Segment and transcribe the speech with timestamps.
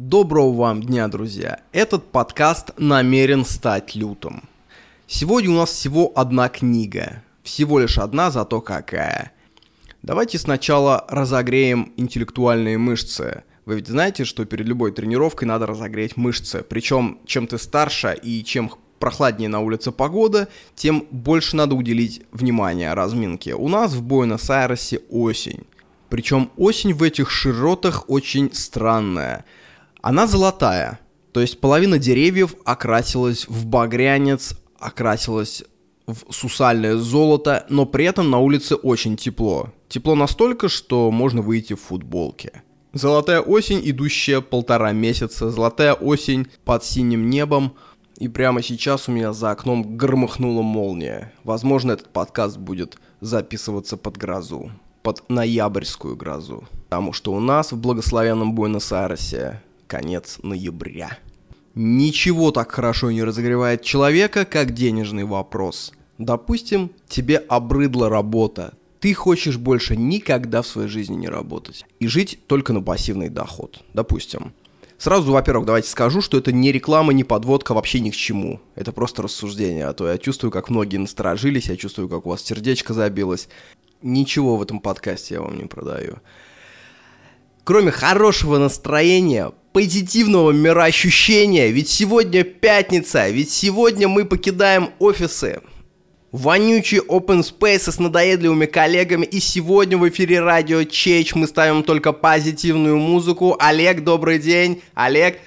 [0.00, 1.58] Доброго вам дня, друзья!
[1.72, 4.44] Этот подкаст намерен стать лютым.
[5.08, 7.24] Сегодня у нас всего одна книга.
[7.42, 9.32] Всего лишь одна, зато какая.
[10.04, 13.42] Давайте сначала разогреем интеллектуальные мышцы.
[13.64, 16.62] Вы ведь знаете, что перед любой тренировкой надо разогреть мышцы.
[16.62, 18.70] Причем, чем ты старше и чем
[19.00, 20.46] прохладнее на улице погода,
[20.76, 23.56] тем больше надо уделить внимание разминке.
[23.56, 25.64] У нас в Буэнос-Айресе осень.
[26.08, 29.44] Причем осень в этих широтах очень странная–
[30.02, 31.00] она золотая,
[31.32, 35.64] то есть половина деревьев окрасилась в багрянец, окрасилась
[36.06, 39.70] в сусальное золото, но при этом на улице очень тепло.
[39.88, 42.62] Тепло настолько, что можно выйти в футболке.
[42.94, 47.74] Золотая осень, идущая полтора месяца, золотая осень под синим небом,
[48.18, 51.32] и прямо сейчас у меня за окном громыхнула молния.
[51.44, 54.72] Возможно, этот подкаст будет записываться под грозу,
[55.02, 56.64] под ноябрьскую грозу.
[56.88, 61.18] Потому что у нас в благословенном Буэнос-Айресе конец ноября.
[61.74, 65.92] Ничего так хорошо не разогревает человека, как денежный вопрос.
[66.18, 72.40] Допустим, тебе обрыдла работа, ты хочешь больше никогда в своей жизни не работать и жить
[72.46, 73.82] только на пассивный доход.
[73.94, 74.52] Допустим.
[74.98, 78.60] Сразу, во-первых, давайте скажу, что это не реклама, не подводка, вообще ни к чему.
[78.74, 82.42] Это просто рассуждение, а то я чувствую, как многие насторожились, я чувствую, как у вас
[82.42, 83.48] сердечко забилось.
[84.02, 86.18] Ничего в этом подкасте я вам не продаю.
[87.62, 95.60] Кроме хорошего настроения, позитивного мироощущения, ведь сегодня пятница, ведь сегодня мы покидаем офисы.
[96.30, 102.12] Вонючий open space с надоедливыми коллегами, и сегодня в эфире радио Чеч мы ставим только
[102.12, 103.56] позитивную музыку.
[103.58, 104.82] Олег, добрый день.
[104.94, 105.38] Олег,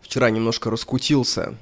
[0.00, 1.54] вчера немножко раскутился.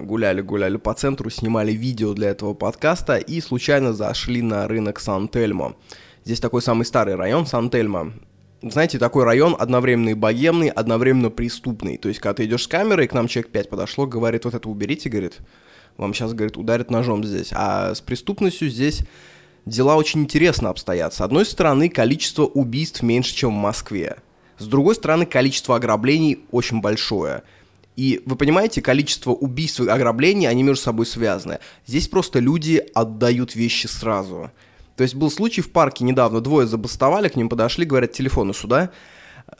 [0.00, 5.76] Гуляли-гуляли по центру, снимали видео для этого подкаста и случайно зашли на рынок Сан-Тельмо.
[6.24, 8.12] Здесь такой самый старый район Сан-Тельмо
[8.62, 11.96] знаете, такой район одновременно и богемный, одновременно преступный.
[11.96, 14.68] То есть, когда ты идешь с камерой, к нам человек 5 подошло, говорит, вот это
[14.68, 15.38] уберите, говорит,
[15.96, 17.50] вам сейчас, говорит, ударят ножом здесь.
[17.52, 19.02] А с преступностью здесь
[19.66, 21.12] дела очень интересно обстоят.
[21.14, 24.18] С одной стороны, количество убийств меньше, чем в Москве.
[24.58, 27.42] С другой стороны, количество ограблений очень большое.
[27.96, 31.58] И вы понимаете, количество убийств и ограблений, они между собой связаны.
[31.86, 34.50] Здесь просто люди отдают вещи сразу.
[35.02, 38.92] То есть был случай в парке недавно, двое забастовали, к ним подошли, говорят, телефоны сюда,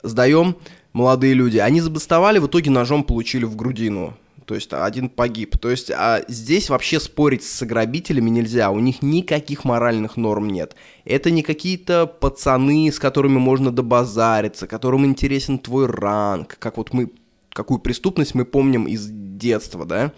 [0.05, 0.55] сдаем,
[0.93, 1.59] молодые люди.
[1.59, 4.17] Они забастовали, в итоге ножом получили в грудину.
[4.47, 5.59] То есть один погиб.
[5.59, 8.71] То есть а здесь вообще спорить с грабителями нельзя.
[8.71, 10.77] У них никаких моральных норм нет.
[11.05, 16.57] Это не какие-то пацаны, с которыми можно добазариться, которым интересен твой ранг.
[16.61, 17.11] Как вот мы,
[17.49, 20.13] какую преступность мы помним из детства, да?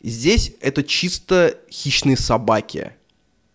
[0.00, 2.92] Здесь это чисто хищные собаки.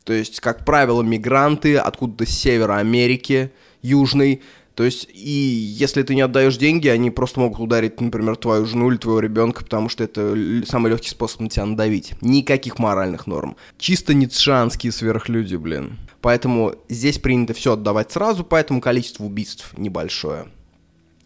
[0.06, 3.52] То есть, как правило, мигранты откуда-то с севера Америки,
[3.82, 4.42] южной.
[4.76, 8.92] То есть, и если ты не отдаешь деньги, они просто могут ударить, например, твою жену
[8.92, 12.14] или твоего ребенка, потому что это самый легкий способ на тебя надавить.
[12.22, 13.56] Никаких моральных норм.
[13.80, 15.98] Чисто ницшанские сверхлюди, блин.
[16.22, 20.48] Поэтому здесь принято все отдавать сразу, поэтому количество убийств небольшое.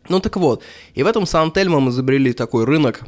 [0.07, 0.63] Ну так вот,
[0.93, 3.01] и в этом Сан-Тельмо мы изобрели такой рынок,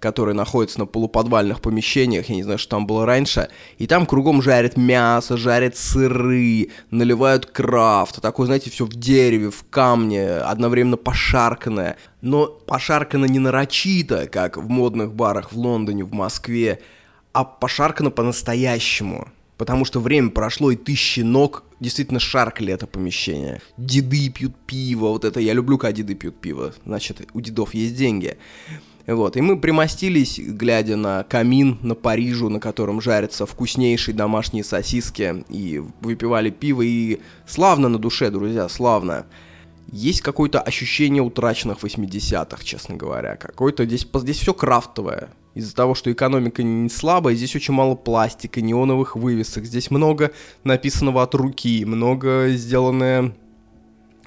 [0.00, 4.42] который находится на полуподвальных помещениях, я не знаю, что там было раньше, и там кругом
[4.42, 11.96] жарят мясо, жарят сыры, наливают крафт, такое, знаете, все в дереве, в камне, одновременно пошарканное,
[12.22, 16.80] но пошаркано не нарочито, как в модных барах в Лондоне, в Москве,
[17.32, 19.28] а пошаркано по-настоящему.
[19.58, 23.60] Потому что время прошло, и тысячи ног действительно шаркали это помещение.
[23.76, 26.72] Деды пьют пиво, вот это я люблю, когда деды пьют пиво.
[26.86, 28.38] Значит, у дедов есть деньги.
[29.10, 35.44] Вот, и мы примостились, глядя на камин на Парижу, на котором жарятся вкуснейшие домашние сосиски,
[35.48, 39.26] и выпивали пиво, и славно на душе, друзья, славно.
[39.90, 43.34] Есть какое-то ощущение утраченных 80-х, честно говоря.
[43.34, 45.30] Какое-то здесь, здесь все крафтовое.
[45.56, 49.64] Из-за того, что экономика не слабая, здесь очень мало пластика, неоновых вывесок.
[49.64, 50.30] Здесь много
[50.62, 53.32] написанного от руки, много сделанное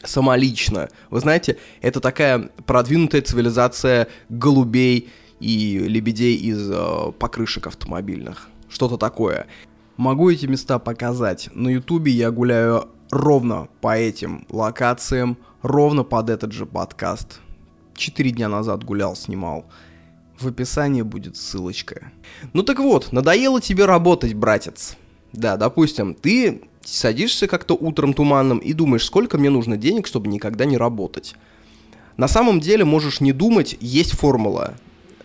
[0.04, 0.90] самолично.
[1.10, 5.10] Вы знаете, это такая продвинутая цивилизация голубей
[5.40, 8.50] и лебедей из э, покрышек автомобильных.
[8.70, 9.48] Что-то такое.
[9.98, 11.50] Могу эти места показать.
[11.54, 17.42] На ютубе я гуляю ровно по этим локациям, ровно под этот же подкаст.
[17.96, 19.66] Четыре дня назад гулял, снимал.
[20.40, 22.12] В описании будет ссылочка.
[22.54, 24.98] Ну так вот, надоело тебе работать, братец.
[25.32, 30.66] Да, допустим, ты садишься как-то утром туманным и думаешь, сколько мне нужно денег, чтобы никогда
[30.66, 31.36] не работать.
[32.18, 34.76] На самом деле можешь не думать, есть формула,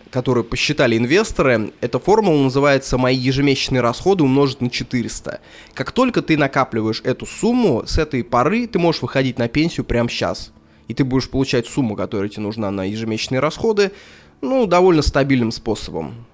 [0.09, 1.71] которую посчитали инвесторы.
[1.81, 5.39] Эта формула называется «Мои ежемесячные расходы умножить на 400».
[5.73, 10.09] Как только ты накапливаешь эту сумму, с этой поры ты можешь выходить на пенсию прямо
[10.09, 10.51] сейчас.
[10.87, 13.91] и ты будешь получать сумму, которая тебе нужна на ежемесячные расходы,
[14.41, 16.25] ну, довольно стабильным способом.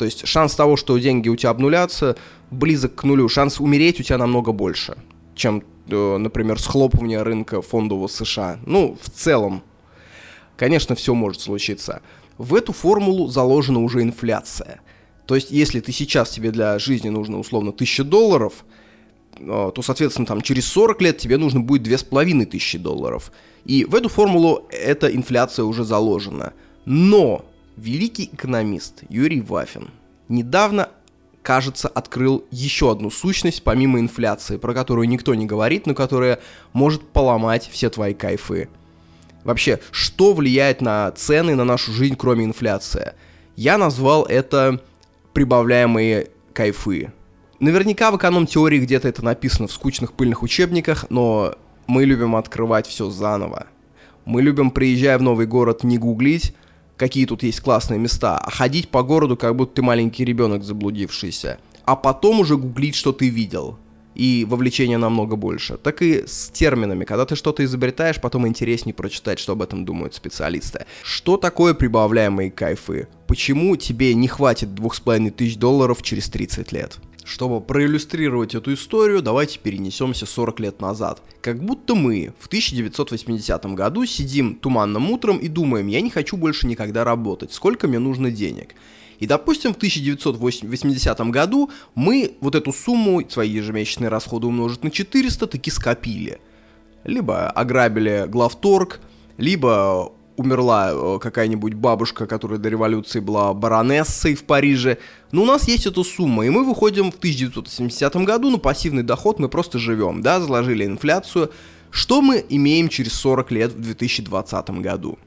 [0.00, 2.16] То есть шанс того, что деньги у тебя обнулятся,
[2.50, 3.28] близок к нулю.
[3.28, 4.96] Шанс умереть у тебя намного больше,
[5.34, 8.58] чем, э, например, схлопывание рынка фондового США.
[8.64, 9.62] Ну, в целом,
[10.56, 12.00] конечно, все может случиться.
[12.38, 14.80] В эту формулу заложена уже инфляция.
[15.26, 18.64] То есть, если ты сейчас тебе для жизни нужно условно 1000 долларов,
[19.36, 23.32] э, то, соответственно, там через 40 лет тебе нужно будет 2500 долларов.
[23.66, 26.54] И в эту формулу эта инфляция уже заложена.
[26.86, 27.44] Но
[27.80, 29.88] Великий экономист Юрий Вафин
[30.28, 30.90] недавно,
[31.40, 36.40] кажется, открыл еще одну сущность помимо инфляции, про которую никто не говорит, но которая
[36.74, 38.68] может поломать все твои кайфы.
[39.44, 43.14] Вообще, что влияет на цены, на нашу жизнь, кроме инфляции?
[43.56, 44.82] Я назвал это
[45.32, 47.14] прибавляемые кайфы.
[47.60, 51.54] Наверняка в эконом-теории где-то это написано в скучных пыльных учебниках, но
[51.86, 53.68] мы любим открывать все заново.
[54.26, 56.54] Мы любим, приезжая в новый город, не гуглить,
[57.00, 61.58] какие тут есть классные места, а ходить по городу, как будто ты маленький ребенок заблудившийся.
[61.86, 63.78] А потом уже гуглить, что ты видел.
[64.14, 65.78] И вовлечение намного больше.
[65.78, 67.04] Так и с терминами.
[67.04, 70.84] Когда ты что-то изобретаешь, потом интереснее прочитать, что об этом думают специалисты.
[71.02, 73.08] Что такое прибавляемые кайфы?
[73.26, 76.98] Почему тебе не хватит двух с половиной тысяч долларов через 30 лет?
[77.30, 81.22] Чтобы проиллюстрировать эту историю, давайте перенесемся 40 лет назад.
[81.40, 86.66] Как будто мы в 1980 году сидим туманным утром и думаем, я не хочу больше
[86.66, 88.74] никогда работать, сколько мне нужно денег.
[89.20, 95.46] И, допустим, в 1980 году мы вот эту сумму, свои ежемесячные расходы умножить на 400,
[95.46, 96.40] таки скопили.
[97.04, 98.98] Либо ограбили главторг,
[99.36, 104.98] либо умерла э, какая-нибудь бабушка, которая до революции была баронессой в Париже.
[105.32, 109.38] Но у нас есть эта сумма, и мы выходим в 1970 году на пассивный доход,
[109.38, 111.50] мы просто живем, да, заложили инфляцию.
[111.90, 115.18] Что мы имеем через 40 лет в 2020 году?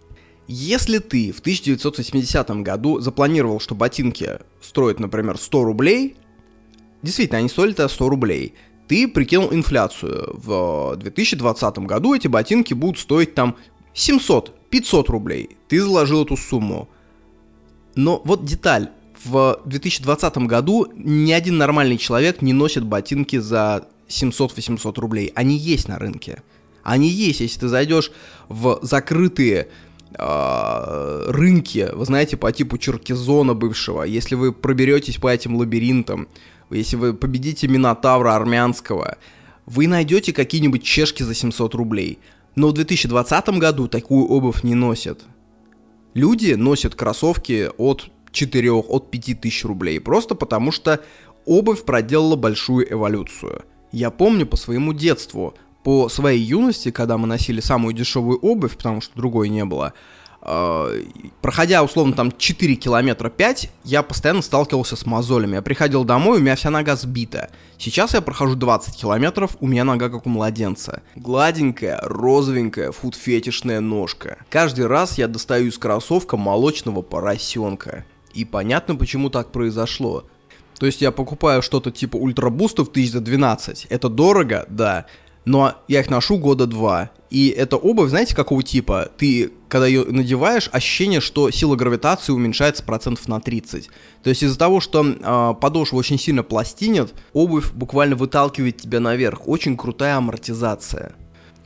[0.47, 6.15] Если ты в 1980 году запланировал, что ботинки стоят, например, 100 рублей,
[7.01, 8.55] действительно, они стоили 100 рублей,
[8.87, 10.31] ты прикинул инфляцию.
[10.33, 13.55] В 2020 году эти ботинки будут стоить там
[13.93, 16.89] 700 500 рублей, ты заложил эту сумму.
[17.95, 18.89] Но вот деталь.
[19.23, 25.31] В 2020 году ни один нормальный человек не носит ботинки за 700-800 рублей.
[25.35, 26.41] Они есть на рынке.
[26.83, 28.11] Они есть, если ты зайдешь
[28.49, 29.69] в закрытые
[30.17, 36.27] э, рынки, вы знаете, по типу Черкизона бывшего, если вы проберетесь по этим лабиринтам,
[36.69, 39.17] если вы победите Минотавра армянского,
[39.65, 42.19] вы найдете какие-нибудь чешки за 700 рублей.
[42.55, 45.23] Но в 2020 году такую обувь не носят.
[46.13, 50.99] Люди носят кроссовки от 4, от 5 тысяч рублей, просто потому что
[51.45, 53.63] обувь проделала большую эволюцию.
[53.91, 59.01] Я помню по своему детству, по своей юности, когда мы носили самую дешевую обувь, потому
[59.01, 59.93] что другой не было,
[60.43, 65.55] проходя, условно, там 4 километра 5, я постоянно сталкивался с мозолями.
[65.55, 67.49] Я приходил домой, у меня вся нога сбита.
[67.77, 71.01] Сейчас я прохожу 20 километров, у меня нога как у младенца.
[71.15, 74.37] Гладенькая, розовенькая, футфетишная ножка.
[74.49, 78.05] Каждый раз я достаю из кроссовка молочного поросенка.
[78.33, 80.25] И понятно, почему так произошло.
[80.77, 83.87] То есть я покупаю что-то типа ультрабустов тысяч за 12.
[83.89, 85.05] Это дорого, да
[85.45, 87.11] но я их ношу года два.
[87.29, 89.09] И эта обувь, знаете, какого типа?
[89.17, 93.89] Ты, когда ее надеваешь, ощущение, что сила гравитации уменьшается процентов на 30.
[94.21, 99.47] То есть из-за того, что э, подошва очень сильно пластинет, обувь буквально выталкивает тебя наверх.
[99.47, 101.13] Очень крутая амортизация.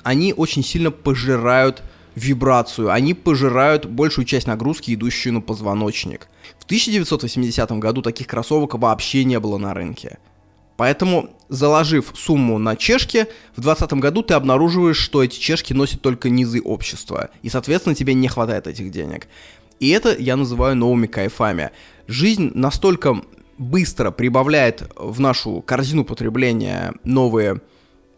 [0.03, 1.83] Они очень сильно пожирают
[2.15, 6.29] вибрацию, они пожирают большую часть нагрузки, идущую на позвоночник.
[6.59, 10.17] В 1980 году таких кроссовок вообще не было на рынке.
[10.77, 16.29] Поэтому, заложив сумму на чешки, в 2020 году ты обнаруживаешь, что эти чешки носят только
[16.29, 19.27] низы общества, и, соответственно, тебе не хватает этих денег.
[19.79, 21.71] И это я называю новыми кайфами.
[22.07, 23.21] Жизнь настолько
[23.57, 27.61] быстро прибавляет в нашу корзину потребления новые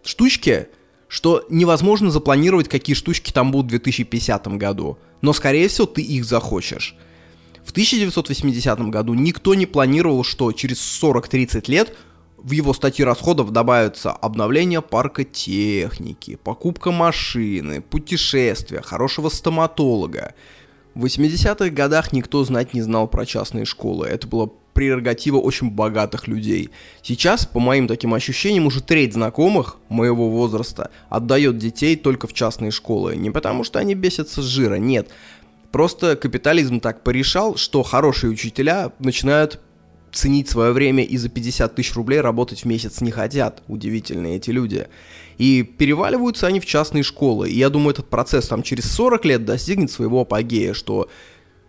[0.04, 0.68] штучки,
[1.08, 4.98] что невозможно запланировать, какие штучки там будут в 2050 году.
[5.22, 6.96] Но, скорее всего, ты их захочешь.
[7.66, 11.96] В 1980 году никто не планировал, что через 40-30 лет
[12.44, 20.34] в его статье расходов добавятся обновление парка техники, покупка машины, путешествия, хорошего стоматолога.
[20.96, 24.08] В 80-х годах никто знать не знал про частные школы.
[24.08, 26.70] Это было прерогатива очень богатых людей.
[27.02, 32.72] Сейчас, по моим таким ощущениям, уже треть знакомых моего возраста отдает детей только в частные
[32.72, 33.16] школы.
[33.16, 35.10] Не потому что они бесятся с жира, нет.
[35.72, 39.60] Просто капитализм так порешал, что хорошие учителя начинают
[40.12, 43.64] ценить свое время и за 50 тысяч рублей работать в месяц не хотят.
[43.68, 44.88] Удивительные эти люди.
[45.38, 47.50] И переваливаются они в частные школы.
[47.50, 51.10] И я думаю, этот процесс там через 40 лет достигнет своего апогея, что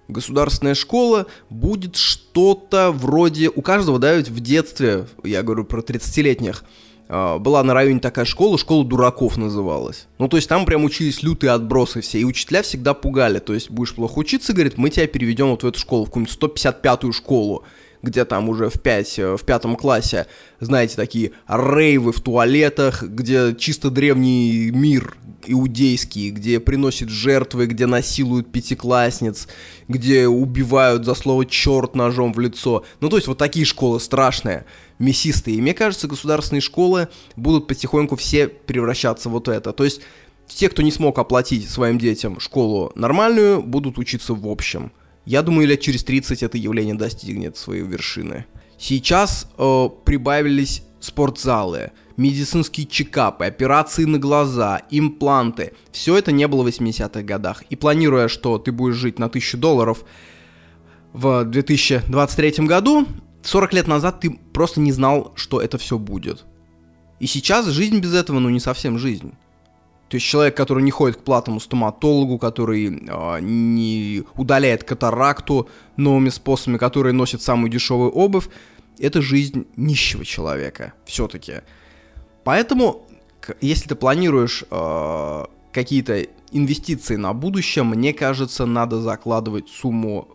[0.08, 3.48] государственная школа будет что-то вроде...
[3.48, 6.64] У каждого, да, ведь в детстве, я говорю про 30-летних,
[7.12, 10.06] а, была на районе такая школа, школа дураков называлась.
[10.18, 13.40] Ну, то есть там прям учились лютые отбросы все, и учителя всегда пугали.
[13.40, 16.36] То есть будешь плохо учиться, говорит, мы тебя переведем вот в эту школу, в какую-нибудь
[16.40, 17.64] 155-ю школу
[18.02, 20.26] где там уже в, 5, э, в пятом классе,
[20.58, 25.16] знаете, такие рейвы в туалетах, где чисто древний мир
[25.46, 29.48] иудейский, где приносят жертвы, где насилуют пятиклассниц,
[29.88, 32.84] где убивают за слово «черт» ножом в лицо.
[33.00, 34.66] Ну, то есть вот такие школы страшные,
[34.98, 35.56] мясистые.
[35.56, 39.72] И мне кажется, государственные школы будут потихоньку все превращаться в вот это.
[39.72, 40.02] То есть
[40.46, 44.92] те, кто не смог оплатить своим детям школу нормальную, будут учиться в общем.
[45.30, 48.46] Я думаю, лет через 30 это явление достигнет своей вершины.
[48.76, 55.74] Сейчас э, прибавились спортзалы, медицинские чекапы, операции на глаза, импланты.
[55.92, 57.62] Все это не было в 80-х годах.
[57.70, 60.04] И планируя, что ты будешь жить на 1000 долларов
[61.12, 63.06] в 2023 году,
[63.44, 66.44] 40 лет назад ты просто не знал, что это все будет.
[67.20, 69.34] И сейчас жизнь без этого, ну, не совсем жизнь.
[70.10, 76.30] То есть человек, который не ходит к платному стоматологу, который э, не удаляет катаракту новыми
[76.30, 78.48] способами, который носит самую дешевую обувь,
[78.98, 81.60] это жизнь нищего человека все-таки.
[82.42, 83.06] Поэтому,
[83.60, 90.26] если ты планируешь э, какие-то инвестиции на будущее, мне кажется, надо закладывать сумму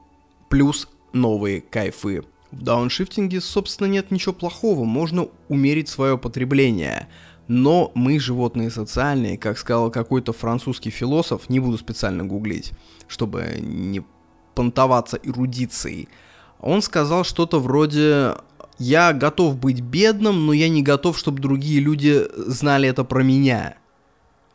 [0.49, 2.23] плюс новые кайфы.
[2.51, 7.09] В дауншифтинге, собственно, нет ничего плохого, можно умерить свое потребление–
[7.47, 12.71] но мы животные социальные, как сказал какой-то французский философ, не буду специально гуглить,
[13.07, 14.03] чтобы не
[14.55, 16.07] понтоваться эрудицией.
[16.59, 18.35] Он сказал что-то вроде
[18.79, 23.75] «Я готов быть бедным, но я не готов, чтобы другие люди знали это про меня».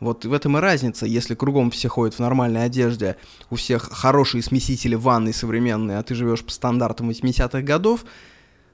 [0.01, 3.17] Вот в этом и разница, если кругом все ходят в нормальной одежде,
[3.51, 8.03] у всех хорошие смесители ванны современные, а ты живешь по стандартам 80-х годов,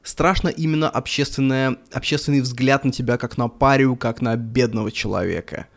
[0.07, 5.67] страшно именно общественное, общественный взгляд на тебя как на парию, как на бедного человека.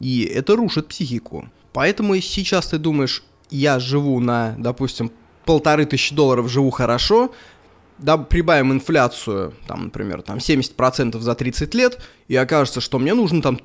[0.00, 1.50] И это рушит психику.
[1.74, 5.12] Поэтому сейчас ты думаешь, я живу на, допустим,
[5.44, 7.32] полторы тысячи долларов, живу хорошо,
[7.98, 11.98] да, прибавим инфляцию, там, например, там 70% за 30 лет,
[12.28, 13.58] и окажется, что мне нужно там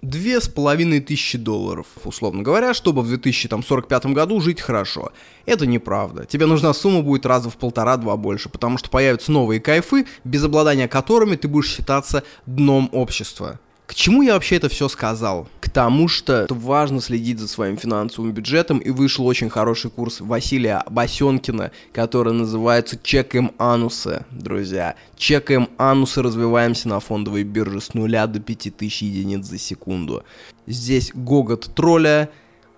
[1.01, 5.11] тысячи долларов, условно говоря, чтобы в 2045 году жить хорошо.
[5.45, 6.25] Это неправда.
[6.25, 10.87] Тебе нужна сумма будет раза в полтора-два больше, потому что появятся новые кайфы, без обладания
[10.87, 13.59] которыми ты будешь считаться дном общества.
[13.85, 15.49] К чему я вообще это все сказал?
[15.59, 20.83] К тому, что важно следить за своим финансовым бюджетом, и вышел очень хороший курс Василия
[20.89, 24.95] Басенкина, который называется «Чекаем анусы», друзья.
[25.17, 30.23] Чекаем анусы, развиваемся на фондовой бирже с нуля до 5000 единиц за секунду.
[30.67, 32.29] Здесь гогот тролля,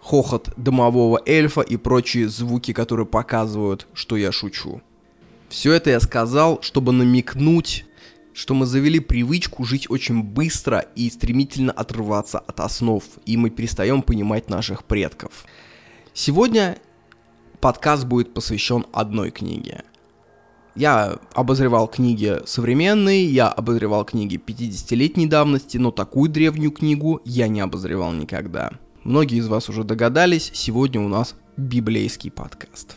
[0.01, 4.81] хохот домового эльфа и прочие звуки, которые показывают, что я шучу.
[5.49, 7.85] Все это я сказал, чтобы намекнуть
[8.33, 14.01] что мы завели привычку жить очень быстро и стремительно отрываться от основ, и мы перестаем
[14.01, 15.45] понимать наших предков.
[16.13, 16.77] Сегодня
[17.61, 19.83] подкаст будет посвящен одной книге.
[20.75, 27.61] Я обозревал книги современные, я обозревал книги 50-летней давности, но такую древнюю книгу я не
[27.61, 28.71] обозревал никогда.
[29.03, 32.95] Многие из вас уже догадались, сегодня у нас библейский подкаст.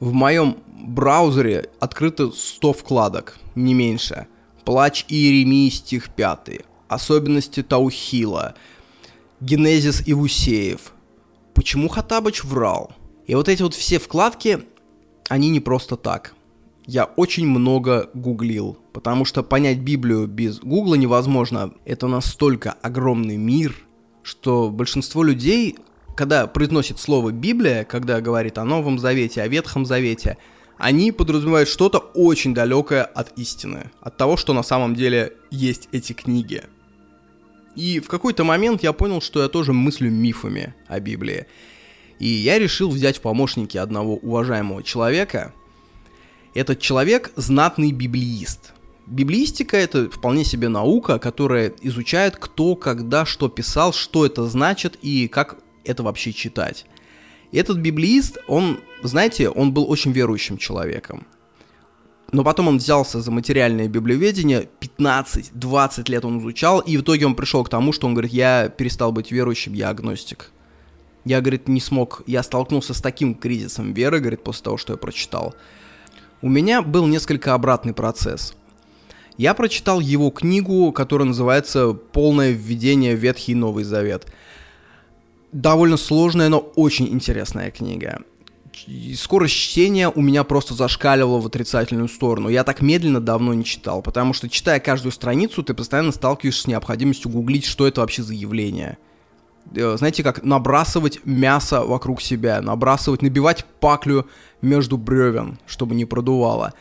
[0.00, 4.26] В моем браузере открыто 100 вкладок, не меньше–
[4.66, 6.62] Плач Иеремии, стих 5.
[6.88, 8.56] Особенности Таухила.
[9.40, 10.92] Генезис Ивусеев.
[11.54, 12.90] Почему Хатабыч врал?
[13.28, 14.64] И вот эти вот все вкладки,
[15.28, 16.34] они не просто так.
[16.84, 21.72] Я очень много гуглил, потому что понять Библию без гугла невозможно.
[21.84, 23.76] Это настолько огромный мир,
[24.24, 25.76] что большинство людей,
[26.16, 30.38] когда произносит слово Библия, когда говорит о Новом Завете, о Ветхом Завете–
[30.78, 36.12] они подразумевают что-то очень далекое от истины, от того, что на самом деле есть эти
[36.12, 36.64] книги.
[37.74, 41.46] И в какой-то момент я понял, что я тоже мыслю мифами о Библии.
[42.18, 45.52] И я решил взять в помощники одного уважаемого человека.
[46.54, 48.72] Этот человек знатный библиист.
[49.06, 55.28] Библиистика это вполне себе наука, которая изучает, кто, когда, что писал, что это значит и
[55.28, 56.86] как это вообще читать.
[57.56, 61.26] Этот библиист, он, знаете, он был очень верующим человеком.
[62.30, 67.34] Но потом он взялся за материальное библиоведение, 15-20 лет он изучал, и в итоге он
[67.34, 70.50] пришел к тому, что он говорит, я перестал быть верующим, я агностик.
[71.24, 74.98] Я, говорит, не смог, я столкнулся с таким кризисом веры, говорит, после того, что я
[74.98, 75.54] прочитал.
[76.42, 78.54] У меня был несколько обратный процесс.
[79.38, 84.26] Я прочитал его книгу, которая называется «Полное введение в Ветхий Новый Завет».
[85.56, 88.20] Довольно сложная, но очень интересная книга.
[89.14, 92.50] Скорость чтения у меня просто зашкаливала в отрицательную сторону.
[92.50, 96.66] Я так медленно давно не читал, потому что, читая каждую страницу, ты постоянно сталкиваешься с
[96.66, 98.98] необходимостью гуглить, что это вообще за явление.
[99.74, 104.26] Э, знаете, как набрасывать мясо вокруг себя, набрасывать, набивать паклю
[104.60, 106.74] между бревен, чтобы не продувало.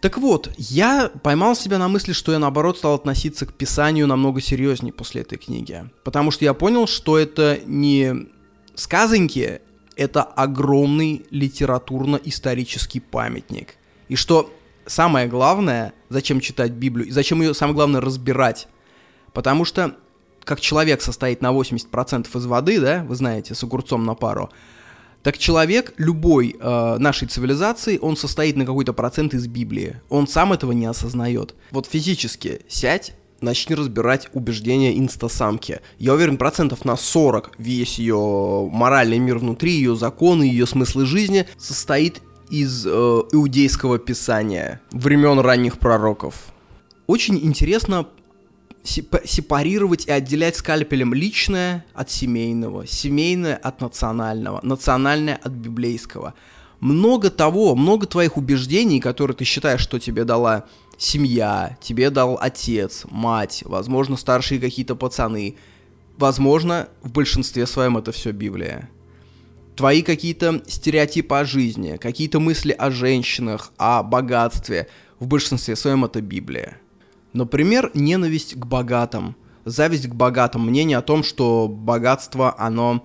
[0.00, 4.40] Так вот, я поймал себя на мысли, что я наоборот стал относиться к писанию намного
[4.40, 5.90] серьезнее после этой книги.
[6.04, 8.28] Потому что я понял, что это не
[8.76, 9.60] сказоньки,
[9.96, 13.74] это огромный литературно-исторический памятник.
[14.08, 14.52] И что
[14.86, 18.68] самое главное, зачем читать Библию, и зачем ее самое главное разбирать.
[19.32, 19.96] Потому что
[20.44, 24.50] как человек состоит на 80% из воды, да, вы знаете, с огурцом на пару,
[25.22, 29.96] так человек любой э, нашей цивилизации, он состоит на какой-то процент из Библии.
[30.08, 31.54] Он сам этого не осознает.
[31.70, 35.80] Вот физически сядь, начни разбирать убеждения инстасамки.
[35.98, 41.46] Я уверен, процентов на 40 весь ее моральный мир внутри, ее законы, ее смыслы жизни
[41.56, 42.20] состоит
[42.50, 46.34] из э, иудейского писания времен ранних пророков.
[47.06, 48.06] Очень интересно
[48.88, 56.34] сепарировать и отделять скальпелем личное от семейного, семейное от национального, национальное от библейского.
[56.80, 60.64] Много того, много твоих убеждений, которые ты считаешь, что тебе дала
[60.96, 65.56] семья, тебе дал отец, мать, возможно, старшие какие-то пацаны.
[66.16, 68.88] Возможно, в большинстве своем это все Библия.
[69.76, 74.88] Твои какие-то стереотипы о жизни, какие-то мысли о женщинах, о богатстве,
[75.20, 76.78] в большинстве своем это Библия.
[77.32, 83.04] Например, ненависть к богатым, зависть к богатым, мнение о том, что богатство, оно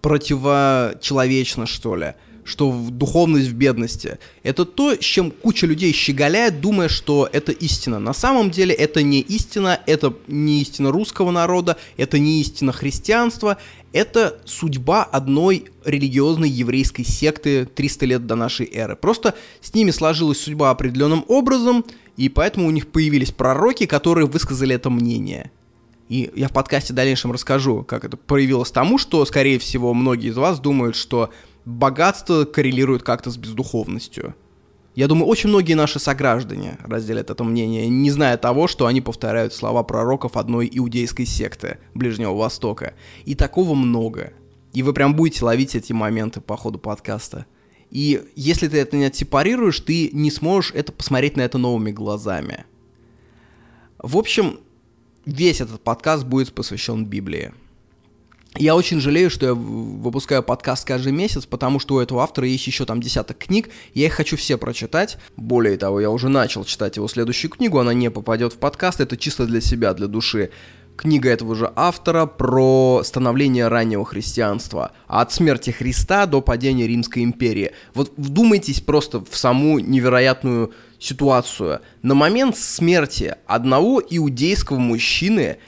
[0.00, 4.18] противочеловечно, что ли, что духовность в бедности.
[4.42, 7.98] Это то, с чем куча людей щеголяет, думая, что это истина.
[7.98, 13.58] На самом деле это не истина, это не истина русского народа, это не истина христианства,
[13.92, 18.96] это судьба одной религиозной еврейской секты 300 лет до нашей эры.
[18.96, 21.84] Просто с ними сложилась судьба определенным образом,
[22.16, 25.50] и поэтому у них появились пророки, которые высказали это мнение.
[26.08, 30.28] И я в подкасте в дальнейшем расскажу, как это проявилось тому, что, скорее всего, многие
[30.28, 31.30] из вас думают, что
[31.64, 34.34] богатство коррелирует как-то с бездуховностью.
[34.94, 39.54] Я думаю, очень многие наши сограждане разделят это мнение, не зная того, что они повторяют
[39.54, 42.94] слова пророков одной иудейской секты Ближнего Востока.
[43.24, 44.34] И такого много.
[44.74, 47.46] И вы прям будете ловить эти моменты по ходу подкаста.
[47.90, 52.66] И если ты это не отсепарируешь, ты не сможешь это посмотреть на это новыми глазами.
[53.98, 54.60] В общем,
[55.24, 57.52] весь этот подкаст будет посвящен Библии.
[58.56, 62.66] Я очень жалею, что я выпускаю подкаст каждый месяц, потому что у этого автора есть
[62.66, 65.16] еще там десяток книг, я их хочу все прочитать.
[65.36, 69.16] Более того, я уже начал читать его следующую книгу, она не попадет в подкаст, это
[69.16, 70.50] чисто для себя, для души
[70.96, 77.72] книга этого же автора про становление раннего христианства, от смерти Христа до падения Римской империи.
[77.94, 81.80] Вот вдумайтесь просто в саму невероятную ситуацию.
[82.02, 85.58] На момент смерти одного иудейского мужчины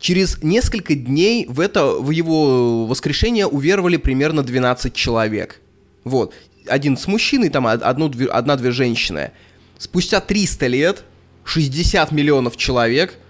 [0.00, 5.60] через несколько дней в, это, в его воскрешение уверовали примерно 12 человек.
[6.02, 6.34] Вот.
[6.66, 9.30] Один с мужчиной, там одну, одна-две женщины.
[9.78, 11.04] Спустя 300 лет
[11.44, 13.14] 60 миллионов человек–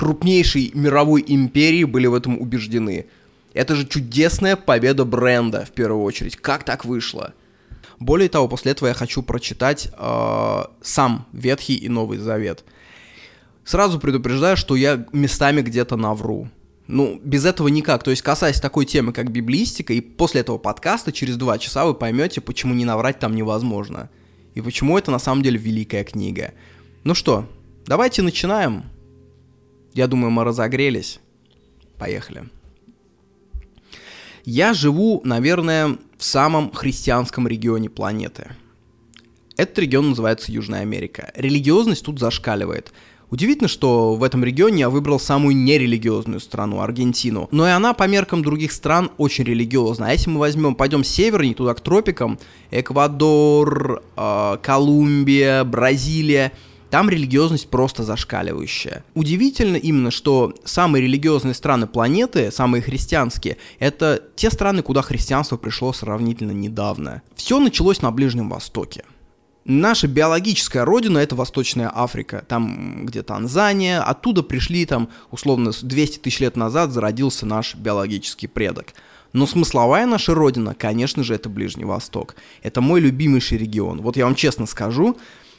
[0.00, 3.04] крупнейшей мировой империи были в этом убеждены.
[3.52, 6.36] Это же чудесная победа бренда, в первую очередь.
[6.36, 7.34] Как так вышло?
[7.98, 12.64] Более того, после этого я хочу прочитать э, сам Ветхий и Новый Завет.
[13.64, 16.48] Сразу предупреждаю, что я местами где-то навру.
[16.86, 18.02] Ну, без этого никак.
[18.02, 21.94] То есть, касаясь такой темы, как библистика, и после этого подкаста через два часа вы
[21.94, 24.10] поймете, почему не наврать там невозможно.
[24.54, 26.52] И почему это на самом деле великая книга.
[27.04, 27.48] Ну что,
[27.86, 28.84] давайте начинаем.
[29.94, 31.20] Я думаю, мы разогрелись.
[31.96, 32.48] Поехали.
[34.44, 38.48] Я живу, наверное, в самом христианском регионе планеты.
[39.56, 41.30] Этот регион называется Южная Америка.
[41.34, 42.92] Религиозность тут зашкаливает.
[43.30, 47.48] Удивительно, что в этом регионе я выбрал самую нерелигиозную страну, Аргентину.
[47.52, 50.08] Но и она по меркам других стран очень религиозна.
[50.08, 52.38] А если мы возьмем, пойдем севернее, туда к тропикам,
[52.70, 56.52] Эквадор, э, Колумбия, Бразилия–
[56.90, 59.04] там религиозность просто зашкаливающая.
[59.14, 65.92] Удивительно именно, что самые религиозные страны планеты, самые христианские, это те страны, куда христианство пришло
[65.92, 67.22] сравнительно недавно.
[67.36, 69.04] Все началось на Ближнем Востоке.
[69.64, 76.40] Наша биологическая родина— это Восточная Африка, там где Танзания, оттуда пришли там, условно, 200 тысяч
[76.40, 78.94] лет назад зародился наш биологический предок.
[79.32, 82.34] Но смысловая наша родина, конечно же, это Ближний Восток.
[82.62, 84.00] Это мой любимейший регион.
[84.00, 85.18] Вот я вам честно скажу,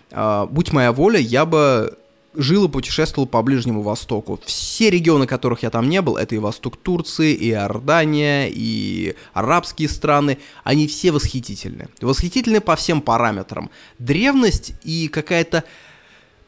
[0.09, 1.97] э, будь моя воля, я бы
[2.33, 4.39] жил и путешествовал по Ближнему Востоку.
[4.45, 9.89] Все регионы, которых я там не был, это и восток Турции, и Иордания, и арабские
[9.89, 11.89] страны, они все восхитительны.
[12.01, 13.69] Восхитительны по всем параметрам.
[13.99, 15.63] Древность и какая-то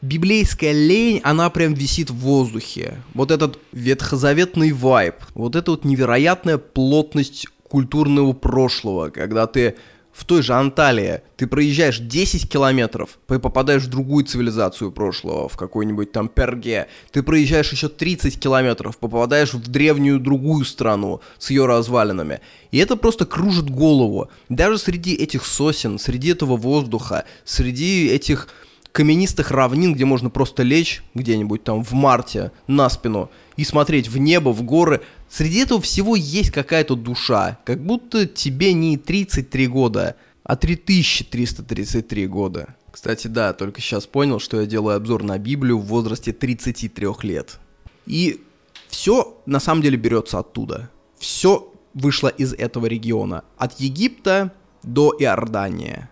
[0.00, 2.98] библейская лень, она прям висит в воздухе.
[3.14, 9.76] Вот этот ветхозаветный вайб, вот эта вот невероятная плотность культурного прошлого, когда ты
[10.14, 16.12] в той же Анталии ты проезжаешь 10 километров, попадаешь в другую цивилизацию прошлого, в какой-нибудь
[16.12, 22.40] там Перге, ты проезжаешь еще 30 километров, попадаешь в древнюю другую страну с ее развалинами.
[22.70, 24.28] И это просто кружит голову.
[24.48, 28.48] Даже среди этих сосен, среди этого воздуха, среди этих
[28.92, 34.18] каменистых равнин, где можно просто лечь где-нибудь там в марте на спину и смотреть в
[34.18, 35.02] небо, в горы,
[35.34, 42.76] Среди этого всего есть какая-то душа, как будто тебе не 33 года, а 3333 года.
[42.92, 47.58] Кстати, да, только сейчас понял, что я делаю обзор на Библию в возрасте 33 лет.
[48.06, 48.44] И
[48.86, 50.88] все на самом деле берется оттуда.
[51.18, 53.42] Все вышло из этого региона.
[53.56, 54.52] От Египта
[54.84, 56.06] до Иордании.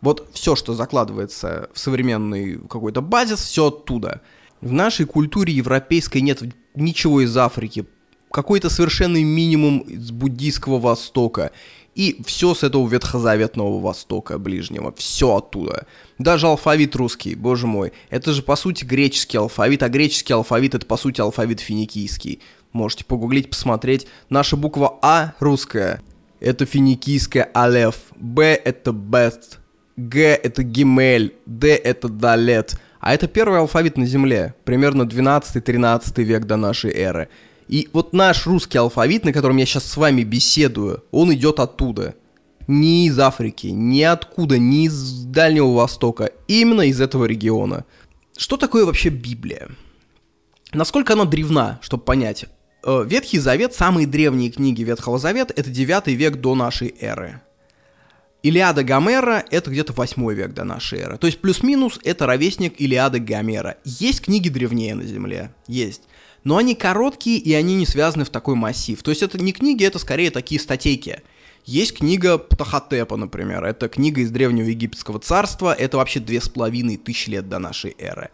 [0.00, 4.20] Вот все, что закладывается в современный какой-то базис, все оттуда.
[4.60, 6.42] В нашей культуре европейской нет
[6.74, 7.86] ничего из Африки,
[8.34, 11.52] какой-то совершенный минимум с буддийского Востока.
[11.94, 15.86] И все с этого ветхозаветного Востока ближнего, все оттуда.
[16.18, 20.84] Даже алфавит русский, боже мой, это же по сути греческий алфавит, а греческий алфавит это
[20.84, 22.40] по сути алфавит финикийский.
[22.72, 24.08] Можете погуглить, посмотреть.
[24.28, 26.02] Наша буква А русская,
[26.40, 29.60] это финикийская алеф, Б это бест,
[29.96, 32.74] Г это гимель, Д это далет.
[32.98, 37.28] А это первый алфавит на Земле, примерно 12-13 век до нашей эры.
[37.68, 42.14] И вот наш русский алфавит, на котором я сейчас с вами беседую, он идет оттуда.
[42.66, 47.84] Не из Африки, ни откуда, ни из Дальнего Востока, именно из этого региона.
[48.36, 49.68] Что такое вообще Библия?
[50.72, 52.46] Насколько она древна, чтобы понять?
[52.82, 57.40] Э, Ветхий Завет, самые древние книги Ветхого Завета, это 9 век до нашей эры.
[58.42, 61.16] Илиада Гомера— это где-то 8 век до нашей эры.
[61.16, 63.76] То есть плюс-минус это ровесник Илиады Гомера.
[63.84, 65.50] Есть книги древнее на Земле?
[65.66, 66.02] Есть
[66.44, 69.02] но они короткие и они не связаны в такой массив.
[69.02, 71.22] То есть это не книги, это скорее такие статейки.
[71.64, 73.64] Есть книга Птахотепа, например.
[73.64, 75.72] Это книга из Древнего Египетского царства.
[75.72, 78.30] Это вообще две с половиной тысячи лет до нашей эры.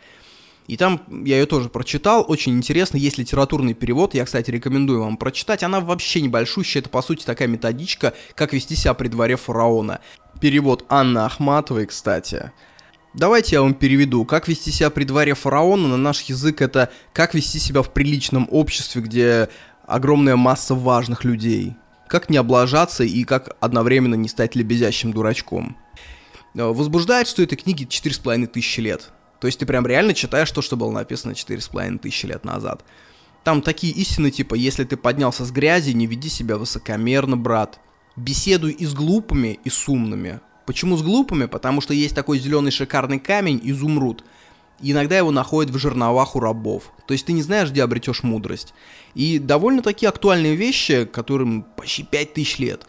[0.67, 5.17] И там я ее тоже прочитал, очень интересно, есть литературный перевод, я, кстати, рекомендую вам
[5.17, 9.99] прочитать, она вообще небольшущая, это, по сути, такая методичка, как вести себя при дворе фараона.
[10.41, 12.53] Перевод Анны Ахматовой, кстати.
[13.13, 14.25] Давайте я вам переведу.
[14.25, 18.47] Как вести себя при дворе фараона на наш язык это как вести себя в приличном
[18.51, 19.49] обществе, где
[19.87, 21.75] огромная масса важных людей.
[22.09, 25.77] Как не облажаться и как одновременно не стать лебезящим дурачком.
[26.55, 29.11] Э, возбуждает, что этой книге 4,5 тысячи лет.
[29.41, 32.85] То есть ты прям реально читаешь то, что было написано 4,5 тысячи лет назад.
[33.43, 37.81] Там такие истины типа, если ты поднялся с грязи, не веди себя высокомерно, брат.
[38.15, 40.41] Беседуй и с глупыми, и с умными.
[40.67, 41.47] Почему с глупыми?
[41.47, 44.25] Потому что есть такой зеленый шикарный камень, изумруд.
[44.81, 46.93] И иногда его находят в жерновах у рабов.
[47.07, 48.73] То есть ты не знаешь, где обретешь мудрость.
[49.15, 52.87] И довольно такие актуальные вещи, которым почти 5000 лет.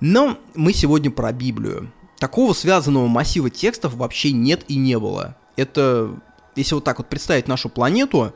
[0.00, 1.92] Но мы сегодня про Библию.
[2.18, 5.36] Такого связанного массива текстов вообще нет и не было.
[5.56, 6.18] Это,
[6.56, 8.32] если вот так вот представить нашу планету,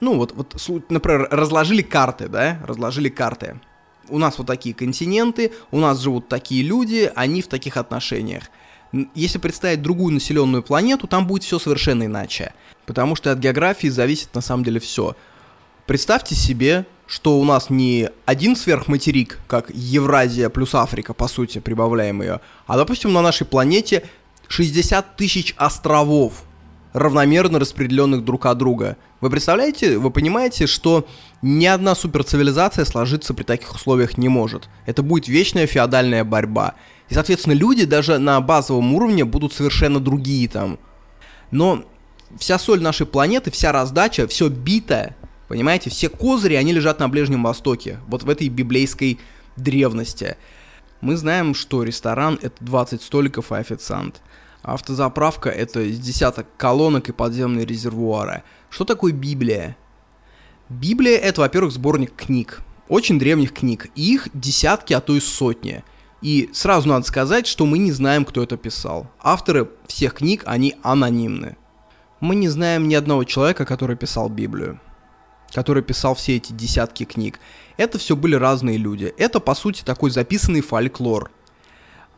[0.00, 3.60] ну вот, вот например, разложили карты, да, разложили карты
[4.08, 8.44] у нас вот такие континенты, у нас живут такие люди, они в таких отношениях.
[9.14, 12.54] Если представить другую населенную планету, там будет все совершенно иначе.
[12.86, 15.14] Потому что от географии зависит на самом деле все.
[15.86, 22.22] Представьте себе, что у нас не один сверхматерик, как Евразия плюс Африка, по сути, прибавляем
[22.22, 24.06] ее, а, допустим, на нашей планете
[24.48, 26.44] 60 тысяч островов,
[26.98, 28.96] равномерно распределенных друг от друга.
[29.20, 31.06] Вы представляете, вы понимаете, что
[31.42, 34.68] ни одна суперцивилизация сложиться при таких условиях не может.
[34.86, 36.74] Это будет вечная феодальная борьба.
[37.08, 40.78] И, соответственно, люди даже на базовом уровне будут совершенно другие там.
[41.50, 41.84] Но
[42.38, 45.16] вся соль нашей планеты, вся раздача, все битое,
[45.48, 49.18] понимаете, все козыри, они лежат на Ближнем Востоке, вот в этой библейской
[49.56, 50.36] древности.
[51.00, 54.20] Мы знаем, что ресторан это 20 столиков и официант.
[54.62, 58.42] Автозаправка это десяток колонок и подземные резервуары.
[58.70, 59.76] Что такое Библия?
[60.68, 65.84] Библия это, во-первых, сборник книг, очень древних книг, их десятки, а то и сотни.
[66.20, 69.06] И сразу надо сказать, что мы не знаем, кто это писал.
[69.20, 71.56] Авторы всех книг, они анонимны.
[72.20, 74.80] Мы не знаем ни одного человека, который писал Библию.
[75.52, 77.40] который писал все эти десятки книг,
[77.76, 79.12] это все были разные люди.
[79.16, 81.30] Это, по сути, такой записанный фольклор.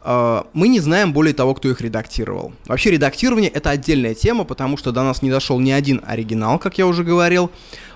[0.03, 2.53] А, мы не знаем более того, кто их редактировал.
[2.67, 6.79] Вообще редактирование это отдельная тема, потому что до нас не дошел ни один оригинал, как
[6.79, 7.51] я уже говорил.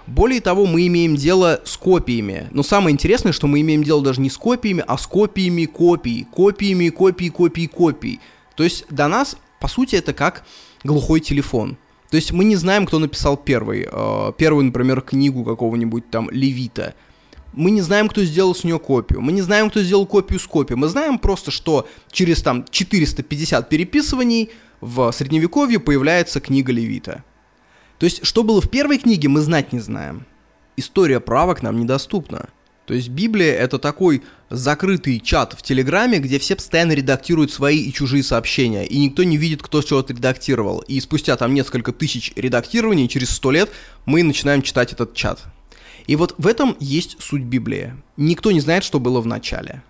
[0.07, 2.49] Более того, мы имеем дело с копиями.
[2.51, 6.27] Но самое интересное, что мы имеем дело даже не с копиями, а с копиями копий.
[6.31, 8.21] Копиями, копий, копий, копий.
[8.55, 10.45] То есть до нас, по сути, это как
[10.83, 11.79] глухой телефон.
[12.11, 13.89] То есть мы не знаем, кто написал первый.
[13.91, 16.95] А, первую, например, книгу какого-нибудь там Левита.
[17.57, 19.21] Мы не знаем, кто сделал с нее копию.
[19.21, 20.77] Мы не знаем, кто сделал копию с копией.
[20.77, 27.23] Мы знаем просто, что через там 450 переписываний в Средневековье появляется книга Левита.
[27.99, 30.27] То есть, что было в первой книге, мы знать не знаем.
[30.77, 32.49] История правок нам недоступна.
[32.87, 37.93] То есть Библия это такой закрытый чат в Телеграме, где все постоянно редактируют свои и
[37.93, 40.81] чужие сообщения, и никто не видит, кто что отредактировал.
[40.81, 43.71] И спустя там несколько тысяч редактирований, через сто лет,
[44.05, 45.45] мы начинаем читать этот чат.
[46.07, 47.95] И вот в этом есть суть Библии.
[48.17, 49.83] Никто не знает, что было в начале.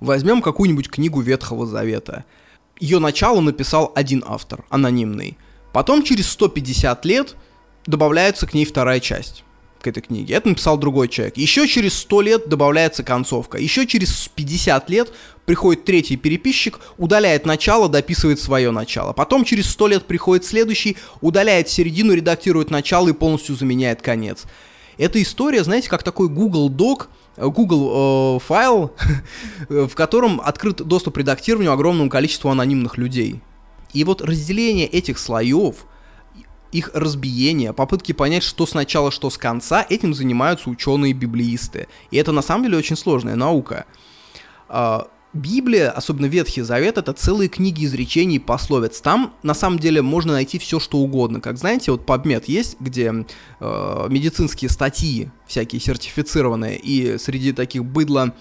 [0.00, 2.24] Возьмем какую-нибудь книгу Ветхого Завета.
[2.80, 5.36] Ее начало написал один автор, анонимный.
[5.72, 7.36] Потом через 150 лет
[7.86, 9.44] добавляется к ней вторая часть
[9.82, 10.34] к этой книге.
[10.34, 11.36] Это написал другой человек.
[11.36, 13.58] Еще через 100 лет добавляется концовка.
[13.58, 15.12] Еще через 50 лет
[15.44, 19.12] приходит третий переписчик, удаляет начало, дописывает свое начало.
[19.12, 24.44] Потом через 100 лет приходит следующий, удаляет середину, редактирует начало и полностью заменяет конец.
[24.98, 28.92] Эта история, знаете, как такой Google Doc, э, Google э, файл,
[29.68, 33.40] в котором открыт доступ к редактированию огромному количеству анонимных людей.
[33.92, 35.86] И вот разделение этих слоев,
[36.72, 41.88] их разбиение, попытки понять, что сначала, что с конца, этим занимаются ученые-библеисты.
[42.10, 43.84] И это на самом деле очень сложная наука.
[45.32, 49.00] Библия, особенно Ветхий Завет, это целые книги изречений и пословиц.
[49.00, 51.40] Там, на самом деле, можно найти все, что угодно.
[51.40, 53.24] Как знаете, вот PubMed есть, где
[53.60, 58.34] э, медицинские статьи всякие сертифицированные, и среди таких быдло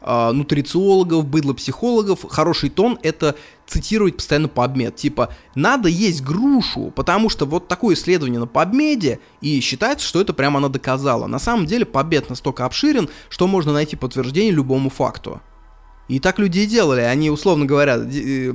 [0.00, 3.34] э, нутрициологов, быдло психологов, хороший тон— это
[3.66, 4.94] цитировать постоянно PubMed.
[4.94, 10.32] Типа, надо есть грушу, потому что вот такое исследование на PubMed, и считается, что это
[10.32, 11.26] прямо она доказала.
[11.26, 15.40] На самом деле PubMed настолько обширен, что можно найти подтверждение любому факту.
[16.08, 17.00] И так люди и делали.
[17.00, 18.54] Они, условно говоря, э,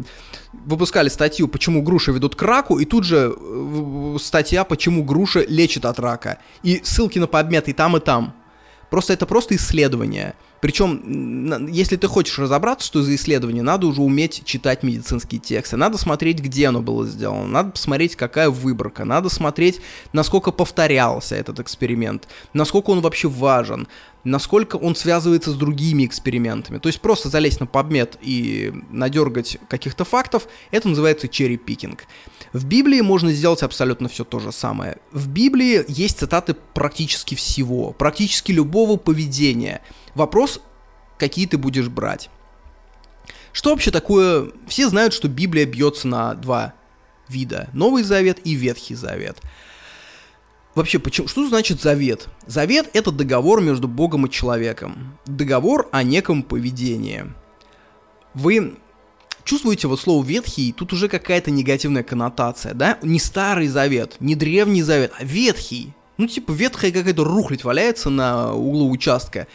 [0.54, 5.86] выпускали статью, почему груши ведут к раку, и тут же э, статья, почему груша лечит
[5.86, 6.40] от рака.
[6.64, 8.34] И ссылки на подметы и там, и там.
[8.90, 10.36] Просто это просто исследование.
[10.60, 15.98] Причем, если ты хочешь разобраться, что за исследование, надо уже уметь читать медицинские тексты, надо
[15.98, 19.82] смотреть, где оно было сделано, надо посмотреть, какая выборка, надо смотреть,
[20.14, 23.88] насколько повторялся этот эксперимент, насколько он вообще важен,
[24.24, 26.78] насколько он связывается с другими экспериментами.
[26.78, 32.06] То есть просто залезть на PubMed и надергать каких-то фактов, это называется черри-пикинг.
[32.54, 34.98] В Библии можно сделать абсолютно все то же самое.
[35.12, 39.82] В Библии есть цитаты практически всего, практически любого поведения–
[40.16, 40.62] Вопрос,
[41.18, 42.30] какие ты будешь брать.
[43.54, 44.52] Что вообще такое?
[44.68, 46.74] Все знают, что Библия бьется на два
[47.28, 47.70] вида.
[47.74, 49.38] Новый Завет и Ветхий Завет.
[50.74, 52.30] Вообще, почему, что значит завет?
[52.48, 55.18] Завет– это договор между Богом и человеком.
[55.26, 57.26] Договор о неком поведении.
[58.34, 58.76] Вы
[59.44, 62.98] чувствуете вот слово «ветхий», тут уже какая-то негативная коннотация, да?
[63.02, 65.94] Не старый завет, не древний завет, а ветхий.
[66.18, 69.48] Ну, типа, ветхая какая-то рухлядь валяется на углу участка.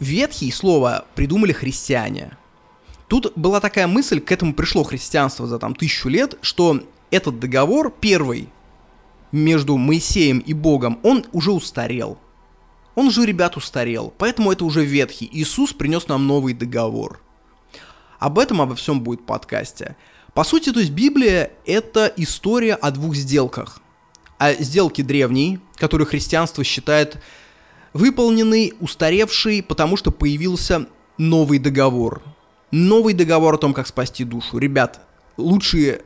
[0.00, 2.38] Ветхий слово придумали христиане.
[3.08, 7.92] Тут была такая мысль, к этому пришло христианство за там тысячу лет, что этот договор
[8.00, 8.48] первый
[9.32, 12.18] между Моисеем и Богом, он уже устарел.
[12.94, 15.28] Он уже, ребят, устарел, поэтому это уже ветхий.
[15.32, 17.20] Иисус принес нам новый договор.
[18.18, 19.96] Об этом, обо всем будет в подкасте.
[20.34, 23.80] По сути, то есть Библия— это история о двух сделках.
[24.38, 27.18] О сделке древней, которую христианство считает
[27.92, 30.86] выполненный, устаревший, потому что появился
[31.18, 32.22] новый договор.
[32.70, 34.58] Новый договор о том, как спасти душу.
[34.58, 35.00] Ребят,
[35.36, 36.02] лучшие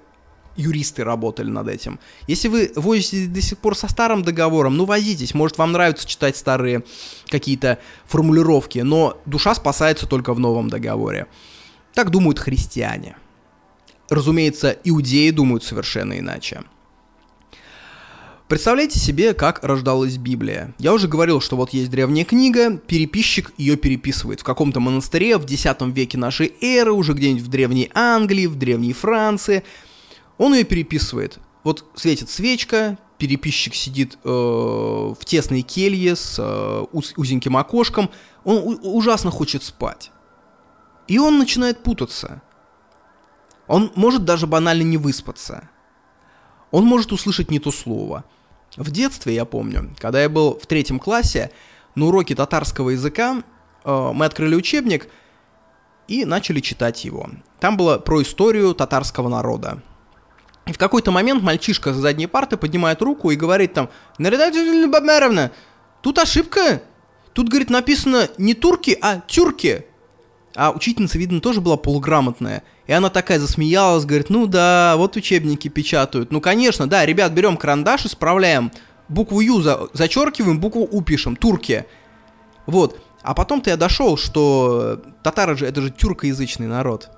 [0.56, 1.98] юристы работали над этим.
[2.26, 6.36] Если вы возите до сих пор со старым договором, ну возитесь, может вам нравится читать
[6.36, 6.84] старые
[7.28, 11.26] какие-то формулировки, но душа спасается только в новом договоре.
[11.94, 13.16] Так думают христиане.
[14.08, 16.62] Разумеется, иудеи думают совершенно иначе.
[18.48, 20.72] Представляете себе, как рождалась Библия.
[20.78, 25.50] Я уже говорил, что вот есть древняя книга, переписчик ее переписывает в каком-то монастыре в
[25.50, 29.64] X веке нашей эры, уже где-нибудь в древней Англии, в древней Франции.
[30.38, 31.38] Он ее переписывает.
[31.64, 38.10] Вот светит свечка, переписчик сидит э, в тесной келье с э, узеньким окошком,
[38.44, 40.10] он ужасно хочет спать.
[41.08, 42.42] И он начинает путаться.
[43.66, 45.68] Он может даже банально не выспаться.
[46.70, 48.24] Он может услышать не то слово–
[48.76, 51.50] В детстве, я помню, когда я был в третьем классе,
[51.94, 53.42] на уроке татарского языка
[53.84, 55.08] э, мы открыли учебник
[56.08, 57.30] и начали читать его.
[57.58, 59.82] Там было про историю татарского народа.
[60.66, 65.52] И в какой-то момент мальчишка с задней парты поднимает руку и говорит там, Нарядатель Бабмеровна,
[66.02, 66.82] тут ошибка.
[67.32, 69.86] Тут, говорит, написано не турки, а тюрки.
[70.56, 72.62] А учительница, видно, тоже была полуграмотная.
[72.86, 76.32] И она такая засмеялась, говорит, ну да, вот учебники печатают.
[76.32, 78.72] Ну, конечно, да, ребят, берем карандаш, исправляем.
[79.08, 81.84] Букву Ю за, зачеркиваем, букву У пишем, турки.
[82.64, 82.98] Вот.
[83.22, 87.10] А потом-то я дошел, что татары же, это же тюркоязычный народ.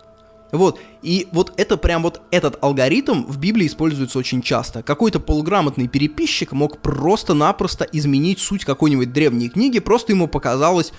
[0.51, 4.83] Вот, и вот это прям вот этот алгоритм в Библии используется очень часто.
[4.83, 10.93] Какой-то полуграмотный переписчик мог просто-напросто изменить суть какой-нибудь древней книги, просто ему показалось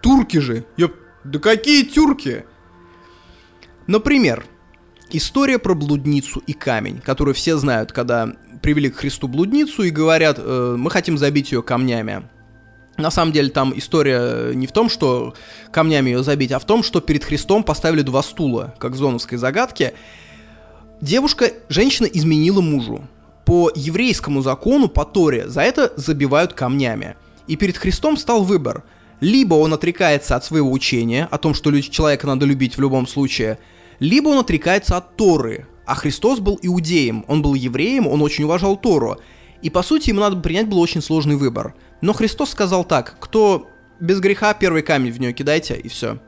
[0.00, 0.64] «Турки же!
[0.78, 2.46] Ёп, да какие тюрки?»
[3.86, 4.46] Например,
[5.10, 10.38] история про блудницу и камень, которую все знают, когда привели к Христу блудницу и говорят
[10.38, 12.22] э, «Мы хотим забить ее камнями».
[12.96, 15.34] На самом деле там история не в том, что
[15.70, 19.38] камнями ее забить, а в том, что перед Христом поставили два стула, как в зоновской
[19.38, 19.94] загадке.
[21.00, 23.08] Девушка, женщина изменила мужу.
[23.46, 27.16] По еврейскому закону, по Торе, за это забивают камнями.
[27.46, 28.84] И перед Христом стал выбор.
[29.20, 33.58] Либо он отрекается от своего учения, о том, что человека надо любить в любом случае,
[33.98, 35.66] либо он отрекается от Торы.
[35.86, 39.18] А Христос был иудеем, он был евреем, он очень уважал Тору.
[39.62, 43.68] И по сути ему надо принять был очень сложный выбор– но Христос сказал так, кто
[44.00, 46.18] без греха первый камень в нее кидайте, и все.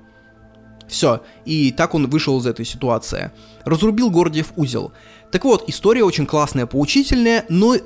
[0.88, 1.22] Все.
[1.44, 3.30] И так он вышел из этой ситуации.
[3.64, 4.92] Разрубил Гордиев узел.
[5.30, 7.76] Так вот, история очень классная, поучительная, но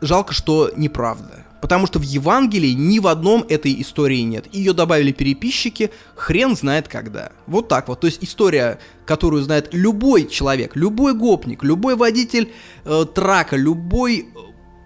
[0.00, 1.44] жалко, что неправда.
[1.60, 4.46] Потому что в Евангелии ни в одном этой истории нет.
[4.54, 7.32] Ее добавили переписчики, хрен знает когда.
[7.48, 7.98] Вот так вот.
[7.98, 12.52] То есть история, которую знает любой человек, любой гопник, любой водитель
[12.84, 14.28] э, трака, любой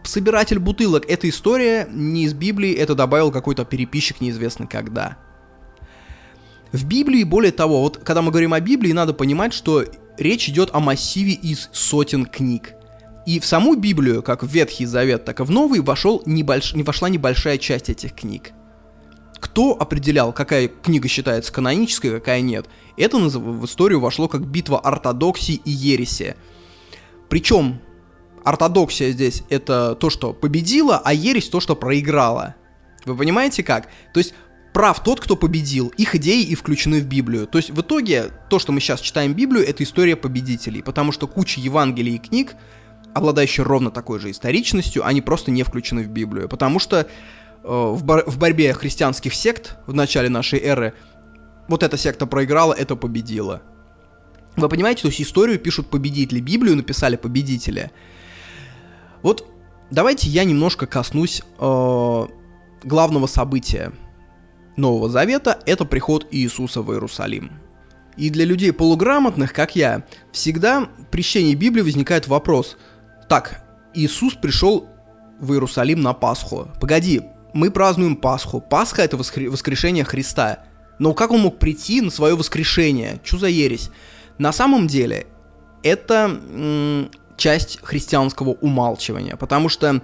[0.05, 1.05] собиратель бутылок.
[1.09, 5.17] Эта история не из Библии, это добавил какой-то переписчик неизвестно когда.
[6.73, 9.85] В Библии, более того, вот когда мы говорим о Библии, надо понимать, что
[10.19, 12.75] речь идет о массиве из сотен книг.
[13.27, 16.75] И в саму Библию, как в Ветхий Завет, так и в Новый, вошел небольш...
[16.75, 18.53] не вошла небольшая часть этих книг.
[19.39, 22.67] Кто определял, какая книга считается канонической, какая нет?
[22.97, 26.37] Это в историю вошло как битва ортодоксии и ереси.
[27.29, 27.81] Причем
[28.45, 32.55] ортодоксия здесь это то, что победила, а ересь то, что проиграла.
[33.05, 33.89] Вы понимаете как?
[34.15, 34.35] То есть
[34.73, 35.93] прав тот, кто победил.
[35.97, 37.47] Их идеи и включены в Библию.
[37.47, 41.27] То есть в итоге то, что мы сейчас читаем Библию, это история победителей, потому что
[41.27, 42.55] куча Евангелий и книг,
[43.15, 47.05] обладающие ровно такой же историчностью, они просто не включены в Библию, потому что э,
[47.63, 50.95] в, бор- в борьбе христианских сект в начале нашей эры
[51.69, 53.63] вот эта секта проиграла, это победила.
[54.57, 57.91] Вы понимаете, то есть историю пишут победители, Библию написали победители.
[59.23, 59.47] Вот
[59.91, 62.27] давайте я немножко коснусь э,
[62.85, 63.93] главного события
[64.77, 67.53] Нового Завета, это приход Иисуса в Иерусалим.
[68.17, 72.77] И для людей полуграмотных, как я, всегда при чтении Библии возникает вопрос.
[73.29, 74.89] Так, Иисус пришел
[75.41, 76.69] в Иерусалим на Пасху.
[76.81, 77.23] Погоди,
[77.55, 78.61] мы празднуем Пасху.
[78.61, 79.49] Пасха это воскр...
[79.49, 80.65] воскрешение Христа.
[80.99, 83.21] Но как он мог прийти на свое воскрешение?
[83.25, 83.91] Чё за ересь?
[84.39, 85.27] На самом деле,
[85.83, 90.03] это часть христианского умалчивания, потому что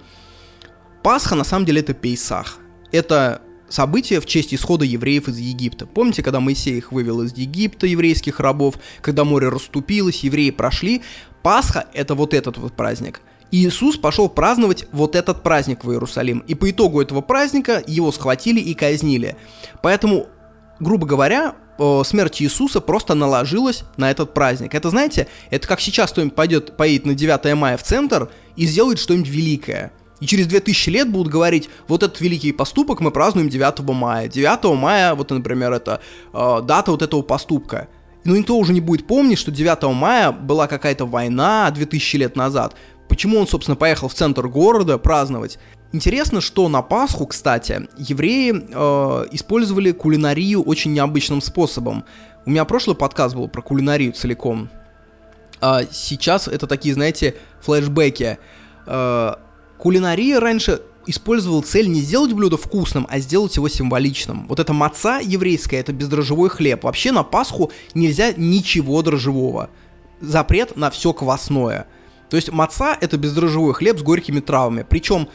[1.03, 2.59] Пасха на самом деле это Пейсах.
[2.91, 5.87] Это событие в честь исхода евреев из Египта.
[5.87, 11.03] Помните, когда Моисей их вывел из Египта, еврейских рабов, когда море расступилось, евреи прошли?
[11.43, 13.21] Пасха— это вот этот вот праздник.
[13.51, 16.41] И Иисус пошел праздновать вот этот праздник в Иерусалим.
[16.41, 19.37] И по итогу этого праздника его схватили и казнили.
[19.83, 20.27] Поэтому,
[20.81, 21.55] грубо говоря,
[22.05, 24.75] смерть Иисуса просто наложилась на этот праздник.
[24.75, 28.99] Это, знаете, это как сейчас кто-нибудь пойдет, поедет на 9 мая в центр и сделает
[28.99, 29.93] что-нибудь великое.
[30.21, 34.29] И через 2000 лет будут говорить, вот этот великий поступок мы празднуем 9 мая.
[34.29, 36.01] 9 мая, вот, например, это
[36.33, 37.89] э, дата вот этого поступка.
[38.25, 42.75] Но никто уже не будет помнить, что 9 мая была какая-то война 2000 лет назад.
[43.09, 45.59] Почему он, собственно, поехал в центр города праздновать?
[45.91, 52.05] Интересно, что на Пасху, кстати, евреи э, использовали кулинарию очень необычным способом.
[52.45, 54.69] У меня прошлый подкаст был про кулинарию целиком.
[55.61, 58.39] А сейчас это такие, знаете, флешбеки.
[58.87, 59.35] Э,
[59.79, 64.47] кулинария раньше использовал цель не сделать блюдо вкусным, а сделать его символичным.
[64.47, 66.85] Вот эта маца еврейская, это бездрожжевой хлеб.
[66.85, 69.71] Вообще на Пасху нельзя ничего дрожжевого.
[70.21, 71.87] Запрет на все квасное.
[72.29, 74.85] То есть маца это бездрожжевой хлеб с горькими травами.
[74.87, 75.29] Причем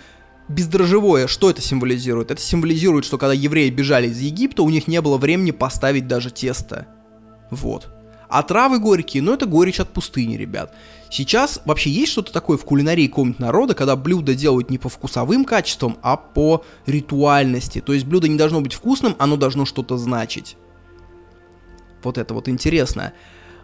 [0.48, 2.32] бездрожжевое, что это символизирует?
[2.32, 6.32] Это символизирует, что когда евреи бежали из Египта, у них не было времени поставить даже
[6.32, 6.88] тесто.
[7.50, 7.90] Вот.
[8.30, 10.74] А травы горькие, ну это горечь от пустыни, ребят.
[11.12, 15.46] Сейчас вообще есть что-то такое в кулинарии комнат народа, когда блюдо делают не по вкусовым
[15.46, 17.80] качествам, а по ритуальности.
[17.80, 20.58] То есть блюдо не должно быть вкусным, оно должно что-то значить.
[22.02, 23.14] Вот это вот интересно.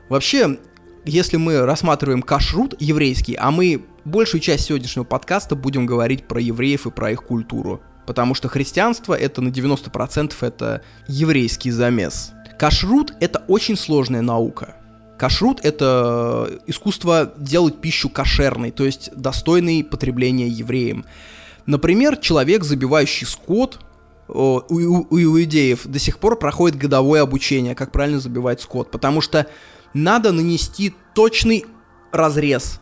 [0.07, 0.59] Вообще,
[1.05, 6.87] если мы рассматриваем кашрут еврейский, а мы большую часть сегодняшнего подкаста будем говорить про евреев
[6.87, 12.31] и про их культуру, потому что христианство это на 90% это еврейский замес.
[12.57, 14.75] Кашрут это очень сложная наука.
[15.17, 21.05] Кашрут— это искусство делать пищу кошерной, то есть достойной потребления евреем.
[21.65, 23.79] Например, человек, забивающий скот,
[24.29, 29.21] у, у, у иудеев до сих пор проходит годовое обучение, как правильно забивать скот, потому
[29.21, 29.47] что
[29.93, 31.65] надо нанести точный
[32.11, 32.81] разрез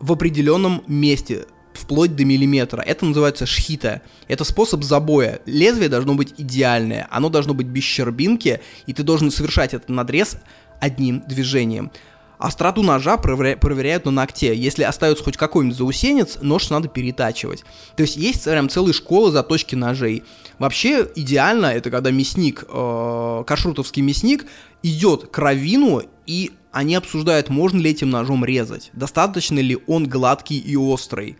[0.00, 2.80] в определенном месте, вплоть до миллиметра.
[2.80, 4.02] Это называется шхита.
[4.28, 5.40] Это способ забоя.
[5.46, 10.36] Лезвие должно быть идеальное, оно должно быть без щербинки, и ты должен совершать этот надрез
[10.80, 11.90] одним движением.
[12.38, 14.54] Остроту ножа проверя- проверяют на ногте.
[14.54, 17.64] Если остается хоть какой-нибудь заусенец, нож надо перетачивать.
[17.96, 20.22] То есть есть прям целые школы заточки ножей.
[20.58, 24.44] Вообще идеально это когда мясник, э, кашрутовский мясник,
[24.86, 30.58] идет к равину и они обсуждают, можно ли этим ножом резать, достаточно ли он гладкий
[30.58, 31.38] и острый.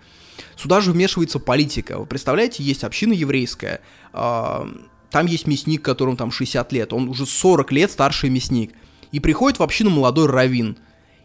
[0.56, 1.98] Сюда же вмешивается политика.
[1.98, 3.80] Вы представляете, есть община еврейская,
[4.12, 4.66] э,
[5.10, 8.72] там есть мясник, которому там 60 лет, он уже 40 лет старший мясник.
[9.12, 10.78] И приходит в общину молодой равин.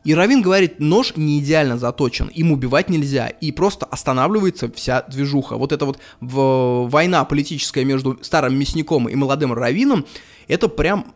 [0.03, 5.57] И Равин говорит, нож не идеально заточен, им убивать нельзя, и просто останавливается вся движуха.
[5.57, 10.05] Вот эта вот война политическая между старым мясником и молодым Равином,
[10.47, 11.13] это прям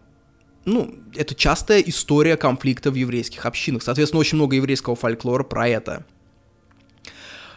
[0.66, 3.84] ну, это частая история конфликта в еврейских общинах.
[3.84, 6.06] Соответственно, очень много еврейского фольклора про это.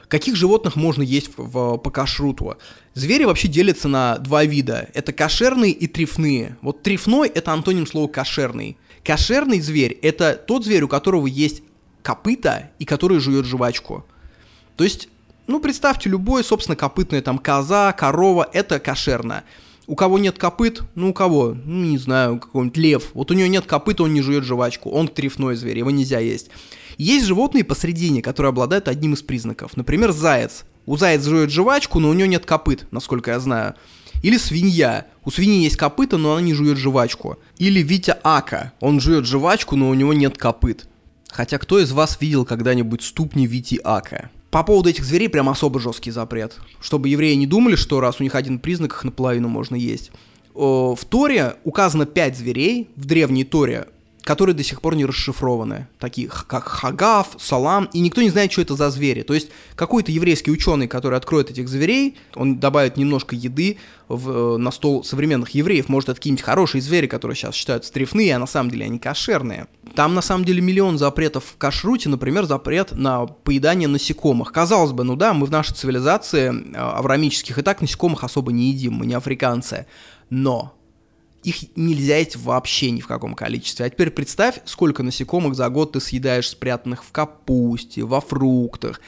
[0.09, 2.57] Каких животных можно есть в, в, по кашруту?
[2.95, 4.89] Звери вообще делятся на два вида.
[4.95, 6.57] Это кошерные и трефные.
[6.63, 8.79] Вот трефной— это антоним слова кошерный.
[9.05, 11.63] Кошерный зверь– это тот зверь, у которого есть
[12.03, 14.07] копыта и который жует жвачку.
[14.77, 15.09] То есть,
[15.47, 19.45] ну, представьте, любое, собственно, копытное, там, коза, корова– это кошерно.
[19.89, 23.11] У кого нет копыт, ну, у кого, ну, не знаю, какой-нибудь лев.
[23.15, 26.51] Вот у него нет копыт, он не жует жвачку, он трефной зверь, его нельзя есть.
[26.99, 29.79] Есть животные посредине, которые обладают одним из признаков.
[29.79, 30.65] Например, заяц.
[30.85, 33.77] У заяц жует жвачку, но у него нет копыт, насколько я знаю.
[34.23, 35.07] Или свинья.
[35.25, 37.39] У свиньи есть копыта, но она не жует жвачку.
[37.57, 38.75] Или Витя Ака.
[38.81, 40.87] Он жует жвачку, но у него нет копыт.
[41.31, 44.31] Хотя кто из вас видел когда-нибудь ступни Вити Ака?
[44.51, 46.59] По поводу этих зверей прям особо жесткий запрет.
[46.81, 50.11] Чтобы евреи не думали, что раз у них один признак, их наполовину можно есть.
[50.55, 53.89] В Торе указано пять зверей, в древней Торе
[54.29, 58.61] которые до сих пор не расшифрованы, такие как Хагав, Салам, и никто не знает, что
[58.61, 59.23] это за звери.
[59.23, 64.57] То есть какой-то еврейский ученый, который откроет этих зверей, он добавит немножко еды в, э,
[64.59, 68.47] на стол современных евреев, может это какие-нибудь хорошие звери, которые сейчас считаются трефные, а на
[68.47, 69.67] самом деле они кошерные.
[69.95, 74.53] Там на самом деле миллион запретов в кашруте, например, запрет на поедание насекомых.
[74.53, 78.73] Казалось бы, ну да, мы в нашей цивилизации э, аврамических и так насекомых особо не
[78.73, 79.87] едим, мы не африканцы.
[80.29, 80.78] Но
[81.45, 83.87] их нельзя есть вообще ни в каком количестве.
[83.87, 89.01] А теперь представь, сколько насекомых за год ты съедаешь спрятанных в капусте, во фруктах,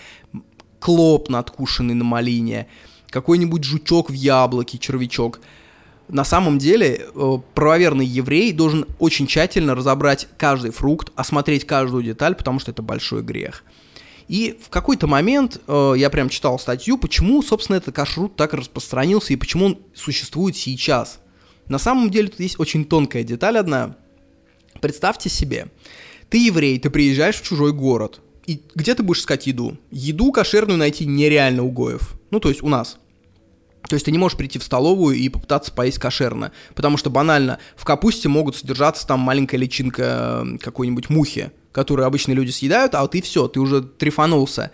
[0.78, 2.68] клоп надкушенный на малине,
[3.08, 5.40] какой-нибудь жучок в яблоке, червячок.
[6.08, 12.34] На самом деле, э, правоверный еврей должен очень тщательно разобрать каждый фрукт, осмотреть каждую деталь,
[12.34, 13.64] потому что это большой грех.
[14.26, 19.32] И в какой-то момент э, я прям читал статью, почему, собственно, этот кашрут так распространился
[19.32, 21.18] и почему он существует сейчас–
[21.70, 23.96] на самом деле тут есть очень тонкая деталь одна.
[24.80, 25.68] Представьте себе,
[26.28, 29.78] ты еврей, ты приезжаешь в чужой город, и где ты будешь искать еду?
[29.92, 32.14] Еду кошерную найти нереально у Гоев.
[32.32, 32.98] Ну, то есть у нас.
[33.88, 37.60] То есть ты не можешь прийти в столовую и попытаться поесть кошерно, потому что банально
[37.76, 43.06] в капусте могут содержаться там маленькая личинка э, какой-нибудь мухи, которую обычные люди съедают, а
[43.06, 44.72] ты все, ты уже трефанулся.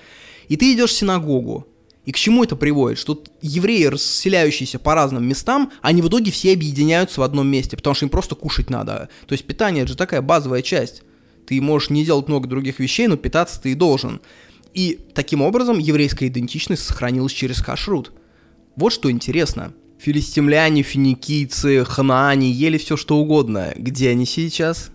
[0.49, 1.67] И ты идешь в синагогу,
[2.07, 2.99] и к чему это приводит?
[2.99, 7.95] Что евреи, расселяющиеся по разным местам, они в итоге все объединяются в одном месте, потому
[7.95, 9.09] что им просто кушать надо.
[9.27, 11.03] То есть питание это же такая базовая часть.
[11.47, 14.21] Ты можешь не делать много других вещей, но питаться ты и должен.
[14.73, 18.13] И таким образом еврейская идентичность сохранилась через кашрут.
[18.77, 19.73] Вот что интересно.
[19.99, 23.73] Филистимляне, финикийцы, ханаане ели все что угодно.
[23.75, 24.91] Где они сейчас?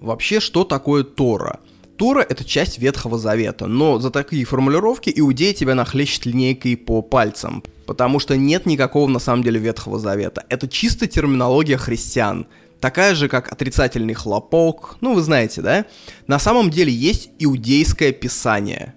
[0.00, 1.60] Вообще, что такое Тора?
[2.00, 7.62] Тора— это часть Ветхого Завета, но за такие формулировки иудеи тебя нахлещет линейкой по пальцам,
[7.84, 10.46] потому что нет никакого на самом деле Ветхого Завета.
[10.48, 12.46] Это чисто терминология христиан,
[12.80, 15.84] такая же, как отрицательный хлопок, ну вы знаете, да?
[16.26, 18.94] На самом деле есть иудейское писание.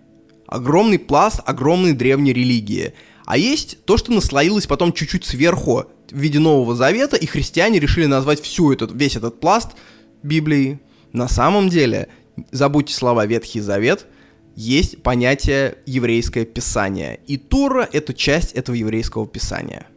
[0.48, 2.94] Огромный пласт огромной древней религии.
[3.26, 8.06] А есть то, что наслоилось потом чуть-чуть сверху в виде Нового Завета, и христиане решили
[8.06, 9.72] назвать всю этот, весь этот пласт
[10.24, 10.80] Библией,
[11.12, 12.08] На самом деле,
[12.52, 14.06] забудьте слова Ветхий Завет,
[14.56, 17.20] есть понятие еврейское писание.
[17.28, 19.88] И Тора— это часть этого еврейского писания.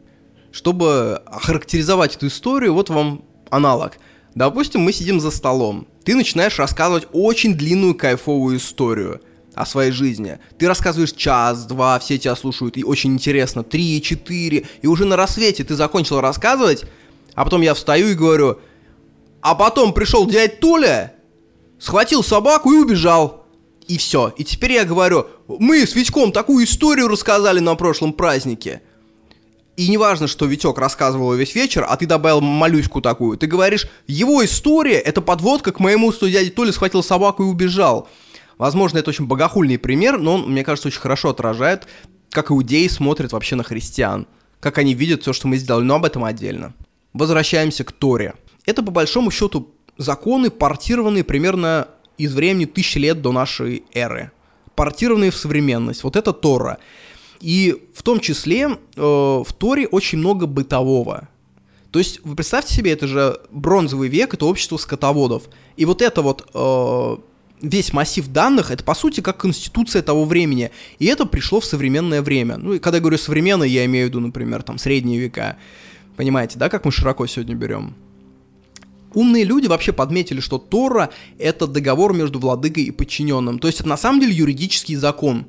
[0.50, 3.98] Чтобы охарактеризовать эту историю, вот вам аналог.
[4.34, 5.86] Допустим, мы сидим за столом.
[6.04, 9.20] Ты начинаешь рассказывать очень длинную кайфовую историю
[9.54, 10.38] о своей жизни.
[10.58, 15.16] Ты рассказываешь час, два, все тебя слушают, и очень интересно, три, четыре, и уже на
[15.16, 16.84] рассвете ты закончил рассказывать,
[17.34, 18.58] а потом я встаю и говорю,
[19.40, 21.15] а потом пришел дядь Толя,
[21.78, 23.46] схватил собаку и убежал.
[23.88, 24.32] И все.
[24.36, 28.82] И теперь я говорю, мы с Витьком такую историю рассказали на прошлом празднике.
[29.76, 33.36] И не важно, что Витек рассказывал весь вечер, а ты добавил малюську такую.
[33.36, 38.08] Ты говоришь, его история— это подводка к моему, что дядя Толя схватил собаку и убежал.
[38.56, 41.86] Возможно, это очень богохульный пример, но он, мне кажется, очень хорошо отражает,
[42.30, 44.26] как иудеи смотрят вообще на христиан.
[44.60, 46.74] Как они видят все, что мы сделали, но об этом отдельно.
[47.12, 48.34] Возвращаемся к Торе.
[48.64, 51.88] Это, по большому счету, законы, портированные примерно
[52.18, 54.30] из времени тысячи лет до нашей эры.
[54.74, 56.04] Портированные в современность.
[56.04, 56.78] Вот это Тора.
[57.40, 61.28] И в том числе э, в Торе очень много бытового.
[61.90, 65.44] То есть, вы представьте себе, это же бронзовый век, это общество скотоводов.
[65.76, 67.16] И вот это вот э,
[67.62, 70.70] весь массив данных, это по сути как конституция того времени.
[70.98, 72.56] И это пришло в современное время.
[72.58, 75.56] Ну, и когда я говорю современное, я имею в виду, например, там, средние века.
[76.16, 77.94] Понимаете, да, как мы широко сегодня берем?
[79.16, 81.08] Умные люди вообще подметили, что Тора—
[81.38, 83.58] это договор между владыкой и подчиненным.
[83.58, 85.46] То есть это на самом деле юридический закон.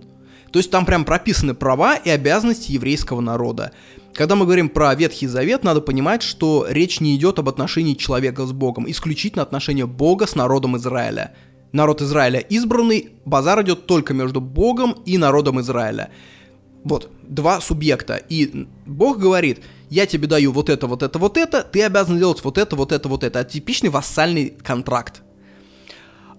[0.54, 3.74] То есть там прям прописаны права и обязанности еврейского народа.
[4.14, 8.46] Когда мы говорим про Ветхий Завет, надо понимать, что речь не идет об отношении человека
[8.46, 11.36] с Богом, исключительно отношения Бога с народом Израиля.
[11.74, 16.10] Народ Израиля избранный, базар идет только между Богом и народом Израиля.
[16.88, 18.16] Вот, два субъекта.
[18.16, 22.44] И Бог говорит— я тебе даю вот это, вот это, вот это, ты обязан делать
[22.44, 23.40] вот это, вот это, вот это.
[23.40, 25.22] Это типичный вассальный контракт.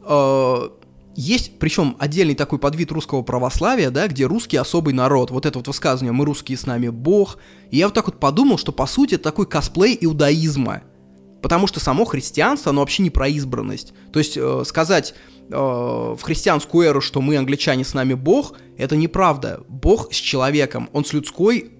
[0.07, 0.69] Э,
[1.17, 5.31] есть, причем, отдельный такой подвид русского православия, да, где русский особый народ.
[5.31, 7.39] Вот это вот высказывание «мы русские, с нами Бог».
[7.71, 10.83] И я вот так вот подумал, что, по сути, это такой косплей иудаизма.
[11.41, 13.95] Потому что само христианство, оно вообще не про избранность.
[14.13, 15.15] То есть э, сказать
[15.51, 19.63] э, в христианскую эру, что мы, англичане, с нами Бог, это неправда.
[19.69, 21.73] Бог с человеком, он с людской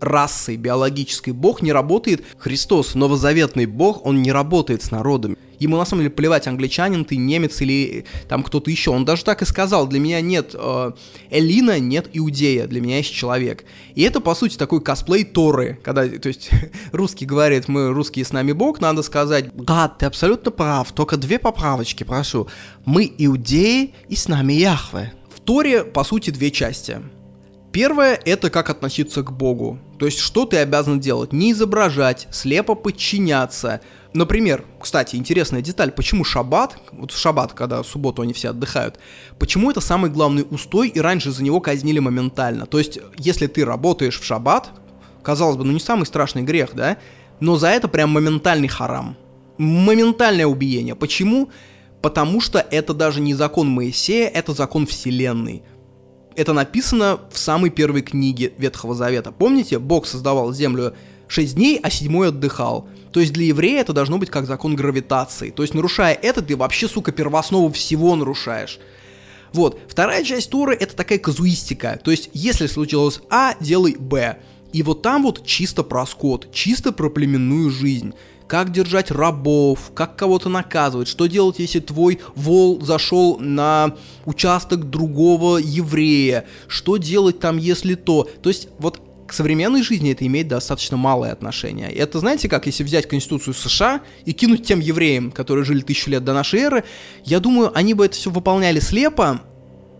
[0.00, 2.24] расой биологической бог не работает.
[2.38, 5.36] Христос, новозаветный бог, он не работает с народами.
[5.60, 8.90] Ему на самом деле плевать, англичанин ты, немец или там кто-то еще.
[8.90, 10.92] Он даже так и сказал, для меня нет э,
[11.30, 13.64] Элина, нет Иудея, для меня есть человек.
[13.94, 16.50] И это, по сути, такой косплей Торы, когда, то есть,
[16.92, 21.38] русский говорит, мы русские с нами Бог, надо сказать, да, ты абсолютно прав, только две
[21.38, 22.48] поправочки, прошу.
[22.86, 25.12] Мы иудеи и с нами Яхве.
[25.34, 27.00] В Торе, по сути, две части.
[27.72, 29.78] Первое— это как относиться к Богу.
[29.98, 31.32] То есть, что ты обязан делать?
[31.32, 33.80] Не изображать, слепо подчиняться.
[34.12, 38.98] Например, кстати, интересная деталь, почему шаббат, вот шаббат, когда субботу они все отдыхают,
[39.38, 42.66] почему это самый главный устой, и раньше за него казнили моментально.
[42.66, 44.70] То есть, если ты работаешь в шаббат,
[45.22, 46.96] казалось бы, ну не самый страшный грех, да,
[47.38, 49.16] но за это прям моментальный харам.
[49.58, 50.96] Моментальное убиение.
[50.96, 51.50] Почему?
[52.02, 55.62] Потому что это даже не закон Моисея, это закон Вселенной
[56.36, 59.32] это написано в самой первой книге Ветхого Завета.
[59.32, 60.94] Помните, Бог создавал землю
[61.28, 62.88] 6 дней, а седьмой отдыхал.
[63.12, 65.50] То есть для еврея это должно быть как закон гравитации.
[65.50, 68.78] То есть нарушая это, ты вообще, сука, первооснову всего нарушаешь.
[69.52, 69.80] Вот.
[69.88, 71.98] Вторая часть Торы это такая казуистика.
[72.02, 74.38] То есть, если случилось А, делай Б.
[74.72, 78.14] И вот там вот чисто про скот, чисто про племенную жизнь
[78.46, 83.94] как держать рабов, как кого-то наказывать, что делать, если твой вол зашел на
[84.24, 88.28] участок другого еврея, что делать там, если то.
[88.42, 89.00] То есть вот
[89.30, 91.92] к современной жизни это имеет достаточно малое отношение.
[91.92, 96.10] И это, знаете, как если взять Конституцию США и кинуть тем евреям, которые жили тысячу
[96.10, 96.84] лет до нашей эры,
[97.24, 99.40] я думаю, они бы это все выполняли слепо,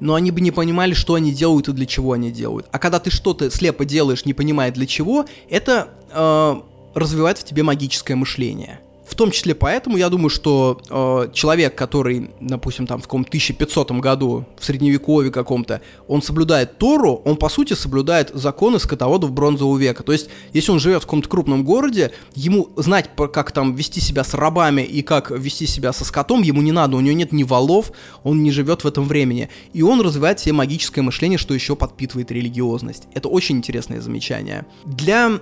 [0.01, 2.67] но они бы не понимали, что они делают и для чего они делают.
[2.73, 6.55] А когда ты что-то слепо делаешь, не понимая для чего, это э,
[6.99, 8.81] развивает в тебе магическое мышление.
[9.11, 13.91] В том числе поэтому я думаю, что э, человек, который, допустим, там в каком 1500
[13.93, 20.05] году, в средневековье каком-то, он соблюдает Тору, он по сути соблюдает законы скотоводов бронзового века.
[20.05, 24.23] То есть, если он живет в каком-то крупном городе, ему знать, как там вести себя
[24.23, 27.43] с рабами и как вести себя со скотом, ему не надо, у него нет ни
[27.43, 27.91] валов,
[28.23, 29.49] он не живет в этом времени.
[29.73, 33.09] И он развивает себе магическое мышление, что еще подпитывает религиозность.
[33.15, 34.67] Это очень интересное замечание.
[34.85, 35.33] Для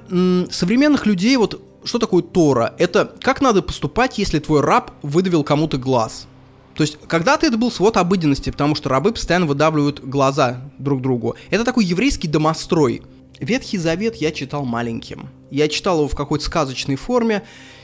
[0.51, 2.75] современных людей вот что такое Тора?
[2.79, 6.27] Это как надо поступать, если твой раб выдавил кому-то глаз.
[6.75, 11.35] То есть, когда-то это был свод обыденности, потому что рабы постоянно выдавливают глаза друг другу.
[11.51, 13.03] Это такой еврейский домострой.
[13.41, 15.29] Ветхий Завет я читал маленьким.
[15.51, 17.43] Я читал его в какой-то сказочной форме.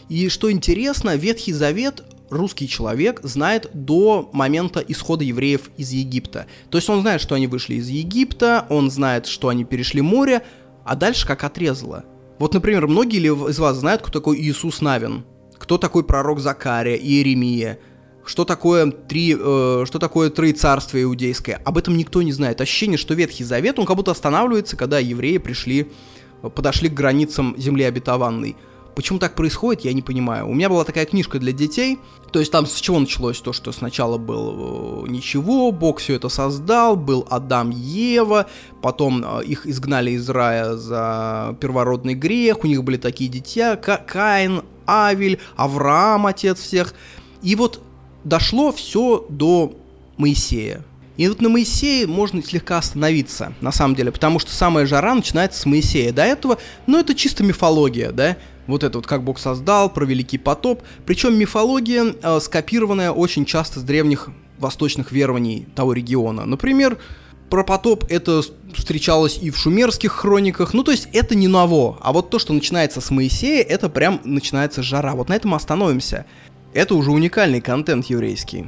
[0.09, 6.47] И что интересно, Ветхий Завет русский человек знает до момента исхода евреев из Египта.
[6.71, 10.43] То есть он знает, что они вышли из Египта, он знает, что они перешли море,
[10.85, 12.05] а дальше как отрезало.
[12.39, 15.25] Вот, например, многие ли из вас знают, кто такой Иисус Навин?
[15.59, 17.79] Кто такой пророк Закария, Иеремия?
[18.27, 21.61] Что такое три, э, что такое троецарствие иудейское?
[21.65, 22.61] Об этом никто не знает.
[22.61, 25.91] Ощущение, что Ветхий Завет, он как будто останавливается, когда евреи пришли,
[26.55, 28.57] подошли к границам земли обетованной.
[28.95, 30.49] Почему так происходит, я не понимаю.
[30.49, 31.99] У меня была такая книжка для детей,
[32.31, 36.29] то есть там с чего началось то, что сначала был э, ничего, Бог все это
[36.29, 38.47] создал, был Адам Ева,
[38.83, 44.63] потом э, их изгнали из рая за первородный грех, у них были такие дитя, Каин,
[44.87, 46.95] Авель, Авраам, отец всех.
[47.43, 47.81] И вот
[48.23, 49.75] дошло все до
[50.17, 50.85] Моисея.
[51.17, 55.61] И вот на Моисее можно слегка остановиться, на самом деле, потому что самая жара начинается
[55.61, 56.13] с Моисея.
[56.13, 58.37] До этого, ну, это чисто мифология, да,
[58.67, 60.83] вот это вот как Бог создал, про Великий потоп.
[61.07, 66.47] Причем мифология, э, скопированная очень часто с древних восточных верований того региона.
[66.47, 66.99] Например,
[67.51, 68.43] про потоп это
[68.75, 72.53] встречалось и в шумерских хрониках, ну то есть это не ново, а вот то, что
[72.53, 75.15] начинается с Моисея, это прям начинается жара.
[75.15, 76.27] Вот на этом остановимся.
[76.73, 78.67] Это уже уникальный контент еврейский.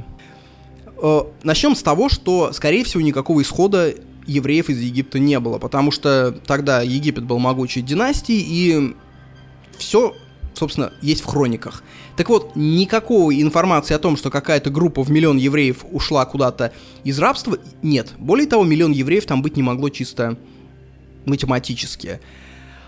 [1.01, 3.93] Э, начнем с того, что, скорее всего, никакого исхода
[4.25, 8.95] евреев из Египта не было, потому что тогда Египет был могучей династией, и
[9.77, 10.15] все,
[10.53, 11.83] собственно, есть в хрониках.
[12.17, 16.73] Так вот, никакой информации о том, что какая-то группа в миллион евреев ушла куда-то
[17.03, 18.13] из рабства, нет.
[18.17, 20.37] Более того, миллион евреев там быть не могло чисто
[21.25, 22.19] математически.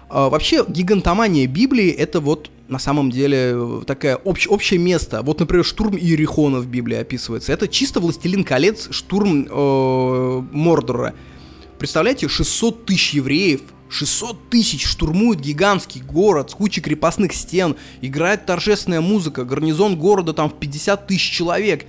[0.10, 5.22] А, вообще, гигантомания Библии— это вот на самом деле такое общ, общее место.
[5.24, 7.52] Вот, например, штурм Иерихона в Библии описывается.
[7.52, 11.14] Это чисто «Властелин колец», штурм э, Мордора.
[11.78, 19.02] Представляете, 600 тысяч евреев— 600 тысяч штурмуют гигантский город с кучей крепостных стен, играет торжественная
[19.02, 21.86] музыка, гарнизон города там в 50 тысяч человек.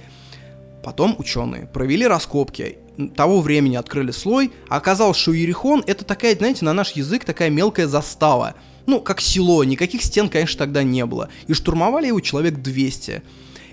[0.82, 2.78] Потом ученые провели раскопки,
[3.16, 7.50] того времени открыли слой, а оказалось, что Иерихон это такая, знаете, на наш язык такая
[7.50, 8.54] мелкая застава.
[8.86, 11.28] Ну, как село, никаких стен, конечно, тогда не было.
[11.46, 13.22] И штурмовали его человек 200.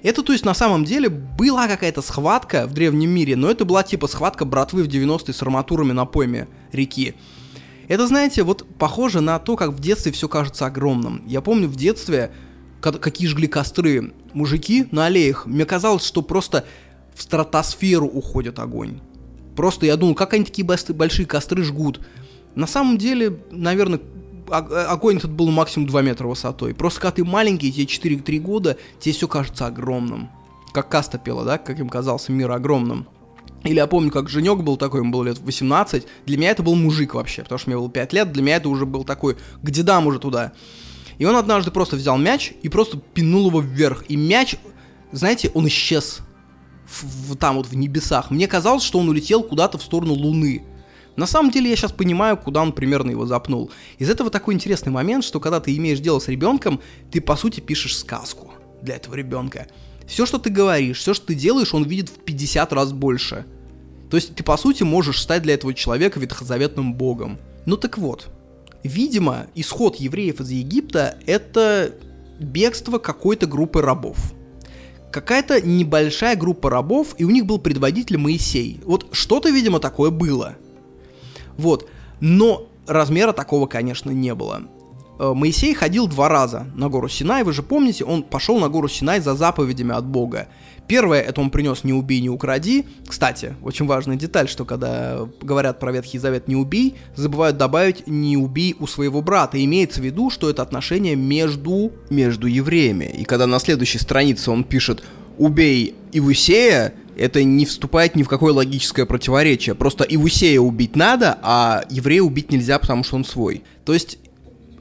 [0.03, 3.83] Это, то есть, на самом деле была какая-то схватка в древнем мире, но это была
[3.83, 7.15] типа схватка братвы в 90-е с арматурами на пойме реки.
[7.87, 11.23] Это, знаете, вот похоже на то, как в детстве все кажется огромным.
[11.25, 12.31] Я помню в детстве,
[12.81, 16.65] какие жгли костры мужики на аллеях, мне казалось, что просто
[17.17, 18.99] в стратосферу уходит огонь.
[19.55, 21.99] Просто я думал, как они такие большие костры жгут.
[22.53, 23.99] На самом деле, наверное,
[24.49, 26.75] огонь этот был максимум 2 метра высотой.
[26.75, 30.29] Просто когда ты маленький, тебе 4-3 года, тебе все кажется огромным.
[30.73, 33.07] Как Каста пела, да, как им казался мир огромным.
[33.63, 36.05] Или я помню, как Женек был такой, ему было лет 18.
[36.27, 38.31] Для меня это был мужик вообще, потому что мне было 5 лет.
[38.31, 40.53] Для меня это уже был такой, к дедам уже туда.
[41.17, 44.05] И он однажды просто взял мяч и просто пинул его вверх.
[44.07, 44.55] И мяч,
[45.11, 46.19] знаете, он исчез
[46.87, 48.31] в, там вот в небесах.
[48.31, 50.63] Мне казалось, что он улетел куда-то в сторону Луны.
[51.15, 53.71] На самом деле я сейчас понимаю, куда он примерно его запнул.
[53.97, 56.79] Из этого такой интересный момент, что когда ты имеешь дело с ребенком,
[57.11, 59.67] ты по сути пишешь сказку для этого ребенка.
[60.05, 63.45] Все, что ты говоришь, все, что ты делаешь, он видит в 50 раз больше.
[64.09, 67.39] То есть ты, по сути, можешь стать для этого человека ветхозаветным богом.
[67.65, 68.29] Ну так вот,
[68.83, 71.95] видимо, исход евреев из Египта— это
[72.39, 74.33] бегство какой-то группы рабов.
[75.11, 78.81] Какая-то небольшая группа рабов, и у них был предводитель Моисей.
[78.85, 80.55] Вот что-то, видимо, такое было.
[81.57, 81.89] Вот.
[82.19, 84.63] Но размера такого, конечно, не было.
[85.19, 88.87] Э, Моисей ходил два раза на гору Синай, вы же помните, он пошел на гору
[88.87, 90.47] Синай за заповедями от Бога.
[90.87, 92.85] Первое, это он принес «не убей, не укради».
[93.05, 98.37] Кстати, очень важная деталь, что когда говорят про Ветхий Завет «не убей», забывают добавить «не
[98.37, 99.63] убей у своего брата».
[99.63, 103.05] Имеется в виду, что это отношение между, между евреями.
[103.05, 105.03] И когда на следующей странице он пишет
[105.37, 109.75] «убей Ивусея», это не вступает ни в какое логическое противоречие.
[109.75, 113.63] Просто Ивусея убить надо, а еврея убить нельзя, потому что он свой.
[113.85, 114.19] То есть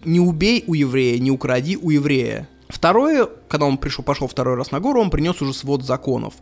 [0.04, 2.48] не убей у еврея, не укради у еврея.
[2.68, 6.34] Второе, когда он пришел, пошел второй раз на гору, он принес уже свод законов.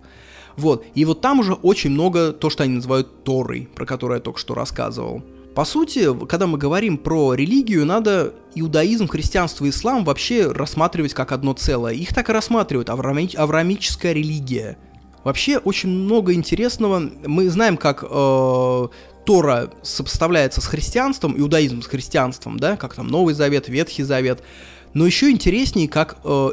[0.57, 4.21] Вот, и вот там уже очень много то, что они называют Торой, про которое я
[4.21, 5.23] только что рассказывал.
[5.55, 11.31] По сути, когда мы говорим про религию, надо иудаизм, христианство и ислам вообще рассматривать как
[11.31, 11.93] одно целое.
[11.93, 14.77] Их так и рассматривают, авраами, авраамическая религия.
[15.23, 17.11] Вообще очень много интересного.
[17.25, 18.89] Мы знаем, как э,
[19.25, 24.43] Тора сопоставляется с христианством, иудаизм с христианством, да, как там Новый Завет, Ветхий Завет.
[24.95, 26.51] Но еще интереснее, как э,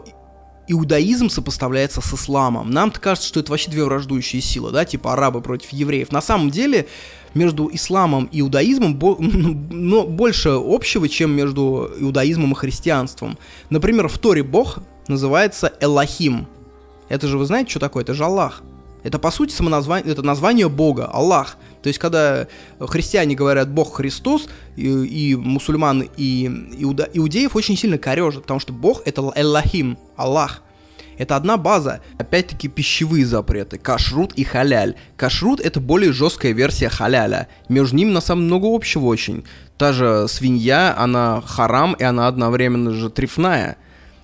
[0.68, 2.72] иудаизм сопоставляется с исламом.
[2.72, 6.12] Нам-то кажется, что это вообще две враждующие силы, да, типа арабы против евреев.
[6.12, 6.88] На самом деле
[7.34, 13.38] между исламом и иудаизмом бо- но больше общего, чем между иудаизмом и христианством.
[13.70, 16.48] Например, в Торе Бог называется Элохим.
[17.10, 18.04] Это же вы знаете, что такое?
[18.04, 18.64] Это же Аллах.
[19.04, 21.58] Это, по сути, самоназвание, это название Бога, Аллах.
[21.82, 22.48] То есть, когда
[22.80, 26.48] христиане говорят Бог Христос, и, и мусульман, и
[26.80, 30.62] иуда, иудеев очень сильно корежат, потому что Бог— это Эллахим, Аллах.
[31.18, 32.02] Это одна база.
[32.18, 33.78] Опять-таки пищевые запреты.
[33.78, 34.96] Кашрут и халяль.
[35.18, 37.48] Кашрут это более жесткая версия халяля.
[37.70, 39.44] Между ними на самом деле много общего очень.
[39.78, 43.78] Та же свинья, она харам, и она одновременно же трефная.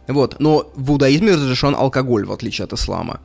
[0.07, 0.39] Вот.
[0.39, 3.19] Но в иудаизме разрешен алкоголь, в отличие от ислама.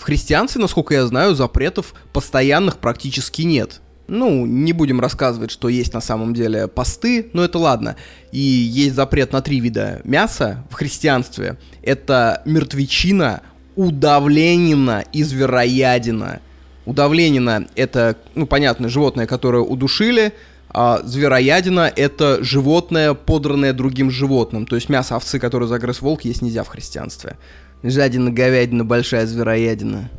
[0.00, 3.82] В христианстве, насколько я знаю, запретов постоянных практически нет.
[4.08, 7.96] Ну, не будем рассказывать, что есть на самом деле посты, но это ладно.
[8.32, 11.58] И есть запрет на три вида мяса в христианстве.
[11.82, 13.42] Это мертвечина,
[13.76, 16.40] удавленина и звероядина.
[16.86, 20.32] Удавленина— это, ну, понятно, животное, которое удушили,
[20.70, 24.64] а звероядина— это животное, подранное другим животным.
[24.64, 27.36] То есть мясо овцы, которое загрыз волк, есть нельзя в христианстве.
[27.82, 30.10] Жадина, говядина, большая звероядина.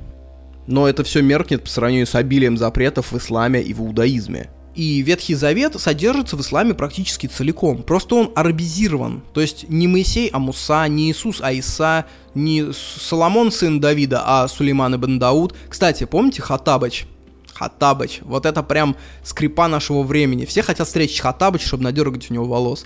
[0.68, 4.50] Но это все меркнет по сравнению с обилием запретов в исламе и в иудаизме.
[4.74, 7.84] И Ветхий Завет содержится в исламе практически целиком.
[7.84, 9.22] Просто он арабизирован.
[9.34, 12.06] То есть не Моисей, а Муса, не Иисус, а Иса,
[12.36, 15.54] не Соломон, сын Давида, а Сулейман ибн Дауд.
[15.68, 17.06] Кстати, помните Хатабыч?
[17.54, 18.20] Хатабыч.
[18.22, 20.46] Вот это прям скрипа нашего времени.
[20.46, 22.86] Все хотят встретить Хатабыч, чтобы надергать у него волос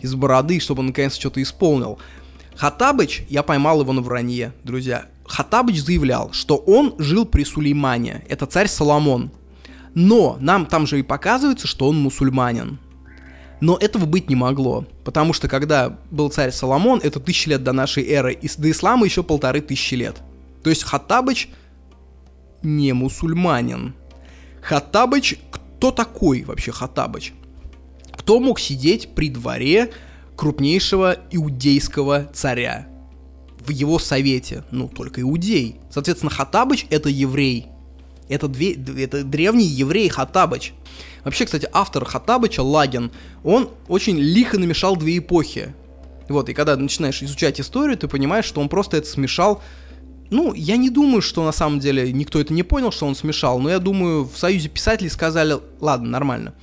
[0.00, 1.98] из бороды, чтобы он наконец что-то исполнил.
[2.56, 5.06] Хатабыч, я поймал его на вранье, друзья.
[5.26, 9.30] Хатабыч заявлял, что он жил при Сулеймане, это царь Соломон.
[9.94, 12.78] Но нам там же и показывается, что он мусульманин.
[13.60, 17.72] Но этого быть не могло, потому что когда был царь Соломон, это тысячи лет до
[17.72, 20.16] нашей эры, и до ислама еще полторы тысячи лет.
[20.62, 21.48] То есть Хаттабыч
[22.62, 23.94] не мусульманин.
[24.62, 27.32] Хаттабыч, кто такой вообще Хаттабыч?
[28.12, 29.92] Кто мог сидеть при дворе
[30.36, 32.86] крупнейшего иудейского царя.
[33.58, 35.80] В его совете, ну, только иудей.
[35.90, 37.66] Соответственно, Хатабыч— это еврей.
[38.28, 40.72] Это, две, это древний еврей Хатабыч.
[41.24, 43.10] Вообще, кстати, автор Хатабыча, Лагин,
[43.42, 45.74] он очень лихо намешал две эпохи.
[46.28, 49.62] Вот, и когда начинаешь изучать историю, ты понимаешь, что он просто это смешал
[50.30, 53.60] ну, я не думаю, что на самом деле никто это не понял, что он смешал,
[53.60, 56.54] но я думаю, в Союзе писателей сказали, ладно, нормально.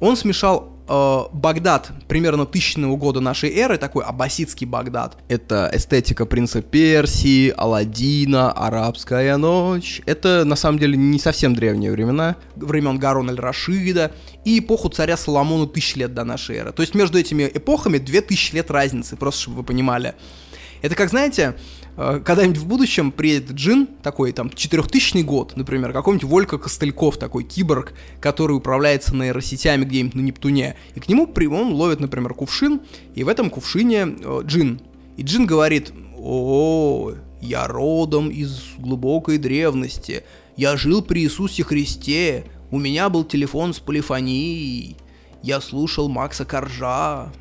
[0.00, 5.16] Он смешал э, Багдад примерно тысячного года нашей эры, такой аббасидский Багдад.
[5.28, 10.00] Это эстетика принца Персии, Аладдина, арабская ночь.
[10.06, 14.12] Это на самом деле не совсем древние времена, времен Гарона Аль-Рашида
[14.44, 16.72] и эпоху царя Соломона тысяч лет до нашей эры.
[16.72, 20.14] То есть между этими эпохами две тысячи лет разницы, просто чтобы вы понимали.
[20.82, 21.56] Это как, знаете,
[21.96, 27.94] когда-нибудь в будущем приедет джин, такой там 4000 год, например, какой-нибудь Волька Костыльков, такой киборг,
[28.20, 32.80] который управляется нейросетями где-нибудь на Нептуне, и к нему он ловит, например, кувшин,
[33.14, 34.80] и в этом кувшине э, джин.
[35.16, 40.24] И джин говорит, о, я родом из глубокой древности,
[40.56, 44.96] я жил при Иисусе Христе, у меня был телефон с полифонией,
[45.42, 47.32] я слушал Макса Коржа.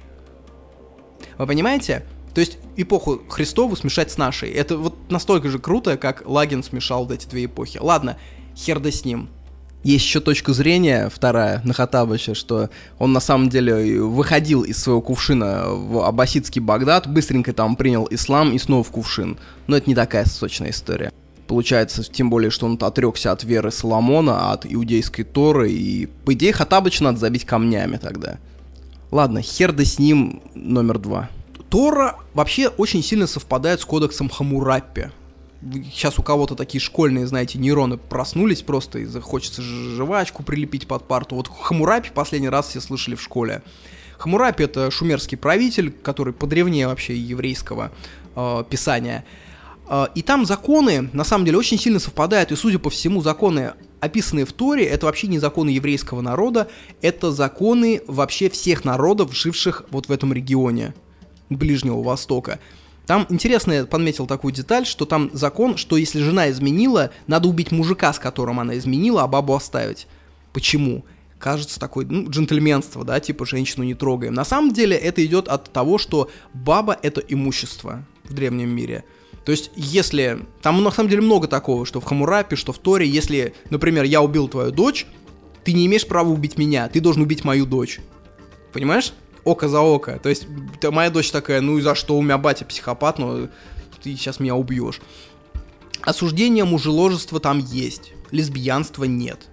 [1.37, 2.05] Вы понимаете?
[2.36, 4.51] То есть эпоху Христову смешать с нашей.
[4.51, 7.79] Это вот настолько же круто, как Лагин смешал вот эти две эпохи.
[7.81, 8.17] Ладно,
[8.57, 9.29] хер да с ним.
[9.83, 12.69] Есть еще точка зрения, вторая, на Хатабыча, что
[12.99, 18.51] он на самом деле выходил из своего кувшина в аббасидский Багдад, быстренько там принял ислам
[18.51, 19.38] и снова в кувшин.
[19.67, 21.13] Но это не такая сочная история.
[21.47, 26.51] Получается, тем более, что он отрекся от веры Соломона, от иудейской Торы, и, по идее,
[26.51, 28.39] Хатабыча надо забить камнями тогда.
[29.11, 31.29] Ладно, хер да с ним номер два.
[31.76, 35.11] Тора вообще очень сильно совпадает с кодексом Хамураппи.
[35.91, 41.36] Сейчас у кого-то такие школьные, знаете, нейроны проснулись просто и хочется жвачку прилепить под парту.
[41.36, 43.61] Вот Хамурапи последний раз все слышали в школе.
[44.17, 47.91] Хамурапи это шумерский правитель, который подревнее вообще еврейского
[48.38, 49.26] э, писания.
[49.89, 53.73] Э, и там законы, на самом деле, очень сильно совпадают, и, судя по всему, законы,
[53.99, 56.69] описанные в Торе, это вообще не законы еврейского народа,
[57.01, 60.93] это законы вообще всех народов, живших вот в этом регионе.
[61.49, 62.59] Ближнего Востока.
[63.05, 67.71] Там интересно, я подметил такую деталь, что там закон, что если жена изменила, надо убить
[67.71, 70.07] мужика, с которым она изменила, а бабу оставить.
[70.53, 71.05] Почему?
[71.37, 74.33] Кажется такое, ну, джентльменство, да, типа женщину не трогаем.
[74.33, 79.03] На самом деле это идет от того, что баба это имущество в древнем мире.
[79.45, 80.39] То есть, если...
[80.63, 84.21] Там на самом деле много такого, что в Хамурапе, что в Торе, если, например, я
[84.21, 85.05] убил твою дочь,
[85.63, 87.99] ты не имеешь права убить меня, ты должен убить мою дочь.
[88.73, 89.13] Понимаешь?
[89.45, 90.19] Око за око.
[90.21, 90.47] То есть
[90.83, 93.47] моя дочь такая, ну и за что у меня батя психопат, но
[94.03, 94.99] ты сейчас меня убьешь.
[96.01, 99.47] Осуждение мужеложества там есть, лесбиянства нет.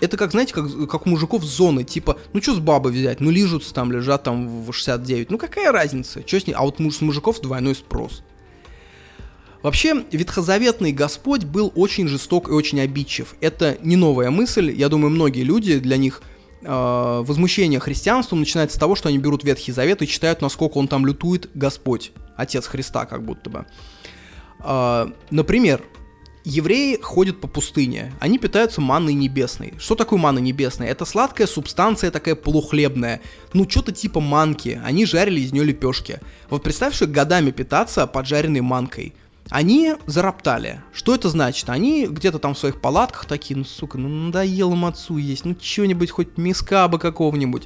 [0.00, 3.30] Это как, знаете, как, как у мужиков зоны, типа, ну что с бабы взять, ну
[3.30, 6.96] лижутся там, лежат там в 69, ну какая разница, что с ней, а вот муж,
[6.96, 8.22] с мужиков двойной спрос.
[9.62, 13.34] Вообще, ветхозаветный Господь был очень жесток и очень обидчив.
[13.40, 14.70] Это не новая мысль.
[14.70, 16.20] Я думаю, многие люди, для них
[16.66, 21.06] возмущение христианством начинается с того, что они берут Ветхий Завет и читают, насколько он там
[21.06, 23.66] лютует Господь, Отец Христа, как будто бы.
[24.60, 25.82] Э, например,
[26.44, 29.74] евреи ходят по пустыне, они питаются манной небесной.
[29.78, 30.88] Что такое манна небесная?
[30.88, 33.20] Это сладкая субстанция такая полухлебная,
[33.52, 36.20] ну что-то типа манки, они жарили из нее лепешки.
[36.50, 39.14] Вот представь, что годами питаться поджаренной манкой–
[39.50, 40.80] они зароптали.
[40.92, 41.68] Что это значит?
[41.68, 45.56] Они где-то там в своих палатках такие, ну, сука, ну надоело им отцу есть, ну
[45.60, 47.64] что-нибудь, хоть миска бы какого-нибудь.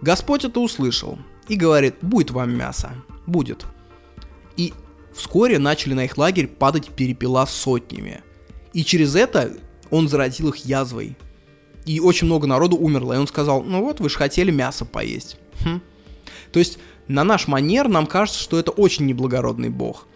[0.00, 2.92] Господь это услышал и говорит, будет вам мясо,
[3.26, 3.66] будет.
[4.56, 4.72] И
[5.12, 8.22] вскоре начали на их лагерь падать перепела сотнями.
[8.72, 9.56] И через это
[9.90, 11.16] он заразил их язвой.
[11.84, 13.14] И очень много народу умерло.
[13.14, 15.36] И он сказал, ну вот, вы же хотели мясо поесть.
[15.64, 15.80] Хм.
[16.52, 20.06] То есть на наш манер нам кажется, что это очень неблагородный бог.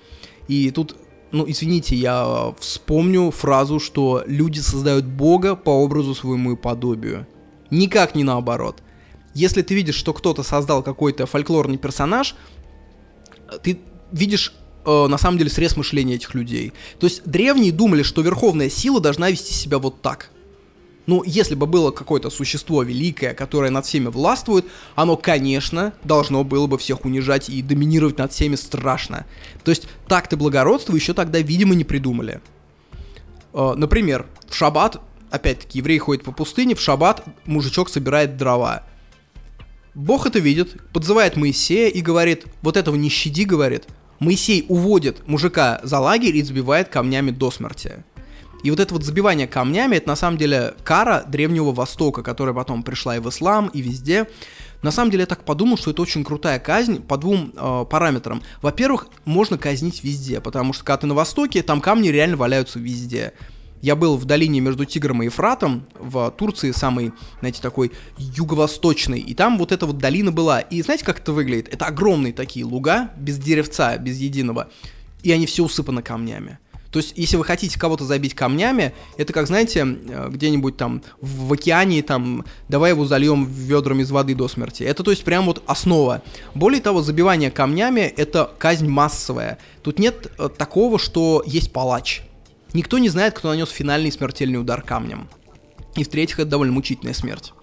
[0.53, 0.97] И тут,
[1.31, 7.27] ну, извините, я вспомню фразу, что люди создают Бога по образу своему и подобию.
[7.71, 8.83] Никак не наоборот.
[9.33, 12.35] Если ты видишь, что кто-то создал какой-то фольклорный персонаж,
[13.63, 13.79] ты
[14.13, 14.53] видишь
[14.85, 16.75] э, на самом деле срез мышления этих людей.
[17.01, 20.31] То есть древние думали, что верховная сила должна вести себя вот так–
[21.07, 26.67] ну, если бы было какое-то существо великое, которое над всеми властвует, оно, конечно, должно было
[26.67, 29.27] бы всех унижать и доминировать над всеми страшно.
[29.65, 32.41] То есть так-то благородство еще тогда, видимо, не придумали.
[33.53, 35.01] Э, например, в шаббат,
[35.31, 38.85] опять-таки, еврей ходит по пустыне, в шаббат мужичок собирает дрова.
[39.95, 43.89] Бог это видит, подзывает Моисея и говорит, вот этого не щади, говорит.
[44.21, 48.05] Моисей уводит мужика за лагерь и забивает камнями до смерти.
[48.63, 52.83] И вот это вот забивание камнями, это на самом деле кара Древнего Востока, которая потом
[52.83, 54.29] пришла и в ислам, и везде.
[54.83, 58.43] На самом деле я так подумал, что это очень крутая казнь по двум э, параметрам.
[58.61, 63.33] Во-первых, можно казнить везде, потому что когда ты на Востоке, там камни реально валяются везде.
[63.81, 69.35] Я был в долине между Тигром и Ефратом, в Турции, самый, знаете, такой юго-восточный, и
[69.35, 70.61] там вот эта вот долина была.
[70.61, 71.73] И знаете, как это выглядит?
[71.73, 74.71] Это огромные такие луга, без деревца, без единого,
[75.25, 76.59] и они все усыпаны камнями.
[76.93, 81.51] То есть, если вы хотите кого-то забить камнями, это как, знаете, э, где-нибудь там в
[81.51, 84.83] океане, там, давай его зальем ведрами из воды до смерти.
[84.83, 86.23] Это, то есть, прям вот основа.
[86.55, 89.59] Более того, забивание камнями— это казнь массовая.
[89.83, 92.23] Тут нет э, такого, что есть палач.
[92.75, 95.31] Никто не знает, кто нанес финальный смертельный удар камнем.
[95.97, 97.55] И в-третьих, это довольно мучительная смерть.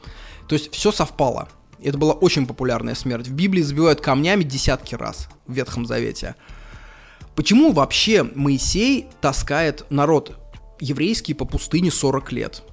[0.47, 1.49] То есть, все совпало.
[1.83, 3.27] Это была очень популярная смерть.
[3.27, 6.33] В Библии забивают камнями десятки раз в Ветхом Завете.
[7.39, 10.37] Почему вообще Моисей таскает народ
[10.81, 12.63] еврейский по пустыне 40 лет?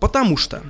[0.00, 0.62] Потому что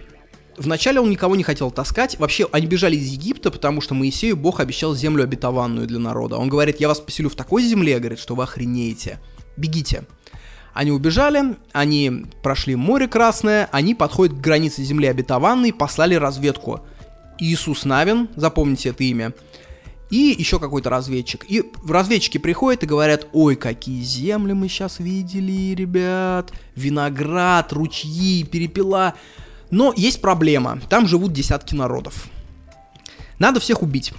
[0.56, 2.18] Вначале он никого не хотел таскать.
[2.18, 6.36] Вообще, они бежали из Египта, потому что Моисею Бог обещал землю обетованную для народа.
[6.36, 9.20] Он говорит, я вас поселю в такой земле, говорит, что вы охренеете.
[9.56, 10.02] Бегите.
[10.74, 16.80] Они убежали, они прошли море Красное, они подходят к границе земли обетованной, послали разведку.
[17.38, 19.32] Иисус Навин, запомните это имя,
[20.10, 21.44] и еще какой-то разведчик.
[21.48, 29.14] И разведчики приходят и говорят, ой, какие земли мы сейчас видели, ребят, виноград, ручьи, перепела.
[29.70, 32.28] Но есть проблема, там живут десятки народов.
[33.38, 34.12] Надо всех убить.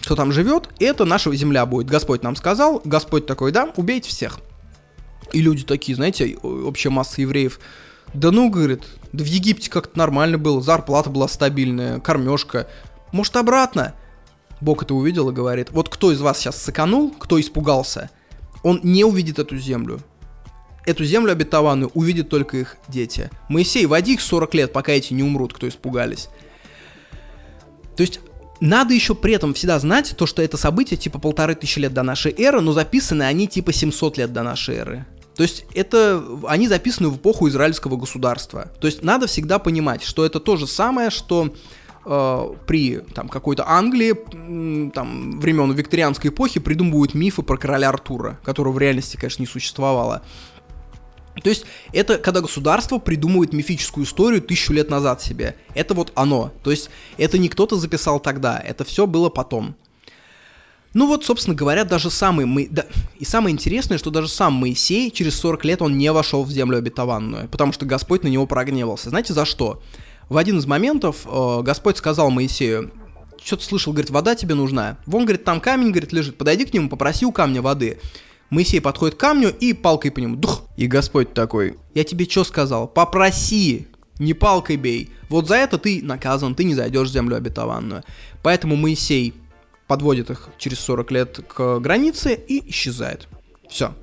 [0.00, 1.88] Кто там живет, это наша земля будет.
[1.88, 4.40] Господь нам сказал, Господь такой, да, убейте всех.
[5.32, 7.58] И люди такие, знаете, общая масса евреев,
[8.14, 12.68] да ну, говорит, да в Египте как-то нормально было, зарплата была стабильная, кормежка.
[13.12, 13.94] Может, обратно?
[14.60, 18.10] Бог это увидел и говорит, вот кто из вас сейчас сыканул, кто испугался,
[18.62, 20.00] он не увидит эту землю.
[20.86, 23.30] Эту землю обетованную увидят только их дети.
[23.48, 26.28] Моисей, води их 40 лет, пока эти не умрут, кто испугались.
[27.96, 28.20] То есть
[28.60, 32.02] надо еще при этом всегда знать то, что это событие типа полторы тысячи лет до
[32.02, 35.06] нашей эры, но записаны они типа 700 лет до нашей эры.
[35.34, 38.72] То есть это они записаны в эпоху израильского государства.
[38.80, 41.52] То есть надо всегда понимать, что это то же самое, что
[42.06, 44.14] э, при там, какой-то Англии
[44.90, 50.22] там, времен викторианской эпохи придумывают мифы про короля Артура, которого в реальности, конечно, не существовало.
[51.42, 55.56] То есть это когда государство придумывает мифическую историю тысячу лет назад себе.
[55.74, 56.52] Это вот оно.
[56.62, 56.88] То есть
[57.18, 59.76] это не кто-то записал тогда, это все было потом.
[60.94, 62.46] Ну вот, собственно говоря, даже самый...
[62.46, 62.68] Мы...
[62.70, 62.86] Да,
[63.18, 66.78] и самое интересное, что даже сам Моисей через 40 лет он не вошел в землю
[66.78, 69.10] обетованную, потому что Господь на него прогневался.
[69.10, 69.82] Знаете, за что?
[70.28, 72.90] В один из моментов э, Господь сказал Моисею,
[73.42, 74.98] что-то слышал, говорит, вода тебе нужна.
[75.06, 78.00] Вон, говорит, там камень, говорит, лежит, подойди к нему, попроси у камня воды.
[78.50, 80.64] Моисей подходит к камню и палкой по нему, дух.
[80.76, 82.88] И Господь такой, я тебе что сказал?
[82.88, 85.10] Попроси, не палкой бей.
[85.28, 88.02] Вот за это ты наказан, ты не зайдешь в землю обетованную.
[88.42, 89.34] Поэтому Моисей
[89.86, 93.28] подводит их через 40 лет к границе и исчезает.
[93.68, 93.94] Все.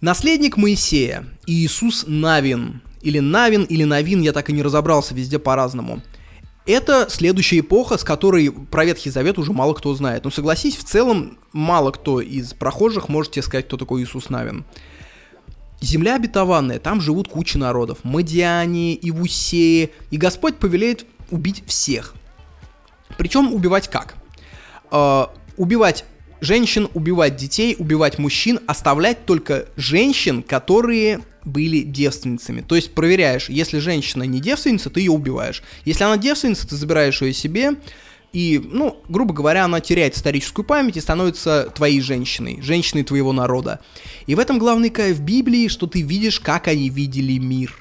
[0.00, 6.02] Наследник Моисея, Иисус Навин, или Навин, или Навин, я так и не разобрался, везде по-разному.
[6.66, 10.24] Это следующая эпоха, с которой про Ветхий Завет уже мало кто знает.
[10.24, 14.64] Но согласись, в целом мало кто из прохожих может тебе сказать, кто такой Иисус Навин.
[15.80, 17.98] Земля обетованная, там живут куча народов.
[18.02, 19.90] Мадиане, Ивусеи.
[20.10, 22.14] И Господь повелеет убить всех.
[23.16, 24.14] Причем убивать как?
[24.92, 25.26] Э,
[25.56, 26.04] убивать
[26.40, 32.60] женщин, убивать детей, убивать мужчин, оставлять только женщин, которые были девственницами.
[32.60, 35.62] То есть проверяешь, если женщина не девственница, ты ее убиваешь.
[35.84, 37.76] Если она девственница, ты забираешь ее себе,
[38.32, 43.80] и, ну, грубо говоря, она теряет историческую память и становится твоей женщиной, женщиной твоего народа.
[44.26, 47.74] И в этом главный кайф Библии, что ты видишь, как они видели мир.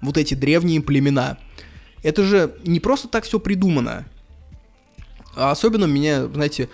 [0.00, 1.38] Вот эти древние племена.
[2.02, 4.04] Это же не просто так все придумано.
[5.36, 6.68] А особенно меня, знаете,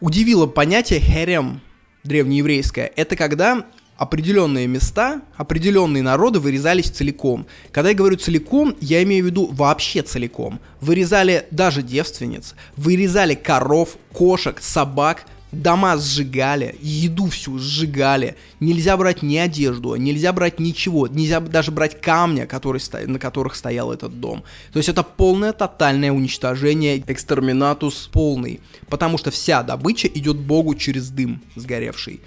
[0.00, 1.60] удивило понятие херем
[2.04, 2.90] древнееврейское.
[2.94, 3.66] Это когда
[3.96, 7.46] определенные места, определенные народы вырезались целиком.
[7.72, 10.60] Когда я говорю целиком, я имею в виду вообще целиком.
[10.80, 18.36] Вырезали даже девственниц, вырезали коров, кошек, собак, дома сжигали, еду всю сжигали.
[18.60, 23.92] Нельзя брать ни одежду, нельзя брать ничего, нельзя даже брать камня, который, на которых стоял
[23.92, 24.44] этот дом.
[24.72, 28.60] То есть это полное тотальное уничтожение, экстерминатус полный.
[28.88, 32.20] Потому что вся добыча идет Богу через дым сгоревший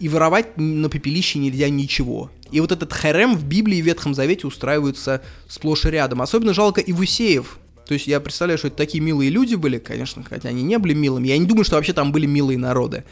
[0.00, 2.30] и воровать на пепелище нельзя ничего.
[2.50, 6.22] И вот этот харем в Библии и Ветхом Завете устраивается сплошь и рядом.
[6.22, 7.58] Особенно жалко Ивусеев.
[7.88, 10.92] То есть я представляю, что это такие милые люди были, конечно, хотя они не были
[10.92, 11.28] милыми.
[11.28, 13.04] Я не думаю, что вообще там были милые народы.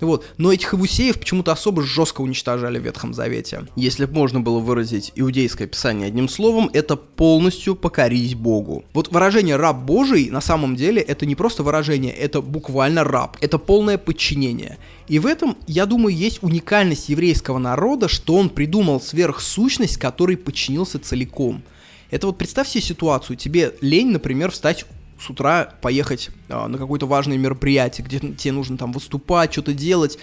[0.00, 0.24] Вот.
[0.38, 3.66] Но этих Ивусеев почему-то особо жестко уничтожали в Ветхом Завете.
[3.76, 8.84] Если бы можно было выразить иудейское писание одним словом, это полностью покорись Богу.
[8.94, 13.36] Вот выражение «раб Божий» на самом деле это не просто выражение, это буквально раб.
[13.42, 14.78] Это полное подчинение.
[15.08, 20.98] И в этом, я думаю, есть уникальность еврейского народа, что он придумал сверхсущность, которой подчинился
[20.98, 21.62] целиком.
[22.12, 24.84] Это вот представь себе ситуацию, тебе лень, например, встать
[25.18, 30.18] с утра поехать э, на какое-то важное мероприятие, где тебе нужно там выступать, что-то делать.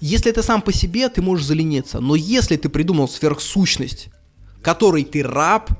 [0.00, 2.00] Если это сам по себе, ты можешь залениться.
[2.00, 4.08] Но если ты придумал сверхсущность,
[4.62, 5.70] которой ты раб,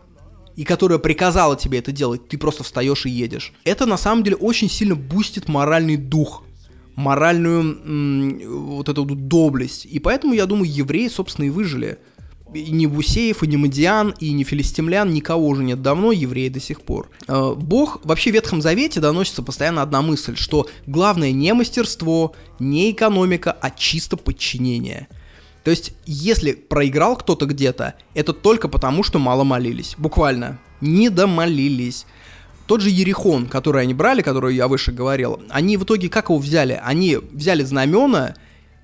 [0.56, 3.54] и которая приказала тебе это делать, ты просто встаешь и едешь.
[3.64, 6.42] Это на самом деле очень сильно бустит моральный дух,
[6.96, 8.40] моральную м-
[8.76, 9.86] вот эту доблесть.
[9.86, 11.98] И поэтому, я думаю, евреи, собственно, и выжили
[12.54, 16.60] и ни Бусеев, и ни Мадиан, и ни филистимлян, никого уже нет давно, евреи до
[16.60, 17.10] сих пор.
[17.28, 22.90] Э, Бог, вообще в Ветхом Завете доносится постоянно одна мысль, что главное не мастерство, не
[22.90, 25.08] экономика, а чисто подчинение.
[25.64, 29.94] То есть, если проиграл кто-то где-то, это только потому, что мало молились.
[29.98, 30.58] Буквально.
[30.80, 32.06] Не домолились.
[32.66, 36.38] Тот же Ерихон, который они брали, который я выше говорил, они в итоге как его
[36.38, 36.80] взяли?
[36.82, 38.36] Они взяли знамена,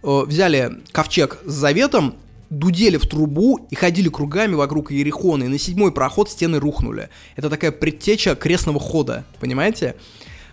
[0.02, 2.16] э, взяли ковчег с заветом,
[2.50, 7.08] дудели в трубу и ходили кругами вокруг Ерехона, и на седьмой проход стены рухнули.
[7.34, 9.96] Это такая предтеча крестного хода, понимаете?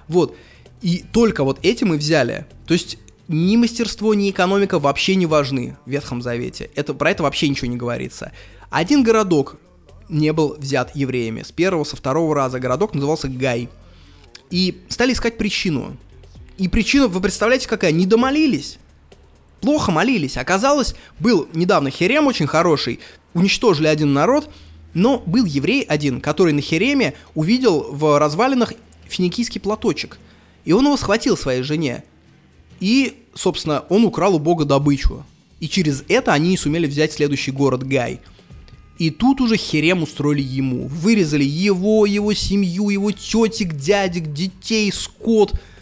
[0.08, 0.36] Вот.
[0.82, 2.46] И только вот этим и взяли.
[2.68, 6.70] То есть ни мастерство, ни экономика вообще не важны в Ветхом Завете.
[6.76, 8.32] Это, про это вообще ничего не говорится.
[8.70, 9.58] Один городок
[10.10, 11.44] не был взят евреями.
[11.44, 13.70] С первого, со второго раза городок назывался Гай.
[14.50, 15.96] И стали искать причину.
[16.58, 17.92] И причина, вы представляете, какая?
[17.92, 18.78] Не домолились
[19.64, 20.36] плохо молились.
[20.36, 23.00] Оказалось, был недавно Херем очень хороший,
[23.34, 24.50] уничтожили один народ,
[24.94, 28.74] но был еврей один, который на Хереме увидел в развалинах
[29.08, 30.20] финикийский платочек.
[30.66, 32.04] И он его схватил своей жене.
[32.82, 35.26] И, собственно, он украл у бога добычу.
[35.62, 38.20] И через это они сумели взять следующий город Гай.
[39.00, 40.90] И тут уже Херем устроили ему.
[40.90, 45.54] Вырезали его, его семью, его тетик, дядек, детей, скот–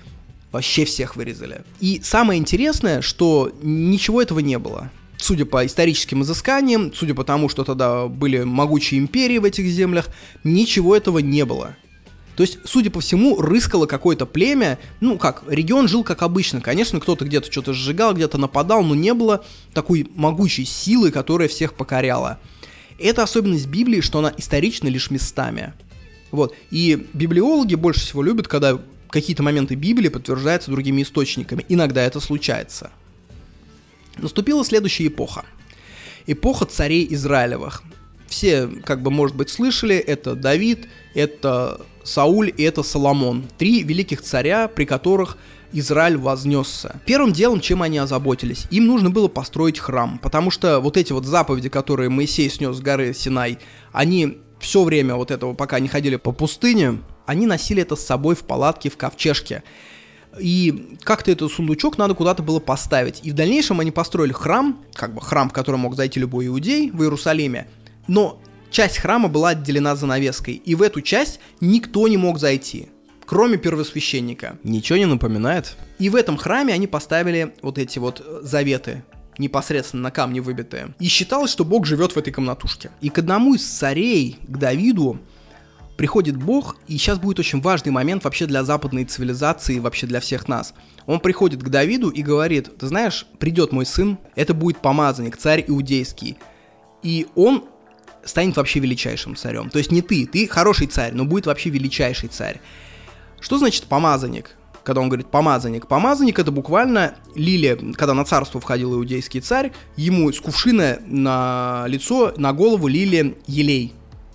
[0.52, 1.62] Вообще всех вырезали.
[1.80, 4.92] И самое интересное, что ничего этого не было.
[5.18, 10.10] Судя по историческим изысканиям, судя по тому, что тогда были могучие империи в этих землях,
[10.44, 11.76] ничего этого не было.
[12.36, 16.60] То есть, судя по всему, рыскало какое-то племя, ну как, регион жил как обычно.
[16.60, 21.76] Конечно, кто-то где-то что-то сжигал, где-то нападал, но не было такой могучей силы, которая всех
[21.76, 22.40] покоряла.
[22.98, 25.74] Это особенность Библии, что она исторична лишь местами.
[26.32, 26.56] Вот.
[26.72, 28.80] И библиологи больше всего любят, когда
[29.12, 31.66] какие-то моменты Библии подтверждаются другими источниками.
[31.70, 32.92] Иногда это случается.
[34.18, 35.46] Наступила следующая эпоха.
[36.26, 37.84] Эпоха царей Израилевых.
[38.28, 43.46] Все, как бы, может быть, слышали, это Давид, это Сауль и это Соломон.
[43.58, 45.38] Три великих царя, при которых
[45.74, 47.02] Израиль вознесся.
[47.06, 48.68] Первым делом, чем они озаботились?
[48.72, 52.80] Им нужно было построить храм, потому что вот эти вот заповеди, которые Моисей снес с
[52.80, 53.58] горы Синай,
[53.92, 58.36] они все время вот этого, пока они ходили по пустыне, они носили это с собой
[58.36, 59.64] в палатке в ковчежке.
[60.40, 63.20] И как-то этот сундучок надо куда-то было поставить.
[63.24, 66.90] И в дальнейшем они построили храм, как бы храм, в который мог зайти любой иудей
[66.92, 67.68] в Иерусалиме.
[68.08, 72.88] Но часть храма была отделена занавеской, и в эту часть никто не мог зайти,
[73.26, 74.58] кроме первосвященника.
[74.64, 75.76] Ничего не напоминает?
[76.00, 79.04] И в этом храме они поставили вот эти вот заветы,
[79.38, 80.94] непосредственно на камне выбитые.
[81.00, 82.92] И считалось, что Бог живет в этой комнатушке.
[83.02, 85.20] И к одному из царей, к Давиду,
[86.02, 90.48] приходит Бог, и сейчас будет очень важный момент вообще для западной цивилизации, вообще для всех
[90.48, 90.74] нас.
[91.06, 95.64] Он приходит к Давиду и говорит, ты знаешь, придет мой сын, это будет помазанник, царь
[95.68, 96.40] иудейский.
[97.04, 97.66] И он
[98.24, 99.70] станет вообще величайшим царем.
[99.70, 102.62] То есть не ты, ты хороший царь, но будет вообще величайший царь.
[103.40, 104.58] Что значит помазанник?
[104.84, 105.86] Когда он говорит помазанник.
[105.86, 112.34] Помазанник это буквально лилия, когда на царство входил иудейский царь, ему с кувшина на лицо,
[112.38, 113.94] на голову лили елей.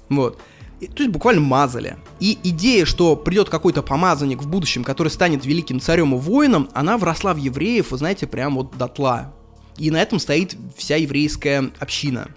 [0.09, 0.41] Вот.
[0.81, 1.97] То есть буквально мазали.
[2.21, 6.99] И идея, что придет какой-то помазанник в будущем, который станет великим царем и воином, она
[6.99, 9.35] вросла в евреев, вы знаете, прям вот дотла.
[9.79, 12.29] И на этом стоит вся еврейская община.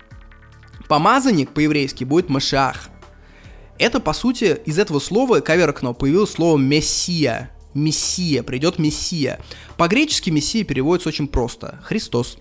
[0.88, 2.90] Помазанник по-еврейски будет Машах.
[3.78, 7.52] Это, по сути, из этого слова коверкно появилось слово «мессия».
[7.74, 9.40] Мессия, придет Мессия.
[9.78, 11.80] По-гречески Мессия переводится очень просто.
[11.84, 12.38] Христос.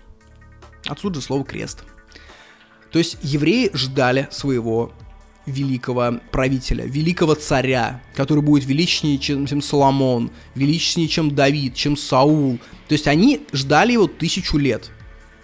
[0.87, 1.83] Отсюда слово крест.
[2.91, 4.91] То есть евреи ждали своего
[5.49, 12.59] великого правителя, великого царя, который будет величнее, чем, чем Соломон, величнее, чем Давид, чем Саул.
[12.87, 14.91] То есть они ждали его тысячу лет.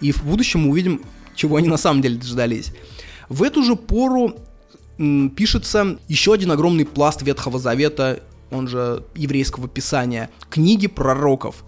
[0.00, 1.02] И в будущем мы увидим,
[1.34, 2.72] чего они на самом деле дождались.
[3.28, 4.36] В эту же пору
[4.98, 11.64] м, пишется еще один огромный пласт Ветхого Завета, он же еврейского писания, книги пророков.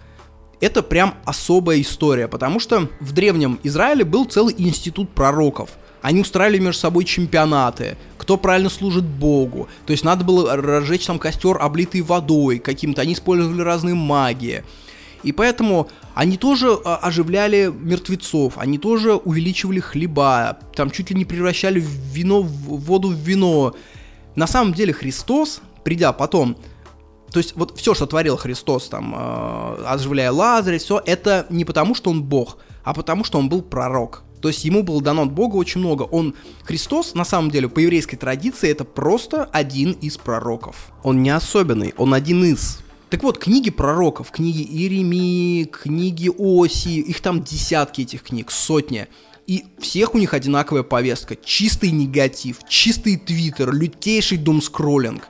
[0.61, 5.71] Это прям особая история, потому что в древнем Израиле был целый институт пророков.
[6.01, 9.67] Они устраивали между собой чемпионаты, кто правильно служит Богу.
[9.85, 13.01] То есть надо было разжечь там костер, облитый водой каким-то.
[13.01, 14.63] Они использовали разные магии.
[15.23, 21.25] И поэтому они тоже а, оживляли мертвецов, они тоже увеличивали хлеба, там чуть ли не
[21.25, 23.75] превращали вино в воду в вино.
[24.35, 26.55] На самом деле Христос, придя потом,
[27.31, 31.95] то есть вот все, что творил Христос, там, э, оживляя Лазаря, все, это не потому,
[31.95, 34.23] что он Бог, а потому, что он был пророк.
[34.41, 36.03] То есть ему было дано от Бога очень много.
[36.03, 36.33] Он,
[36.63, 40.91] Христос, на самом деле, по еврейской традиции, это просто один из пророков.
[41.03, 42.79] Он не особенный, он один из.
[43.09, 49.07] Так вот, книги пророков, книги Иеремии, книги Оси, их там десятки этих книг, сотни.
[49.47, 51.35] И всех у них одинаковая повестка.
[51.35, 55.27] Чистый негатив, чистый твиттер, лютейший думскроллинг.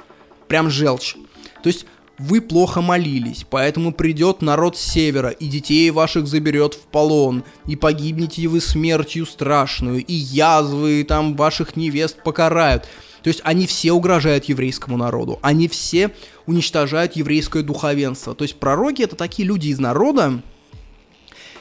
[0.49, 1.15] Прям желчь.
[1.63, 1.85] То есть
[2.19, 7.75] вы плохо молились, поэтому придет народ с севера, и детей ваших заберет в полон, и
[7.75, 12.87] погибнете вы смертью страшную, и язвы там ваших невест покарают.
[13.23, 16.11] То есть они все угрожают еврейскому народу, они все
[16.45, 18.35] уничтожают еврейское духовенство.
[18.35, 20.41] То есть пророки это такие люди из народа,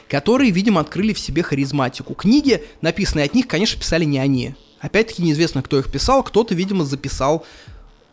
[0.09, 2.15] которые, видимо, открыли в себе харизматику.
[2.15, 4.55] Книги, написанные от них, конечно, писали не они.
[4.79, 7.45] Опять-таки неизвестно, кто их писал, кто-то, видимо, записал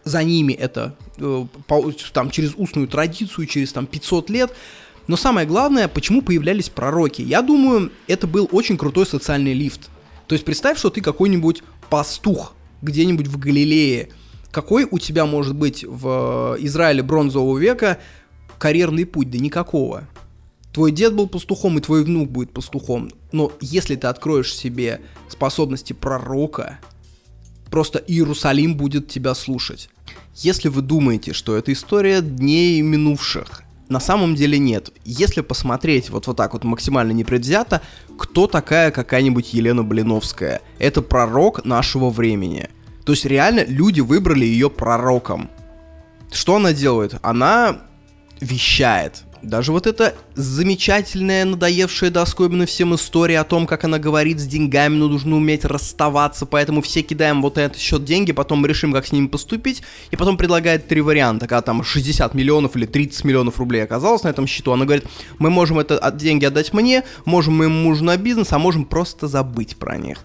[0.07, 1.47] за ними это э,
[2.13, 4.55] там, через устную традицию, через там 500 лет.
[5.09, 7.23] Но самое главное, почему появлялись пророки?
[7.23, 9.91] Я думаю, это был очень крутой социальный лифт.
[10.29, 14.11] То есть представь, что ты какой-нибудь пастух где-нибудь в Галилее.
[14.53, 17.99] Какой у тебя может быть в Израиле бронзового века
[18.59, 19.31] карьерный путь?
[19.31, 20.05] Да никакого.
[20.73, 23.11] Твой дед был пастухом, и твой внук будет пастухом.
[23.33, 26.79] Но если ты откроешь себе способности пророка,
[27.71, 29.89] просто Иерусалим будет тебя слушать.
[30.35, 34.91] Если вы думаете, что это история дней минувших, на самом деле нет.
[35.05, 37.83] Если посмотреть вот, вот так вот максимально непредвзято,
[38.19, 40.61] кто такая какая-нибудь Елена Блиновская?
[40.79, 42.69] Это пророк нашего времени.
[43.05, 45.49] То есть реально люди выбрали ее пророком.
[46.33, 47.15] Что она делает?
[47.23, 47.83] Она
[48.41, 49.23] вещает.
[49.47, 54.45] Даже вот эта замечательная, надоевшая до особенно всем история о том, как она говорит, с
[54.45, 58.93] деньгами но нужно уметь расставаться, поэтому все кидаем вот этот счет деньги, потом мы решим,
[58.93, 63.25] как с ними поступить, и потом предлагает три варианта, когда там 60 миллионов или 30
[63.25, 65.05] миллионов рублей оказалось на этом счету, она говорит,
[65.39, 69.77] мы можем это деньги отдать мне, можем моему мужу на бизнес, а можем просто забыть
[69.77, 70.19] про них.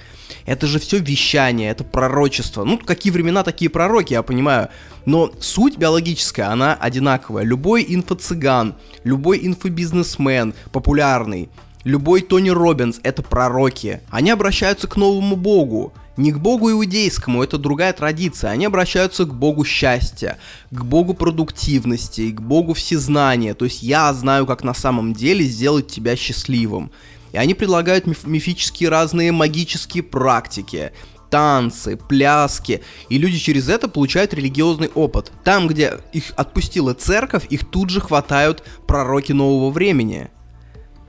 [0.46, 2.64] Это же все вещание, это пророчество.
[2.64, 4.70] Ну, какие времена, такие пророки, я понимаю.
[5.06, 7.44] Но суть биологическая, она одинаковая.
[7.44, 11.50] Любой инфо-цыган, любой инфобизнесмен популярный,
[11.84, 14.02] любой Тони Робинс— это пророки.
[14.10, 15.94] Они обращаются к новому богу.
[16.18, 18.52] Не к богу иудейскому, это другая традиция.
[18.52, 20.38] Они обращаются к богу счастья,
[20.70, 23.54] к богу продуктивности, к богу всезнания.
[23.54, 26.92] То есть я знаю, как на самом деле сделать тебя счастливым.
[27.32, 30.92] И они предлагают миф- мифические разные магические практики.
[31.30, 35.32] танцы, пляски, и люди через это получают религиозный опыт.
[35.46, 40.30] Там, где их отпустила церковь, их тут же хватают пророки нового времени.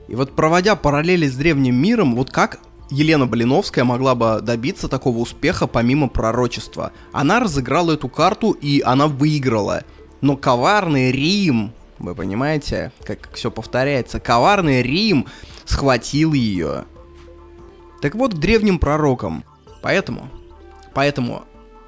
[0.07, 2.59] И вот проводя параллели с древним миром, вот как
[2.89, 6.93] Елена Блиновская могла бы добиться такого успеха помимо пророчества?
[7.11, 9.83] Она разыграла эту карту, и она выиграла.
[10.21, 15.27] Но коварный Рим, вы понимаете, как все повторяется, коварный Рим
[15.65, 16.85] схватил ее.
[18.01, 19.43] Так вот, к древним пророкам.
[19.81, 20.29] Поэтому,
[20.93, 21.43] поэтому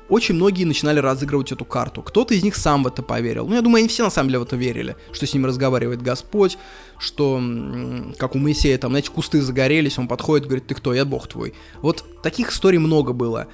[0.07, 2.01] очень многие начинали разыгрывать эту карту.
[2.01, 3.47] Кто-то из них сам в это поверил.
[3.47, 6.01] Ну, я думаю, они все на самом деле в это верили, что с ним разговаривает
[6.01, 6.57] Господь,
[6.99, 7.41] что,
[8.17, 11.53] как у Моисея, там, знаете, кусты загорелись, он подходит, говорит, ты кто, я Бог твой.
[11.81, 13.47] Вот таких историй много было.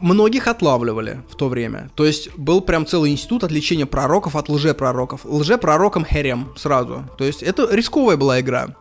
[0.00, 1.90] Многих отлавливали в то время.
[1.96, 5.24] То есть был прям целый институт отличения пророков от лжепророков.
[5.24, 7.04] Лжепророком херем сразу.
[7.16, 8.76] То есть это рисковая была игра.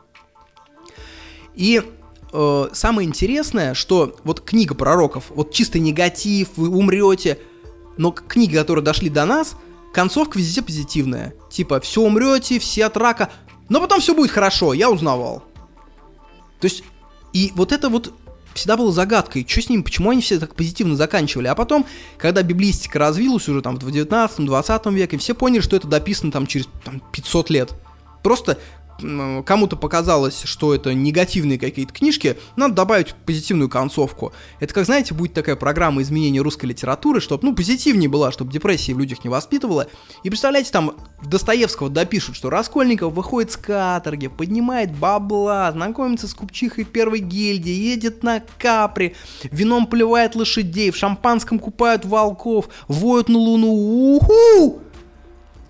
[1.58, 1.82] И
[2.32, 7.40] э, самое интересное, что вот книга пророков, вот чисто негатив, вы умрете,
[7.98, 9.58] но книги, которые дошли до нас,
[9.92, 11.34] концовка везде позитивная.
[11.50, 13.32] Типа, все умрете, все от рака,
[13.70, 15.44] но потом все будет хорошо, я узнавал.
[16.60, 16.84] То есть,
[17.34, 18.14] и вот это вот
[18.54, 21.48] всегда было загадкой, что с ними, почему они все так позитивно заканчивали.
[21.48, 21.88] А потом,
[22.20, 26.68] когда библистика развилась уже там в 19-20 веке, все поняли, что это дописано там через
[26.86, 27.74] там, 500 лет.
[28.22, 28.60] Просто
[29.46, 34.34] кому-то показалось, что это негативные какие-то книжки, надо добавить позитивную концовку.
[34.60, 38.92] Это, как знаете, будет такая программа изменения русской литературы, чтобы, ну, позитивнее была, чтобы депрессии
[38.92, 39.88] в людях не воспитывала.
[40.24, 46.84] И представляете, там Достоевского допишут, что Раскольников выходит с каторги, поднимает бабла, знакомится с купчихой
[46.84, 53.68] первой гильдии, едет на капри, вином поливает лошадей, в шампанском купают волков, воют на луну.
[54.16, 54.82] Уху!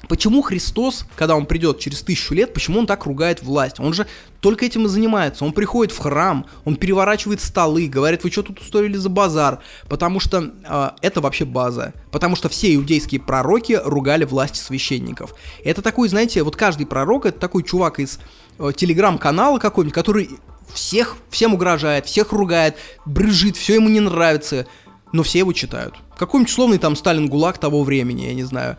[0.07, 3.79] Почему Христос, когда он придет через тысячу лет, почему он так ругает власть?
[3.79, 4.07] Он же
[4.39, 5.43] только этим и занимается.
[5.43, 9.59] Он приходит в храм, он переворачивает столы, говорит, вы что тут устроили за базар?
[9.89, 11.93] Потому что э, это вообще база.
[12.11, 15.35] Потому что все иудейские пророки ругали власти священников.
[15.63, 18.19] Это такой, знаете, вот каждый пророк, это такой чувак из
[18.59, 20.29] э, телеграм-канала какой-нибудь, который
[20.73, 22.75] всех, всем угрожает, всех ругает,
[23.05, 24.67] брыжит, все ему не нравится,
[25.11, 25.95] но все его читают.
[26.17, 28.77] Какой-нибудь условный там Сталин ГУЛАГ того времени, я не знаю.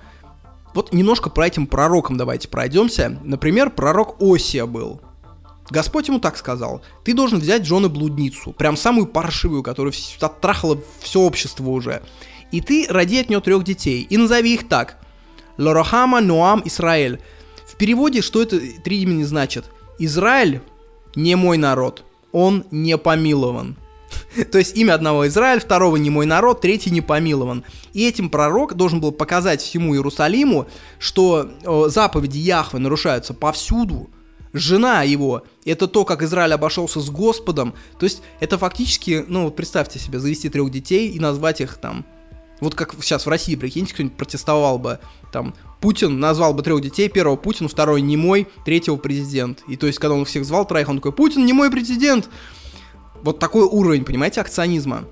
[0.74, 3.18] Вот немножко про этим пророком давайте пройдемся.
[3.24, 5.00] Например, пророк Осия был.
[5.70, 6.82] Господь ему так сказал.
[7.04, 12.02] Ты должен взять жены блудницу, прям самую паршивую, которая оттрахала все общество уже.
[12.52, 14.06] И ты роди от нее трех детей.
[14.08, 14.98] И назови их так.
[15.58, 17.20] Лорохама, Ноам, Израиль.
[17.66, 19.66] В переводе, что это три имени значит?
[19.98, 20.62] Израиль
[21.14, 22.04] не мой народ.
[22.32, 23.76] Он не помилован.
[24.52, 27.64] То есть имя одного Израиль, второго не мой народ, третий не помилован.
[27.92, 30.66] И этим пророк должен был показать всему Иерусалиму,
[30.98, 31.50] что
[31.88, 34.10] заповеди Яхвы нарушаются повсюду.
[34.54, 37.74] Жена его, это то, как Израиль обошелся с Господом.
[37.98, 42.06] То есть это фактически, ну представьте себе, завести трех детей и назвать их там
[42.60, 44.98] вот как сейчас в России, прикиньте, кто-нибудь протестовал бы,
[45.32, 49.62] там, Путин назвал бы трех детей, первого Путин, второй не мой, третьего президент.
[49.68, 52.28] И то есть, когда он всех звал троих, он такой, Путин не мой президент.
[53.22, 55.04] Вот такой уровень, понимаете, акционизма.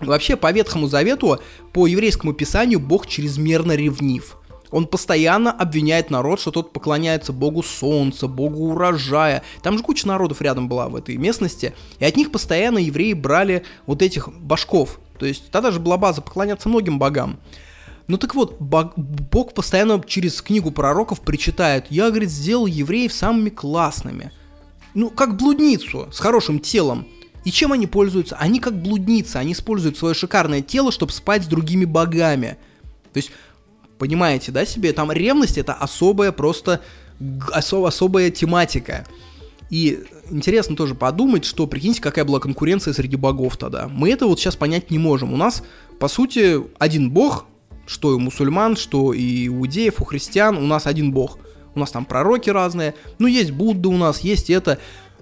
[0.00, 1.38] Вообще, по Ветхому Завету,
[1.72, 4.36] по еврейскому писанию, Бог чрезмерно ревнив.
[4.70, 9.44] Он постоянно обвиняет народ, что тот поклоняется богу солнца, богу урожая.
[9.62, 13.62] Там же куча народов рядом была в этой местности, и от них постоянно евреи брали
[13.86, 14.98] вот этих башков.
[15.18, 17.38] То есть тогда же была база поклоняться многим богам.
[18.08, 24.32] Ну так вот, Бог постоянно через книгу пророков причитает, я, говорит, сделал евреев самыми классными.
[24.94, 27.06] Ну, как блудницу, с хорошим телом.
[27.44, 28.36] И чем они пользуются?
[28.36, 32.56] Они как блудницы, они используют свое шикарное тело, чтобы спать с другими богами.
[33.12, 33.30] То есть,
[33.98, 36.80] понимаете, да, себе, там ревность это особая просто,
[37.20, 39.06] осо- особая тематика.
[39.70, 43.88] И интересно тоже подумать, что, прикиньте, какая была конкуренция среди богов тогда.
[43.88, 45.32] Мы это вот сейчас понять не можем.
[45.32, 45.62] У нас,
[45.98, 47.46] по сути, один бог,
[47.86, 51.38] что и у мусульман, что и у иудеев, у христиан, у нас один бог.
[51.74, 54.78] У нас там пророки разные, ну есть Будда у нас, есть это.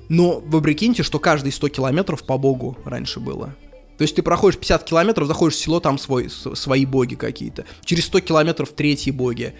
[0.08, 3.54] Но вы прикиньте, что каждые 100 километров по богу раньше было.
[3.98, 7.64] То есть ты проходишь 50 километров, заходишь в село, там свой, свои боги какие-то.
[7.84, 9.54] Через 100 километров третьи боги.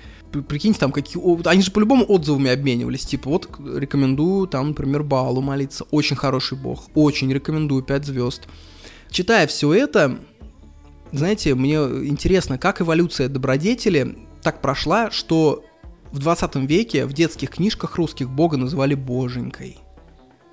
[0.48, 1.22] Прикиньте, там какие...
[1.48, 3.04] Они же по-любому отзывами обменивались.
[3.04, 5.84] Типа, вот рекомендую там, например, Балу молиться.
[5.90, 6.88] Очень хороший бог.
[6.94, 8.48] Очень рекомендую, 5 звезд.
[9.10, 10.18] Читая все это,
[11.12, 15.64] знаете, мне интересно, как эволюция добродетели так прошла, что
[16.10, 19.78] в 20 веке в детских книжках русских бога называли боженькой.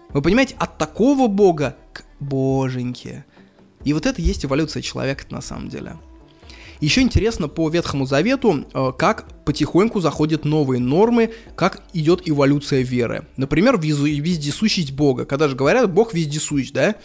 [0.10, 3.26] Вы понимаете, от такого бога к боженьке.
[3.84, 5.98] И вот это есть эволюция человека на самом деле.
[6.82, 13.28] Еще интересно по Ветхому Завету, э, как потихоньку заходят новые нормы, как идет эволюция веры.
[13.36, 15.26] Например, вездесущесть Бога.
[15.26, 16.96] Когда же говорят, Бог вездесущ, да?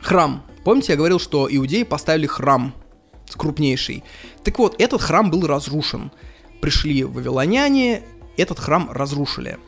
[0.00, 0.44] Храм.
[0.64, 2.72] Помните, я говорил, что иудеи поставили храм
[3.36, 4.04] крупнейший.
[4.44, 6.12] Так вот, этот храм был разрушен.
[6.60, 8.02] Пришли вавилоняне,
[8.36, 9.58] этот храм разрушили.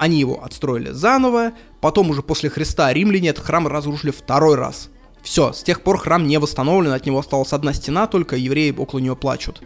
[0.00, 1.52] Они его отстроили заново,
[1.82, 4.88] потом уже после Христа римляне этот храм разрушили второй раз.
[5.20, 9.00] Все, с тех пор храм не восстановлен, от него осталась одна стена, только евреи около
[9.00, 9.60] нее плачут.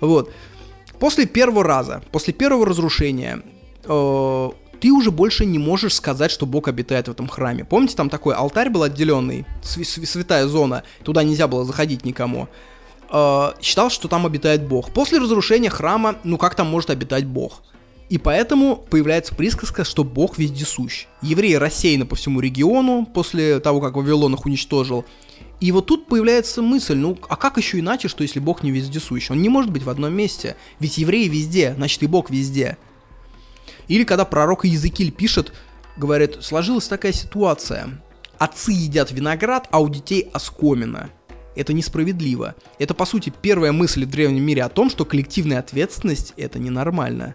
[0.00, 0.32] Вот.
[0.98, 3.42] После первого раза, после первого разрушения,
[3.84, 4.50] э,
[4.80, 7.66] ты уже больше не можешь сказать, что Бог обитает в этом храме.
[7.66, 12.48] Помните, там такой алтарь был отделенный, святая зона, туда нельзя было заходить никому.
[13.12, 14.90] Э, считал, что там обитает Бог.
[14.92, 17.60] После разрушения храма, ну как там может обитать Бог?
[18.08, 21.06] И поэтому появляется присказка, что Бог вездесущ.
[21.22, 25.04] Евреи рассеяны по всему региону после того, как Вавилон их уничтожил.
[25.60, 29.30] И вот тут появляется мысль, ну а как еще иначе, что если Бог не вездесущ?
[29.30, 30.56] Он не может быть в одном месте.
[30.78, 32.76] Ведь евреи везде, значит и Бог везде.
[33.88, 35.52] Или когда пророк Иезекииль пишет,
[35.96, 38.02] говорит, сложилась такая ситуация.
[38.38, 41.10] Отцы едят виноград, а у детей оскомина.
[41.54, 42.54] Это несправедливо.
[42.78, 47.34] Это, по сути, первая мысль в древнем мире о том, что коллективная ответственность– это ненормально.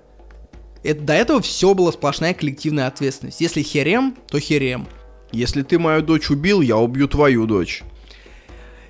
[0.84, 3.41] Это, до этого все было сплошная коллективная ответственность.
[3.41, 4.88] Если херем, то херем.
[5.32, 7.84] Если ты мою дочь убил, я убью твою дочь.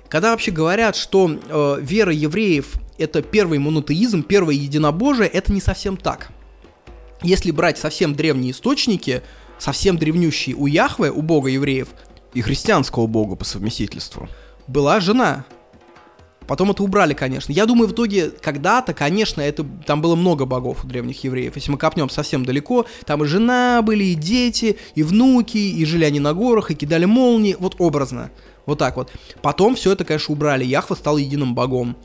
[0.08, 5.96] Когда вообще говорят, что э, вера евреев это первый монотеизм, первое единобожие, это не совсем
[5.96, 6.30] так.
[7.22, 9.22] Если брать совсем древние источники,
[9.58, 11.88] совсем древнющие у Яхве, у бога евреев,
[12.34, 14.28] и христианского бога по совместительству,
[14.66, 15.44] была жена.
[16.46, 17.52] Потом это убрали, конечно.
[17.52, 21.56] Я думаю, в итоге когда-то, конечно, это там было много богов у древних евреев.
[21.56, 26.04] Если мы копнем совсем далеко, там и жена были, и дети, и внуки, и жили
[26.04, 28.30] они на горах, и кидали молнии, вот образно.
[28.66, 29.10] Вот так вот.
[29.40, 30.64] Потом все это, конечно, убрали.
[30.64, 31.96] Яхва стал единым богом.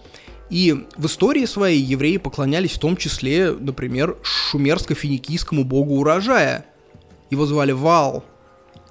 [0.50, 6.66] И в истории своей евреи поклонялись в том числе, например, шумерско-финикийскому богу урожая.
[7.30, 8.24] Его звали Вал.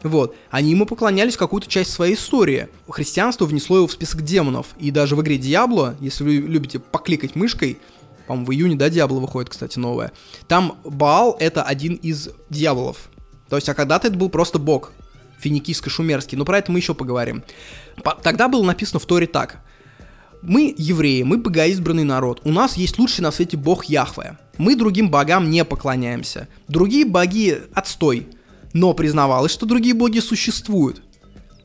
[0.03, 0.37] Вот.
[0.51, 2.69] Они ему поклонялись какую-то часть своей истории.
[2.89, 4.69] Христианство внесло его в список демонов.
[4.79, 7.79] И даже в игре Диабло, если вы любите покликать мышкой,
[8.27, 10.13] по-моему, в июне, да, Диабло выходит, кстати, новое.
[10.49, 13.09] Там Баал— это один из дьяволов.
[13.49, 14.93] То есть, а когда-то это был просто бог
[15.43, 17.45] финикийско-шумерский, но про это мы еще поговорим.
[18.03, 19.61] По- тогда было написано в Торе так.
[20.43, 22.41] Мы евреи, мы богоизбранный народ.
[22.45, 24.39] У нас есть лучший на свете бог Яхве.
[24.59, 26.49] Мы другим богам не поклоняемся.
[26.69, 28.29] Другие боги– отстой.
[28.77, 31.01] Но признавалось, что другие боги существуют.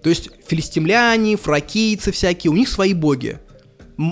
[0.01, 3.37] То есть филистимляне, фракийцы всякие, у них свои боги.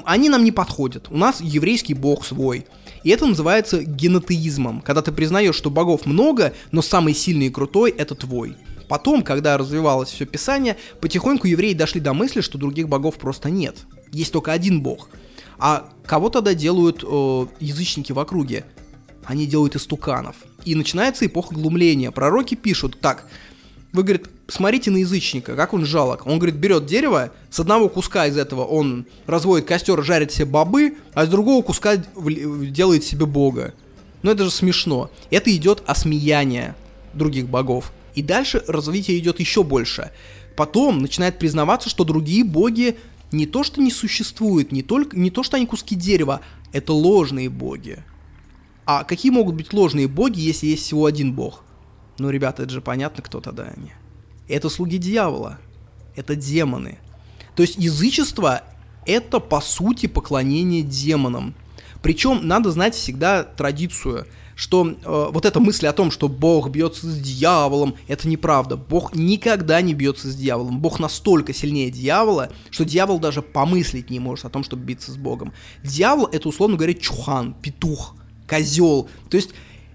[0.03, 1.07] Они нам не подходят.
[1.09, 2.65] У нас еврейский бог свой.
[3.05, 7.91] И это называется генотеизмом, когда ты признаешь, что богов много, но самый сильный и крутой–
[7.97, 8.57] это твой.
[8.89, 13.77] Потом, когда развивалось все писание, потихоньку евреи дошли до мысли, что других богов просто нет.
[14.11, 15.09] Есть только один бог.
[15.57, 18.65] А кого тогда делают э, язычники в округе?
[19.23, 20.35] Они делают истуканов.
[20.65, 22.11] И начинается эпоха глумления.
[22.11, 23.26] Пророки пишут, так,
[23.91, 26.27] вы, говорит, смотрите на язычника, как он жалок.
[26.27, 30.95] Он, говорит, берет дерево, с одного куска из этого он разводит костер, жарит себе бобы,
[31.14, 33.73] а с другого куска делает себе бога.
[34.22, 35.10] Ну это же смешно.
[35.31, 36.76] Это идет осмеяние
[37.14, 37.91] других богов.
[38.15, 40.11] И дальше развитие идет еще больше.
[40.56, 42.98] Потом начинает признаваться, что другие боги
[43.31, 46.41] не то что не существуют, не, только, не то что они куски дерева,
[46.73, 48.03] это ложные боги.
[48.91, 51.64] А какие могут быть ложные боги, если есть всего один бог?
[52.18, 53.91] Ну, ребята, это же понятно, кто тогда они.
[54.48, 55.60] Это слуги дьявола.
[56.16, 56.98] Это демоны.
[57.53, 58.64] То есть язычество—
[59.06, 61.53] это, по сути, поклонение демонам.
[62.02, 64.26] Причем надо знать всегда традицию—
[64.60, 68.76] что э, вот эта мысль о том, что Бог бьется с дьяволом, это неправда.
[68.76, 70.80] Бог никогда не бьется с дьяволом.
[70.80, 75.16] Бог настолько сильнее дьявола, что дьявол даже помыслить не может о том, чтобы биться с
[75.16, 75.53] Богом.
[75.82, 78.18] Дьявол это, условно говоря, чухан, петух,
[78.49, 79.07] козел.
[79.30, 79.51] То есть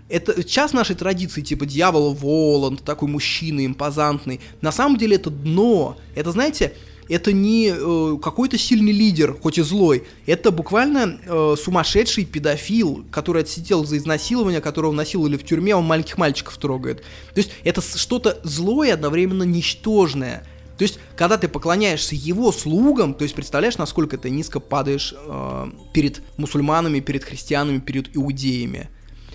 [0.09, 4.41] это часть нашей традиции, типа дьявола Воланд, такой мужчина импозантный.
[4.61, 5.97] На самом деле это дно.
[6.15, 6.75] Это, знаете,
[7.09, 13.43] это не э, какой-то сильный лидер, хоть и злой, это буквально э, сумасшедший педофил, который
[13.43, 17.03] отсидел за изнасилование, которого насиловали в тюрьме, он маленьких мальчиков трогает.
[17.35, 20.47] То есть это что-то злое одновременно ничтожное.
[20.79, 25.71] То есть, когда ты поклоняешься его слугам, то есть представляешь, насколько ты низко падаешь э,
[25.93, 28.91] перед мусульманами, перед христианами, перед иудеями.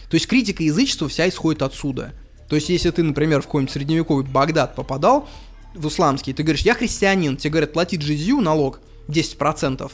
[0.09, 2.13] То есть критика язычества вся исходит отсюда.
[2.49, 5.29] То есть, если ты, например, в какой-нибудь средневековый Багдад попадал,
[5.75, 9.91] в исламский, ты говоришь, я христианин, тебе говорят, плати джизью, налог 10%,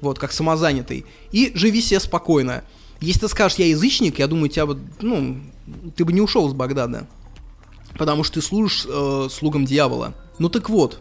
[0.00, 2.64] вот, как самозанятый, и живи себе спокойно.
[3.00, 5.38] Если ты скажешь, я язычник, я думаю, тебя бы, ну,
[5.94, 7.06] ты бы не ушел из Багдада,
[7.96, 10.14] потому что ты служишь э, слугам дьявола.
[10.38, 11.00] Ну так вот,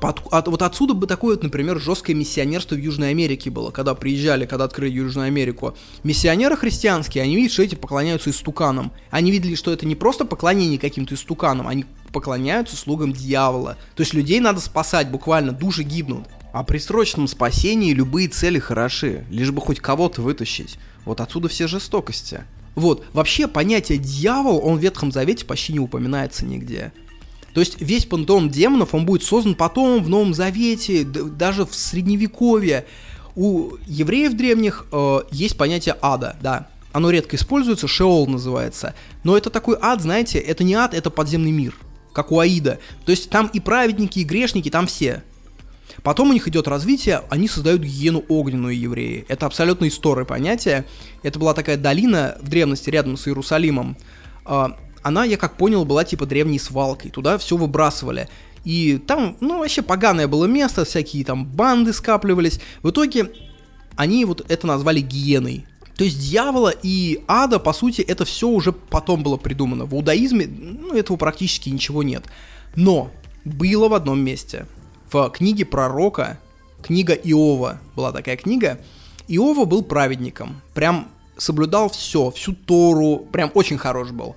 [0.00, 3.94] Под, от, вот отсюда бы такое, вот, например, жесткое миссионерство в Южной Америке было, когда
[3.94, 5.74] приезжали, когда открыли Южную Америку.
[6.04, 8.92] Миссионеры христианские, они видят, что эти поклоняются истуканам.
[9.10, 13.76] Они видели, что это не просто поклонение каким-то истуканам, они поклоняются слугам дьявола.
[13.96, 16.26] То есть людей надо спасать, буквально души гибнут.
[16.52, 20.78] А при срочном спасении любые цели хороши, лишь бы хоть кого-то вытащить.
[21.04, 22.44] Вот отсюда все жестокости.
[22.74, 26.92] Вот, вообще понятие дьявол, он в Ветхом Завете почти не упоминается нигде.
[27.54, 32.86] То есть весь пантеон демонов, он будет создан потом в Новом Завете, даже в Средневековье.
[33.34, 36.68] У евреев древних э, есть понятие ада, да.
[36.92, 38.94] Оно редко используется, Шеол называется.
[39.24, 41.74] Но это такой ад, знаете, это не ад, это подземный мир,
[42.12, 42.78] как у Аида.
[43.04, 45.22] То есть там и праведники, и грешники, там все.
[46.02, 49.24] Потом у них идет развитие, они создают гиену огненную евреи.
[49.28, 50.84] Это абсолютно история понятие.
[51.22, 53.96] Это была такая долина в древности рядом с Иерусалимом.
[54.44, 57.10] А, она, я как понял, была типа древней свалкой.
[57.10, 58.28] Туда все выбрасывали.
[58.64, 62.60] И там, ну, вообще поганое было место, всякие там банды скапливались.
[62.82, 63.30] В итоге
[63.96, 65.66] они вот это назвали гиеной.
[65.96, 69.84] То есть дьявола и ада, по сути, это все уже потом было придумано.
[69.84, 72.24] В иудаизме ну, этого практически ничего нет.
[72.76, 73.10] Но
[73.44, 74.66] было в одном месте.
[75.10, 76.38] В книге пророка,
[76.82, 78.78] книга Иова была такая книга,
[79.26, 80.60] Иова был праведником.
[80.74, 81.08] Прям
[81.38, 84.36] соблюдал все, всю Тору, прям очень хорош был.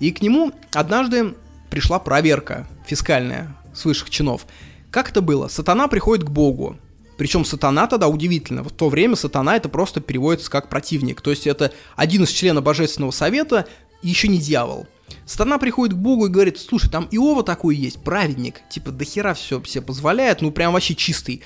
[0.00, 1.34] И к нему однажды
[1.70, 4.46] пришла проверка фискальная с высших чинов.
[4.90, 5.46] Как это было?
[5.46, 6.76] Сатана приходит к Богу.
[7.16, 8.64] Причем сатана тогда удивительно.
[8.64, 11.20] В то время сатана это просто переводится как противник.
[11.20, 13.66] То есть это один из членов Божественного Совета,
[14.02, 14.86] еще не дьявол.
[15.26, 19.34] Сатана приходит к Богу и говорит, слушай, там Иова такой есть, праведник, типа до хера
[19.34, 21.42] все себе позволяет, ну прям вообще чистый.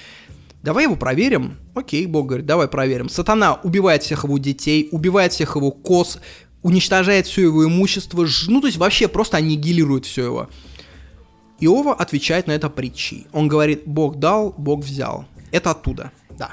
[0.63, 1.57] Давай его проверим.
[1.75, 3.09] Окей, Бог говорит, давай проверим.
[3.09, 6.19] Сатана убивает всех его детей, убивает всех его коз,
[6.63, 8.47] уничтожает все его имущество, ж...
[8.49, 10.49] ну то есть вообще просто аннигилирует все его.
[11.59, 13.27] Иова отвечает на это притчей.
[13.33, 15.27] Он говорит, Бог дал, Бог взял.
[15.51, 16.53] Это оттуда, да.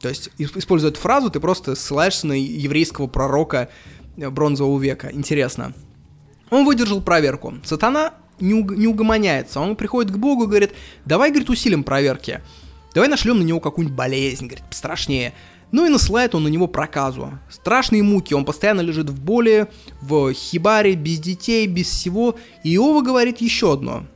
[0.00, 3.70] То есть, используя эту фразу, ты просто ссылаешься на еврейского пророка
[4.16, 5.10] э, бронзового века.
[5.12, 5.72] Интересно.
[6.50, 7.54] Он выдержал проверку.
[7.64, 9.60] Сатана не, уг- не угомоняется.
[9.60, 10.72] Он приходит к Богу и говорит,
[11.04, 12.40] давай, говорит, усилим проверки.
[12.94, 15.34] Давай нашлем на него какую-нибудь болезнь, говорит, страшнее.
[15.72, 17.38] Ну и насылает он на него проказу.
[17.50, 19.66] Страшные муки, он постоянно лежит в боли,
[20.00, 22.36] в хибаре, без детей, без всего.
[22.62, 24.06] И Иова говорит еще одно.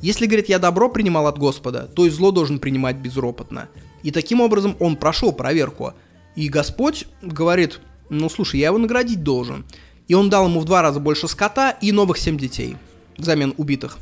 [0.00, 3.68] Если, говорит, я добро принимал от Господа, то и зло должен принимать безропотно.
[4.02, 5.94] И таким образом он прошел проверку.
[6.34, 7.80] И Господь говорит,
[8.10, 9.64] ну слушай, я его наградить должен.
[10.08, 12.76] И он дал ему в два раза больше скота и новых семь детей
[13.18, 13.98] взамен убитых.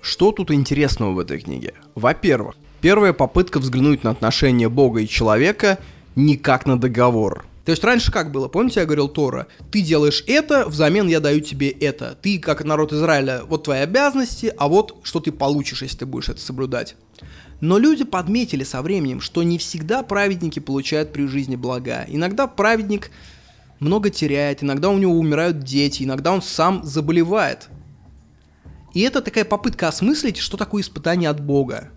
[0.00, 1.74] Что тут интересного в этой книге?
[1.94, 5.78] Во-первых, первая попытка взглянуть на отношения Бога и человека
[6.16, 7.44] не как на договор.
[7.64, 8.48] То есть раньше как было?
[8.48, 9.46] Помните, я говорил Тора?
[9.70, 12.18] Ты делаешь это, взамен я даю тебе это.
[12.20, 16.28] Ты, как народ Израиля, вот твои обязанности, а вот что ты получишь, если ты будешь
[16.28, 16.96] это соблюдать.
[17.60, 22.04] Но люди подметили со временем, что не всегда праведники получают при жизни блага.
[22.08, 23.12] Иногда праведник
[23.82, 27.68] много теряет, иногда у него умирают дети, иногда он сам заболевает.
[28.94, 31.90] И это такая попытка осмыслить, что такое испытание от Бога.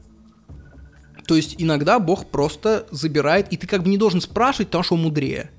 [1.27, 4.95] То есть иногда Бог просто забирает, и ты как бы не должен спрашивать, потому что
[4.95, 5.51] он мудрее.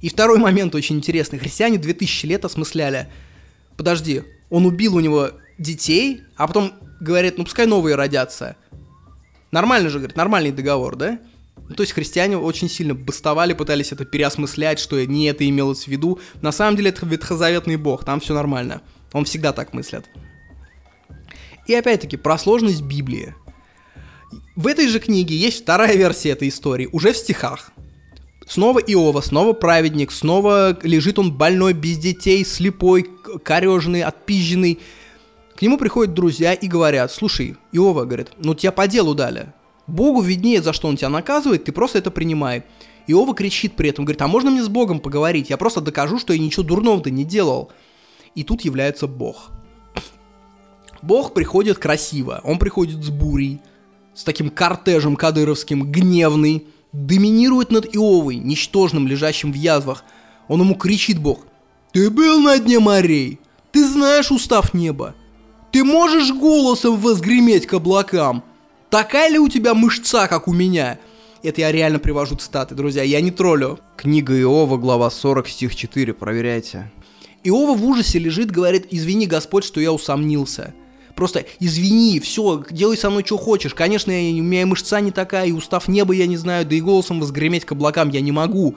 [0.00, 1.38] И второй момент очень интересный.
[1.38, 3.08] Христиане 2000 лет осмысляли.
[3.76, 8.56] Подожди, он убил у него детей, а потом говорит, ну пускай новые родятся.
[9.50, 11.18] Нормально же, говорит, нормальный договор, да?
[11.68, 15.88] Ну, то есть христиане очень сильно бастовали, пытались это переосмыслять, что не это имелось в
[15.88, 16.18] виду.
[16.40, 18.82] На самом деле это ветхозаветный бог, там все нормально.
[19.12, 20.06] Он всегда так мыслит.
[21.66, 23.34] И опять-таки, про сложность Библии.
[24.56, 27.70] В этой же книге есть вторая версия этой истории, уже в стихах.
[28.46, 33.06] Снова Иова, снова праведник, снова лежит он больной, без детей, слепой,
[33.44, 34.80] кореженный, отпизженный.
[35.54, 39.52] К нему приходят друзья и говорят, слушай, Иова, говорит, ну тебя по делу дали.
[39.88, 42.62] Богу виднее, за что он тебя наказывает, ты просто это принимай.
[43.06, 45.48] Иова кричит при этом, говорит, а можно мне с Богом поговорить?
[45.48, 47.72] Я просто докажу, что я ничего дурного-то не делал.
[48.34, 49.50] И тут является Бог.
[51.00, 53.60] Бог приходит красиво, он приходит с бурей,
[54.14, 60.04] с таким кортежем кадыровским, гневный, доминирует над Иовой, ничтожным, лежащим в язвах.
[60.48, 61.46] Он ему кричит Бог,
[61.92, 63.38] «Ты был на дне морей,
[63.70, 65.14] ты знаешь устав неба,
[65.70, 68.42] ты можешь голосом возгреметь к облакам,
[68.90, 70.98] такая ли у тебя мышца, как у меня?»
[71.42, 73.78] Это я реально привожу цитаты, друзья, я не троллю.
[73.96, 76.90] Книга Иова, глава 40, стих 4, проверяйте.
[77.44, 80.74] Иова в ужасе лежит, говорит, извини, Господь, что я усомнился.
[81.14, 83.74] Просто извини, все, делай со мной что хочешь.
[83.74, 86.76] Конечно, я, у меня и мышца не такая, и устав неба я не знаю, да
[86.76, 88.76] и голосом возгреметь к облакам я не могу.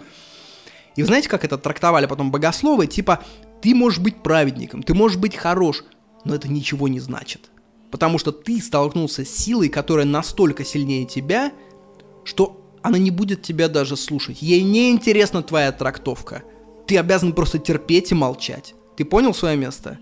[0.96, 2.88] И знаете, как это трактовали потом богословы?
[2.88, 3.24] Типа,
[3.62, 5.84] ты можешь быть праведником, ты можешь быть хорош,
[6.26, 7.51] но это ничего не значит.
[7.92, 11.52] Потому что ты столкнулся с силой, которая настолько сильнее тебя,
[12.24, 14.42] что она не будет тебя даже слушать.
[14.42, 16.44] Ей не интересна твоя трактовка.
[16.88, 18.74] Ты обязан просто терпеть и молчать.
[18.96, 20.00] Ты понял свое место?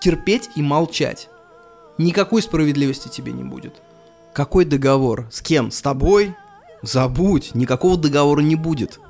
[0.00, 1.28] Терпеть и молчать.
[1.98, 3.82] Никакой справедливости тебе не будет.
[4.32, 5.28] Какой договор?
[5.30, 5.70] С кем?
[5.70, 6.34] С тобой?
[6.82, 9.00] Забудь, никакого договора не будет.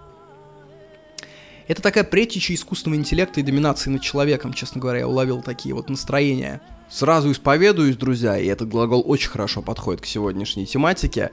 [1.67, 5.89] Это такая предтеча искусственного интеллекта и доминации над человеком, честно говоря, я уловил такие вот
[5.89, 6.61] настроения.
[6.95, 11.33] Сразу исповедуюсь, друзья, и этот глагол очень хорошо подходит к сегодняшней тематике.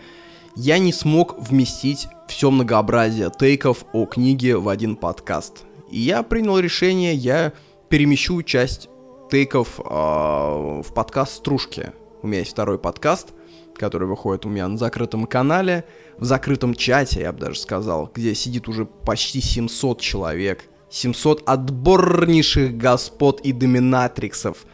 [0.55, 5.65] Я не смог вместить все многообразие тейков о книге в один подкаст.
[5.91, 7.53] И я принял решение, я
[7.89, 8.89] перемещу часть
[9.29, 11.91] тейков э, в подкаст «Стружки».
[12.23, 13.27] У меня есть второй подкаст,
[13.75, 15.85] который выходит у меня на закрытом канале,
[16.17, 20.63] в закрытом чате, я бы даже сказал, где сидит уже почти 700 человек.
[20.89, 24.65] 700 отборнейших господ и доминатриксов.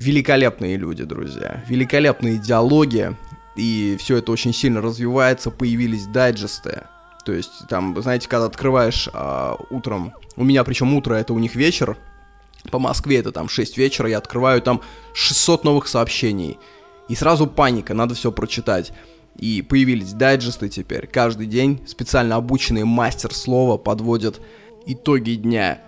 [0.00, 1.62] Великолепные люди, друзья.
[1.68, 3.14] Великолепные диалоги.
[3.54, 5.50] И все это очень сильно развивается.
[5.50, 6.84] Появились дайджесты.
[7.26, 11.54] То есть, там, знаете, когда открываешь а, утром, у меня причем утро, это у них
[11.54, 11.98] вечер,
[12.70, 14.80] по Москве это там 6 вечера, я открываю там
[15.12, 16.58] 600 новых сообщений.
[17.10, 18.94] И сразу паника, надо все прочитать.
[19.36, 21.08] И появились дайджесты теперь.
[21.08, 24.40] Каждый день специально обученный мастер слова подводит
[24.86, 25.82] итоги дня.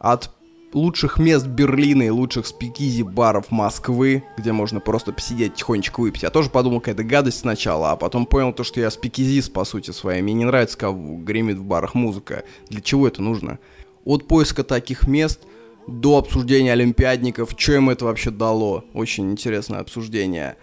[0.00, 0.32] От
[0.74, 6.24] лучших мест Берлина и лучших спикизи баров Москвы, где можно просто посидеть тихонечко выпить.
[6.24, 9.92] Я тоже подумал, какая-то гадость сначала, а потом понял то, что я спикизист, по сути
[9.92, 10.20] своей.
[10.20, 10.94] Мне не нравится, как
[11.24, 12.44] гремит в барах музыка.
[12.68, 13.58] Для чего это нужно?
[14.04, 15.40] От поиска таких мест–
[15.86, 18.84] до обсуждения олимпиадников, что им это вообще дало.
[18.94, 20.56] Очень интересное обсуждение.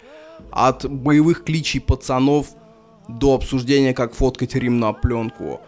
[0.50, 2.48] От боевых кличей пацанов
[3.08, 5.60] до обсуждения, как фоткать Рим на пленку.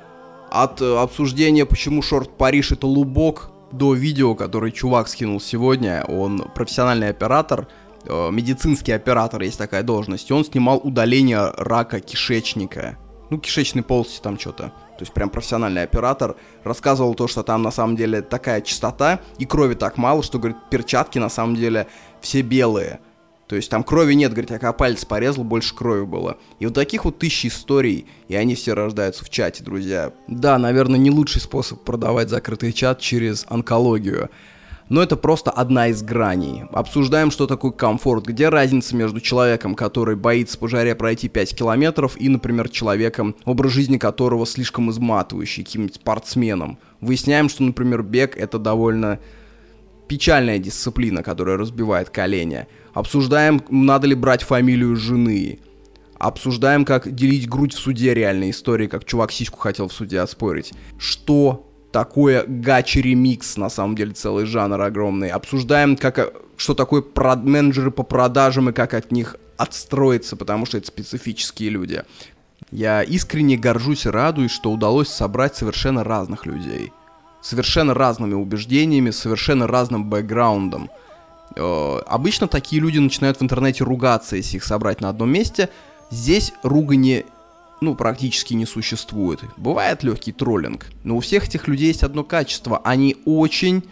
[0.51, 6.05] От э, обсуждения, почему шорт Париж это лубок, до видео, который чувак скинул сегодня.
[6.09, 7.69] Он профессиональный оператор,
[8.07, 10.31] э, медицинский оператор, есть такая должность.
[10.31, 12.99] И он снимал удаление рака кишечника.
[13.31, 17.71] Ну, кишечной полости там что-то то есть прям профессиональный оператор, рассказывал то, что там на
[17.71, 21.89] самом деле такая частота и крови так мало, что, говорит, перчатки на самом деле
[22.21, 23.01] все белые.
[23.55, 26.39] То есть там крови нет, говорит, я когда палец порезал, больше крови было.
[26.59, 30.13] И вот таких вот тысячи историй, и они все рождаются в чате, друзья.
[30.27, 34.29] Да, наверное, не лучший способ продавать закрытый чат через онкологию
[34.89, 36.65] но это просто одна из граней.
[36.73, 42.21] Обсуждаем, что такое комфорт, где разница между человеком, который боится по жаре пройти 5 километров,
[42.21, 46.77] и, например, человеком, образ жизни которого слишком изматывающий, каким-нибудь спортсменом.
[47.01, 49.21] Выясняем, что, например, бег это довольно
[50.09, 52.67] печальная дисциплина, которая разбивает колени.
[52.93, 55.59] Обсуждаем, надо ли брать фамилию жены.
[56.19, 60.73] Обсуждаем, как делить грудь в суде, реальные истории, как чувак сиську хотел в суде оспорить.
[60.99, 65.29] Что такое гачи-ремикс, на самом деле целый жанр огромный.
[65.29, 70.79] Обсуждаем, как, что такое прод- менеджеры по продажам и как от них отстроиться, потому что
[70.79, 72.03] это специфические люди.
[72.71, 76.93] Я искренне горжусь и радуюсь, что удалось собрать совершенно разных людей.
[77.45, 80.89] Совершенно разными убеждениями, совершенно разным бэкграундом.
[81.55, 85.69] Э, обычно такие люди начинают в интернете ругаться, если их собрать на одном месте.
[86.11, 87.27] Здесь ругани
[87.83, 89.41] ну, практически не существует.
[89.59, 92.81] Бывает легкий троллинг, но у всех этих людей есть одно качество.
[92.83, 93.85] Они очень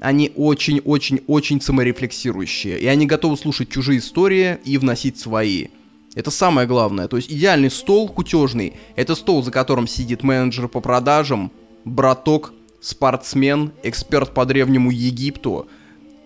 [0.00, 5.68] они очень-очень-очень саморефлексирующие, и они готовы слушать чужие истории и вносить свои.
[6.16, 7.06] Это самое главное.
[7.06, 11.52] То есть идеальный стол кутежный– это стол, за которым сидит менеджер по продажам,
[11.84, 12.52] браток,
[12.82, 15.68] спортсмен, эксперт по древнему Египту,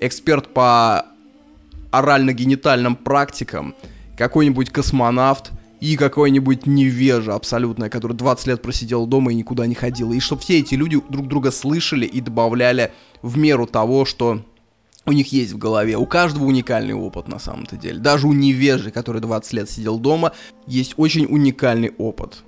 [0.01, 1.07] эксперт по
[1.93, 3.75] орально-генитальным практикам,
[4.17, 10.13] какой-нибудь космонавт– и какой-нибудь невежа абсолютная, который 20 лет просидел дома и никуда не ходил.
[10.13, 12.93] И чтобы все эти люди друг друга слышали и добавляли
[13.23, 14.43] в меру того, что
[15.05, 15.97] у них есть в голове.
[15.97, 17.99] У каждого уникальный опыт на самом-то деле.
[17.99, 20.33] Даже у невежи, который 20 лет сидел дома,
[20.67, 22.43] есть очень уникальный опыт.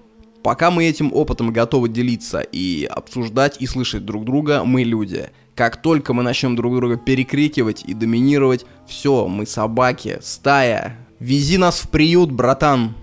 [0.49, 5.29] Пока мы этим опытом готовы делиться и обсуждать и слышать друг друга, мы люди.
[5.55, 11.07] Как только мы начнем друг друга перекрикивать и доминировать, все, мы собаки, стая.
[11.21, 12.95] Вези нас в приют, братан.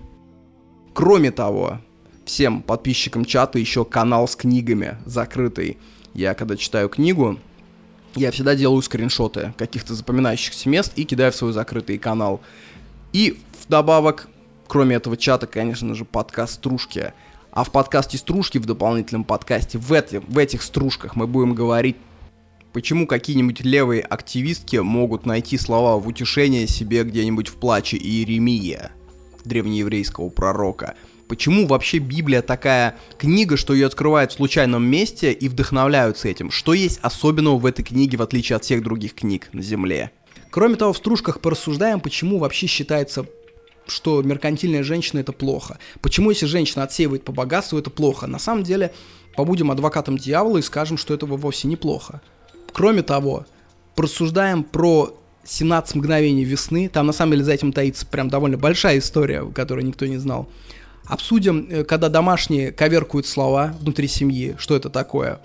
[0.92, 1.78] Кроме того,
[2.24, 5.78] всем подписчикам чата еще канал с книгами закрытый.
[6.14, 7.38] Я когда читаю книгу,
[8.16, 12.40] я всегда делаю скриншоты каких-то запоминающихся мест и кидаю в свой закрытый канал.
[13.12, 14.28] И вдобавок,
[14.66, 17.12] кроме этого чата, конечно же, подкаст «Стружки».
[17.56, 21.96] А в подкасте «Стружки», в дополнительном подкасте, в, эти, в этих стружках мы будем говорить,
[22.74, 28.90] почему какие-нибудь левые активистки могут найти слова в утешение себе где-нибудь в плаче Иеремия
[29.46, 30.96] древнееврейского пророка.
[31.28, 36.50] Почему вообще Библия такая книга, что ее открывают в случайном месте и вдохновляются этим?
[36.50, 40.12] Что есть особенного в этой книге, в отличие от всех других книг на Земле?
[40.50, 43.24] Кроме того, в стружках порассуждаем, почему вообще считается
[43.86, 45.78] что меркантильная женщина это плохо.
[46.00, 48.26] Почему, если женщина отсеивает по богатству, это плохо?
[48.26, 48.92] На самом деле,
[49.36, 52.20] побудем адвокатом дьявола и скажем, что этого вовсе неплохо.
[52.72, 53.46] Кроме того,
[53.94, 56.88] порассуждаем про 17 мгновений весны.
[56.88, 60.48] Там на самом деле за этим таится прям довольно большая история, которую никто не знал.
[61.06, 65.40] Обсудим, э, когда домашние коверкуют слова внутри семьи, что это такое.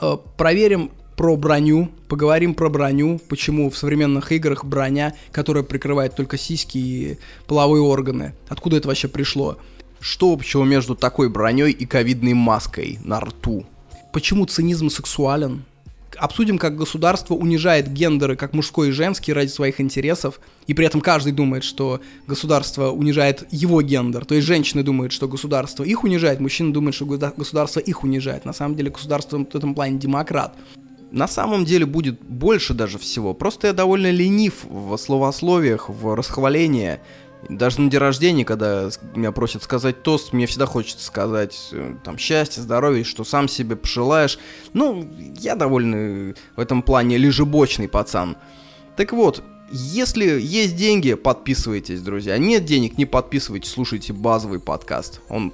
[0.00, 6.38] Э, проверим про броню, поговорим про броню, почему в современных играх броня, которая прикрывает только
[6.38, 8.34] сиськи и половые органы.
[8.48, 9.58] Откуда это вообще пришло?
[10.00, 13.64] Что общего между такой броней и ковидной маской на рту?
[14.12, 15.64] Почему цинизм сексуален?
[16.18, 21.00] Обсудим, как государство унижает гендеры, как мужской и женский, ради своих интересов, и при этом
[21.00, 24.24] каждый думает, что государство унижает его гендер.
[24.26, 28.44] То есть женщины думают, что государство их унижает, мужчины думают, что государство их унижает.
[28.44, 30.54] На самом деле государство в этом плане демократ.
[31.12, 33.34] На самом деле будет больше даже всего.
[33.34, 37.00] Просто я довольно ленив в словословиях, в расхвалении.
[37.50, 42.16] Даже на день рождения, когда меня просят сказать тост, мне всегда хочется сказать э, там
[42.16, 44.38] счастье, здоровье, что сам себе пожелаешь.
[44.72, 45.06] Ну,
[45.38, 48.38] я довольно в этом плане лежебочный пацан.
[48.96, 52.38] Так вот, если есть деньги, подписывайтесь, друзья.
[52.38, 55.20] Нет денег, не подписывайтесь, слушайте базовый подкаст.
[55.28, 55.52] Он,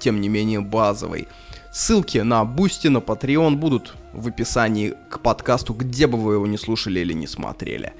[0.00, 1.28] тем не менее, базовый.
[1.76, 6.56] Ссылки на Boosty, на Patreon будут в описании к подкасту, где бы вы его не
[6.56, 7.92] слушали или не смотрели.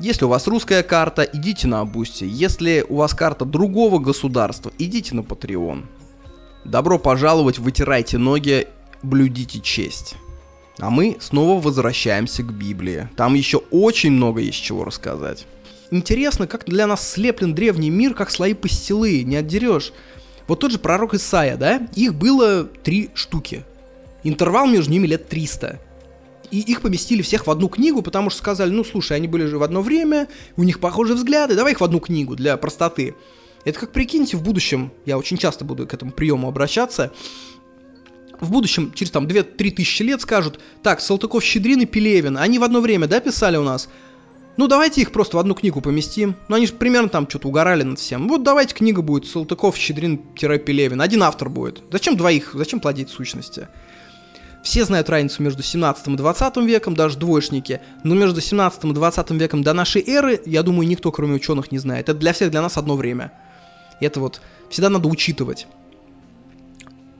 [0.00, 2.24] Если у вас русская карта, идите на Boosty.
[2.28, 5.86] Если у вас карта другого государства, идите на Patreon.
[6.66, 8.68] Добро пожаловать, вытирайте ноги,
[9.02, 10.16] блюдите честь.
[10.78, 13.08] А мы снова возвращаемся к Библии.
[13.16, 15.46] Там еще очень много есть чего рассказать.
[15.90, 19.94] Интересно, как для нас слеплен древний мир, как слои пастилы, не отдерешь.
[20.46, 23.64] Вот тот же пророк Исаия, да, их было три штуки.
[24.22, 25.80] Интервал между ними лет 300.
[26.50, 29.58] И их поместили всех в одну книгу, потому что сказали, ну слушай, они были же
[29.58, 33.14] в одно время, у них похожие взгляды, давай их в одну книгу для простоты.
[33.64, 37.12] Это как прикиньте в будущем, я очень часто буду к этому приему обращаться,
[38.38, 42.64] в будущем, через там 2-3 тысячи лет скажут, так, Салтыков, Щедрин и Пелевин, они в
[42.64, 43.88] одно время, да, писали у нас?
[44.56, 46.34] Ну, давайте их просто в одну книгу поместим.
[46.48, 48.26] Ну, они же примерно там что-то угорали над всем.
[48.26, 51.02] Вот давайте книга будет Салтыков, Щедрин-Пелевин.
[51.02, 51.82] Один автор будет.
[51.90, 52.52] Зачем двоих?
[52.54, 53.68] Зачем плодить сущности?
[54.62, 57.80] Все знают разницу между 17 и 20 веком, даже двоечники.
[58.02, 61.78] Но между 17 и 20 веком до нашей эры, я думаю, никто, кроме ученых, не
[61.78, 62.08] знает.
[62.08, 63.32] Это для всех, для нас одно время.
[64.00, 65.66] И это вот всегда надо учитывать.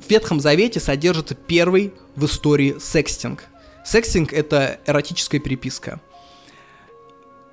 [0.05, 3.45] В Ветхом Завете содержится первый в истории секстинг.
[3.85, 6.01] Секстинг— это эротическая переписка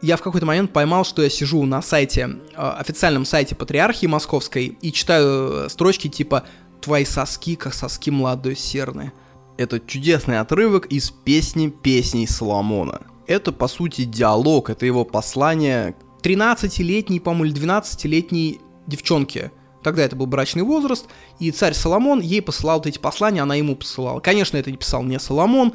[0.04, 4.78] я в какой-то момент поймал, что я сижу на сайте, э, официальном сайте Патриархии Московской
[4.82, 6.44] и читаю э, строчки типа
[6.82, 9.14] «Твои соски, как соски молодой серны».
[9.58, 13.04] Это чудесный отрывок из песни «Песней Соломона».
[13.28, 19.52] Это, по сути, диалог, это его послание 13-летней, по-моему, или 12-летней девчонке–
[19.84, 21.06] Тогда это был брачный возраст,
[21.40, 24.22] и царь Соломон ей посылал вот эти послания, она ему посылала.
[24.22, 25.74] Конечно, это не писал не Соломон,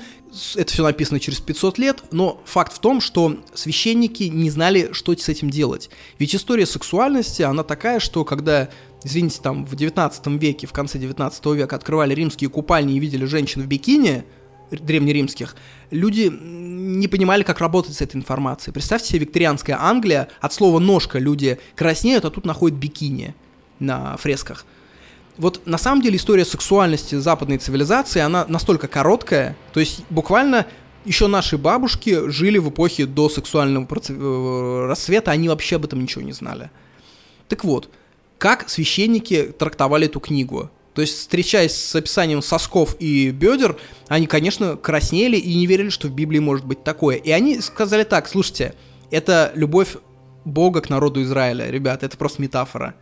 [0.56, 5.14] это все написано через 500 лет, но факт в том, что священники не знали, что
[5.14, 5.90] с этим делать.
[6.18, 8.70] Ведь история сексуальности, она такая, что когда,
[9.04, 13.62] извините, там в 19 веке, в конце 19 века открывали римские купальни и видели женщин
[13.62, 14.24] в бикини,
[14.70, 15.56] древнеримских,
[15.90, 18.72] люди не понимали, как работать с этой информацией.
[18.74, 23.34] Представьте себе викторианская Англия, от слова «ножка» люди краснеют, а тут находят бикини–
[23.78, 24.64] на фресках.
[25.36, 30.66] Вот на самом деле история сексуальности западной цивилизации, она настолько короткая, то есть буквально
[31.04, 36.22] еще наши бабушки жили в эпохе до сексуального э, рассвета, они вообще об этом ничего
[36.22, 36.70] не знали.
[37.48, 37.88] Так вот,
[38.38, 40.70] как священники трактовали эту книгу?
[40.94, 43.76] То есть, встречаясь с описанием сосков и бедер,
[44.08, 47.16] они, конечно, краснели и не верили, что в Библии может быть такое.
[47.16, 48.74] И они сказали так, слушайте,
[49.12, 49.96] это любовь
[50.44, 52.94] Бога к народу Израиля, ребят, это просто метафора.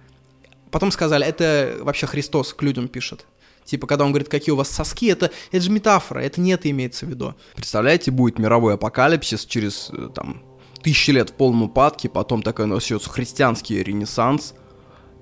[0.71, 3.27] Потом сказали, это вообще Христос к людям пишет.
[3.65, 6.71] Типа, когда он говорит, какие у вас соски, это, это же метафора, это не это
[6.71, 7.35] имеется в виду.
[7.55, 10.43] Представляете, будет мировой апокалипсис через, э, там,
[10.83, 14.55] тысячи лет в полном упадке, потом такой начнется христианский ренессанс,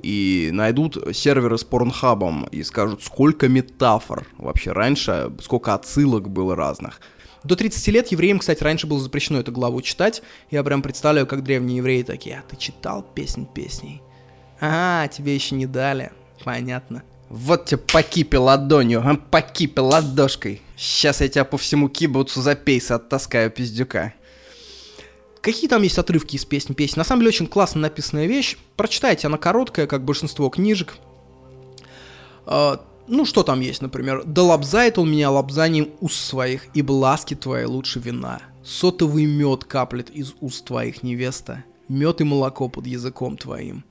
[0.03, 7.01] и найдут серверы с порнхабом и скажут, сколько метафор вообще раньше, сколько отсылок было разных.
[7.45, 10.23] До 30 лет евреям, кстати, раньше было запрещено эту главу читать.
[10.51, 14.03] Я прям представляю, как древние евреи такие, а ты читал песнь песней?
[14.67, 16.11] А, тебе еще не дали.
[16.43, 17.03] Понятно.
[17.29, 20.63] Вот тебе по кипе ладонью, а, по кипе ладошкой.
[20.77, 24.15] Сейчас я тебя по всему кибуцу за пейс оттаскаю, пиздюка.
[25.43, 26.99] Какие там есть отрывки из песни песни?
[26.99, 28.57] На самом деле очень классно написанная вещь.
[28.77, 30.95] Прочитайте, она короткая, как большинство книжек.
[32.47, 34.23] Uh, ну, что там есть, например?
[34.25, 38.41] «Да лобзает он меня лобзанием уст своих, ибо ласки твои лучше вина».
[38.65, 43.85] Сотовый мед каплет из уст твоих невеста, мед и молоко под языком твоим.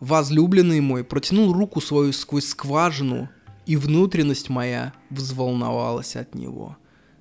[0.00, 3.28] Возлюбленный мой протянул руку свою сквозь скважину,
[3.66, 6.76] и внутренность моя взволновалась от него.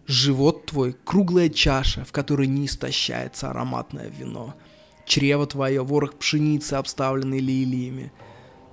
[0.06, 4.56] Живот твой— круглая чаша, в которой не истощается ароматное вино.
[5.06, 8.14] Чрево твое— ворох пшеницы, обставленный лилиями.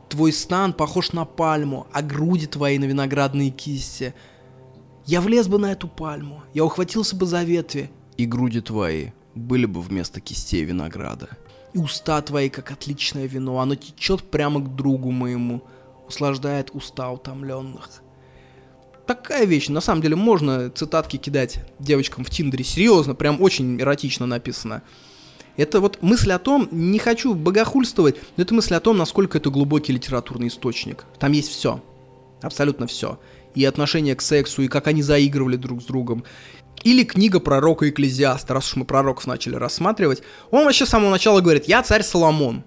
[0.08, 4.14] Твой стан похож на пальму, а груди твои на виноградные кисти.
[5.06, 9.66] Я влез бы на эту пальму, я ухватился бы за ветви, и груди твои были
[9.66, 11.30] бы вместо кистей винограда.
[11.74, 15.62] И уста твои, как отличное вино, оно течет прямо к другу моему,
[16.06, 17.90] услаждает уста утомленных.
[19.06, 24.24] Такая вещь, на самом деле можно цитатки кидать девочкам в Тиндере, серьезно, прям очень эротично
[24.24, 24.82] написано.
[25.56, 29.50] Это вот мысль о том, не хочу богохульствовать, но это мысль о том, насколько это
[29.50, 31.04] глубокий литературный источник.
[31.18, 31.82] Там есть все,
[32.40, 33.18] абсолютно все.
[33.54, 36.24] И отношение к сексу, и как они заигрывали друг с другом.
[36.84, 40.22] Или книга пророка Экклезиаста, раз уж мы пророков начали рассматривать.
[40.50, 42.62] Он вообще с самого начала говорит, я царь Соломон.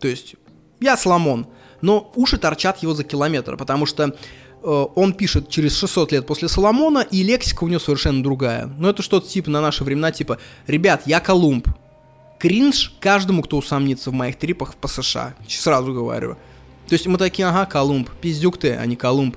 [0.00, 0.36] То есть,
[0.80, 1.48] я Соломон
[1.80, 4.10] но уши торчат его за километр, потому что э,
[4.62, 8.66] он пишет через 600 лет после Соломона, и лексика у него совершенно другая.
[8.66, 11.68] Но это что-то типа на наши времена, типа «Ребят, я Колумб».
[12.38, 15.34] Кринж каждому, кто усомнится в моих трипах по США.
[15.48, 16.36] Сразу говорю.
[16.86, 19.36] То есть мы такие, ага, Колумб, пиздюк ты, а не Колумб.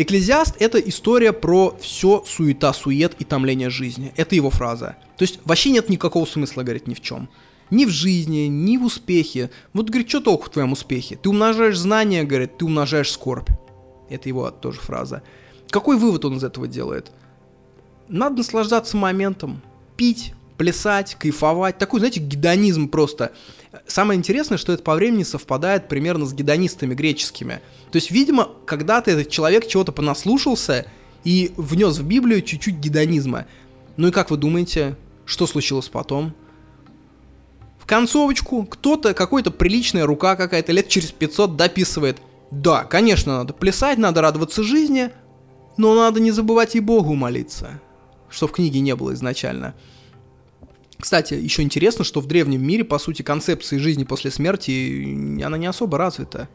[0.00, 4.12] Экклезиаст— это история про все суета-сует и томление жизни.
[4.16, 4.96] Это его фраза.
[5.16, 7.28] То есть вообще нет никакого смысла, говорить ни в чем
[7.70, 9.50] ни в жизни, ни в успехе.
[9.72, 11.16] Вот, говорит, что толку в твоем успехе?
[11.16, 13.50] Ты умножаешь знания, говорит, ты умножаешь скорбь.
[14.08, 15.22] Это его тоже фраза.
[15.68, 17.12] Какой вывод он из этого делает?
[18.08, 19.60] Надо наслаждаться моментом,
[19.96, 21.78] пить, плясать, кайфовать.
[21.78, 23.32] Такой, знаете, гедонизм просто.
[23.86, 27.60] Самое интересное, что это по времени совпадает примерно с гедонистами греческими.
[27.90, 30.86] То есть, видимо, когда-то этот человек чего-то понаслушался
[31.24, 33.46] и внес в Библию чуть-чуть гедонизма.
[33.96, 36.34] Ну и как вы думаете, что случилось потом?
[37.88, 42.18] концовочку кто-то, какой-то приличная рука какая-то лет через 500 дописывает.
[42.50, 45.10] Да, конечно, надо плясать, надо радоваться жизни,
[45.78, 47.80] но надо не забывать и Богу молиться,
[48.28, 49.74] что в книге не было изначально.
[51.00, 55.66] Кстати, еще интересно, что в древнем мире, по сути, концепции жизни после смерти, она не
[55.66, 56.48] особо развита.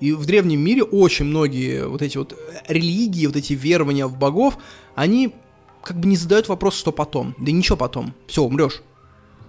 [0.00, 2.38] И в древнем мире очень многие вот эти вот
[2.68, 4.56] религии, вот эти верования в богов,
[4.94, 5.34] они
[5.82, 7.34] как бы не задают вопрос, что потом.
[7.38, 8.14] Да ничего потом.
[8.26, 8.82] Все, умрешь.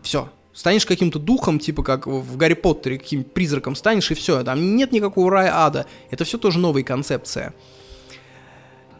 [0.01, 4.43] Все, станешь каким-то духом, типа как в Гарри Поттере, каким-то призраком станешь, и все.
[4.43, 5.85] Там нет никакого рая ада.
[6.09, 7.53] Это все тоже новая концепция.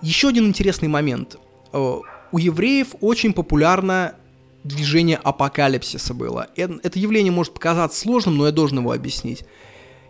[0.02, 1.38] Еще один интересный момент.
[1.74, 1.98] Э,
[2.32, 4.16] у евреев очень популярно
[4.64, 6.48] движение апокалипсиса было.
[6.56, 9.44] Это явление может показаться сложным, но я должен его объяснить.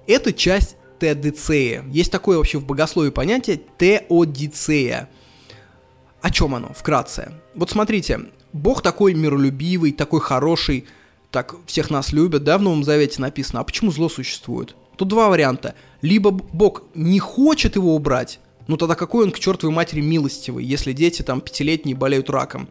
[0.08, 1.84] Это часть теодицея.
[1.90, 5.10] Есть такое вообще в богословии понятие теодицея.
[6.22, 7.34] О чем оно, вкратце?
[7.56, 8.20] Вот смотрите,
[8.54, 10.86] Бог такой миролюбивый, такой хороший,
[11.32, 14.76] так всех нас любят, да, в Новом Завете написано, а почему зло существует?
[14.98, 15.74] Тут два варианта.
[16.02, 20.94] Либо Бог не хочет его убрать, ну тогда какой он к чертовой матери милостивый, если
[20.94, 22.68] дети там пятилетние болеют раком?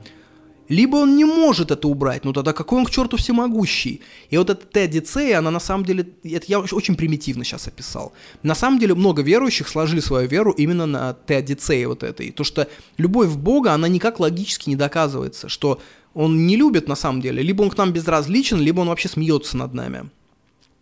[0.71, 4.03] Либо он не может это убрать, ну тогда какой он к черту всемогущий?
[4.31, 8.13] И вот эта теодицея, она на самом деле, это я очень примитивно сейчас описал.
[8.45, 12.31] На самом деле много верующих сложили свою веру именно на теодицее вот этой.
[12.31, 12.69] То, что
[12.99, 15.81] любовь в Бога, она никак логически не доказывается, что
[16.15, 19.57] он не любит на самом деле, либо он к нам безразличен, либо он вообще смеется
[19.57, 20.09] над нами.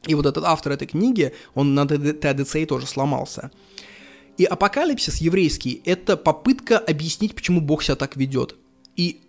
[0.06, 3.50] И вот этот автор этой книги, он на ТДЦ тоже сломался.
[4.36, 8.54] И апокалипсис еврейский– это попытка объяснить, почему Бог себя так ведет.
[8.94, 9.20] И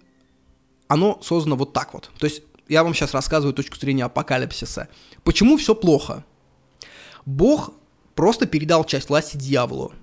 [0.90, 2.12] оно создано вот так вот.
[2.18, 4.90] То есть я вам сейчас рассказываю точку зрения апокалипсиса.
[5.24, 6.26] Почему все плохо?
[7.26, 7.72] Бог
[8.16, 9.94] просто передал часть власти дьяволу.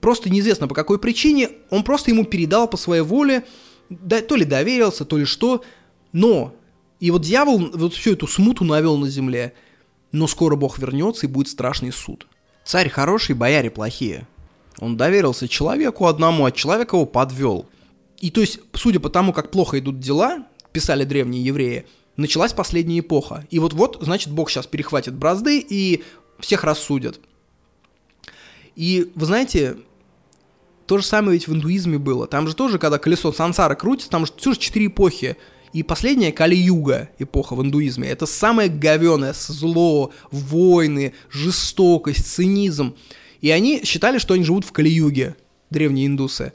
[0.00, 3.44] Просто неизвестно по какой причине, он просто ему передал по своей воле
[3.88, 5.62] то ли доверился, то ли что,
[6.12, 6.54] но,
[7.00, 9.54] и вот дьявол вот всю эту смуту навел на земле,
[10.12, 12.26] но скоро Бог вернется и будет страшный суд.
[12.64, 14.26] Царь хороший, бояре плохие.
[14.78, 17.66] Он доверился человеку одному, а человек его подвел.
[18.18, 21.86] И то есть, судя по тому, как плохо идут дела, писали древние евреи,
[22.16, 23.46] началась последняя эпоха.
[23.50, 26.02] И вот-вот, значит, Бог сейчас перехватит бразды и
[26.38, 27.20] всех рассудят.
[28.74, 29.76] И вы знаете,
[30.86, 32.26] то же самое ведь в индуизме было.
[32.26, 35.36] Там же тоже, когда колесо сансара крутится, там же тоже четыре эпохи.
[35.72, 38.08] И последняя Кали-Юга эпоха в индуизме.
[38.08, 42.94] Это самое говеное, зло, войны, жестокость, цинизм.
[43.40, 45.36] И они считали, что они живут в Кали-Юге,
[45.70, 46.52] древние индусы.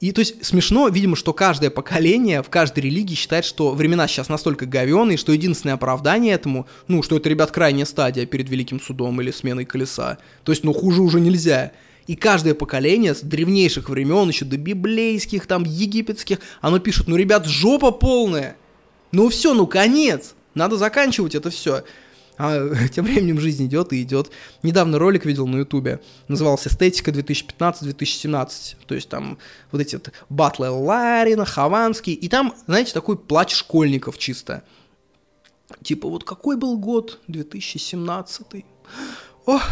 [0.00, 4.28] И то есть смешно, видимо, что каждое поколение в каждой религии считает, что времена сейчас
[4.28, 9.20] настолько говеные, что единственное оправдание этому, ну, что это, ребят, крайняя стадия перед Великим Судом
[9.20, 10.18] или сменой колеса.
[10.44, 11.72] То есть, ну, хуже уже нельзя.
[12.06, 17.46] И каждое поколение с древнейших времен, еще до библейских, там, египетских, оно пишет, ну, ребят,
[17.46, 18.56] жопа полная.
[19.10, 20.34] Ну все, ну конец.
[20.54, 21.84] Надо заканчивать это все.
[22.38, 24.30] А тем временем жизнь идет и идет.
[24.62, 28.76] Недавно ролик видел на ютубе, назывался «Эстетика 2015-2017».
[28.86, 29.38] То есть там
[29.72, 34.62] вот эти вот батлы Ларина, Хованский, и там, знаете, такой плач школьников чисто.
[35.82, 37.18] Типа, вот какой был год?
[37.26, 38.64] 2017.
[39.44, 39.62] Ох,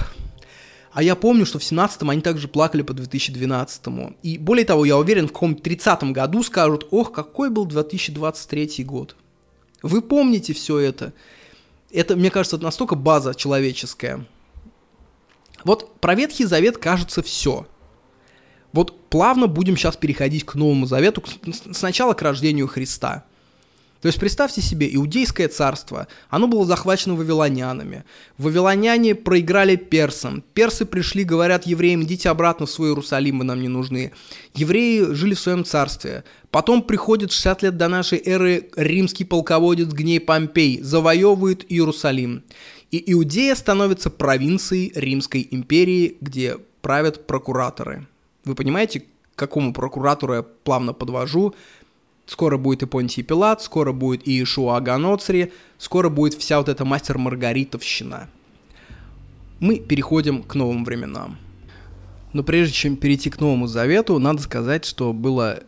[0.92, 4.16] а я помню, что в 17-м они также плакали по 2012-му.
[4.22, 9.14] И более того, я уверен, в каком-то 30-м году скажут, ох, какой был 2023 год.
[9.82, 11.12] Вы помните все это?
[11.90, 14.26] Это, мне кажется, настолько база человеческая.
[15.64, 17.66] Вот про Ветхий Завет кажется все.
[18.72, 21.22] Вот плавно будем сейчас переходить к Новому Завету,
[21.72, 23.24] сначала к рождению Христа–
[24.06, 28.04] то есть представьте себе, Иудейское царство, оно было захвачено вавилонянами.
[28.38, 30.44] Вавилоняне проиграли персам.
[30.54, 34.12] Персы пришли, говорят евреям, идите обратно в свой Иерусалим, вы нам не нужны.
[34.54, 36.24] Евреи жили в своем царстве.
[36.56, 42.44] Потом приходит 60 лет до нашей эры римский полководец Гней Помпей, завоевывает Иерусалим.
[42.90, 48.06] И Иудея становится провинцией Римской империи, где правят прокураторы.
[48.46, 49.04] Вы понимаете, к
[49.34, 51.54] какому прокуратору я плавно подвожу?
[52.24, 56.86] Скоро будет и Понтий Пилат, скоро будет и Ишуа Аганоцри, скоро будет вся вот эта
[56.86, 58.30] мастер Маргаритовщина.
[59.60, 61.36] Мы переходим к новым временам.
[62.32, 65.62] Но прежде чем перейти к Новому Завету, надо сказать, что было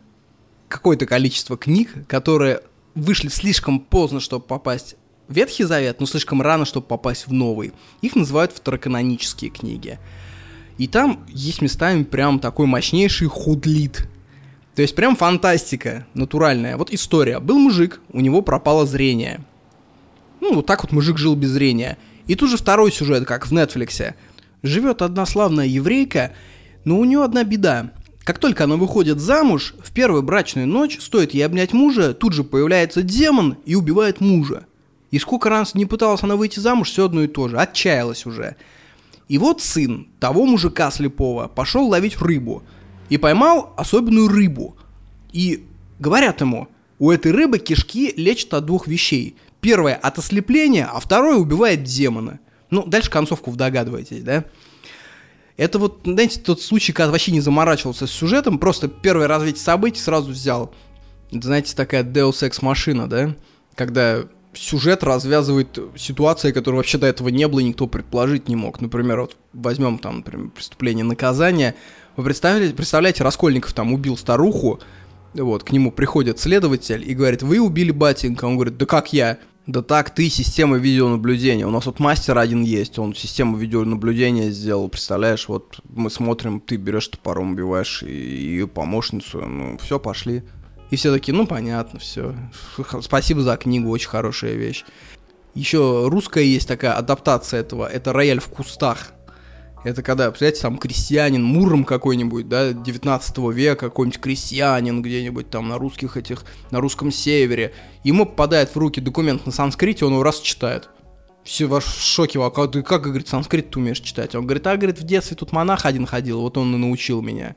[0.68, 2.60] какое-то количество книг, которые
[2.94, 4.96] вышли слишком поздно, чтобы попасть
[5.28, 7.72] в Ветхий Завет, но слишком рано, чтобы попасть в Новый.
[8.00, 9.98] Их называют второканонические книги.
[10.78, 14.08] И там есть местами прям такой мощнейший худлит,
[14.78, 16.76] то есть прям фантастика натуральная.
[16.76, 17.40] Вот история.
[17.40, 19.40] Был мужик, у него пропало зрение.
[20.40, 21.98] Ну, вот так вот мужик жил без зрения.
[22.28, 24.14] И тут же второй сюжет, как в Нетфликсе.
[24.62, 26.32] Живет одна славная еврейка,
[26.84, 27.90] но у нее одна беда.
[28.28, 32.44] Как только она выходит замуж, в первую брачную ночь, стоит ей обнять мужа, тут же
[32.44, 34.66] появляется демон и убивает мужа.
[35.10, 37.56] И сколько раз не пыталась она выйти замуж, все одно и то же.
[37.58, 38.56] Отчаялась уже.
[39.28, 42.62] И вот сын того мужика слепого пошел ловить рыбу–
[43.08, 44.76] и поймал особенную рыбу.
[45.32, 45.64] И
[45.98, 46.68] говорят ему,
[46.98, 49.36] у этой рыбы кишки лечат от двух вещей.
[49.60, 52.38] Первое от ослепления, а второе убивает демона.
[52.70, 54.44] Ну, дальше концовку догадываетесь, да?
[55.58, 60.00] Это вот, знаете, тот случай, когда вообще не заморачивался с сюжетом, просто первое развитие событий
[60.00, 60.72] сразу взял.
[61.32, 63.34] Это, знаете, такая Deus Ex машина, да?
[63.74, 64.22] Когда
[64.54, 68.80] сюжет развязывает ситуации, которые вообще до этого не было и никто предположить не мог.
[68.80, 71.74] Например, вот возьмем там, например, преступление наказания,
[72.16, 74.80] вы представляете, представляете, Раскольников там убил старуху,
[75.34, 78.44] вот, к нему приходит следователь и говорит, вы убили батенька.
[78.44, 79.38] Он говорит, да как я?
[79.68, 81.66] Да так, ты система видеонаблюдения.
[81.66, 86.76] У нас вот мастер один есть, он систему видеонаблюдения сделал, представляешь, вот мы смотрим, ты
[86.76, 90.42] берешь топором, убиваешь ее помощницу, ну, все, пошли.
[90.90, 92.34] И все таки ну, понятно, все.
[93.02, 94.86] Спасибо за книгу, очень хорошая вещь.
[95.52, 99.12] Еще русская есть такая адаптация этого, это «Рояль в кустах».
[99.84, 105.78] Это когда, представляете, там крестьянин, Муром какой-нибудь, да, 19 века, какой-нибудь крестьянин где-нибудь там на
[105.78, 107.72] русских этих, на русском севере.
[108.02, 110.88] Ему попадает в руки документ на санскрите, он его раз читает.
[111.44, 114.34] Все ваш в шоке, а как, ты как, говорит, санскрит ты умеешь читать?
[114.34, 117.56] Он говорит, а, говорит, в детстве тут монах один ходил, вот он и научил меня.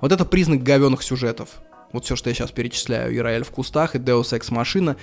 [0.00, 1.48] Вот это признак говенных сюжетов.
[1.92, 3.16] Вот все, что я сейчас перечисляю.
[3.16, 4.96] Ираэль в кустах и Deus Ex Машина.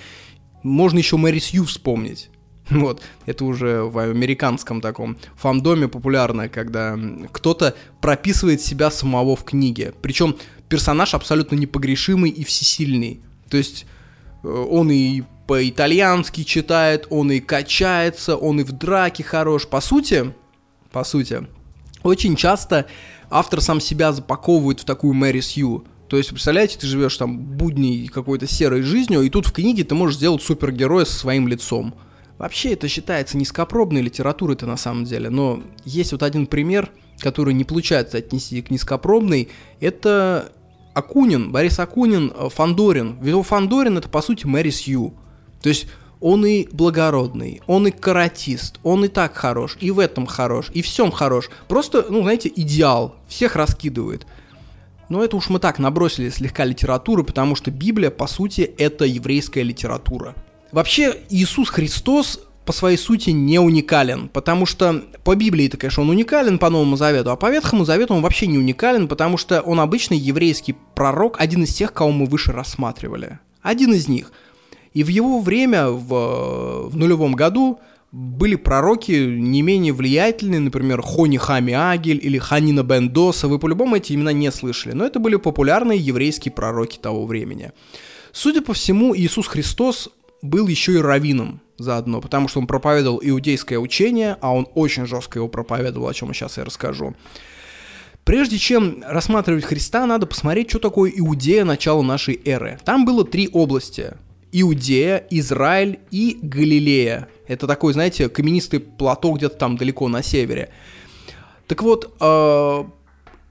[0.62, 2.29] Можно еще Мэри Сью вспомнить.
[2.80, 6.98] Вот, это уже в американском таком фандоме популярно, когда
[7.32, 9.92] кто-то прописывает себя самого в книге.
[10.00, 10.36] Причем
[10.68, 13.20] персонаж абсолютно непогрешимый и всесильный.
[13.48, 13.86] То есть
[14.44, 19.66] э, он и по-итальянски читает, он и качается, он и в драке хорош.
[19.66, 20.32] По сути,
[20.92, 21.48] по сути,
[22.04, 22.86] очень часто
[23.30, 25.84] автор сам себя запаковывает в такую Мэри Сью.
[26.08, 29.94] То есть, представляете, ты живешь там будней какой-то серой жизнью, и тут в книге ты
[29.94, 31.94] можешь сделать супергероя со своим лицом.
[32.40, 37.64] Вообще это считается низкопробной литературой-то на самом деле, но есть вот один пример, который не
[37.64, 40.50] получается отнести к низкопробной, это
[40.94, 43.18] Акунин, Борис Акунин, э, Фандорин.
[43.20, 45.12] Ведь Фандорин это по сути Мэри Сью.
[45.60, 45.86] То есть
[46.18, 50.80] он и благородный, он и каратист, он и так хорош, и в этом хорош, и
[50.80, 51.50] всем хорош.
[51.68, 54.26] Просто, ну, знаете, идеал, всех раскидывает.
[55.10, 59.62] Но это уж мы так набросили слегка литературы, потому что Библия, по сути, это еврейская
[59.62, 60.34] литература.
[60.72, 66.58] Вообще, Иисус Христос по своей сути не уникален, потому что по Библии-то, конечно, он уникален
[66.58, 70.18] по Новому Завету, а по Ветхому Завету он вообще не уникален, потому что он обычный
[70.18, 73.40] еврейский пророк, один из тех, кого мы выше рассматривали.
[73.62, 74.32] Один из них.
[74.94, 77.80] И в его время, в, в нулевом году,
[78.12, 84.12] были пророки не менее влиятельные, например, Хони Хами Агель или Ханина Бендоса, вы по-любому эти
[84.12, 87.72] имена не слышали, но это были популярные еврейские пророки того времени.
[88.32, 90.08] Судя по всему, Иисус Христос
[90.42, 95.38] был еще и раввином заодно, потому что он проповедовал иудейское учение, а он очень жестко
[95.38, 97.14] его проповедовал, о чем сейчас я расскажу.
[98.24, 102.78] Прежде чем рассматривать Христа, надо посмотреть, что такое Иудея начала нашей эры.
[102.84, 104.14] Там было три области.
[104.52, 107.28] Иудея, Израиль и Галилея.
[107.46, 110.70] Это такой, знаете, каменистый плато где-то там далеко на севере.
[111.66, 112.84] Так вот, э,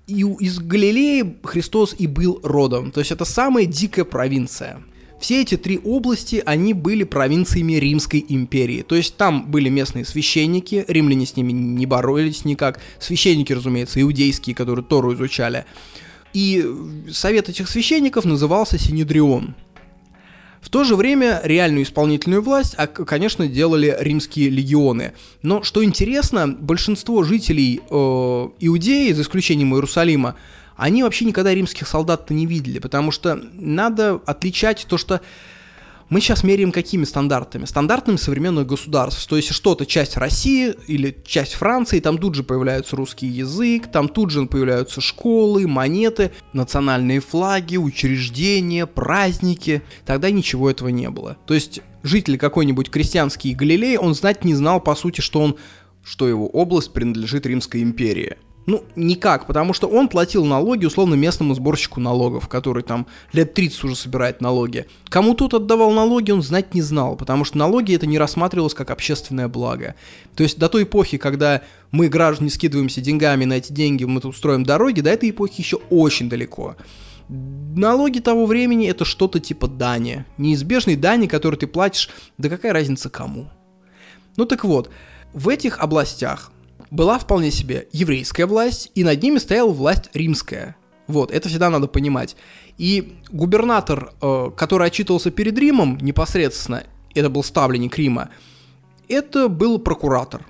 [0.07, 2.91] из Галилеи Христос и был родом.
[2.91, 4.81] То есть это самая дикая провинция.
[5.19, 8.83] Все эти три области, они были провинциями Римской империи.
[8.83, 12.79] То есть там были местные священники, римляне с ними не боролись никак.
[12.99, 15.65] Священники, разумеется, иудейские, которые Тору изучали.
[16.33, 16.65] И
[17.11, 19.55] совет этих священников назывался Синедрион.
[20.61, 25.13] В то же время реальную исполнительную власть, а, конечно, делали римские легионы.
[25.41, 27.93] Но что интересно, большинство жителей э,
[28.59, 30.35] Иудеи, за исключением Иерусалима,
[30.80, 35.22] они вообще никогда римских солдат-то не видели, потому что надо отличать то, что
[36.10, 37.65] мы сейчас меряем какими стандартами?
[37.65, 39.27] Стандартами современных государств.
[39.27, 44.10] То есть что-то часть России или часть Франции, там тут же появляется русский язык, там
[44.10, 49.84] тут же появляются школы, монеты, национальные флаги, учреждения, праздники.
[50.03, 51.38] Тогда ничего этого не было.
[51.45, 55.57] То есть житель какой-нибудь крестьянский Галилей, он знать не знал, по сути, что он
[56.03, 58.38] что его область принадлежит Римской империи.
[58.65, 63.84] Ну, никак, потому что он платил налоги условно местному сборщику налогов, который там лет 30
[63.86, 64.86] уже собирает налоги.
[65.06, 68.91] Кому тот отдавал налоги, он знать не знал, потому что налоги это не рассматривалось как
[68.91, 69.95] общественное благо.
[70.36, 74.36] То есть до той эпохи, когда мы, граждане, скидываемся деньгами на эти деньги, мы тут
[74.36, 76.76] строим дороги, до этой эпохи еще очень далеко.
[77.27, 80.26] Налоги того времени это что-то типа дани.
[80.38, 83.49] Неизбежной дани, которую ты платишь, да какая разница кому.
[84.36, 84.90] Ну так вот,
[85.34, 86.52] в этих областях
[86.91, 90.75] была вполне себе еврейская власть, и над ними стояла власть римская.
[91.07, 92.35] Вот, это всегда надо понимать.
[92.77, 96.83] И губернатор, э, который отчитывался перед Римом непосредственно,
[97.15, 98.29] это был ставленник Рима,
[99.07, 100.45] это был прокуратор.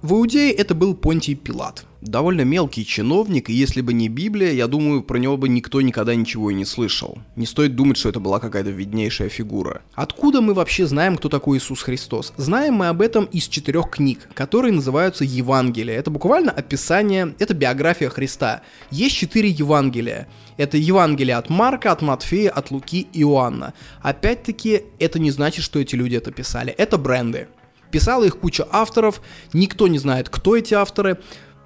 [0.00, 4.66] В Иудее это был Понтий Пилат довольно мелкий чиновник, и если бы не Библия, я
[4.66, 7.18] думаю, про него бы никто никогда ничего и не слышал.
[7.36, 9.82] Не стоит думать, что это была какая-то виднейшая фигура.
[9.94, 12.32] Откуда мы вообще знаем, кто такой Иисус Христос?
[12.36, 15.98] Знаем мы об этом из четырех книг, которые называются Евангелия.
[15.98, 18.62] Это буквально описание, это биография Христа.
[18.90, 20.28] Есть четыре Евангелия.
[20.56, 23.74] Это Евангелие от Марка, от Матфея, от Луки и Иоанна.
[24.02, 26.72] Опять-таки, это не значит, что эти люди это писали.
[26.72, 27.48] Это бренды.
[27.90, 29.20] Писала их куча авторов,
[29.52, 31.18] никто не знает, кто эти авторы.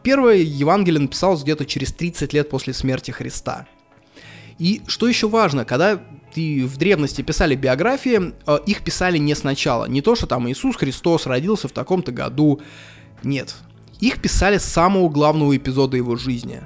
[0.03, 3.67] Первое Евангелие написалось где-то через 30 лет после смерти Христа.
[4.59, 6.01] И что еще важно, когда
[6.35, 9.87] ты в древности писали биографии, э, их писали не сначала.
[9.87, 12.61] Не то, что там Иисус Христос родился в таком-то году.
[13.23, 13.55] Нет.
[14.01, 16.63] Их писали с самого главного эпизода его жизни.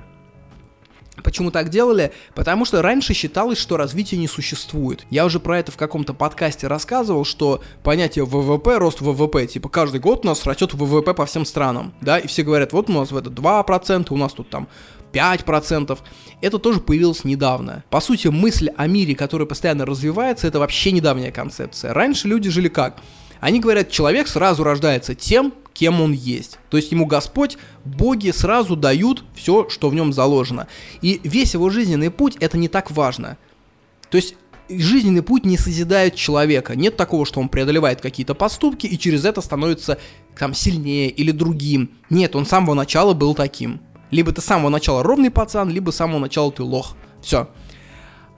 [1.22, 2.12] Почему так делали?
[2.34, 5.06] Потому что раньше считалось, что развития не существует.
[5.10, 10.01] Я уже про это в каком-то подкасте рассказывал, что понятие ВВП, рост ВВП, типа каждый
[10.01, 13.10] год у нас растет ВВП по всем странам, да, и все говорят, вот у нас
[13.10, 14.68] в это 2%, у нас тут там
[15.12, 15.98] 5%.
[16.43, 17.84] Это тоже появилось недавно.
[17.90, 21.94] По сути, мысль о мире, который постоянно развивается, это вообще недавняя концепция.
[21.94, 22.98] Раньше люди жили как?
[23.40, 26.59] Они говорят, человек сразу рождается тем, кем он есть.
[26.70, 30.69] То есть ему Господь, боги сразу дают все, что в нем заложено.
[31.03, 33.36] И весь его жизненный путь это не так важно.
[34.09, 34.36] То есть
[34.70, 36.74] жизненный путь не созидает человека.
[36.74, 39.98] Нет такого, что он преодолевает какие-то поступки и через это становится
[40.39, 41.90] там сильнее или другим.
[42.09, 43.81] Нет, он с самого начала был таким.
[44.11, 46.97] Либо ты с самого начала ровный пацан, либо с самого начала ты лох.
[47.20, 47.51] Все.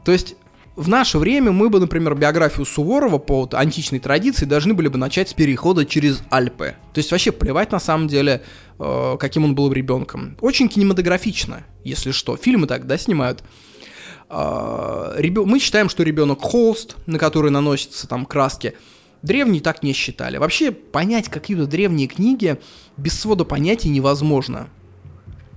[0.04, 0.34] То есть
[0.78, 4.96] в наше время мы бы, например, биографию Суворова по вот античной традиции должны были бы
[4.96, 6.76] начать с перехода через Альпы.
[6.94, 8.42] То есть вообще плевать на самом деле,
[8.78, 10.36] э, каким он был ребенком.
[10.40, 12.36] Очень кинематографично, если что.
[12.36, 13.42] Фильмы так, да, снимают.
[14.30, 15.44] Э, ребё...
[15.44, 18.74] Мы считаем, что ребенок холст, на который наносятся там краски.
[19.22, 20.36] Древние так не считали.
[20.36, 22.56] Вообще понять какие-то древние книги
[22.96, 24.68] без свода понятий невозможно.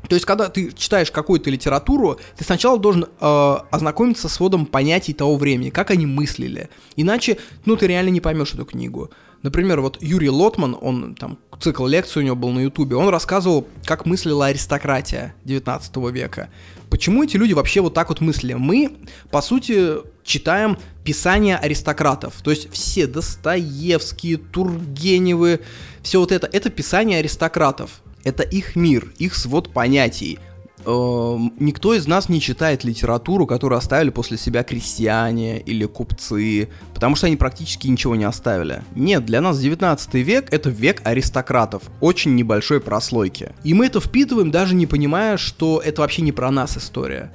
[0.08, 5.14] То есть, когда ты читаешь какую-то литературу, ты сначала должен э, ознакомиться с сводом понятий
[5.14, 6.70] того времени, как они мыслили.
[6.96, 9.12] Иначе, ну, ты реально не поймешь эту книгу.
[9.44, 13.68] Например, вот Юрий Лотман, он там, цикл лекций у него был на ютубе, он рассказывал,
[13.86, 16.50] как мыслила аристократия 19 века.
[16.90, 18.54] Почему эти люди вообще вот так вот мыслили?
[18.54, 18.98] Мы,
[19.32, 22.36] по сути, читаем писания аристократов.
[22.44, 25.62] То есть все Достоевские, Тургеневы,
[26.04, 28.02] все вот это, это писание аристократов.
[28.24, 30.40] Это их мир, их свод понятий.
[30.84, 37.16] э, никто из нас не читает литературу, которую оставили после себя крестьяне или купцы, потому
[37.16, 38.84] что они практически ничего не оставили.
[38.96, 43.52] Нет, для нас 19 век это век аристократов, очень небольшой прослойки.
[43.64, 47.32] И мы это впитываем, даже не понимая, что это вообще не про нас история.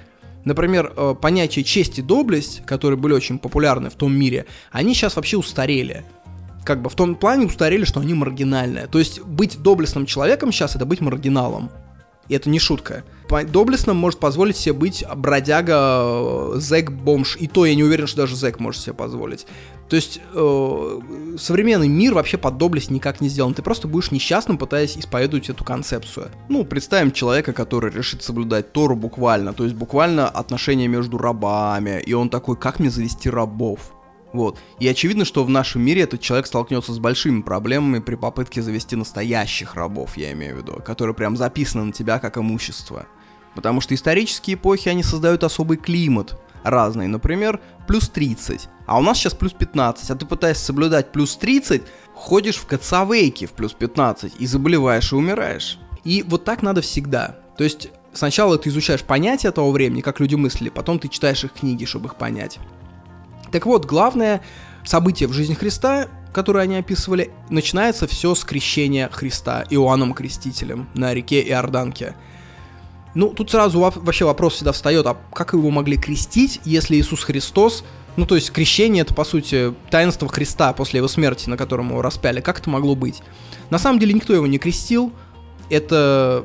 [0.46, 5.16] Например, э, понятие честь и доблесть, которые были очень популярны в том мире, они сейчас
[5.16, 6.04] вообще устарели
[6.66, 8.88] как бы в том плане устарели, что они маргинальные.
[8.88, 11.70] То есть быть доблестным человеком сейчас это быть маргиналом.
[12.28, 13.05] И это не шутка.
[13.28, 17.36] Доблестным может позволить себе быть бродяга, э, зэк, бомж.
[17.38, 19.47] И то я не уверен, что даже зэк может себе позволить.
[19.88, 21.01] То есть э,
[21.38, 23.55] современный мир вообще под доблесть никак не сделан.
[23.55, 26.30] Ты просто будешь несчастным, пытаясь исповедовать эту концепцию.
[26.48, 29.52] Ну, представим человека, который решит соблюдать Тору буквально.
[29.52, 32.02] То есть буквально отношения между рабами.
[32.05, 33.93] И он такой, как мне завести рабов?
[34.32, 34.58] Вот.
[34.78, 38.96] И очевидно, что в нашем мире этот человек столкнется с большими проблемами при попытке завести
[38.96, 43.06] настоящих рабов, я имею в виду, которые прям записаны на тебя как имущество.
[43.54, 47.06] Потому что исторические эпохи, они создают особый климат разный.
[47.06, 48.68] Например, плюс 30.
[48.86, 50.10] А у нас сейчас плюс 15.
[50.10, 51.82] А ты пытаешься соблюдать плюс 30,
[52.14, 55.78] ходишь в кацавейке в плюс 15 и заболеваешь и умираешь.
[56.04, 57.36] И вот так надо всегда.
[57.56, 61.52] То есть сначала ты изучаешь понятия того времени, как люди мыслили, потом ты читаешь их
[61.52, 62.58] книги, чтобы их понять.
[63.56, 64.42] Так вот, главное
[64.84, 71.14] событие в жизни Христа, которое они описывали, начинается все с крещения Христа Иоанном Крестителем на
[71.14, 72.14] реке Иорданке.
[73.14, 77.82] Ну, тут сразу вообще вопрос всегда встает, а как его могли крестить, если Иисус Христос,
[78.16, 82.02] ну, то есть крещение это, по сути, таинство Христа после его смерти, на котором его
[82.02, 83.22] распяли, как это могло быть?
[83.70, 85.14] На самом деле никто его не крестил,
[85.70, 86.44] это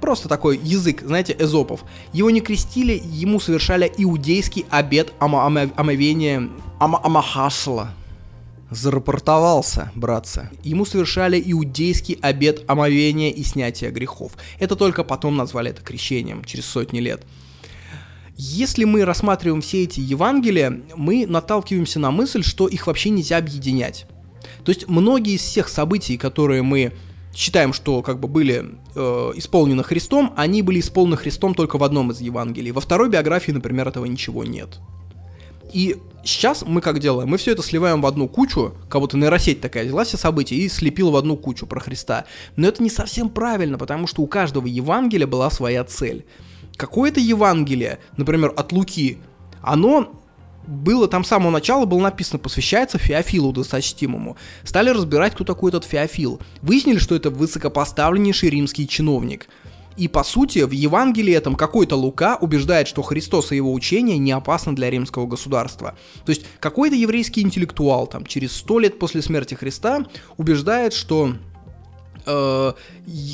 [0.00, 1.84] просто такой язык, знаете, эзопов.
[2.12, 6.48] Его не крестили, ему совершали иудейский обет омовения
[6.78, 7.90] ама амахасла.
[8.70, 10.50] Зарапортовался, братцы.
[10.62, 14.32] Ему совершали иудейский обет омовения и снятия грехов.
[14.58, 17.22] Это только потом назвали это крещением, через сотни лет.
[18.36, 24.06] Если мы рассматриваем все эти Евангелия, мы наталкиваемся на мысль, что их вообще нельзя объединять.
[24.64, 26.92] То есть многие из всех событий, которые мы
[27.34, 32.10] считаем, что как бы были э, исполнены Христом, они были исполнены Христом только в одном
[32.12, 32.70] из Евангелий.
[32.70, 34.78] Во второй биографии, например, этого ничего нет.
[35.72, 37.28] И сейчас мы как делаем?
[37.28, 40.68] Мы все это сливаем в одну кучу, как будто нейросеть такая взяла все события и
[40.68, 42.26] слепила в одну кучу про Христа.
[42.54, 46.24] Но это не совсем правильно, потому что у каждого Евангелия была своя цель.
[46.76, 49.18] Какое-то Евангелие, например, от Луки,
[49.62, 50.12] оно
[50.66, 54.36] было там с самого начала было написано, посвящается Феофилу досточтимому.
[54.62, 56.40] Стали разбирать, кто такой этот Феофил.
[56.62, 59.48] Выяснили, что это высокопоставленнейший римский чиновник.
[59.96, 64.32] И по сути, в Евангелии этом какой-то Лука убеждает, что Христос и его учение не
[64.32, 65.96] опасны для римского государства.
[66.24, 71.34] То есть какой-то еврейский интеллектуал там через сто лет после смерти Христа убеждает, что
[72.26, 72.72] э,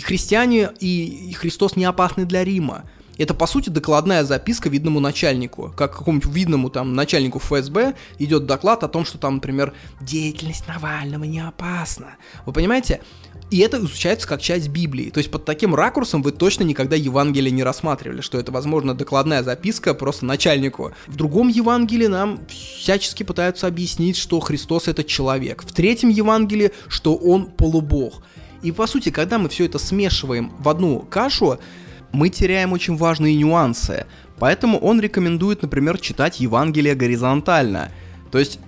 [0.05, 2.85] христиане и Христос не опасны для Рима.
[3.21, 5.75] Это, по сути, докладная записка видному начальнику.
[5.77, 11.25] Как какому-нибудь видному там начальнику ФСБ идет доклад о том, что там, например, деятельность Навального
[11.25, 12.17] не опасна.
[12.47, 13.03] Вы понимаете?
[13.51, 15.11] И это изучается как часть Библии.
[15.11, 19.43] То есть под таким ракурсом вы точно никогда Евангелие не рассматривали, что это, возможно, докладная
[19.43, 20.93] записка просто начальнику.
[21.07, 25.63] В другом Евангелии нам всячески пытаются объяснить, что Христос это человек.
[25.63, 28.23] В третьем Евангелии, что он полубог.
[28.63, 31.59] И по сути, когда мы все это смешиваем в одну кашу,
[32.13, 34.07] мы теряем очень важные нюансы.
[34.39, 37.93] Поэтому он рекомендует, например, читать Евангелие горизонтально.
[38.31, 38.59] То есть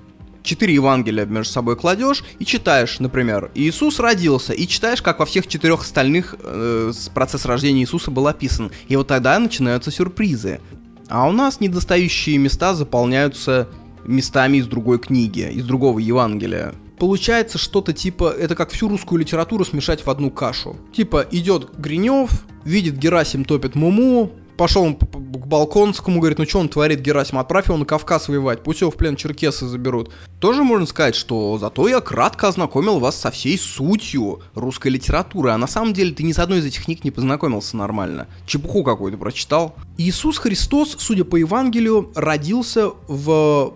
[0.42, 5.46] четыре Евангелия между собой кладешь и читаешь, например, Иисус родился, и читаешь, как во всех
[5.46, 8.70] четырех остальных э, процесс рождения Иисуса был описан.
[8.88, 10.60] И вот тогда начинаются сюрпризы.
[11.08, 13.68] А у нас недостающие места заполняются
[14.04, 16.74] местами из другой книги, из другого Евангелия.
[16.98, 20.76] Получается что-то типа, это как всю русскую литературу смешать в одну кашу.
[20.92, 22.30] Типа идет Гринев,
[22.64, 27.66] видит Герасим топит Муму, пошел он к Балконскому, говорит, ну что он творит, Герасим, отправь
[27.66, 30.10] его на Кавказ воевать, пусть его в плен черкесы заберут.
[30.40, 35.58] Тоже можно сказать, что зато я кратко ознакомил вас со всей сутью русской литературы, а
[35.58, 38.28] на самом деле ты ни с одной из этих книг не познакомился нормально.
[38.46, 39.74] Чепуху какую-то прочитал.
[39.98, 43.74] Иисус Христос, судя по Евангелию, родился в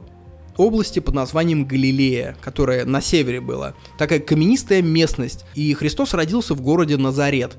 [0.57, 3.75] области под названием Галилея, которая на севере была.
[3.99, 5.45] Такая каменистая местность.
[5.55, 7.59] И Христос родился в городе Назарет.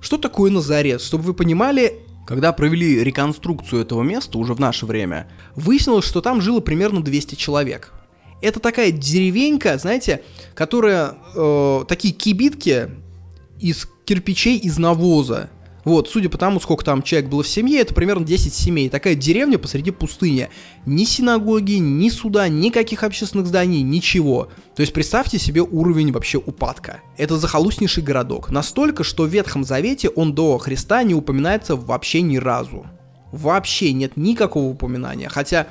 [0.00, 1.02] Что такое Назарет?
[1.02, 6.40] Чтобы вы понимали, когда провели реконструкцию этого места уже в наше время, выяснилось, что там
[6.40, 7.92] жило примерно 200 человек.
[8.40, 10.22] Это такая деревенька, знаете,
[10.54, 12.90] которая э, такие кибитки
[13.58, 15.50] из кирпичей из навоза.
[15.84, 18.88] Вот, судя по тому, сколько там человек было в семье, это примерно 10 семей.
[18.88, 20.48] Такая деревня посреди пустыни.
[20.86, 24.48] Ни синагоги, ни суда, никаких общественных зданий, ничего.
[24.74, 27.00] То есть представьте себе уровень вообще упадка.
[27.16, 28.50] Это захолустнейший городок.
[28.50, 32.86] Настолько, что в Ветхом Завете он до Христа не упоминается вообще ни разу.
[33.32, 35.28] Вообще нет никакого упоминания.
[35.28, 35.68] Хотя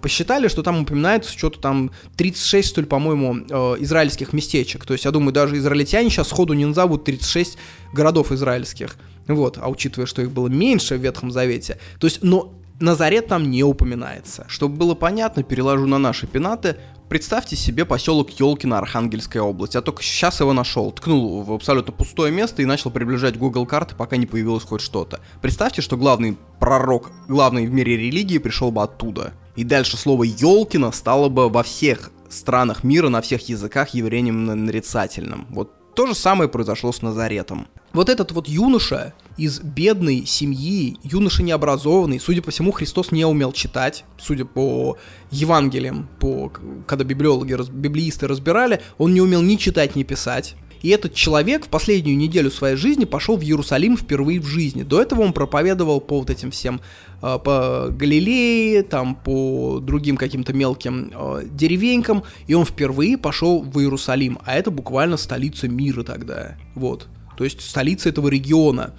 [0.00, 4.84] посчитали, что там упоминается что-то там 36, что ли, по-моему, э, израильских местечек.
[4.86, 7.58] То есть, я думаю, даже израильтяне сейчас сходу не назовут 36
[7.92, 8.96] городов израильских.
[9.28, 11.78] Вот, а учитывая, что их было меньше в Ветхом Завете.
[11.98, 14.44] То есть, но Назарет там не упоминается.
[14.48, 16.76] Чтобы было понятно, переложу на наши пенаты.
[17.08, 19.74] Представьте себе поселок Елкино, Архангельская область.
[19.74, 20.90] Я только сейчас его нашел.
[20.90, 25.20] Ткнул в абсолютно пустое место и начал приближать Google карты, пока не появилось хоть что-то.
[25.40, 29.34] Представьте, что главный пророк, главный в мире религии пришел бы оттуда.
[29.54, 35.46] И дальше слово Елкино стало бы во всех странах мира, на всех языках явлением нарицательным.
[35.50, 37.68] Вот то же самое произошло с Назаретом.
[37.94, 43.52] Вот этот вот юноша из бедной семьи, юноша необразованный, судя по всему, Христос не умел
[43.52, 44.98] читать, судя по
[45.30, 46.52] Евангелиям, по,
[46.86, 50.56] когда библиологи, библеисты разбирали, он не умел ни читать, ни писать.
[50.82, 54.82] И этот человек в последнюю неделю своей жизни пошел в Иерусалим впервые в жизни.
[54.82, 56.80] До этого он проповедовал по вот этим всем,
[57.22, 63.78] э, по Галилее, там, по другим каким-то мелким э, деревенькам, и он впервые пошел в
[63.78, 67.06] Иерусалим, а это буквально столица мира тогда, вот,
[67.36, 68.94] то есть столица этого региона.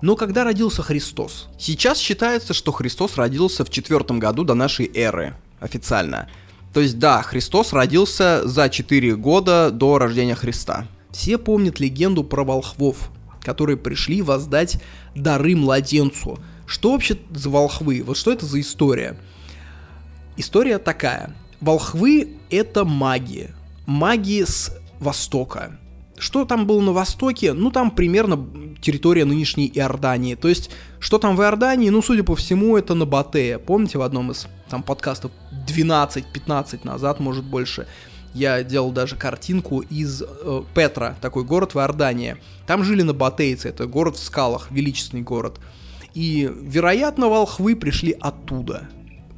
[0.00, 1.48] Но когда родился Христос?
[1.58, 6.28] Сейчас считается, что Христос родился в четвертом году до нашей эры, официально–
[6.72, 10.86] то есть да, Христос родился за 4 года до рождения Христа.
[11.10, 13.10] Все помнят легенду про волхвов,
[13.42, 14.80] которые пришли воздать
[15.14, 16.38] дары младенцу.
[16.66, 18.02] Что вообще за волхвы?
[18.02, 19.18] Вот что это за история?
[20.38, 21.34] История такая.
[21.60, 23.50] Волхвы— это маги.
[23.84, 25.78] Маги с Востока.
[26.18, 27.52] Что там было на Востоке?
[27.52, 28.38] Ну, там примерно
[28.80, 30.34] территория нынешней Иордании.
[30.34, 30.70] То есть,
[31.00, 31.88] что там в Иордании?
[31.88, 33.58] Ну, судя по всему, это на Батея.
[33.58, 35.32] Помните, в одном из там подкастов
[35.66, 37.86] 12-15 назад, может больше,
[38.34, 42.36] я делал даже картинку из э, Петра, такой город в Иордании.
[42.66, 45.60] Там жили на Батейце, это город в скалах, величественный город.
[46.14, 48.88] И, вероятно, волхвы пришли оттуда.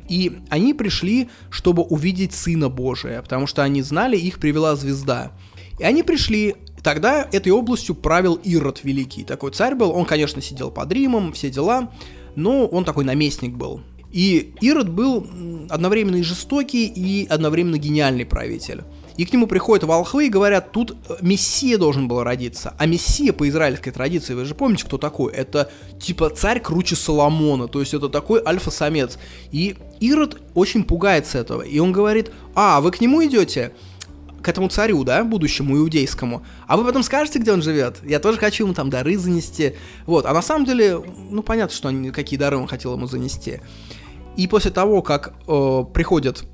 [0.09, 5.33] И они пришли, чтобы увидеть Сына Божия, потому что они знали, их привела звезда.
[5.79, 6.55] И они пришли,
[6.85, 9.25] Тогда этой областью правил Ирод Великий.
[9.25, 11.91] Такой царь был, он, конечно, сидел под Римом, все дела,
[12.37, 13.81] но он такой наместник был.
[14.13, 15.27] И Ирод был
[15.71, 18.83] одновременно и жестокий, и одновременно гениальный правитель.
[19.17, 22.75] И к нему приходят волхвы и говорят, тут э, Мессия должен был родиться.
[22.79, 25.33] А Мессия по израильской традиции, вы же помните, кто такой?
[25.33, 25.71] Это
[26.01, 29.19] типа царь круче Соломона, то есть это такой альфа-самец.
[29.53, 33.73] И Ирод очень пугается этого, и он говорит, а, вы к нему идете?
[34.45, 37.97] К этому царю, да, будущему иудейскому, а вы потом скажете, где он живет.
[38.05, 39.75] Я тоже хочу ему там дары занести.
[40.07, 43.61] Вот, а на самом деле, ну, понятно, что они, какие дары он хотел ему занести.
[44.37, 46.45] И после того, как э, приходят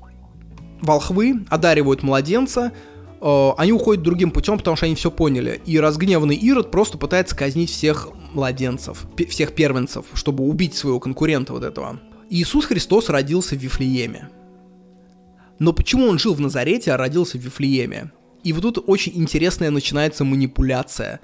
[0.81, 2.71] волхвы, одаривают младенца,
[3.19, 5.61] э, они уходят другим путем, потому что они все поняли.
[5.65, 11.63] И разгневанный Ирод просто пытается казнить всех младенцев, всех первенцев, чтобы убить своего конкурента вот
[11.63, 11.99] этого.
[12.29, 14.29] Иисус Христос родился в Вифлееме.
[15.61, 18.11] Но почему он жил в Назарете, а родился в Вифлееме?
[18.43, 21.19] И вот тут очень интересная начинается манипуляция.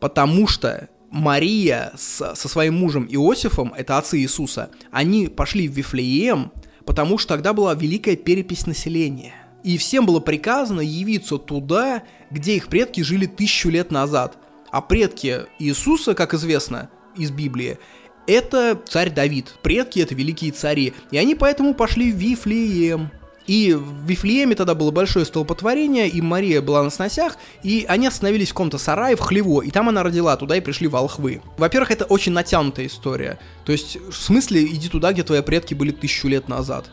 [0.00, 6.52] Потому что Мария с, со своим мужем Иосифом, это отцы Иисуса, они пошли в Вифлеем,
[6.84, 9.32] потому что тогда была великая перепись населения.
[9.62, 14.36] И всем было приказано явиться туда, где их предки жили тысячу лет назад.
[14.72, 17.78] А предки Иисуса, как известно из Библии,
[18.26, 19.54] это царь Давид.
[19.62, 20.92] Предки это великие цари.
[21.10, 23.10] И они поэтому пошли в Вифлеем.
[23.46, 28.48] И в Вифлееме тогда было большое столпотворение, и Мария была на сносях, и они остановились
[28.48, 31.42] в каком-то сарае в хлево, и там она родила, туда и пришли волхвы.
[31.58, 33.38] Во-первых, это очень натянутая история.
[33.66, 36.90] То есть, в смысле, иди туда, где твои предки были тысячу лет назад.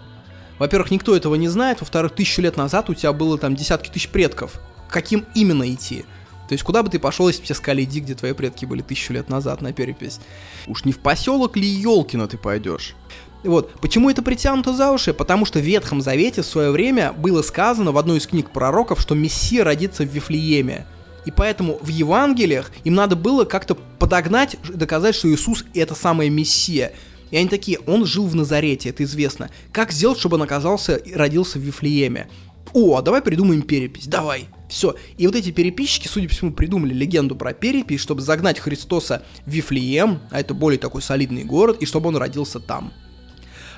[0.60, 4.10] Во-первых, никто этого не знает, во-вторых, тысячу лет назад у тебя было там десятки тысяч
[4.10, 4.60] предков.
[4.90, 6.06] Каким именно идти?
[6.50, 8.82] То есть куда бы ты пошел, если бы тебе сказали, иди, где твои предки были
[8.82, 10.20] тысячу лет назад на перепись?
[10.68, 12.94] Уж не в поселок ли Елкино ты пойдешь?
[13.44, 13.72] Вот.
[13.82, 15.14] Почему это притянуто за уши?
[15.14, 19.02] Потому что в Ветхом Завете в свое время было сказано в одной из книг пророков,
[19.02, 20.86] что Мессия родится в Вифлееме.
[21.26, 26.94] И поэтому в Евангелиях им надо было как-то подогнать, доказать, что Иисус это самая Мессия.
[27.30, 29.50] И они такие, он жил в Назарете, это известно.
[29.72, 32.28] Как сделать, чтобы он оказался и родился в Вифлееме?
[32.74, 34.48] О, а давай придумаем перепись, давай.
[34.70, 34.96] Все.
[35.18, 39.50] И вот эти переписчики, судя по всему, придумали легенду про перепись, чтобы загнать Христоса в
[39.50, 42.94] Вифлеем, а это более такой солидный город, и чтобы он родился там.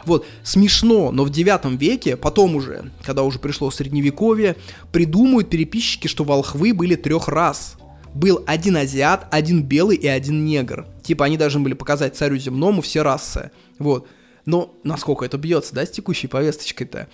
[0.06, 4.56] Вот, смешно, но в 9 веке, потом уже, когда уже пришло средневековье,
[4.92, 7.76] придумывают переписчики, что волхвы были трех раз.
[8.14, 10.86] был один азиат, один белый и один негр.
[11.02, 13.52] Типа они должны были показать царю земному все расы.
[13.80, 14.08] Вот.
[14.46, 17.08] Но насколько это бьется, да, с текущей повесточкой-то?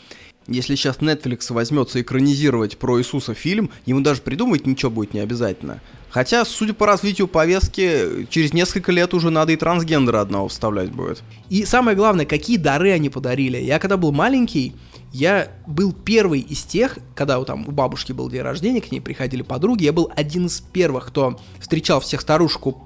[0.47, 5.79] Если сейчас Netflix возьмется экранизировать про Иисуса фильм, ему даже придумывать ничего будет не обязательно.
[6.09, 11.23] Хотя, судя по развитию повестки, через несколько лет уже надо и трансгендера одного вставлять будет.
[11.49, 13.57] И самое главное, какие дары они подарили.
[13.57, 14.75] Я когда был маленький,
[15.13, 19.41] я был первый из тех, когда там у бабушки был день рождения, к ней приходили
[19.41, 22.77] подруги, я был один из первых, кто встречал всех старушек у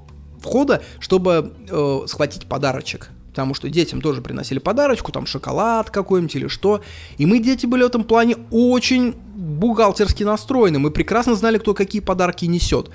[0.41, 6.48] входа, чтобы э, схватить подарочек потому что детям тоже приносили подарочку, там шоколад какой-нибудь или
[6.48, 6.82] что.
[7.18, 10.78] И мы, дети, были в этом плане очень бухгалтерски настроены.
[10.78, 12.91] Мы прекрасно знали, кто какие подарки несет.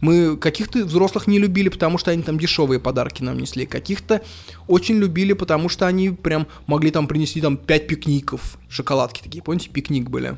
[0.00, 3.66] Мы каких-то взрослых не любили, потому что они там дешевые подарки нам несли.
[3.66, 4.22] Каких-то
[4.66, 8.58] очень любили, потому что они прям могли там принести там 5 пикников.
[8.68, 10.36] Шоколадки такие, помните, пикник были.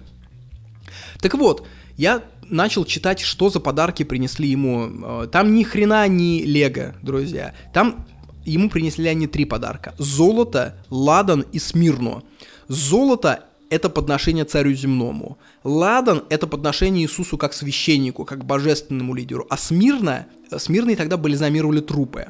[1.20, 1.66] Так вот,
[1.96, 5.22] я начал читать, что за подарки принесли ему.
[5.24, 7.54] Э, там ни хрена не лего, друзья.
[7.72, 8.06] Там
[8.44, 9.94] ему принесли они три подарка.
[9.98, 12.22] Золото, ладан и смирно.
[12.68, 15.38] Золото– это подношение царю земному.
[15.64, 19.46] Ладан– это подношение Иисусу как священнику, как божественному лидеру.
[19.48, 22.26] А смирно, смирные тогда бальзамировали трупы.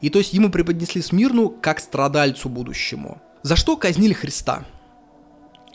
[0.00, 3.22] И то есть ему преподнесли Смирну как страдальцу будущему.
[3.44, 4.64] За что казнили Христа?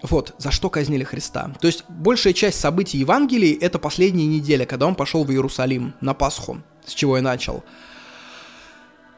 [0.03, 1.55] Вот, за что казнили Христа.
[1.61, 6.13] То есть большая часть событий Евангелий– это последняя неделя, когда он пошел в Иерусалим на
[6.13, 7.63] Пасху, с чего я начал–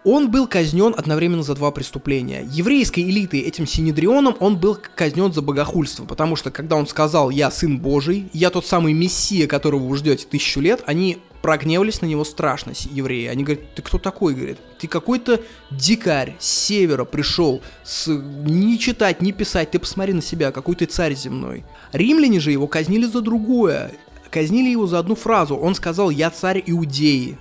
[0.03, 2.47] он был казнен одновременно за два преступления.
[2.49, 7.51] Еврейской элитой этим Синедрионом он был казнен за богохульство, потому что когда он сказал «Я
[7.51, 12.23] сын Божий, я тот самый Мессия, которого вы ждете тысячу лет», они прогневались на него
[12.26, 13.27] страшно, евреи.
[13.27, 14.57] Они говорят, ты кто такой, говорит?
[14.77, 18.07] Ты какой-то дикарь с севера пришел, с...
[18.07, 21.63] не читать, не писать, ты посмотри на себя, какой ты царь земной.
[21.93, 23.93] Римляне же его казнили за другое.
[24.30, 25.55] Казнили его за одну фразу.
[25.55, 27.38] Он сказал, я царь Иудеи.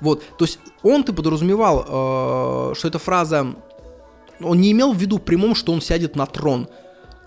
[0.00, 3.54] Вот, то есть он-то подразумевал, э, что эта фраза,
[4.40, 6.68] он не имел в виду прямом, что он сядет на трон.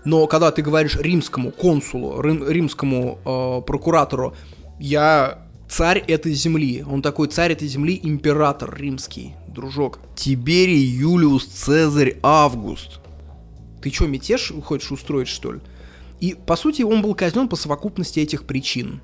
[0.04, 4.34] Но когда ты говоришь римскому консулу, рим, римскому э, прокуратору,
[4.78, 10.00] я царь этой земли, он такой царь этой земли, император римский, дружок.
[10.16, 13.00] Тиберий Юлиус Цезарь Август.
[13.80, 15.60] Ты что, мятеж хочешь устроить, что ли?
[16.20, 19.00] И, по сути, он был казнен по совокупности этих причин.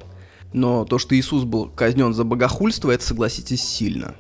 [0.53, 4.15] Но то, что Иисус был казнен за богохульство, это, согласитесь, сильно.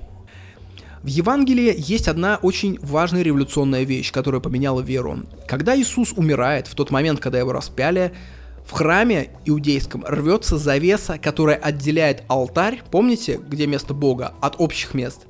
[1.02, 5.20] В Евангелии есть одна очень важная революционная вещь, которая поменяла веру.
[5.46, 8.12] Когда Иисус умирает, в тот момент, когда его распяли,
[8.66, 15.26] в храме иудейском рвется завеса, которая отделяет алтарь, помните, где место Бога, от общих мест.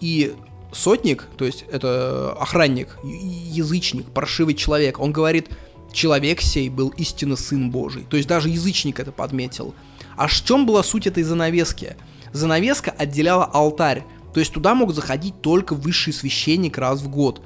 [0.00, 0.32] И
[0.72, 5.50] сотник, то есть это охранник, язычник, паршивый человек, он говорит,
[5.92, 8.06] человек сей был истинно сын Божий.
[8.08, 9.74] То есть даже язычник это подметил.
[10.16, 11.96] А в чем была суть этой занавески?
[12.32, 17.42] Занавеска отделяла алтарь, то есть туда мог заходить только высший священник раз в год.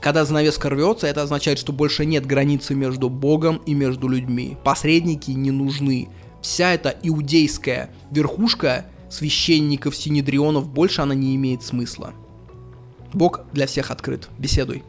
[0.00, 4.56] Когда занавеска рвется, это означает, что больше нет границы между Богом и между людьми.
[4.64, 6.08] Посредники не нужны.
[6.40, 12.12] Вся эта иудейская верхушка священников, синедрионов, больше она не имеет смысла.
[13.12, 14.28] Бог для всех открыт.
[14.38, 14.84] Беседуй.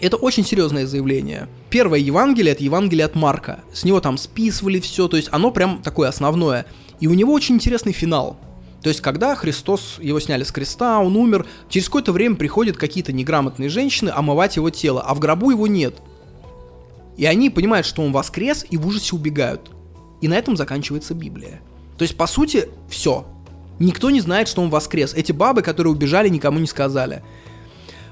[0.00, 1.48] Это очень серьезное заявление.
[1.68, 3.60] Первое Евангелие— это Евангелие от Марка.
[3.72, 6.66] С него там списывали все, то есть оно прям такое основное.
[7.00, 8.38] И у него очень интересный финал.
[8.82, 13.12] То есть, когда Христос, его сняли с креста, он умер, через какое-то время приходят какие-то
[13.12, 15.96] неграмотные женщины омывать его тело, а в гробу его нет.
[17.16, 19.70] И они понимают, что он воскрес, и в ужасе убегают.
[20.22, 21.60] И на этом заканчивается Библия.
[21.98, 23.26] То есть, по сути, все.
[23.78, 25.12] Никто не знает, что он воскрес.
[25.12, 27.22] Эти бабы, которые убежали, никому не сказали.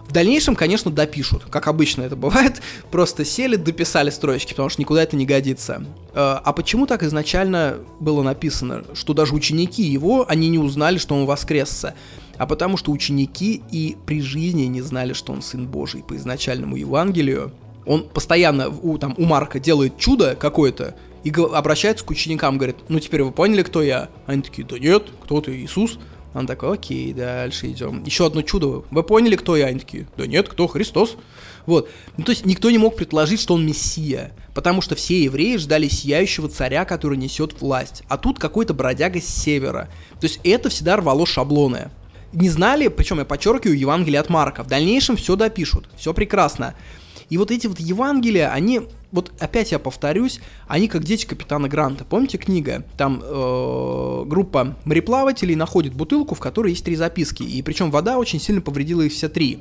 [0.09, 5.02] В дальнейшем, конечно, допишут, как обычно это бывает, просто сели, дописали строчки, потому что никуда
[5.02, 5.85] это не годится.
[6.14, 11.14] Э, а почему так изначально было написано, что даже ученики его, они не узнали, что
[11.14, 11.94] он воскресся?
[12.39, 16.76] А потому что ученики и при жизни не знали, что он Сын Божий по изначальному
[16.76, 17.52] Евангелию.
[17.85, 20.94] Он постоянно у, там, у Марка делает чудо какое-то,
[21.24, 24.09] и обращается к ученикам, говорит, ну теперь вы поняли, кто я?
[24.26, 25.98] Они такие, да нет, кто ты, Иисус?
[26.34, 28.02] Он такой, окей, дальше идем.
[28.05, 28.84] Еще одно чудо.
[28.90, 29.66] Вы поняли, кто я?
[29.66, 30.66] Они такие, да нет, кто?
[30.66, 31.16] Христос.
[31.66, 31.88] Вот.
[32.16, 35.88] Ну, то есть никто не мог предположить, что он мессия, потому что все евреи ждали
[35.88, 38.02] сияющего царя, который несет власть.
[38.09, 39.88] А тут какой-то бродяга с севера.
[40.20, 41.90] То есть это всегда рвало шаблоны.
[42.32, 44.62] Не знали, причем я подчеркиваю Евангелие от Марка.
[44.62, 46.74] В дальнейшем все допишут, все прекрасно.
[47.30, 52.05] И вот эти вот Евангелия, они вот опять я повторюсь, они как дети капитана Гранта.
[52.05, 52.85] Помните книга?
[52.98, 58.40] Там э, группа мореплавателей находит бутылку, в которой есть три записки, и причем вода очень
[58.40, 59.60] сильно повредила их все три.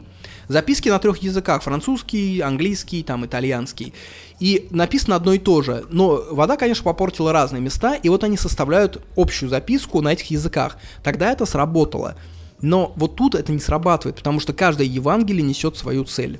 [0.49, 3.93] Записки на трех языках, французский, английский, там итальянский.
[4.39, 8.37] И написано одно и то же, но вода, конечно, попортила разные места, и вот они
[8.37, 10.77] составляют общую записку на этих языках.
[11.03, 12.15] Тогда это сработало.
[12.61, 16.39] Но вот тут это не срабатывает, потому что каждое Евангелие несет свою цель.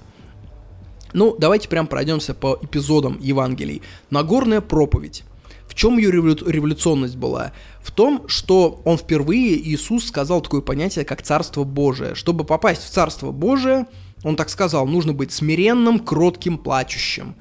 [1.14, 3.82] Ну, давайте прям пройдемся по эпизодам Евангелий.
[4.10, 5.24] Нагорная проповедь.
[5.68, 7.52] В чем ее революционность была?
[7.82, 12.16] В том, что он впервые, Иисус, сказал такое понятие, как Царство Божие.
[12.16, 13.86] Чтобы попасть в Царство Божие,
[14.24, 17.36] он так сказал, нужно быть смиренным, кротким, плачущим.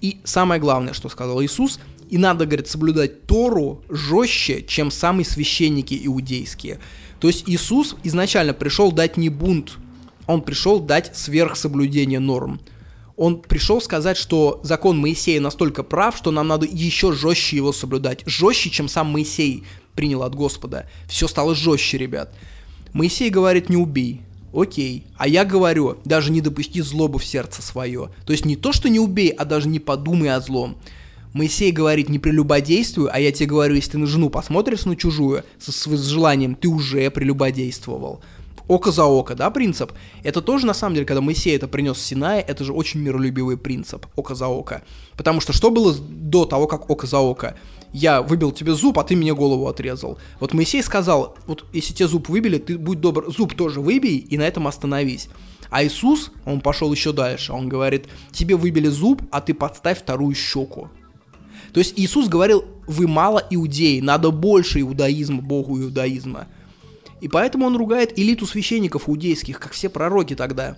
[0.00, 1.80] И самое главное, что сказал Иисус,
[2.10, 6.78] и надо, говорит, соблюдать Тору жестче, чем самые священники иудейские.
[7.20, 9.78] То есть Иисус изначально пришел дать не бунт,
[10.26, 12.60] он пришел дать сверхсоблюдение норм
[13.16, 18.22] он пришел сказать, что закон Моисея настолько прав, что нам надо еще жестче его соблюдать.
[18.26, 19.64] Жестче, чем сам Моисей
[19.94, 20.88] принял от Господа.
[21.08, 22.34] Все стало жестче, ребят.
[22.92, 24.22] Моисей говорит, не убей.
[24.52, 25.04] Окей.
[25.16, 28.10] А я говорю, даже не допусти злобу в сердце свое.
[28.26, 30.76] То есть не то, что не убей, а даже не подумай о злом.
[31.32, 35.42] Моисей говорит, не прелюбодействуй, а я тебе говорю, если ты на жену посмотришь на чужую
[35.58, 38.20] со своим желанием, ты уже прелюбодействовал
[38.68, 39.92] око за око, да, принцип?
[40.22, 43.56] Это тоже, на самом деле, когда Моисей это принес в Синае, это же очень миролюбивый
[43.56, 44.82] принцип, око за око.
[45.16, 47.56] Потому что что было до того, как око за око?
[47.92, 50.18] Я выбил тебе зуб, а ты мне голову отрезал.
[50.40, 54.36] Вот Моисей сказал, вот если тебе зуб выбили, ты будь добр, зуб тоже выбей и
[54.36, 55.28] на этом остановись.
[55.70, 60.34] А Иисус, он пошел еще дальше, он говорит, тебе выбили зуб, а ты подставь вторую
[60.34, 60.88] щеку.
[61.72, 66.46] То есть Иисус говорил, вы мало иудеи, надо больше иудаизма, богу иудаизма.
[67.24, 70.76] И поэтому он ругает элиту священников иудейских, как все пророки тогда.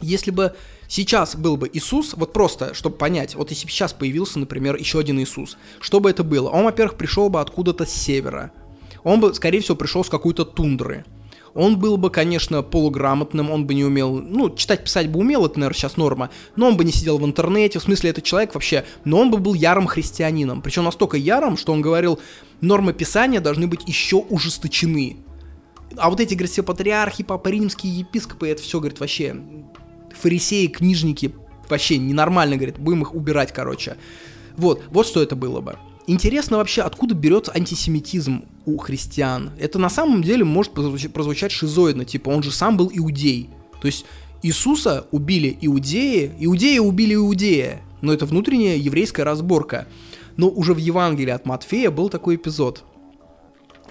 [0.00, 0.56] Если бы
[0.88, 4.98] сейчас был бы Иисус, вот просто, чтобы понять, вот если бы сейчас появился, например, еще
[4.98, 6.48] один Иисус, что бы это было?
[6.48, 8.52] Он, во-первых, пришел бы откуда-то с севера.
[9.04, 11.04] Он бы, скорее всего, пришел с какой-то тундры.
[11.52, 15.58] Он был бы, конечно, полуграмотным, он бы не умел, ну, читать, писать бы умел, это,
[15.58, 18.86] наверное, сейчас норма, но он бы не сидел в интернете, в смысле, это человек вообще,
[19.04, 22.18] но он бы был ярым христианином, причем настолько ярым, что он говорил,
[22.62, 25.18] нормы писания должны быть еще ужесточены.
[25.96, 29.36] А вот эти, говорит, все патриархи, папа римские, епископы, это все, говорит, вообще
[30.14, 31.34] фарисеи, книжники,
[31.68, 33.96] вообще ненормально, говорит, будем их убирать, короче.
[34.56, 35.76] Вот, вот что это было бы.
[36.06, 39.50] Интересно вообще, откуда берется антисемитизм у христиан.
[39.58, 43.50] Это на самом деле может прозвучать шизоидно, типа он же сам был иудей.
[43.80, 44.06] То есть
[44.42, 47.82] Иисуса убили иудеи, иудеи убили иудея.
[48.00, 49.88] Но это внутренняя еврейская разборка.
[50.36, 52.84] Но уже в Евангелии от Матфея был такой эпизод.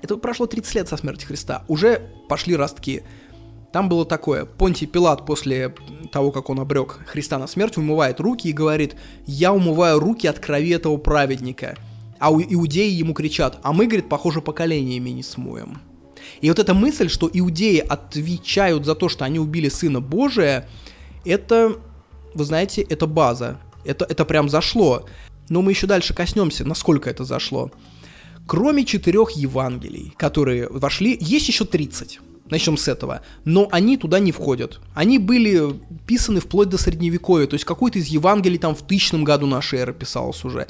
[0.05, 1.63] Это прошло 30 лет со смерти Христа.
[1.67, 1.99] Уже
[2.29, 3.01] пошли ростки.
[3.73, 4.45] Там было такое.
[4.45, 5.73] Понтий Пилат после
[6.11, 8.95] того, как он обрек Христа на смерть, умывает руки и говорит,
[9.25, 11.75] я умываю руки от крови этого праведника.
[12.19, 15.81] А иудеи ему кричат, а мы, говорит, похоже, поколениями не смоем.
[16.39, 20.69] И вот эта мысль, что иудеи отвечают за то, что они убили Сына Божия,
[21.25, 21.77] это,
[22.35, 23.59] вы знаете, это база.
[23.83, 25.07] Это, это прям зашло.
[25.49, 27.71] Но мы еще дальше коснемся, насколько это зашло.
[28.47, 32.19] Кроме четырех Евангелий, которые вошли, есть еще 30.
[32.49, 33.21] Начнем с этого.
[33.43, 34.79] Но они туда не входят.
[34.93, 37.47] Они были писаны вплоть до Средневековья.
[37.47, 40.67] То есть какой-то из Евангелий там в тысячном году нашей эры писался уже.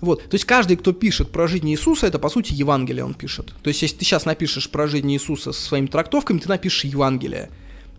[0.00, 3.54] Вот, то есть каждый, кто пишет про жизнь Иисуса, это по сути Евангелие он пишет.
[3.62, 7.50] То есть если ты сейчас напишешь про жизнь Иисуса со своими трактовками, ты напишешь Евангелие.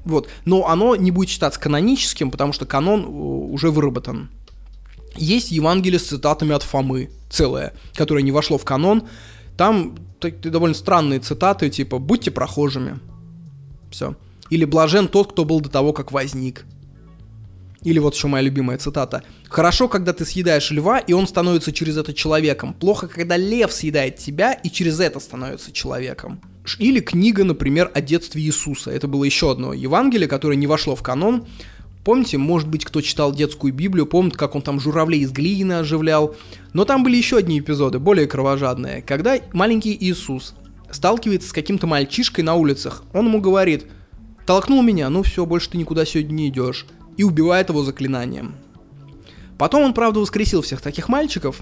[0.06, 4.30] Вот, но оно не будет считаться каноническим, потому что канон э, уже выработан.
[5.18, 9.04] Есть Евангелие с цитатами от Фомы, целое, которое не вошло в канон.
[9.58, 13.00] Там довольно странные цитаты, типа «будьте прохожими».
[13.92, 14.16] Все.
[14.50, 16.66] Или «блажен тот, кто был до того, как возник».
[17.84, 19.24] Или вот еще моя любимая цитата.
[19.46, 22.74] «Хорошо, когда ты съедаешь льва, и он становится через это человеком.
[22.74, 26.42] Плохо, когда лев съедает тебя, и через это становится человеком».
[26.80, 28.92] Или книга, например, о детстве Иисуса.
[28.92, 31.48] Это было еще одно Евангелие, которое не вошло в канон.
[32.08, 36.38] Помните, может быть, кто читал детскую Библию, помнит, как он там журавлей из глины оживлял.
[36.72, 40.56] Но там были еще одни эпизоды, более кровожадные, когда маленький Иисус
[40.90, 43.04] сталкивается с каким-то мальчишкой на улицах.
[43.12, 43.88] Он ему говорит,
[44.46, 46.86] толкнул меня, ну все, больше ты никуда сегодня не идешь.
[47.18, 48.56] И убивает его заклинанием.
[49.58, 51.62] Потом он, правда, воскресил всех таких мальчиков,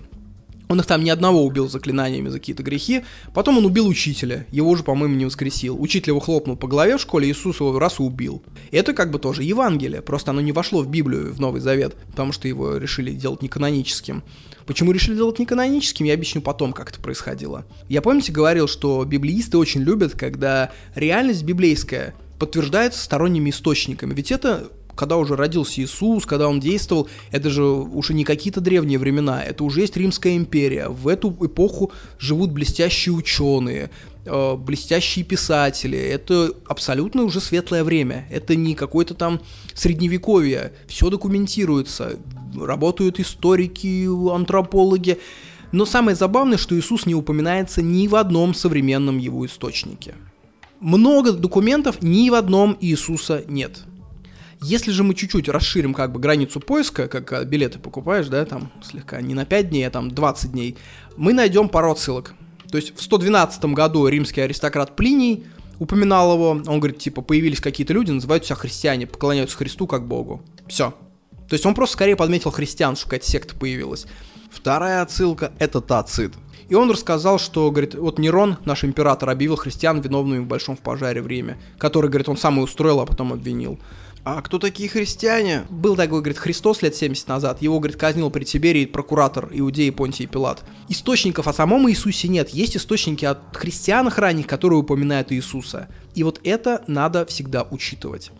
[0.67, 3.03] он их там ни одного убил заклинаниями за какие-то грехи.
[3.33, 4.47] Потом он убил учителя.
[4.51, 5.79] Его же, по-моему, не воскресил.
[5.81, 8.43] Учитель его хлопнул по голове в школе, Иисус его раз убил.
[8.71, 10.01] Это как бы тоже Евангелие.
[10.01, 14.23] Просто оно не вошло в Библию, в Новый Завет, потому что его решили делать неканоническим.
[14.65, 17.65] Почему решили делать неканоническим, я объясню потом, как это происходило.
[17.87, 24.13] Я, помните, говорил, что библеисты очень любят, когда реальность библейская подтверждается сторонними источниками.
[24.13, 28.97] Ведь это когда уже родился Иисус, когда он действовал, это же уже не какие-то древние
[28.97, 30.87] времена, это уже есть Римская империя.
[30.87, 33.89] В эту эпоху живут блестящие ученые,
[34.25, 35.97] э, блестящие писатели.
[35.97, 38.27] Это абсолютно уже светлое время.
[38.31, 39.41] Это не какое-то там
[39.73, 40.73] средневековье.
[40.87, 42.17] Все документируется.
[42.59, 45.19] Работают историки, антропологи.
[45.71, 50.15] Но самое забавное, что Иисус не упоминается ни в одном современном его источнике.
[50.79, 53.83] Много документов, ни в одном Иисуса нет.
[54.65, 58.71] Если же мы чуть-чуть расширим как бы границу поиска, как э, билеты покупаешь, да, там
[58.83, 60.75] слегка не на 5 дней, а там 20 дней,
[61.17, 62.33] мы найдем пару отсылок.
[62.71, 65.45] То есть в 112 году римский аристократ Плиний
[65.77, 70.41] упоминал его, он говорит, типа, появились какие-то люди, называют себя христиане, поклоняются Христу как Богу.
[70.67, 70.95] Все.
[71.47, 74.07] То есть он просто скорее подметил христиан, что какая-то секта появилась.
[74.51, 76.33] Вторая отсылка— это Тацит.
[76.69, 80.79] И он рассказал, что, говорит, вот Нерон, наш император, объявил христиан виновными в большом в
[80.79, 83.79] пожаре в Риме, который, говорит, он сам и устроил, а потом обвинил.
[84.25, 85.67] А кто такие христиане?
[85.69, 87.61] Был такой, говорит, Христос лет 70 назад.
[87.61, 90.63] Его, говорит, казнил при Тиберии прокуратор Иудеи Понтий Пилат.
[90.89, 92.49] Источников о самом Иисусе нет.
[92.49, 95.89] Есть источники от христианах ранних, которые упоминают Иисуса.
[96.15, 98.31] И вот это надо всегда учитывать.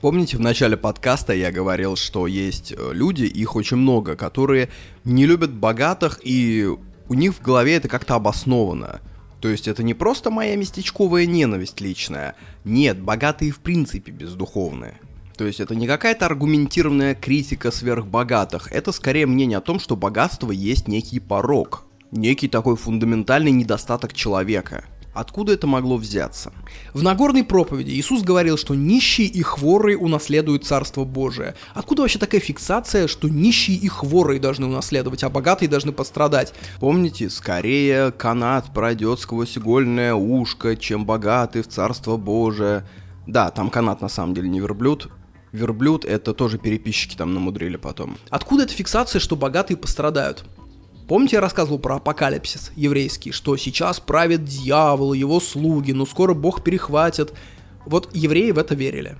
[0.00, 4.70] Помните, в начале подкаста я говорил, что есть э, люди, их очень много, которые
[5.04, 6.66] не любят богатых, и
[7.10, 9.02] у них в голове это как-то обосновано.
[9.42, 12.34] То есть это не просто моя местечковая ненависть личная.
[12.64, 14.98] Нет, богатые в принципе бездуховные.
[15.36, 20.52] То есть это не какая-то аргументированная критика сверхбогатых, это скорее мнение о том, что богатство
[20.52, 24.84] есть некий порог, некий такой фундаментальный недостаток человека.
[25.12, 26.52] Откуда это могло взяться?
[26.92, 31.54] В Нагорной проповеди Иисус говорил, что нищие и хворые унаследуют Царство Божие.
[31.72, 36.52] Откуда вообще такая фиксация, что нищие и хворые должны унаследовать, а богатые должны пострадать?
[36.80, 42.84] Помните, скорее канат пройдет сквозь игольное ушко, чем богатый в Царство Божие.
[43.28, 45.10] Да, там канат на самом деле не верблюд,
[45.54, 48.18] верблюд, это тоже переписчики там намудрили потом.
[48.28, 50.44] Откуда эта фиксация, что богатые пострадают?
[51.08, 56.64] Помните, я рассказывал про апокалипсис еврейский, что сейчас правит дьявол, его слуги, но скоро Бог
[56.64, 57.34] перехватит.
[57.84, 59.16] Вот евреи в это верили.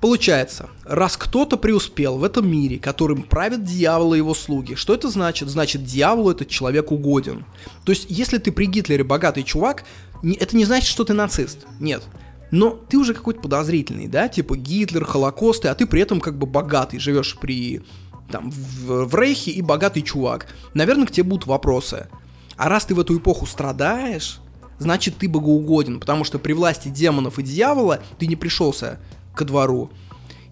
[0.00, 5.08] Получается, раз кто-то преуспел в этом мире, которым правит дьявол и его слуги, что это
[5.08, 5.48] значит?
[5.48, 7.46] Значит, дьяволу этот человек угоден.
[7.84, 9.84] То есть, если ты при Гитлере богатый чувак,
[10.22, 11.66] это не значит, что ты нацист.
[11.78, 12.02] Нет
[12.50, 16.46] но ты уже какой-то подозрительный, да, типа Гитлер, Холокосты, а ты при этом как бы
[16.46, 17.82] богатый, живешь при
[18.30, 20.46] там в, в Рейхе и богатый чувак.
[20.72, 22.08] Наверное, к тебе будут вопросы.
[22.56, 24.40] А раз ты в эту эпоху страдаешь,
[24.78, 28.98] значит ты богоугоден, потому что при власти демонов и дьявола ты не пришелся
[29.34, 29.90] ко двору.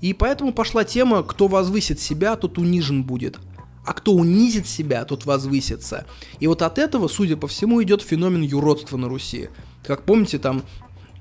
[0.01, 3.39] И поэтому пошла тема, кто возвысит себя, тот унижен будет.
[3.85, 6.07] А кто унизит себя, тот возвысится.
[6.41, 9.49] И вот от этого, судя по всему, идет феномен юродства на Руси.
[9.85, 10.63] Как помните, там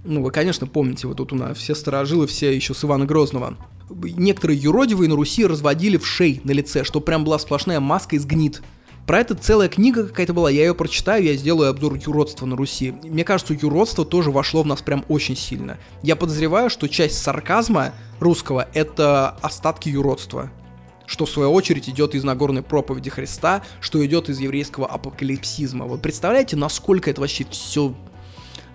[0.04, 3.58] ну, вы, конечно, помните, вот тут у нас все сторожилы, все еще с Ивана Грозного.
[3.90, 8.26] Некоторые юродивые на Руси разводили в шей на лице, что прям была сплошная маска из
[8.26, 8.62] гнит.
[9.06, 12.94] Про это целая книга какая-то была, я ее прочитаю, я сделаю обзор юродства на Руси.
[13.04, 15.78] Мне кажется, юродство тоже вошло в нас прям очень сильно.
[16.02, 20.52] Я подозреваю, что часть сарказма русского— это остатки юродства
[21.08, 25.84] что в свою очередь идет из Нагорной проповеди Христа, что идет из еврейского апокалипсизма.
[25.84, 27.94] Вот представляете, насколько это вообще все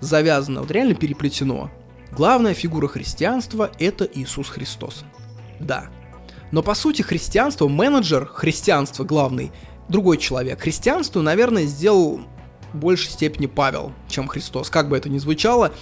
[0.01, 1.71] завязано, вот реально переплетено.
[2.13, 5.05] Главная фигура христианства– это Иисус Христос.
[5.61, 5.89] Да.
[6.53, 9.53] Но по сути христианство, менеджер христианства главный,
[9.89, 10.61] другой человек.
[10.61, 12.21] Христианство, наверное, сделал
[12.73, 15.73] в большей степени Павел, чем Христос, как бы это ни звучало.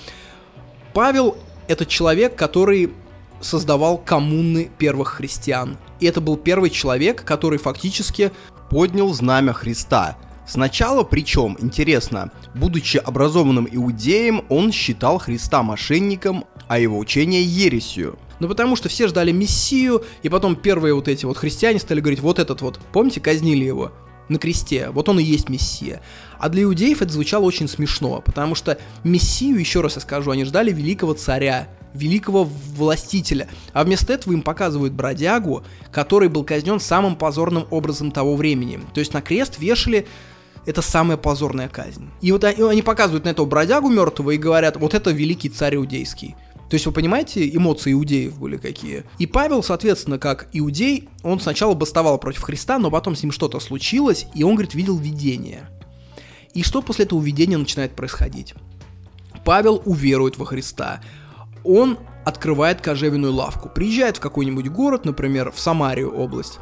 [0.93, 1.37] Павел–
[1.69, 2.93] это человек, который
[3.41, 5.77] создавал коммуны первых христиан.
[6.01, 8.33] И это был первый человек, который фактически
[8.71, 10.17] поднял знамя Христа–
[10.47, 18.19] Сначала, причем, интересно, будучи образованным иудеем, он считал Христа мошенником, а его учение ересью.
[18.41, 22.21] Ну потому что все ждали Мессию, и потом первые вот эти вот христиане стали говорить,
[22.21, 23.93] вот этот вот, помните, казнили его
[24.29, 26.01] на кресте, вот он и есть Мессия.
[26.39, 30.45] А для иудеев это звучало очень смешно, потому что Мессию, еще раз я скажу, они
[30.45, 33.49] ждали великого царя, великого властителя.
[33.73, 35.63] А вместо этого им показывают бродягу,
[35.93, 38.81] который был казнен самым позорным образом того времени.
[38.93, 40.07] То есть на крест вешали
[40.67, 42.09] это самая позорная казнь.
[42.21, 46.37] И вот они, показывают на этого бродягу мертвого и говорят, вот это великий царь иудейский.
[46.71, 49.05] То есть вы понимаете, эмоции иудеев были какие.
[49.19, 53.61] И Павел, соответственно, как иудей, он сначала бастовал против Христа, но потом с ним что-то
[53.61, 55.69] случилось, и он, говорит, видел видение.
[56.55, 58.55] И что после этого видения начинает происходить?
[59.45, 61.01] Павел уверует во Христа.
[61.65, 66.59] Он открывает кожевенную лавку, приезжает в какой-нибудь город, например, в Самарию область,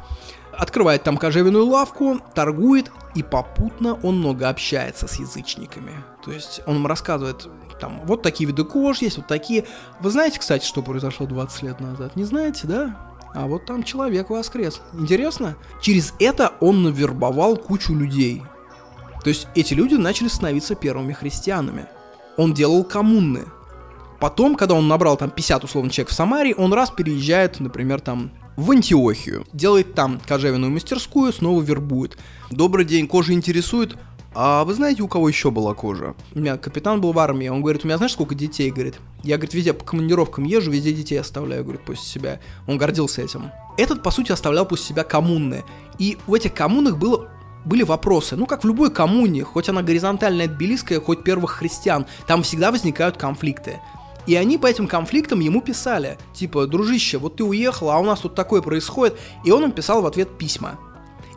[0.53, 5.93] открывает там кожевенную лавку, торгует, и попутно он много общается с язычниками.
[6.25, 7.49] То есть он им рассказывает,
[7.81, 9.67] там, вот такие виды кож есть, вот такие.
[10.01, 12.17] Вы знаете, кстати, что произошло 20 лет назад?
[12.17, 12.97] Не знаете, да?
[13.35, 14.81] А вот там человек воскрес.
[14.93, 15.57] Интересно?
[15.81, 18.43] Через это он навербовал кучу людей.
[19.23, 21.87] То есть эти люди начали становиться первыми христианами.
[22.37, 23.45] Он делал коммуны.
[24.21, 28.31] Потом, когда он набрал там 50 условно человек в Самаре, он раз переезжает, например, там
[28.57, 29.47] в Антиохию.
[29.53, 32.19] Делает там кожевенную мастерскую, снова вербует.
[32.51, 33.97] Добрый день, кожа интересует.
[34.35, 36.15] А вы знаете, у кого еще была кожа?
[36.35, 38.95] У меня капитан был в армии, он говорит, у меня знаешь, сколько детей, говорит?
[39.23, 42.41] Я, говорит, везде по командировкам езжу, везде детей оставляю, говорит, после себя.
[42.67, 43.51] Он гордился этим.
[43.77, 45.65] Этот, по сути, оставлял после себя коммуны.
[45.99, 47.29] И в этих коммунах было
[47.65, 48.35] были вопросы.
[48.37, 53.17] Ну, как в любой коммуне, хоть она горизонтальная, тбилисская, хоть первых христиан, там всегда возникают
[53.17, 53.81] конфликты.
[54.27, 58.21] И они по этим конфликтам ему писали, типа, дружище, вот ты уехал, а у нас
[58.21, 59.19] тут такое происходит.
[59.45, 60.79] И он им писал в ответ письма.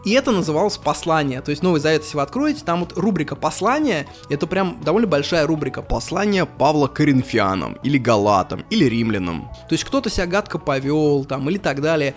[0.06, 1.42] И это называлось послание.
[1.42, 5.48] То есть Новый Завет, если вы откроете, там вот рубрика послания, это прям довольно большая
[5.48, 5.82] рубрика.
[5.82, 9.50] Послание Павла Коринфянам, или Галатам, или Римлянам.
[9.68, 12.14] То есть кто-то себя гадко повел, там, или так далее.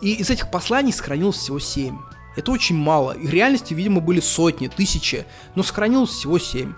[0.00, 1.98] И из этих посланий сохранилось всего семь.
[2.36, 3.12] Это очень мало.
[3.12, 5.26] И в реальности, видимо, были сотни, тысячи,
[5.56, 6.74] но сохранилось всего семь.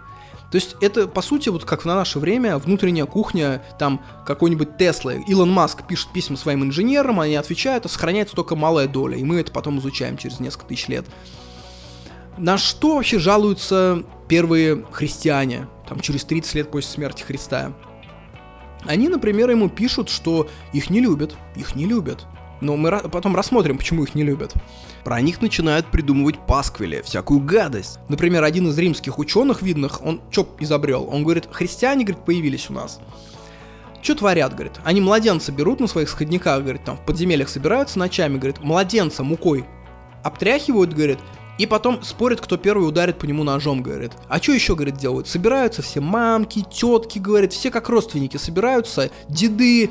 [0.50, 5.24] То есть это, по сути, вот как на наше время, внутренняя кухня, там, какой-нибудь Теслы.
[5.26, 9.40] Илон Маск пишет письма своим инженерам, они отвечают, а сохраняется только малая доля, и мы
[9.40, 11.04] это потом изучаем через несколько тысяч лет.
[12.38, 17.72] На что вообще жалуются первые христиане, там, через 30 лет после смерти Христа?
[18.84, 22.26] Они, например, ему пишут, что их не любят, их не любят.
[22.60, 24.54] Но мы потом рассмотрим, почему их не любят.
[25.04, 27.98] Про них начинают придумывать пасквили, всякую гадость.
[28.08, 31.08] Например, один из римских ученых видных, он что изобрел?
[31.10, 33.00] Он говорит, христиане, говорит, появились у нас.
[34.02, 34.74] Что творят, говорит?
[34.84, 39.64] Они младенца берут на своих сходниках, говорит, там в подземельях собираются ночами, говорит, младенца мукой
[40.22, 41.18] обтряхивают, говорит,
[41.58, 44.12] и потом спорят, кто первый ударит по нему ножом, говорит.
[44.28, 45.26] А что еще, говорит, делают?
[45.26, 49.90] Собираются все мамки, тетки, говорит, все как родственники собираются, деды,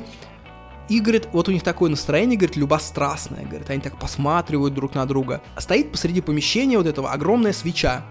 [0.88, 5.04] и, говорит, вот у них такое настроение, говорит, любострастное, говорит, они так посматривают друг на
[5.06, 5.42] друга.
[5.58, 8.04] Стоит посреди помещения вот этого огромная свеча,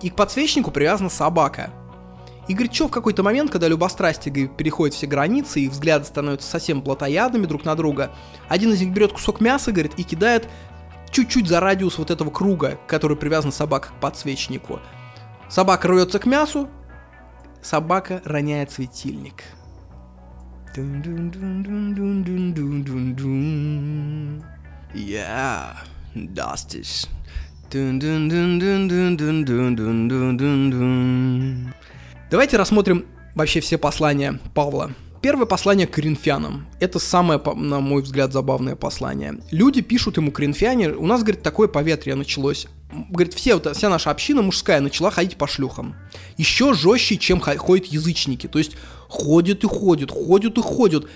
[0.00, 1.70] и к подсвечнику привязана собака.
[2.48, 6.50] И, говорит, что в какой-то момент, когда любострастие говорит, переходит все границы, и взгляды становятся
[6.50, 8.10] совсем плотоядными друг на друга,
[8.48, 10.48] один из них берет кусок мяса, говорит, и кидает
[11.10, 14.80] чуть-чуть за радиус вот этого круга, который привязан собака к подсвечнику.
[15.48, 16.68] Собака рвется к мясу,
[17.60, 19.44] собака роняет светильник.
[24.94, 25.76] Yeah,
[26.74, 27.08] ist.
[32.30, 33.04] Давайте рассмотрим
[33.34, 34.92] вообще все послания Павла.
[35.22, 36.66] Первое послание к коринфянам.
[36.80, 39.38] Это самое, на мой взгляд, забавное послание.
[39.52, 42.66] Люди пишут ему коринфяне, у нас, говорит, такое поветрие началось.
[43.08, 45.94] Говорит, все, вот, вся наша община мужская начала ходить по шлюхам.
[46.38, 48.48] Еще жестче, чем ходят язычники.
[48.48, 48.72] То есть
[49.08, 51.06] ходят и ходят, ходят и ходят.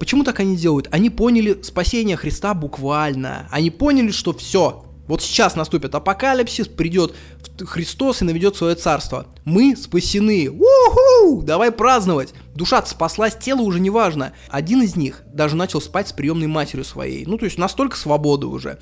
[0.00, 0.88] Почему так они делают?
[0.90, 3.48] Они поняли спасение Христа буквально.
[3.52, 7.14] Они поняли, что все, вот сейчас наступит апокалипсис, придет
[7.58, 9.26] Христос и наведет свое царство.
[9.44, 10.48] Мы спасены.
[10.48, 11.42] Уху!
[11.42, 12.34] Давай праздновать.
[12.54, 14.32] Душа спаслась, тело уже не важно.
[14.48, 17.26] Один из них даже начал спать с приемной матерью своей.
[17.26, 18.78] Ну, то есть настолько свободы уже.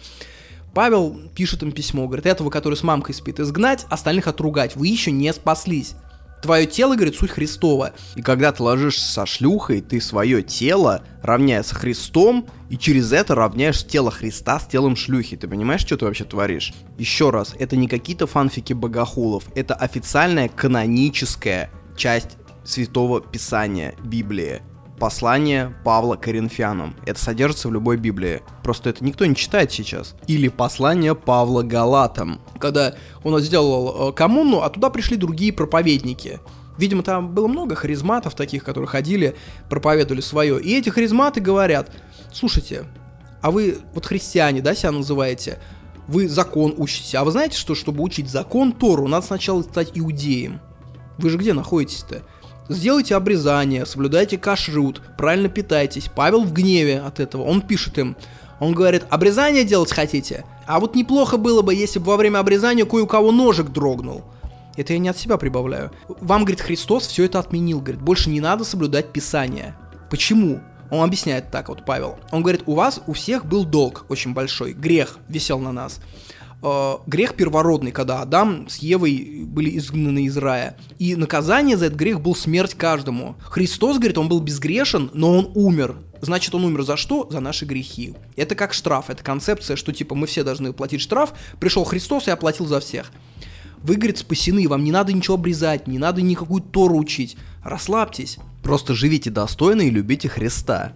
[0.75, 4.77] Павел пишет им письмо, говорит, этого, который с мамкой спит, изгнать, остальных отругать.
[4.77, 5.95] Вы еще не спаслись.
[6.43, 7.93] Твое тело, говорит, суть Христова.
[8.15, 13.35] И когда ты ложишься со шлюхой, ты свое тело равняешь с Христом, и через это
[13.35, 15.37] равняешь тело Христа с телом шлюхи.
[15.37, 16.73] Ты понимаешь, что ты вообще творишь?
[16.99, 24.63] Еще раз, это не какие-то фанфики богохулов, это официальная каноническая часть Святого Писания, Библии
[25.01, 26.95] послание Павла Коринфянам.
[27.07, 28.43] Это содержится в любой Библии.
[28.63, 30.15] Просто это никто не читает сейчас.
[30.29, 32.41] Или послание Павла Галатам.
[32.61, 36.39] Когда он сделал э, коммуну, а туда пришли другие проповедники.
[36.79, 39.37] Видимо, там было много харизматов таких, которые ходили,
[39.69, 40.63] проповедовали свое.
[40.63, 41.91] И эти харизматы говорят,
[42.33, 42.85] слушайте,
[43.41, 45.59] а вы вот христиане, да, себя называете,
[46.09, 47.19] вы закон учите.
[47.19, 50.61] А вы знаете, что чтобы учить закон Тору, надо сначала стать иудеем.
[51.19, 52.23] Вы же где находитесь-то?
[52.71, 56.09] Сделайте обрезание, соблюдайте кашрут, правильно питайтесь.
[56.15, 57.43] Павел в гневе от этого.
[57.43, 58.17] Он пишет им,
[58.61, 60.45] он говорит, обрезание делать хотите?
[60.67, 64.23] А вот неплохо было бы, если бы во время обрезания кое у кого ножик дрогнул.
[64.77, 65.91] Это я не от себя прибавляю.
[66.21, 69.75] Вам, говорит, Христос все это отменил, говорит, больше не надо соблюдать Писание.
[70.09, 70.61] Почему?
[70.93, 72.21] Он объясняет так вот, Павел.
[72.31, 75.99] Он говорит, у вас у всех был долг очень большой, грех висел на нас
[76.63, 80.77] э, грех первородный, когда Адам с Евой были изгнаны из рая.
[80.99, 83.37] И наказание за этот грех был смерть каждому.
[83.41, 85.97] Христос, говорит, он был безгрешен, но он умер.
[86.21, 87.29] значит он умер за что?
[87.31, 88.15] За наши грехи.
[88.37, 92.31] Это как штраф, это концепция, что типа мы все должны платить штраф, пришел Христос и
[92.31, 93.11] оплатил за всех.
[93.83, 97.37] Вы, говорит, спасены, вам не надо ничего обрезать, не надо никакую Тору учить.
[97.65, 98.39] Расслабьтесь.
[98.63, 100.93] Просто живите достойно и любите Христа.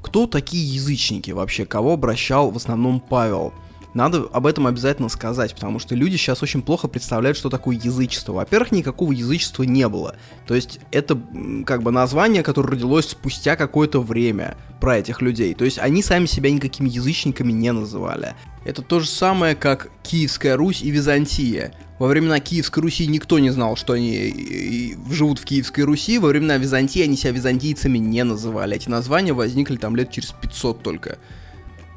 [0.00, 1.66] Кто такие язычники вообще?
[1.66, 3.52] Кого обращал в основном Павел?
[3.94, 8.32] Надо об этом обязательно сказать, потому что люди сейчас очень плохо представляют, что такое язычество.
[8.32, 10.16] Во-первых, никакого язычества не было.
[10.46, 11.18] То есть это
[11.64, 15.54] как бы название, которое родилось спустя какое-то время про этих людей.
[15.54, 18.34] То есть они сами себя никакими язычниками не называли.
[18.64, 21.72] Это то же самое, как Киевская Русь и Византия.
[22.00, 26.18] Во времена Киевской Руси никто не знал, что они живут в Киевской Руси.
[26.18, 28.74] Во времена Византии они себя византийцами не называли.
[28.74, 31.18] Эти названия возникли там лет через 500 только.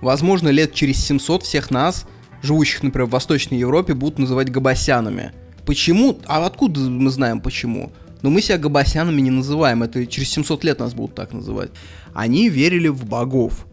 [0.02, 2.06] Возможно, лет через 700 всех нас,
[2.42, 5.32] живущих, например, в Восточной Европе, будут называть габасянами.
[5.66, 6.20] Почему?
[6.26, 7.92] А откуда мы знаем почему?
[8.22, 11.72] Но мы себя габасянами не называем, это через 700 лет нас будут так называть.
[12.14, 13.66] Они верили в богов.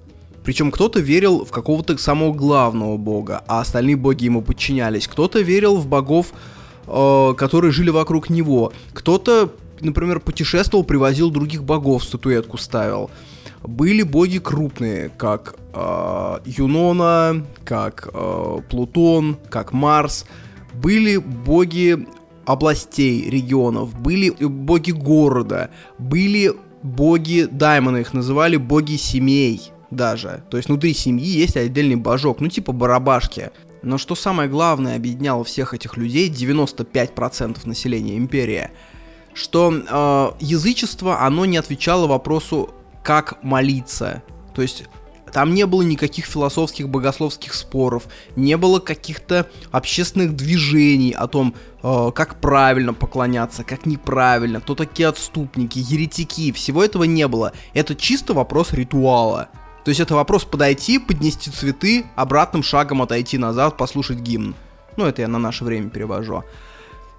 [0.44, 5.08] Причем кто-то верил в какого-то самого главного бога, а остальные боги ему подчинялись.
[5.08, 6.34] Кто-то верил в богов,
[6.86, 8.72] э, которые жили вокруг него.
[8.92, 13.10] Кто-то, например, путешествовал, привозил других богов, статуэтку ставил.
[13.64, 20.26] Были боги крупные, как э, Юнона, как э, Плутон, как Марс.
[20.74, 22.06] Были боги
[22.44, 26.52] областей, регионов, были боги города, были
[26.82, 30.44] боги, Даймона их называли, боги семей даже.
[30.50, 33.50] То есть внутри семьи есть отдельный божок, ну типа барабашки.
[33.82, 38.70] Но что самое главное объединяло всех этих людей, 95% населения империи,
[39.32, 42.74] что э, язычество, оно не отвечало вопросу
[43.04, 44.24] как молиться.
[44.54, 44.84] То есть
[45.32, 52.10] там не было никаких философских, богословских споров, не было каких-то общественных движений о том, э,
[52.14, 57.52] как правильно поклоняться, как неправильно, кто такие отступники, еретики, всего этого не было.
[57.74, 59.48] Это чисто вопрос ритуала.
[59.84, 64.54] То есть это вопрос подойти, поднести цветы, обратным шагом отойти назад, послушать гимн.
[64.96, 66.44] Ну, это я на наше время перевожу.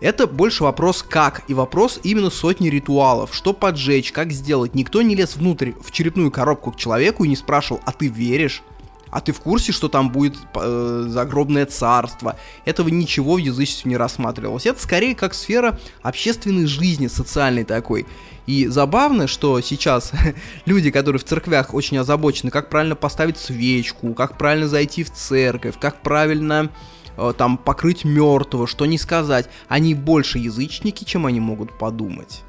[0.01, 4.75] Это больше вопрос как, и вопрос именно сотни ритуалов, что поджечь, как сделать.
[4.75, 8.61] Никто не лез внутрь в черепную коробку к человеку и не спрашивал, а ты веришь?
[9.09, 12.37] А ты в курсе, что там будет э, загробное царство?
[12.65, 14.65] Этого ничего в язычестве не рассматривалось.
[14.65, 18.05] Это скорее как сфера общественной жизни, социальной такой.
[18.45, 20.11] И забавно, что сейчас
[20.65, 25.75] люди, которые в церквях очень озабочены, как правильно поставить свечку, как правильно зайти в церковь,
[25.79, 26.69] как правильно
[27.17, 29.49] Э, там покрыть мертвого, что не сказать.
[29.67, 32.43] Они больше язычники, чем они могут подумать.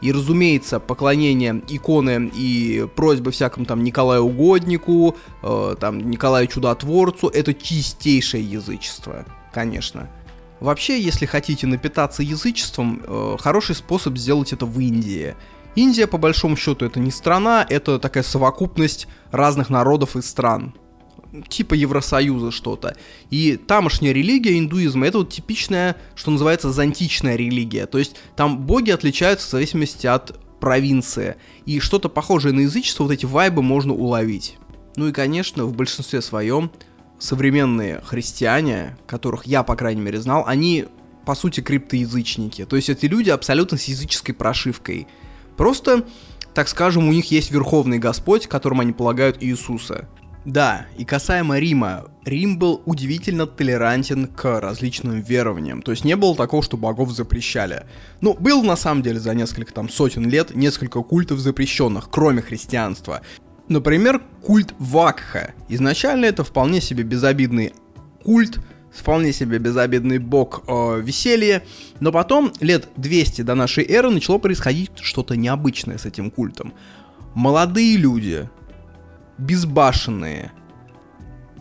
[0.00, 7.54] И, разумеется, поклонение иконы и просьбы всякому там Николаю Угоднику, э, там Николаю Чудотворцу, это
[7.54, 10.10] чистейшее язычество, конечно.
[10.58, 15.36] Вообще, если хотите напитаться язычеством, э, хороший способ сделать это в Индии.
[15.76, 20.74] Индия, по большому счету, это не страна, это такая совокупность разных народов и стран
[21.48, 22.96] типа Евросоюза что-то.
[23.30, 27.86] И тамошняя религия, индуизм, это вот типичная, что называется, зантичная религия.
[27.86, 31.36] То есть там боги отличаются в зависимости от провинции.
[31.66, 34.56] И что-то похожее на язычество, вот эти вайбы можно уловить.
[34.96, 36.70] Ну и, конечно, в большинстве своем
[37.18, 40.86] современные христиане, которых я, по крайней мере, знал, они,
[41.24, 42.64] по сути, криптоязычники.
[42.64, 45.06] То есть эти люди абсолютно с языческой прошивкой.
[45.56, 46.04] Просто,
[46.54, 50.08] так скажем, у них есть Верховный Господь, которому они полагают Иисуса.
[50.44, 56.34] Да, и касаемо Рима, Рим был удивительно толерантен к различным верованиям, то есть не было
[56.34, 57.84] такого, что богов запрещали.
[58.20, 63.22] Ну, был на самом деле за несколько там сотен лет несколько культов запрещенных, кроме христианства.
[63.68, 65.54] Например, культ Вакха.
[65.68, 67.72] Изначально это вполне себе безобидный
[68.24, 68.58] культ,
[68.92, 71.62] вполне себе безобидный бог э, веселья,
[72.00, 76.74] но потом, лет 200 до нашей эры, начало происходить что-то необычное с этим культом.
[77.34, 78.50] Молодые люди,
[79.38, 80.52] безбашенные,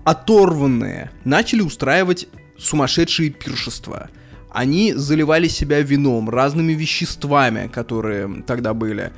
[0.03, 2.27] оторванные, начали устраивать
[2.57, 4.09] сумасшедшие пиршества.
[4.49, 9.11] Они заливали себя вином, разными веществами, которые тогда были.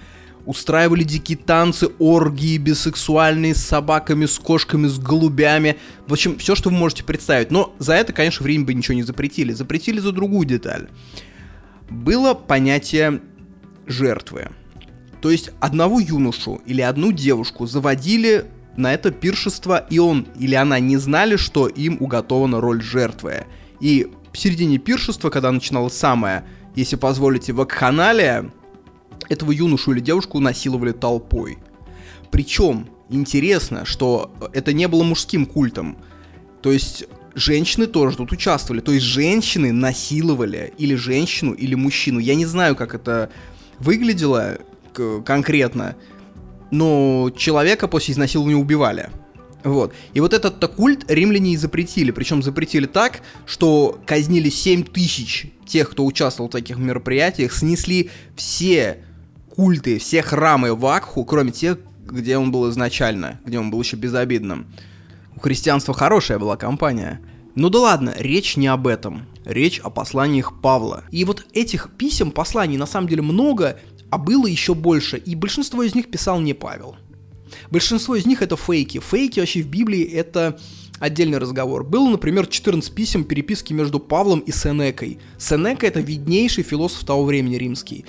[0.45, 5.77] Устраивали дикие танцы, оргии бисексуальные с собаками, с кошками, с голубями.
[6.05, 7.49] В общем, все, что вы можете представить.
[7.49, 9.53] Но за это, конечно, в Риме бы ничего не запретили.
[9.53, 10.89] Запретили за другую деталь.
[11.89, 13.21] Было понятие
[13.87, 14.49] жертвы.
[15.23, 18.43] То есть одного юношу или одну девушку заводили
[18.75, 23.45] на это пиршество, и он или она не знали, что им уготована роль жертвы.
[23.79, 26.43] И в середине пиршества, когда начиналось самое,
[26.75, 28.51] если позволите, вакханалия,
[29.29, 31.57] этого юношу или девушку насиловали толпой.
[32.29, 35.95] Причем интересно, что это не было мужским культом.
[36.61, 38.81] То есть женщины тоже тут участвовали.
[38.81, 42.19] То есть женщины насиловали или женщину, или мужчину.
[42.19, 43.29] Я не знаю, как это
[43.79, 44.57] выглядело
[45.25, 45.95] конкретно.
[46.71, 49.09] но человека после изнасилования убивали.
[49.63, 49.93] Вот.
[50.13, 52.11] И вот этот-то культ римляне и запретили.
[52.11, 58.97] Причем запретили так, что казнили 7 тысяч тех, кто участвовал в таких мероприятиях, снесли все
[59.55, 64.65] культы, все храмы Вакху, кроме тех, где он был изначально, где он был еще безобидным.
[65.35, 67.21] У христианства хорошая была компания.
[67.55, 69.27] Ну да ладно, речь не об этом.
[69.45, 71.03] Речь о посланиях Павла.
[71.11, 73.79] И вот этих писем, посланий на самом деле много,
[74.13, 75.17] а было еще больше.
[75.17, 76.95] И большинство из них писал не Павел.
[77.71, 78.99] Большинство из них это фейки.
[78.99, 80.59] Фейки вообще в Библии это
[80.99, 81.83] отдельный разговор.
[81.83, 85.17] Было, например, 14 писем переписки между Павлом и Сенекой.
[85.39, 88.05] Сенека это виднейший философ того времени римский.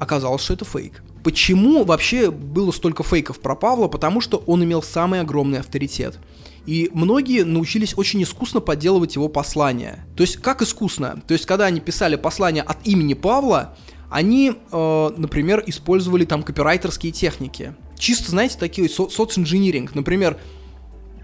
[0.00, 1.04] Оказалось, что это фейк.
[1.22, 3.86] Почему вообще было столько фейков про Павла?
[3.86, 6.18] Потому что он имел самый огромный авторитет.
[6.66, 10.04] И многие научились очень искусно подделывать его послания.
[10.16, 11.22] То есть, как искусно?
[11.28, 13.76] То есть, когда они писали послание от имени Павла,
[14.12, 17.74] они, э, например, использовали там копирайтерские техники.
[17.98, 19.94] Чисто, знаете, такие со- социнжиниринг.
[19.94, 20.38] Например,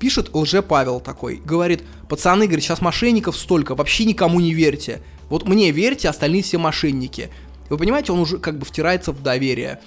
[0.00, 5.02] пишет лже Павел такой, говорит, пацаны, говорит, сейчас мошенников столько, вообще никому не верьте.
[5.28, 7.31] Вот мне верьте, остальные все мошенники.
[7.68, 9.81] Вы понимаете, он уже как бы втирается в доверие.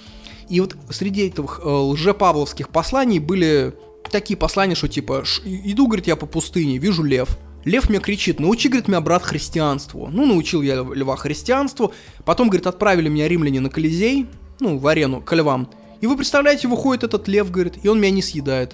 [0.48, 3.74] И вот среди этих э, лжепавловских посланий были
[4.10, 7.38] такие послания, что типа, иду, говорит, я по пустыне, вижу лев.
[7.64, 10.08] Лев мне кричит, научи, говорит, меня брат христианству.
[10.10, 11.92] Ну, научил я льва христианству.
[12.24, 14.26] Потом, говорит, отправили меня римляне на Колизей,
[14.60, 15.68] ну, в арену, к львам.
[16.00, 18.72] И вы представляете, выходит этот лев, говорит, и он меня не съедает.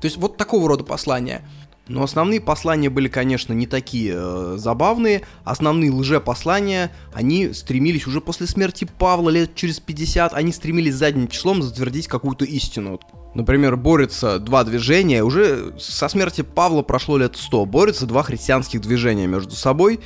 [0.00, 1.46] То есть вот такого рода послания.
[1.90, 5.22] Но основные послания были, конечно, не такие э, забавные.
[5.42, 11.64] Основные лжепослания, они стремились уже после смерти Павла лет через 50, они стремились задним числом
[11.64, 13.00] затвердить какую-то истину.
[13.34, 19.26] Например, борются два движения, уже со смерти Павла прошло лет 100, борются два христианских движения
[19.26, 19.98] между собой,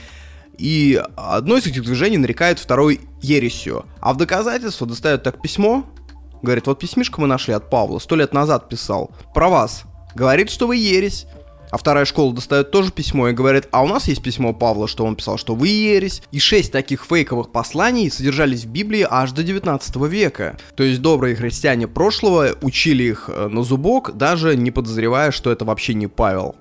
[0.56, 3.84] и одно из этих движений нарекает второй ересью.
[4.00, 5.84] А в доказательство достают так письмо,
[6.40, 9.84] говорит, вот письмишко мы нашли от Павла, сто лет назад писал, про вас.
[10.14, 11.26] Говорит, что вы ересь.
[11.70, 15.04] А вторая школа достает тоже письмо и говорит, а у нас есть письмо Павла, что
[15.04, 16.22] он писал, что вы ересь.
[16.30, 20.58] И шесть таких фейковых посланий содержались в Библии аж до 19 века.
[20.76, 25.64] То есть добрые христиане прошлого учили их э, на зубок, даже не подозревая, что это
[25.64, 26.54] вообще не Павел.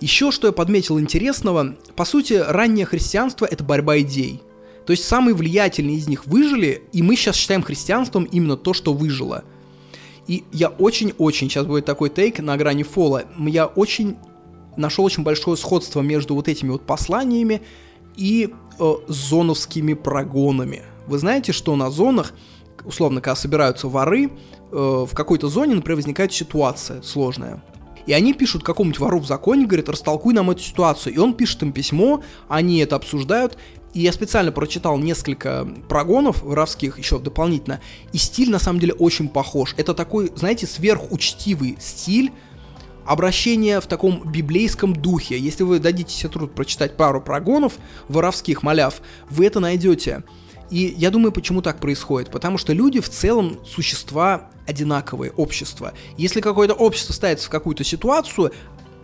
[0.00, 4.42] Еще что я подметил интересного, по сути, раннее христианство это борьба идей.
[4.86, 8.94] То есть самые влиятельные из них выжили, и мы сейчас считаем христианством именно то, что
[8.94, 9.44] выжило.
[10.26, 14.16] И я очень-очень, сейчас будет такой тейк на грани фола, я очень
[14.76, 17.62] нашел очень большое сходство между вот этими вот посланиями
[18.16, 20.82] и э, зоновскими прогонами.
[21.06, 22.32] Вы знаете, что на зонах,
[22.84, 24.30] условно, когда собираются воры, э,
[24.70, 27.62] в какой-то зоне, например, возникает ситуация сложная.
[28.06, 31.14] И они пишут какому-нибудь вору в законе, говорят, растолкуй нам эту ситуацию.
[31.14, 33.56] И он пишет им письмо, они это обсуждают,
[33.94, 37.80] и я специально прочитал несколько прогонов воровских еще дополнительно,
[38.12, 39.74] и стиль на самом деле очень похож.
[39.76, 42.32] Это такой, знаете, сверхучтивый стиль,
[43.04, 45.38] обращение в таком библейском духе.
[45.38, 47.74] Если вы дадите себе труд прочитать пару прогонов
[48.08, 50.22] воровских, маляв, вы это найдете.
[50.70, 52.30] И я думаю, почему так происходит.
[52.30, 55.92] Потому что люди в целом существа одинаковые, общество.
[56.16, 58.52] Если какое-то общество ставится в какую-то ситуацию,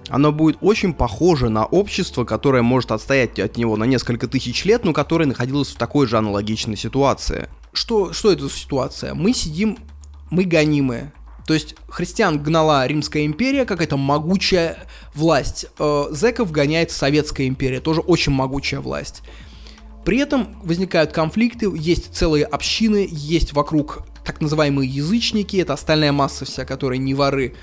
[0.09, 4.85] оно будет очень похоже на общество, которое может отстоять от него на несколько тысяч лет,
[4.85, 7.49] но которое находилось в такой же аналогичной ситуации.
[7.73, 9.15] Что, что это за ситуация?
[9.15, 9.79] Мы сидим,
[10.31, 11.13] мы гонимые.
[11.47, 15.67] То есть христиан гнала Римская империя, какая-то могучая власть.
[15.79, 19.23] Э, зеков гоняет Советская империя, тоже очень могучая власть.
[20.05, 26.45] При этом возникают конфликты, есть целые общины, есть вокруг так называемые язычники, это остальная масса
[26.45, 27.55] вся, которая не воры.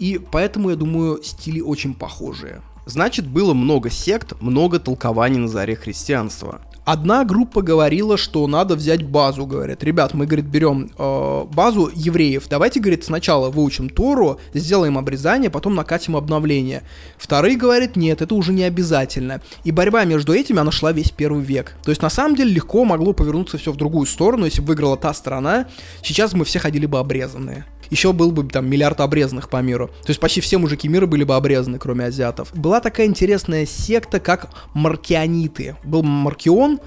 [0.00, 2.62] И поэтому, я думаю, стили очень похожие.
[2.86, 6.60] Значит, было много сект, много толкований на заре христианства.
[6.84, 12.48] Одна группа говорила, что надо взять базу, говорят, ребят, мы, говорит, берем э, базу евреев,
[12.48, 16.82] давайте, говорит, сначала выучим Тору, сделаем обрезание, потом накатим обновление.
[17.18, 19.40] Вторые говорят, нет, это уже не обязательно.
[19.64, 21.76] И борьба между этими, она шла весь первый век.
[21.84, 24.96] То есть, на самом деле, легко могло повернуться все в другую сторону, если бы выиграла
[24.96, 25.66] та сторона,
[26.02, 29.88] сейчас мы все ходили бы обрезанные еще был бы там миллиард обрезанных по миру.
[29.88, 32.54] То есть почти все мужики мира были бы обрезаны, кроме азиатов.
[32.54, 35.76] Была такая интересная секта, как маркиониты.
[35.84, 36.79] Был Маркион,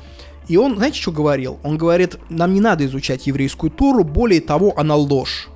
[0.47, 1.59] и он, знаете, что говорил?
[1.63, 5.49] Он говорит, нам не надо изучать еврейскую Тору, более того, она ложь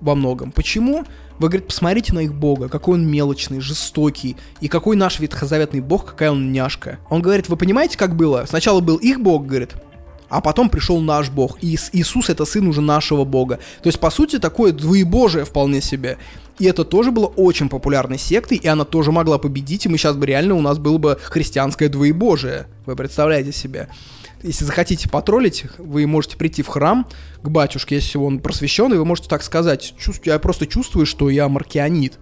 [0.00, 0.52] во многом.
[0.52, 1.04] Почему?
[1.38, 6.04] Вы, говорит, посмотрите на их бога, какой он мелочный, жестокий, и какой наш ветхозаветный бог,
[6.04, 6.98] какая он няшка.
[7.10, 8.44] Он говорит, вы понимаете, как было?
[8.48, 9.74] Сначала был их бог, говорит,
[10.28, 11.58] а потом пришел наш Бог.
[11.62, 13.58] И Иисус это сын уже нашего Бога.
[13.82, 16.18] То есть, по сути, такое двоебожие вполне себе.
[16.58, 20.16] И это тоже было очень популярной сектой, и она тоже могла победить, и мы сейчас
[20.16, 22.66] бы реально, у нас было бы христианское двоебожие.
[22.84, 23.88] Вы представляете себе?
[24.42, 27.06] Если захотите потроллить, вы можете прийти в храм
[27.42, 31.48] к батюшке, если он просвещенный, вы можете так сказать, чувствую, я просто чувствую, что я
[31.48, 32.18] маркианит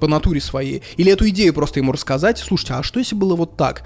[0.00, 0.82] по натуре своей.
[0.96, 3.84] Или эту идею просто ему рассказать, слушайте, а что если было вот так?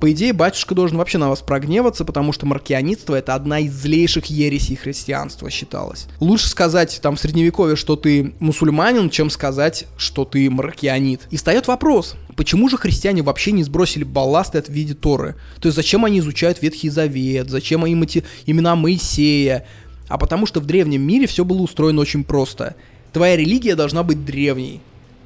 [0.00, 4.26] По идее, батюшка должен вообще на вас прогневаться, потому что маркианитство это одна из злейших
[4.26, 6.06] ересей христианства считалось.
[6.20, 11.22] Лучше сказать там в средневековье, что ты мусульманин, чем сказать, что ты маркианит.
[11.30, 15.34] И встает вопрос, почему же христиане вообще не сбросили балласты от виде Торы?
[15.60, 19.66] То есть зачем они изучают Ветхий Завет, зачем им эти имена Моисея?
[20.06, 22.76] А потому что в древнем мире все было устроено очень просто.
[23.12, 24.80] Твоя религия должна быть древней.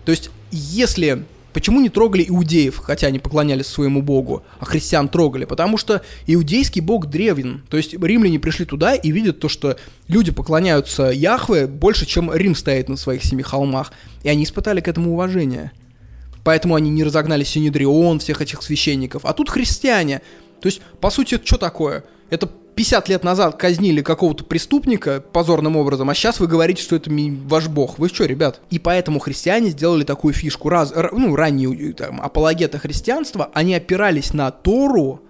[0.05, 5.45] То есть, если Почему не трогали иудеев, хотя они поклонялись своему богу, а христиан трогали?
[5.45, 7.63] Потому что иудейский бог древен.
[7.69, 9.77] То есть римляне пришли туда и видят то, что
[10.09, 13.93] люди поклоняются Яхве больше, чем Рим стоит на своих семи холмах.
[14.23, 15.73] И они испытали к этому уважение.
[16.45, 19.25] Поэтому они не разогнали Синедрион, всех этих священников.
[19.25, 20.23] А тут христиане.
[20.61, 22.05] То есть, по сути, что такое?
[22.33, 27.11] Это 50 лет назад казнили какого-то преступника позорным образом, а сейчас вы говорите, что это
[27.11, 27.99] ваш бог.
[27.99, 28.63] Вы что, ребят?
[28.71, 30.71] И поэтому христиане сделали такую фишку.
[30.71, 35.21] Раз, ну, ранние там, апологеты христианства, они опирались на Тору,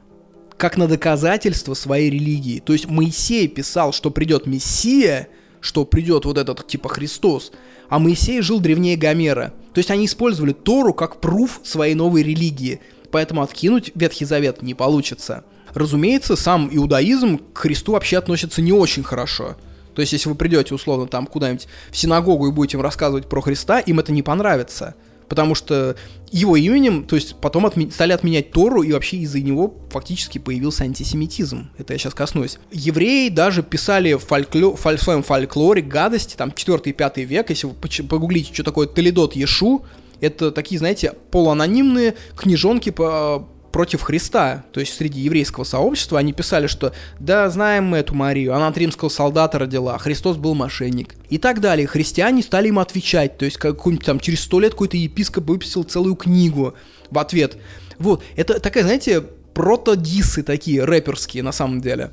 [0.57, 2.61] как на доказательство своей религии.
[2.61, 5.27] То есть Моисей писал, что придет Мессия,
[5.61, 7.51] что придет вот этот типа Христос,
[7.89, 9.53] а Моисей жил древнее Гомера.
[9.75, 12.81] То есть они использовали Тору как пруф своей новой религии.
[13.11, 15.43] Поэтому откинуть Ветхий Завет не получится.
[15.75, 19.57] Разумеется, сам иудаизм к Христу вообще относится не очень хорошо.
[19.95, 23.41] То есть, если вы придете, условно, там куда-нибудь в синагогу и будете им рассказывать про
[23.41, 24.95] Христа, им это не понравится.
[25.29, 25.97] Потому что
[26.31, 30.85] его именем, то есть потом отме- стали отменять Тору, и вообще из-за него фактически появился
[30.85, 31.71] антисемитизм.
[31.79, 32.59] Это я сейчас коснусь.
[32.71, 37.75] Евреи даже писали в, фолькло- в своем фольклоре гадости, там 4-5 век, если вы
[38.09, 39.85] погуглите, что такое Толедот Ешу,
[40.21, 46.67] это такие, знаете, полуанонимные книжонки по против Христа, то есть среди еврейского сообщества, они писали,
[46.67, 51.15] что «да, знаем мы эту Марию, она от римского солдата родила, Христос был мошенник».
[51.31, 51.87] И так далее.
[51.87, 56.15] Христиане стали им отвечать, то есть какой-нибудь там через сто лет какой-то епископ выписал целую
[56.15, 56.75] книгу
[57.11, 57.57] в ответ.
[57.99, 59.23] Вот, это такая, знаете,
[59.55, 62.11] протодисы такие, рэперские на самом деле.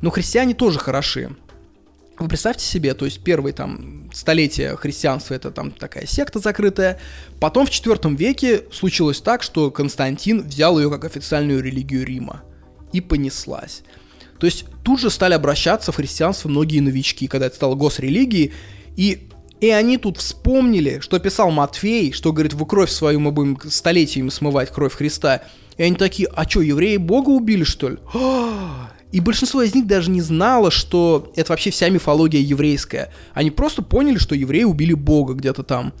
[0.00, 1.30] Но христиане тоже хороши.
[2.18, 6.98] Вы представьте себе, то есть первые там столетия христианства это там такая секта закрытая.
[7.38, 12.42] Потом в IV веке случилось так, что Константин взял ее как официальную религию Рима.
[12.92, 13.82] И понеслась.
[14.40, 18.52] То есть тут же стали обращаться в христианство многие новички, когда это стало госрелигией.
[18.96, 19.28] И,
[19.60, 24.30] и они тут вспомнили, что писал Матфей, что говорит, вы кровь свою мы будем столетиями
[24.30, 25.42] смывать, кровь Христа.
[25.76, 27.98] И они такие, а что, евреи Бога убили, что ли?
[29.10, 33.10] И большинство из них даже не знало, что это вообще вся мифология еврейская.
[33.32, 35.94] Они просто поняли, что евреи убили Бога где-то там.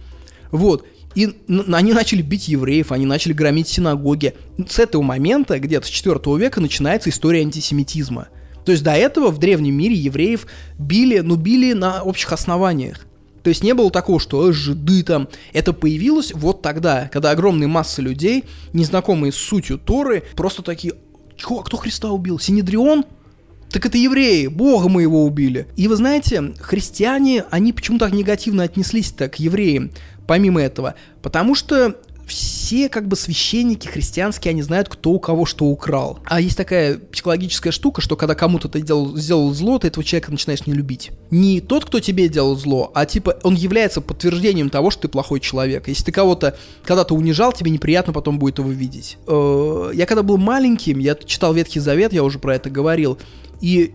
[0.50, 0.86] Вот.
[1.14, 4.34] И они начали бить евреев, они начали громить синагоги.
[4.68, 8.28] С этого момента, где-то с 4 века, начинается история антисемитизма.
[8.64, 10.46] То есть до этого в древнем мире евреев
[10.78, 13.06] били, ну били на общих основаниях.
[13.42, 15.28] То есть не было такого, что э, жиды там.
[15.54, 20.94] Это появилось вот тогда, когда огромные массы людей, незнакомые с сутью Торы, просто такие,
[21.38, 22.38] Чего, кто Христа убил?
[22.38, 23.04] Синедрион?
[23.70, 25.68] Так это евреи, Бога мы его убили.
[25.76, 29.90] И вы знаете, христиане, они почему так негативно отнеслись-то к евреям,
[30.26, 30.94] помимо этого?
[31.22, 31.96] Потому что
[32.28, 36.20] все как бы священники христианские, они знают, кто у кого что украл.
[36.24, 40.30] А есть такая психологическая штука, что когда кому-то ты делал, сделал зло, ты этого человека
[40.30, 41.10] начинаешь не любить.
[41.30, 45.40] Не тот, кто тебе делал зло, а типа он является подтверждением того, что ты плохой
[45.40, 45.88] человек.
[45.88, 49.18] Если ты кого-то когда-то унижал, тебе неприятно потом будет его видеть.
[49.26, 53.18] Э, я когда был маленьким, я читал Ветхий Завет, я уже про это говорил,
[53.60, 53.94] и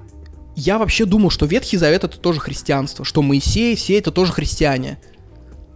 [0.55, 4.99] я вообще думал, что Ветхий Завет это тоже христианство, что Моисей, все это тоже христиане.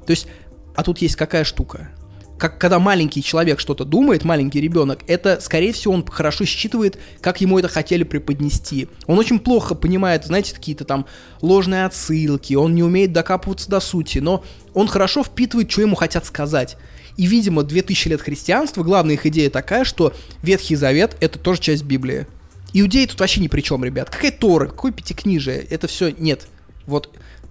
[0.06, 0.28] То есть,
[0.76, 1.92] а тут есть какая штука?
[2.38, 7.42] Как когда маленький человек что-то думает, маленький ребенок, это, скорее всего, он хорошо считывает, как
[7.42, 8.88] ему это хотели преподнести.
[9.08, 11.08] Он очень плохо понимает, знаете, какие-то там
[11.42, 14.44] ложные отсылки, он не умеет докапываться до сути, но
[14.74, 16.78] он хорошо впитывает, что ему хотят сказать.
[17.18, 21.84] И, видимо, 2000 лет христианства, главная их идея такая, что Ветхий Завет— это тоже часть
[21.84, 22.28] Библии.
[22.74, 24.12] Иудеи тут вообще ни при чем, ребят.
[24.12, 26.48] Какая Тора, какое пятикнижие, это все нет.
[26.86, 27.10] Вот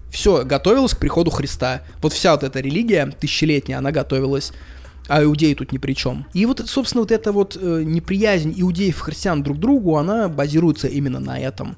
[0.09, 1.83] все готовилось к приходу Христа.
[2.01, 4.53] Вот вся вот эта религия тысячелетняя, она готовилась
[5.07, 6.25] а иудеи тут ни при чем.
[6.33, 10.27] И вот, собственно, вот эта вот э, неприязнь иудеев и христиан друг к другу, она
[10.27, 11.77] базируется именно на этом.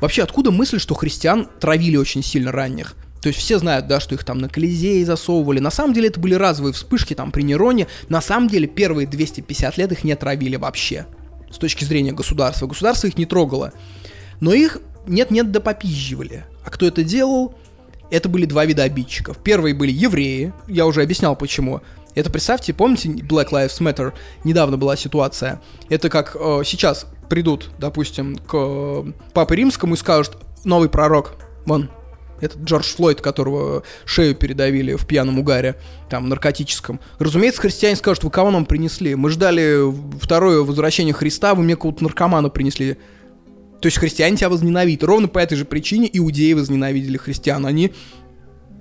[0.00, 2.96] Вообще, откуда мысль, что христиан травили очень сильно ранних?
[3.20, 5.60] То есть все знают, да, что их там на Колизее засовывали.
[5.60, 7.86] На самом деле это были разовые вспышки там при Нероне.
[8.08, 11.06] На самом деле первые 250 лет их не отравили вообще.
[11.52, 12.66] с точки зрения государства.
[12.66, 13.72] Государство их не трогало.
[14.40, 16.44] Но их нет-нет да попизживали.
[16.64, 17.54] А кто это делал?
[18.10, 19.38] Это были два вида обидчиков.
[19.38, 21.80] Первые были евреи, я уже объяснял почему.
[22.14, 24.12] Это, представьте, помните, Black Lives Matter,
[24.44, 25.62] недавно была ситуация.
[25.88, 31.90] Это как э, сейчас придут, допустим, к э, Папе Римскому и скажут, новый пророк, вон,
[32.42, 35.76] этот Джордж Флойд, которого шею передавили в пьяном угаре,
[36.10, 37.00] там, наркотическом.
[37.18, 39.14] Разумеется, христиане скажут, вы кого нам принесли?
[39.14, 39.80] Мы ждали
[40.20, 42.98] второе возвращение Христа, вы мне какого-то наркомана принесли.
[43.80, 45.02] То есть христиане тебя возненавидят.
[45.02, 47.66] Ровно по этой же причине иудеи возненавидели христиан.
[47.66, 47.92] Они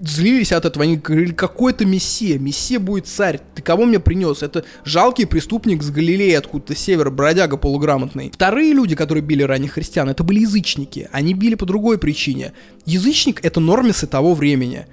[0.02, 4.44] злились от этого, они говорили, какой это мессия, мессия будет царь, ты кого мне принес?
[4.44, 8.32] Это жалкий преступник с Галилеи, откуда-то север, бродяга полуграмотный.
[8.34, 12.54] Вторые люди, которые били ранних христиан, это были язычники, они били по другой причине.
[12.86, 14.88] Язычник— это нормисы того времени.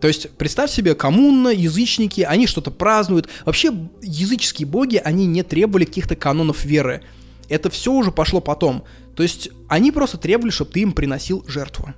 [0.00, 3.28] То есть, представь себе, коммуна, язычники, они что-то празднуют.
[3.44, 7.02] Вообще, языческие боги, они не требовали каких-то канонов веры.
[7.48, 8.82] Это все уже пошло потом.
[9.14, 11.94] То есть, они просто требовали, чтобы ты им приносил жертву.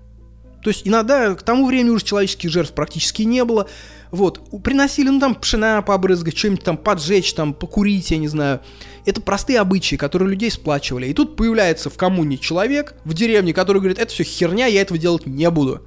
[0.65, 3.69] То есть иногда к тому времени уже человеческих жертв практически не было.
[4.11, 8.61] Вот, приносили, ну там пшена побрызгать, что-нибудь там поджечь, там покурить, я не знаю.
[9.05, 11.09] Это простые обычаи, которые людей сплачивали.
[11.09, 14.99] И тут появляется в коммуне человек в деревне, который говорит, это все херня, я этого
[14.99, 15.83] делать не буду.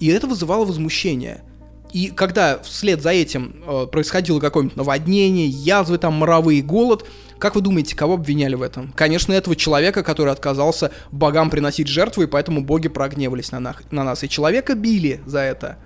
[0.00, 1.44] И это вызывало возмущение.
[1.92, 7.06] И когда вслед за этим э, происходило какое-нибудь наводнение, язвы там, моровые, голод,
[7.42, 8.92] как вы думаете, кого обвиняли в этом?
[8.92, 14.04] Конечно, этого человека, который отказался богам приносить жертвы, и поэтому боги прогневались на, на, на
[14.04, 14.22] нас.
[14.22, 15.76] И человека били за это.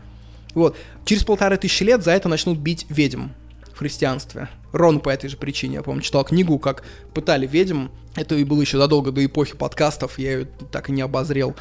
[0.52, 0.76] Вот.
[1.06, 3.28] Через полторы тысячи лет за это начнут бить ведьм
[3.72, 4.50] в христианстве.
[4.72, 5.76] Ровно по этой же причине.
[5.76, 6.82] Я помню, читал книгу, как
[7.14, 7.86] пытали ведьм.
[8.16, 11.56] Это и было еще задолго до эпохи подкастов, я ее так и не обозрел.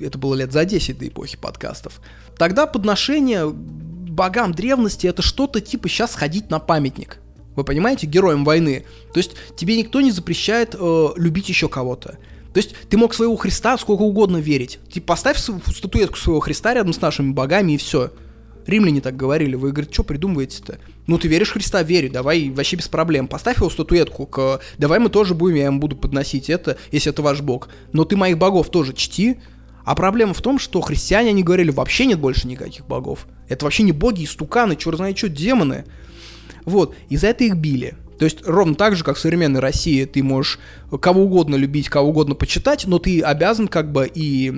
[0.00, 2.00] Это было лет за 10 до эпохи подкастов.
[2.36, 7.20] Тогда подношение богам древности это что-то типа сейчас ходить на памятник.
[7.60, 8.84] Вы понимаете, героям войны.
[9.12, 12.18] То есть тебе никто не запрещает э, любить еще кого-то.
[12.52, 14.80] То есть ты мог своего Христа сколько угодно верить.
[14.92, 18.10] Ты поставь статуэтку своего Христа рядом с нашими богами и все.
[18.66, 19.54] Римляне так говорили.
[19.56, 20.78] Вы, говорите, что придумываете-то?
[21.06, 23.28] Ну, ты веришь в Христа, верю, давай вообще без проблем.
[23.28, 24.60] Поставь его статуэтку, к...
[24.78, 27.68] давай мы тоже будем, я ему буду подносить это, если это ваш бог.
[27.92, 29.38] Но ты моих богов тоже чти,
[29.84, 33.26] а проблема в том, что христиане, они говорили, вообще нет больше никаких богов.
[33.48, 35.84] Это вообще не боги, истуканы, черт знает что, демоны.
[36.64, 37.94] Вот, и за это их били.
[38.20, 40.58] То есть ровно так же, как в современной России, ты можешь
[41.00, 44.52] кого угодно любить, кого угодно почитать, но ты обязан как бы и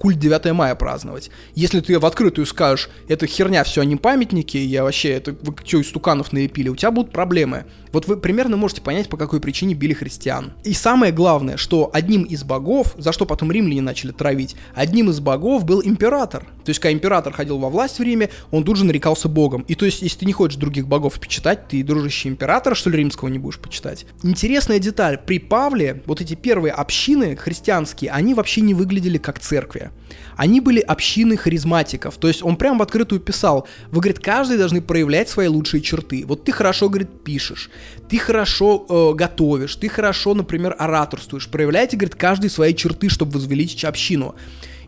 [0.00, 1.30] культ 9 мая праздновать.
[1.54, 5.78] Если ты в открытую скажешь, это херня, все, они памятники, я вообще, это вы что,
[5.78, 7.66] из туканов налепили, у тебя будут проблемы.
[7.92, 10.52] Вот вы примерно можете понять, по какой причине били христиан.
[10.64, 15.20] И самое главное, что одним из богов, за что потом римляне начали травить, одним из
[15.20, 16.46] богов был император.
[16.64, 19.64] То есть, когда император ходил во власть в Риме, он тут же нарекался богом.
[19.68, 23.03] И то есть, если ты не хочешь других богов почитать, ты, дружище императора, что ли,
[23.04, 24.06] римского не будешь почитать.
[24.22, 25.18] Интересная деталь.
[25.18, 29.90] При Павле вот эти первые общины христианские, они вообще не выглядели как церкви.
[30.36, 32.16] Они были общины харизматиков.
[32.16, 33.68] То есть он прям в открытую писал.
[33.90, 36.24] Вы, говорит, каждый должны проявлять свои лучшие черты.
[36.26, 37.70] Вот ты хорошо, говорит, пишешь,
[38.08, 41.48] ты хорошо э, готовишь, ты хорошо, например, ораторствуешь.
[41.48, 44.34] Проявляйте, говорит, каждый свои черты, чтобы возвеличить общину.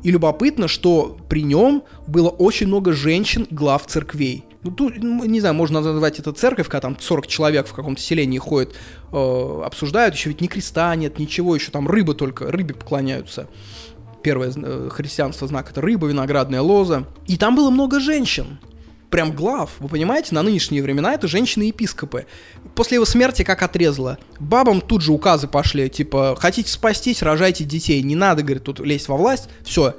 [0.02, 4.44] И любопытно, что при нем было очень много женщин глав церквей.
[4.66, 8.00] Ну, тут, ну, не знаю, можно назвать это церковь, когда там 40 человек в каком-то
[8.00, 8.74] селении ходят,
[9.12, 13.48] э, обсуждают, еще ведь ни креста нет, ничего, еще там рыбы только, рыбе поклоняются.
[14.22, 17.06] Первое э, христианство знак это рыба, виноградная лоза.
[17.28, 18.58] И там было много женщин
[19.08, 19.70] прям глав.
[19.78, 22.26] Вы понимаете, на нынешние времена это женщины-епископы.
[22.74, 24.18] После его смерти как отрезало.
[24.40, 28.02] Бабам тут же указы пошли, типа, хотите спастись, рожайте детей.
[28.02, 29.48] Не надо, говорит, тут лезть во власть.
[29.64, 29.94] Все,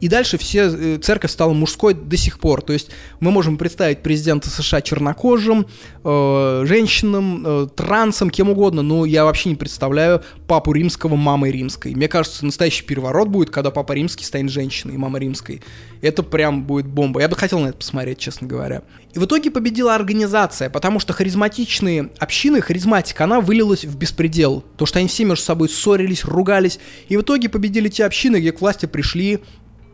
[0.00, 2.62] и дальше все, э, церковь стала мужской до сих пор.
[2.62, 5.66] То есть мы можем представить президента США чернокожим,
[6.04, 11.94] э, женщинам, э, трансом, кем угодно, но я вообще не представляю папу римского мамой римской.
[11.94, 15.62] Мне кажется, настоящий переворот будет, когда папа римский станет женщиной, мама римской.
[16.00, 17.20] Это прям будет бомба.
[17.20, 18.82] Я бы хотел на это посмотреть, честно говоря.
[19.14, 24.64] И в итоге победила организация, потому что харизматичные общины, харизматика, она вылилась в беспредел.
[24.76, 26.78] То, что они все между собой ссорились, ругались.
[27.08, 29.40] И в итоге победили те общины, где к власти пришли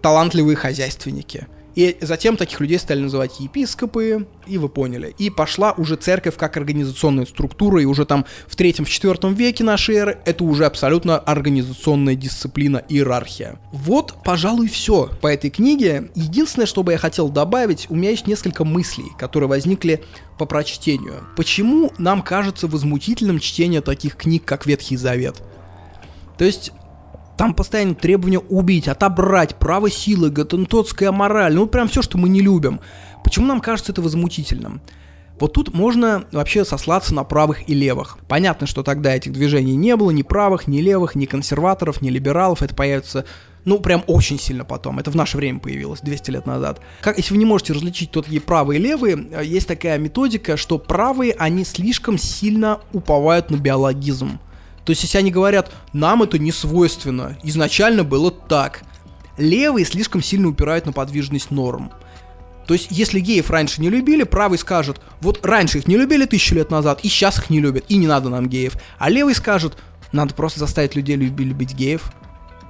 [0.05, 1.47] талантливые хозяйственники.
[1.77, 5.15] И затем таких людей стали называть епископы, и вы поняли.
[5.17, 9.65] И пошла уже церковь как организационная структура, и уже там в третьем, в четвертом веке
[9.65, 13.59] нашей эры это уже абсолютно организационная дисциплина, иерархия.
[13.73, 16.11] Вот, пожалуй, все по этой книге.
[16.15, 20.05] Единственное, что бы я хотел добавить, у меня есть несколько мыслей, которые возникли
[20.39, 21.27] по прочтению.
[21.35, 25.43] Почему нам кажется возмутительным чтение таких книг, как Ветхий Завет?
[26.37, 26.73] То есть
[27.37, 32.41] там постоянно требования убить, отобрать, право силы, готентотская мораль, ну прям все, что мы не
[32.41, 32.81] любим.
[33.23, 34.83] Почему нам кажется это возмутительным?
[35.41, 38.19] Вот тут можно вообще сослаться на правых и левых.
[38.29, 42.63] Понятно, что тогда этих движений не было, ни правых, ни левых, ни консерваторов, ни либералов.
[42.63, 43.25] Это появится,
[43.65, 45.01] ну, прям очень сильно потом.
[45.01, 46.81] Это в наше время появилось, 200 лет назад.
[47.01, 50.57] Как, если вы не можете различить, кто такие правые и левые, э, есть такая методика,
[50.57, 54.39] что правые, они слишком сильно уповают на биологизм.
[54.85, 58.83] То есть, если они говорят, нам это не свойственно, изначально было так.
[59.39, 61.91] Левые слишком сильно упирают на подвижность норм.
[62.67, 66.55] То есть, если геев раньше не любили, правый скажет, вот раньше их не любили тысячу
[66.55, 68.75] лет назад, и сейчас их не любят, и не надо нам геев.
[68.99, 69.77] А левый скажет,
[70.13, 72.13] надо просто заставить людей люби- любить геев.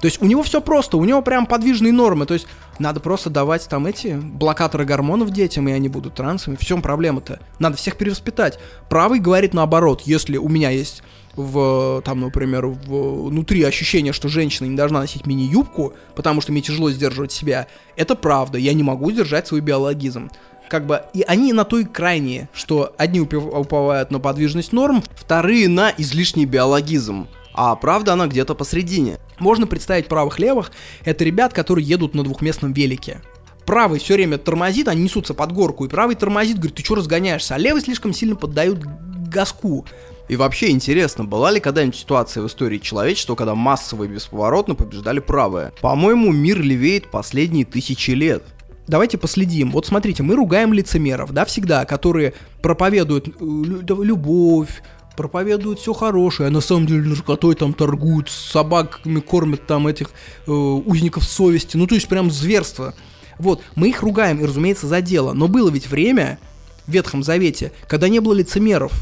[0.01, 2.26] То есть у него все просто, у него прям подвижные нормы.
[2.26, 2.47] То есть
[2.78, 6.57] надо просто давать там эти блокаторы гормонов детям, и они будут трансами.
[6.57, 7.41] В чем проблема-то?
[7.59, 8.59] Надо всех перевоспитать.
[8.91, 11.02] Правый говорит наоборот, если у меня есть
[11.37, 16.61] в, там, например, в, внутри ощущение, что женщина не должна носить мини-юбку, потому что мне
[16.61, 20.31] тяжело сдерживать себя, это правда, я не могу сдержать свой биологизм.
[20.69, 25.93] Как бы, и они на той крайние, что одни уповают на подвижность норм, вторые на
[25.97, 27.29] излишний биологизм.
[27.53, 29.19] А правда она где-то посредине.
[29.39, 30.73] Можно представить правых-левых,
[31.05, 33.21] это ребят, которые едут на двухместном велике
[33.65, 37.55] правый все время тормозит, они несутся под горку, и правый тормозит, говорит, ты что разгоняешься,
[37.55, 38.81] а левый слишком сильно поддают
[39.29, 39.87] газку.
[40.28, 45.20] И вообще интересно, была ли когда-нибудь ситуация в истории человечества, когда массово и бесповоротно побеждали
[45.20, 45.73] правые?
[45.81, 48.43] По-моему, мир левеет последние тысячи лет.
[48.86, 49.70] Давайте последим.
[49.70, 54.83] Вот смотрите, мы ругаем лицемеров, да, всегда, которые проповедуют э, любовь,
[55.17, 60.11] проповедуют все хорошее, а на самом деле наркотой там торгуют, собаками кормят там этих
[60.47, 62.94] э, узников совести, ну то есть прям зверство.
[63.39, 66.39] Вот, мы их ругаем, и разумеется, за дело, но было ведь время
[66.86, 68.93] в Ветхом Завете, когда не было лицемеров,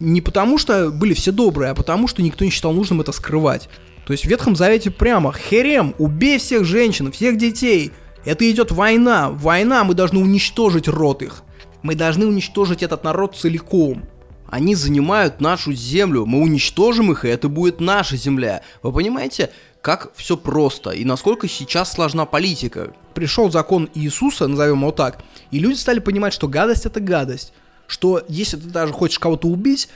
[0.00, 3.68] не потому что были все добрые, а потому что никто не считал нужным это скрывать.
[4.06, 7.92] То есть в Ветхом Завете прямо «Херем, убей всех женщин, всех детей!»
[8.24, 9.30] Это идет война.
[9.30, 11.42] Война, мы должны уничтожить род их.
[11.82, 14.04] Мы должны уничтожить этот народ целиком.
[14.48, 18.62] Они занимают нашу землю, мы уничтожим их, и это будет наша земля.
[18.82, 19.50] Вы понимаете,
[19.80, 22.92] как все просто и насколько сейчас сложна политика?
[23.14, 27.52] Пришел закон Иисуса, назовем его так, и люди стали понимать, что гадость это гадость
[27.86, 29.88] что если ты даже хочешь кого-то убить,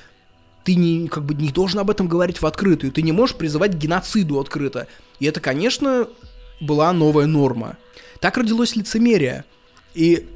[0.64, 3.72] ты не, как бы не должен об этом говорить в открытую, ты не можешь призывать
[3.72, 4.86] к геноциду открыто.
[5.18, 6.06] И это, конечно,
[6.60, 7.76] была новая норма.
[8.20, 9.44] Так родилось лицемерие.
[9.94, 10.28] И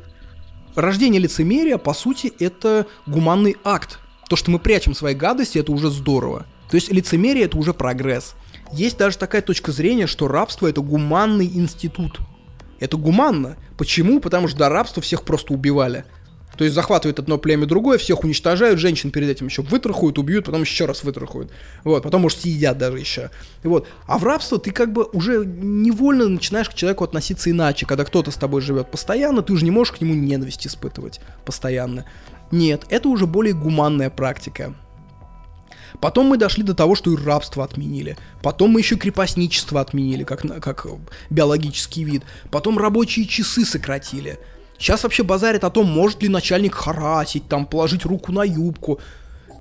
[0.75, 3.99] рождение лицемерия, по сути, это гуманный акт.
[4.29, 6.47] То, что мы прячем свои гадости, это уже здорово.
[6.71, 8.35] То есть лицемерие это уже прогресс.
[8.73, 12.19] Есть даже такая точка зрения, что рабство это гуманный институт.
[12.81, 13.57] Это гуманно.
[13.79, 14.21] Почему?
[14.21, 16.05] Потому что до рабства всех просто убивали.
[16.57, 20.63] То есть захватывает одно племя другое, всех уничтожают, женщин перед этим еще вытрахуют, убьют, потом
[20.63, 21.51] еще раз вытрахуют.
[21.83, 23.31] Вот, потом, может, съедят даже еще.
[23.63, 23.89] Вот.
[24.07, 27.87] А в рабство ты как бы уже невольно начинаешь к человеку относиться иначе.
[27.87, 32.05] Когда кто-то с тобой живет постоянно, ты уже не можешь к нему ненависть испытывать постоянно.
[32.51, 34.75] Нет, это уже более гуманная практика.
[36.01, 38.17] Потом мы дошли до того, что и рабство отменили.
[38.43, 40.87] Потом мы еще крепостничество отменили, как, как
[41.31, 42.23] биологический вид.
[42.51, 44.39] Потом рабочие часы сократили.
[44.85, 49.01] Сейчас вообще базарят о том, может ли начальник харасить, там, положить руку на юбку.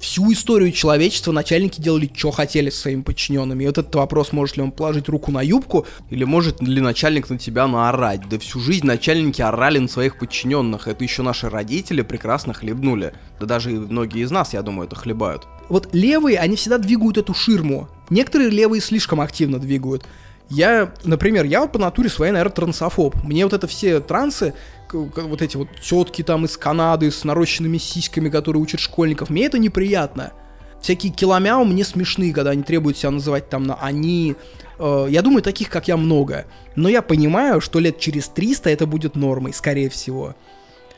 [0.01, 3.63] Всю историю человечества начальники делали, что хотели с своими подчиненными.
[3.63, 7.29] И вот этот вопрос, может ли он положить руку на юбку, или может ли начальник
[7.29, 8.27] на тебя наорать.
[8.29, 10.89] Да всю жизнь начальники орали на своих подчиненных.
[10.89, 13.13] Это еще наши родители прекрасно хлебнули.
[13.39, 15.47] Да даже и многие из нас, я думаю, это хлебают.
[15.69, 17.87] Вот левые, они всегда двигают эту ширму.
[18.09, 20.05] Некоторые левые слишком активно двигают.
[20.49, 23.15] Я, например, я вот по натуре своей, наверное, трансофоб.
[23.23, 24.53] Мне вот это все трансы,
[24.93, 29.59] вот эти вот тетки там из Канады с нарощенными сиськами, которые учат школьников, мне это
[29.59, 30.33] неприятно.
[30.81, 34.35] Всякие киломяу мне смешные, когда они требуют себя называть там на «они».
[34.79, 36.45] Э, я думаю, таких, как я, много.
[36.75, 40.35] Но я понимаю, что лет через 300 это будет нормой, скорее всего.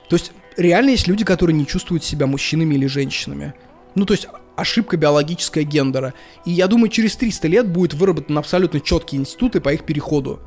[0.09, 3.53] То есть реально есть люди, которые не чувствуют себя мужчинами или женщинами.
[3.93, 6.13] Ну, то есть ошибка биологическая гендера.
[6.45, 10.39] И я думаю, через 300 лет будет выработан абсолютно четкие институты по их переходу.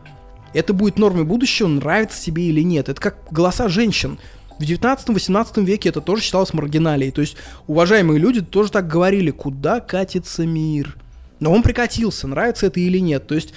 [0.54, 2.88] Это будет нормой будущего, нравится себе или нет.
[2.88, 4.18] Это как голоса женщин.
[4.58, 7.12] В 19-18 веке это тоже считалось маргиналией.
[7.12, 7.36] То есть
[7.66, 10.96] уважаемые люди тоже так говорили, куда катится мир.
[11.40, 13.26] Но он прикатился, нравится это или нет.
[13.26, 13.54] То есть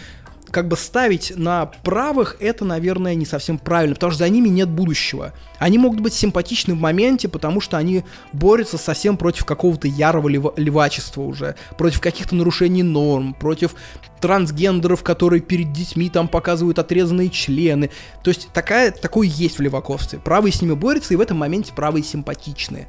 [0.51, 4.69] как бы ставить на правых, это, наверное, не совсем правильно, потому что за ними нет
[4.69, 5.33] будущего.
[5.57, 10.53] Они могут быть симпатичны в моменте, потому что они борются совсем против какого-то ярого лев-
[10.57, 13.75] левачества уже, против каких-то нарушений норм, против
[14.19, 17.89] трансгендеров, которые перед детьми там показывают отрезанные члены.
[18.23, 20.19] То есть такая, такое есть в леваковстве.
[20.19, 22.88] Правые с ними борются, и в этом моменте правые симпатичные.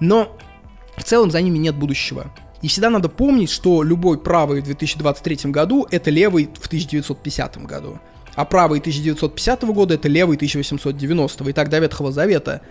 [0.00, 0.36] Но
[0.96, 2.32] в целом за ними нет будущего.
[2.64, 8.00] И всегда надо помнить, что любой правый в 2023 году— это левый в 1950 году.
[8.36, 12.62] А правый 1950 года— это левый 1890 и так до Ветхого Завета.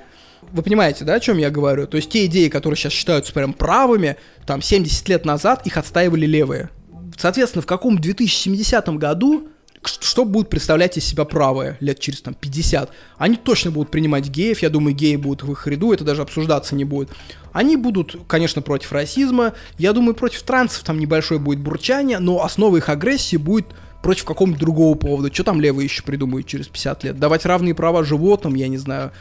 [0.51, 1.85] Вы понимаете, да, о чем я говорю?
[1.85, 6.25] То есть те идеи, которые сейчас считаются прям правыми, там 70 лет назад их отстаивали
[6.25, 6.71] левые.
[7.15, 9.49] Соответственно, в каком 2070 году
[9.87, 12.91] что будет представлять из себя правые лет через там 50?
[13.17, 16.75] Они точно будут принимать геев, я думаю, геи будут в их ряду, это даже обсуждаться
[16.75, 17.09] не будет.
[17.51, 22.77] Они будут, конечно, против расизма, я думаю, против трансов там небольшое будет бурчание, но основа
[22.77, 23.67] их агрессии будет
[24.01, 25.33] против какого-нибудь другого повода.
[25.33, 27.19] Что там левые еще придумают через 50 лет?
[27.19, 29.11] Давать равные права животным, я не знаю.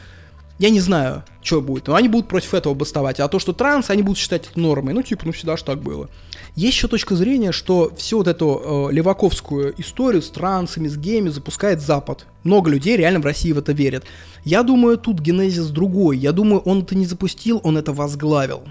[0.58, 3.18] Я не знаю, что будет, но они будут против этого бастовать.
[3.20, 4.92] А то, что транс, они будут считать это нормой.
[4.94, 6.08] Ну, типа, ну всегда же так было.
[6.54, 11.30] Есть еще точка зрения, что всю вот эту э, леваковскую историю с трансами, с геями
[11.30, 12.26] запускает Запад.
[12.44, 14.04] Много людей реально в России в это верят.
[14.44, 16.18] Я думаю, тут генезис другой.
[16.18, 18.64] Я думаю, он это не запустил, он это возглавил.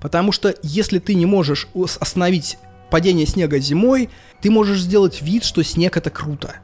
[0.00, 2.58] Потому что если ты не можешь остановить
[2.90, 4.10] падение снега зимой,
[4.42, 6.56] ты можешь сделать вид, что снег это круто.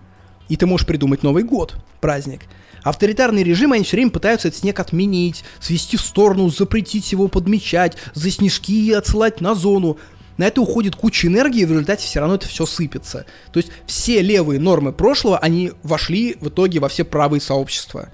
[0.50, 2.42] И ты можешь придумать Новый год, праздник.
[2.82, 7.96] Авторитарные режимы, они все время пытаются этот снег отменить, свести в сторону, запретить его подмечать,
[8.14, 9.98] за снежки отсылать на зону.
[10.36, 13.26] На это уходит куча энергии, и в результате все равно это все сыпется.
[13.52, 18.08] То есть все левые нормы прошлого, они вошли в итоге во все правые сообщества.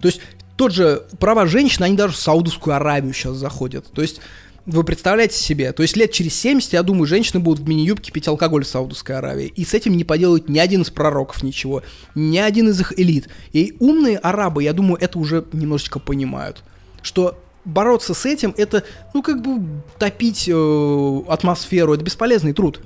[0.00, 0.20] То есть
[0.56, 3.86] тот же права женщин, они даже в Саудовскую Аравию сейчас заходят.
[3.92, 4.20] То есть
[4.66, 8.28] вы представляете себе, то есть лет через 70, я думаю, женщины будут в мини-юбке пить
[8.28, 9.46] алкоголь в Саудовской Аравии.
[9.46, 11.82] И с этим не поделает ни один из пророков ничего,
[12.14, 13.28] ни один из их элит.
[13.52, 16.62] И умные арабы, я думаю, это уже немножечко понимают.
[17.02, 18.82] Что бороться с этим, это,
[19.14, 22.80] ну, как бы топить э, атмосферу, это бесполезный труд.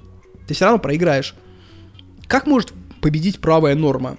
[0.47, 1.35] Ты все равно проиграешь.
[2.27, 4.19] Как может победить правая норма?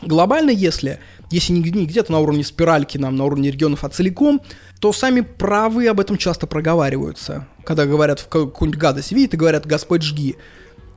[0.00, 0.98] Глобально, если,
[1.30, 4.40] если не где-то на уровне спиральки, нам на уровне регионов, а целиком,
[4.80, 7.46] то сами правые об этом часто проговариваются.
[7.64, 10.36] Когда говорят в какую-нибудь гадость видят и говорят «Господь, жги».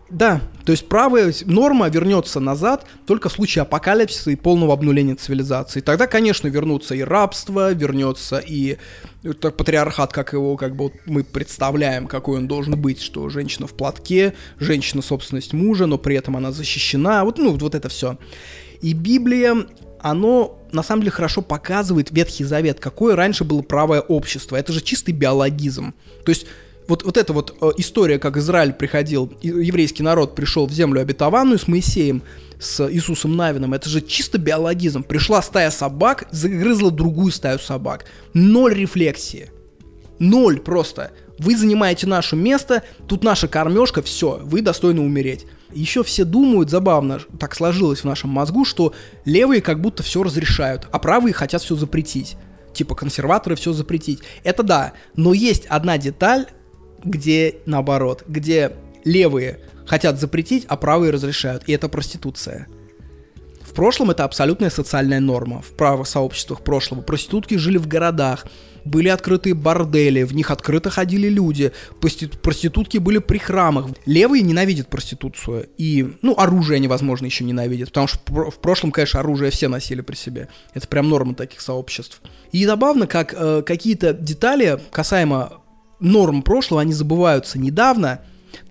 [0.09, 5.81] Да, то есть правая норма вернется назад только в случае апокалипсиса и полного обнуления цивилизации.
[5.81, 8.77] Тогда, конечно, вернутся и рабство, вернется и
[9.41, 13.65] так, патриархат, как его как бы вот мы представляем, какой он должен быть, что женщина
[13.65, 18.19] в платке, женщина собственность мужа, но при этом она защищена, вот, ну, вот это все.
[18.81, 19.55] И Библия,
[20.01, 24.55] оно на самом деле хорошо показывает Ветхий Завет, какое раньше было правое общество.
[24.55, 25.95] Это же чистый биологизм.
[26.23, 26.45] То есть
[26.87, 31.57] вот, вот эта вот э, история, как Израиль приходил, еврейский народ пришел в землю обетованную
[31.57, 32.21] с Моисеем,
[32.59, 35.03] с Иисусом Навином, это же чисто биологизм.
[35.03, 38.05] Пришла стая собак, загрызла другую стаю собак.
[38.33, 39.51] Ноль рефлексии.
[40.19, 41.11] Ноль просто.
[41.37, 45.45] Вы занимаете наше место, тут наша кормежка, все, вы достойны умереть.
[45.73, 48.93] Еще все думают, забавно, так сложилось в нашем мозгу, что
[49.25, 52.37] левые как будто все разрешают, а правые хотят все запретить.
[52.73, 54.19] Типа консерваторы все запретить.
[54.43, 56.47] Это да, но есть одна деталь,
[57.05, 58.73] где наоборот, где
[59.05, 62.67] левые хотят запретить, а правые разрешают, и это проституция.
[63.61, 65.61] В прошлом это абсолютная социальная норма.
[65.61, 68.45] В правых сообществах прошлого проститутки жили в городах,
[68.85, 73.87] были открытые бордели, в них открыто ходили люди, проститутки были при храмах.
[74.05, 78.19] Левые ненавидят проституцию, и, ну, оружие они, возможно, еще ненавидят, потому что
[78.49, 80.47] в прошлом, конечно, оружие все носили при себе.
[80.73, 82.21] Это прям норма таких сообществ.
[82.51, 85.64] И забавно, как э, какие-то детали касаемо
[85.99, 88.21] норм прошлого, они забываются недавно.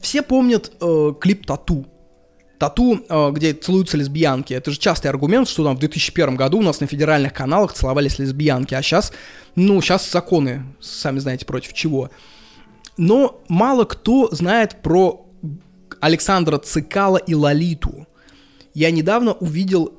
[0.01, 1.87] Все помнят э, клип «Тату».
[2.59, 4.55] Тату, э, где целуются лесбиянки.
[4.55, 8.19] Это же частый аргумент, что там в 2001 году у нас на федеральных каналах целовались
[8.19, 9.13] лесбиянки, а сейчас,
[9.57, 12.11] ну, сейчас законы, сами знаете, против чего.
[12.97, 15.27] Но мало кто знает про
[16.01, 18.07] Александра Цикала и Лолиту.
[18.73, 19.93] Я недавно увидел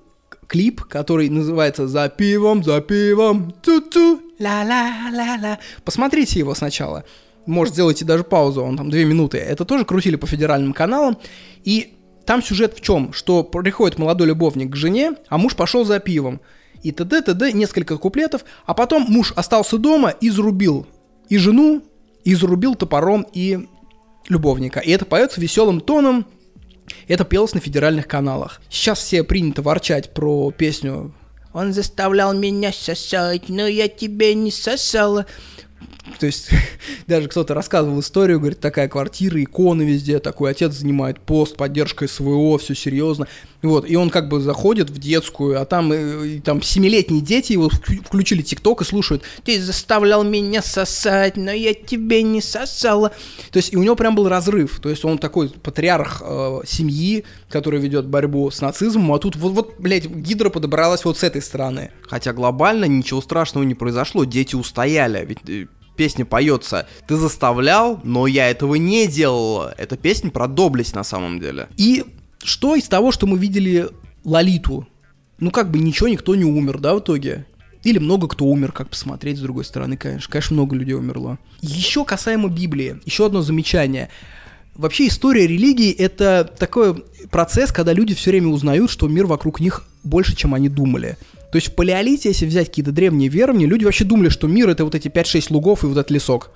[0.47, 5.59] клип, который называется «За пивом, за пивом, ту-ту, ла-ла-ла-ла».
[5.83, 7.03] Посмотрите его сначала.
[7.45, 9.37] Может, сделайте даже паузу, он там две минуты.
[9.37, 11.17] Это тоже крутили по федеральным каналам.
[11.63, 11.93] И
[12.25, 13.13] там сюжет в чем?
[13.13, 16.41] Что приходит молодой любовник к жене, а муж пошел за пивом.
[16.81, 17.21] И т.д.
[17.21, 17.51] т.д.
[17.53, 18.45] несколько куплетов.
[18.65, 20.87] А потом муж остался дома и зарубил
[21.29, 21.83] и жену,
[22.23, 23.67] и зарубил топором и
[24.29, 24.79] любовника.
[24.79, 26.25] И это поется веселым тоном,
[27.07, 28.61] это пелось на федеральных каналах.
[28.69, 31.13] Сейчас все принято ворчать про песню
[31.55, 35.25] «Он заставлял меня сосать, но я тебе не сосала».
[36.19, 36.49] То есть
[37.07, 42.57] даже кто-то рассказывал историю, говорит, такая квартира, иконы везде, такой отец занимает пост, поддержка СВО,
[42.57, 43.29] все серьезно.
[43.65, 47.53] Вот, и он как бы заходит в детскую, а там, э, и, там семилетние дети
[47.53, 53.11] его включили ТикТок и слушают, ты заставлял меня сосать, но я тебе не сосала.
[53.51, 57.25] То есть и у него прям был разрыв, то есть он такой патриарх э, семьи,
[57.49, 61.41] который ведет борьбу с нацизмом, а тут вот, вот, блядь, Гидра подобралась вот с этой
[61.41, 61.91] стороны.
[62.03, 68.27] Хотя глобально ничего страшного не произошло, дети устояли, ведь э, песня поется «Ты заставлял, но
[68.27, 69.73] я этого не делала».
[69.77, 71.67] Эта песня про доблесть на самом деле.
[71.77, 72.05] И
[72.45, 73.89] что из того, что мы видели
[74.23, 74.87] Лолиту?
[75.39, 77.45] Ну как бы ничего, никто не умер, да, в итоге?
[77.83, 80.31] Или много кто умер, как посмотреть с другой стороны, конечно.
[80.31, 81.37] Конечно, много людей умерло.
[81.61, 84.09] Еще касаемо Библии, еще одно замечание.
[84.75, 89.83] Вообще история религии— это такой процесс, когда люди все время узнают, что мир вокруг них
[90.03, 91.17] больше, чем они думали.
[91.51, 94.83] То есть в палеолите, если взять какие-то древние верования, люди вообще думали, что мир— это
[94.83, 96.51] вот эти 5-6 лугов и вот этот лесок.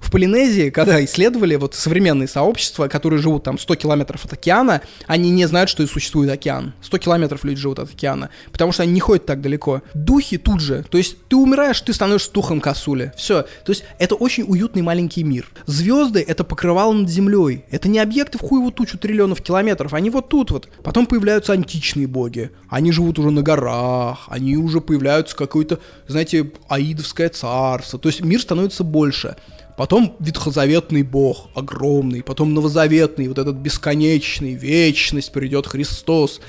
[0.00, 5.30] В Полинезии, когда исследовали вот современные сообщества, которые живут там 100 километров от океана, они
[5.30, 6.74] не знают, что и существует океан.
[6.82, 9.82] 100 километров люди живут от океана, потому что они не ходят так далеко.
[9.94, 10.84] Духи тут же.
[10.90, 13.12] То есть ты умираешь, ты становишься духом косули.
[13.16, 13.42] Все.
[13.42, 15.48] То есть это очень уютный маленький мир.
[15.66, 17.64] Звезды— это покрывало над землей.
[17.70, 19.94] Это не объекты в хуеву тучу триллионов километров.
[19.94, 20.68] Они вот тут вот.
[20.82, 22.50] Потом появляются античные боги.
[22.68, 24.26] Они живут уже на горах.
[24.28, 27.98] Они уже появляются какое-то, знаете, аидовское царство.
[27.98, 29.36] То есть мир становится больше.
[29.76, 36.40] Потом ветхозаветный Бог, огромный, потом новозаветный, вот этот бесконечный, вечность, придет Христос.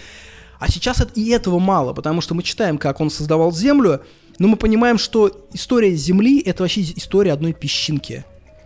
[0.59, 4.01] А сейчас и этого мало, потому что мы читаем, как он создавал Землю,
[4.39, 8.23] но мы понимаем, что история Земли— это вообще история одной песчинки.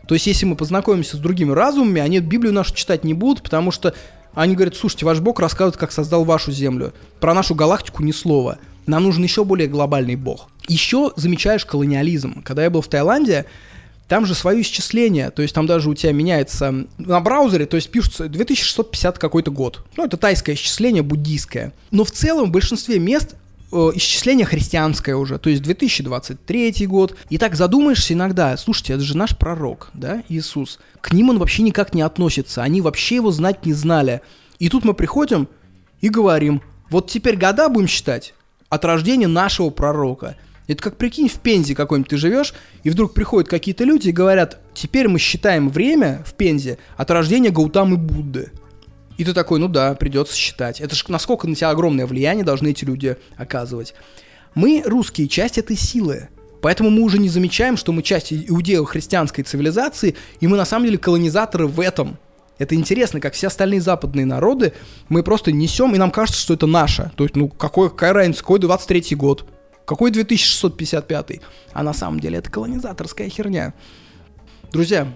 [0.08, 3.72] То есть, если мы познакомимся с другими разумами, они Библию нашу читать не будут, потому
[3.72, 3.94] что
[4.34, 6.94] они говорят, слушайте, ваш Бог рассказывает, как создал вашу Землю.
[7.20, 8.58] Про нашу галактику ни слова.
[8.86, 10.50] Нам нужен еще более глобальный Бог.
[10.68, 12.42] Еще замечаешь колониализм.
[12.44, 13.46] Когда я был в Таиланде,
[14.12, 17.90] там же свое исчисление, то есть там даже у тебя меняется на браузере, то есть
[17.90, 19.86] пишется 2650 какой-то год.
[19.96, 21.72] Ну, это тайское исчисление, буддийское.
[21.92, 23.36] Но в целом в большинстве мест
[23.72, 27.16] э, исчисление христианское уже, то есть 2023 год.
[27.30, 30.80] И так задумаешься иногда, слушайте, это же наш пророк, да, Иисус.
[31.00, 34.20] К ним он вообще никак не относится, они вообще его знать не знали.
[34.60, 35.48] И тут мы приходим
[36.02, 38.34] и говорим, вот теперь года будем считать
[38.68, 40.36] от рождения нашего пророка–
[40.72, 44.60] это как прикинь, в Пензе какой-нибудь ты живешь, и вдруг приходят какие-то люди и говорят,
[44.74, 48.52] теперь мы считаем время в Пензе от рождения Гаутамы Будды.
[49.18, 50.82] И ты такой, ну да, придется считать.
[50.82, 53.94] Это же насколько на тебя огромное влияние должны эти люди оказывать.
[54.56, 56.30] Мы, русские, часть этой силы.
[56.62, 60.98] Поэтому мы уже не замечаем, что мы часть иудео-христианской цивилизации, и мы на самом деле
[60.98, 62.18] колонизаторы в этом.
[62.60, 64.74] Это интересно, как все остальные западные народы,
[65.10, 67.12] мы просто несем, и нам кажется, что это наше.
[67.16, 69.48] То есть, ну, какой, какая разница, какой 23-й год.
[69.86, 71.42] Какой 2655?
[71.74, 73.74] А на самом деле это колонизаторская херня.
[74.72, 75.08] Друзья,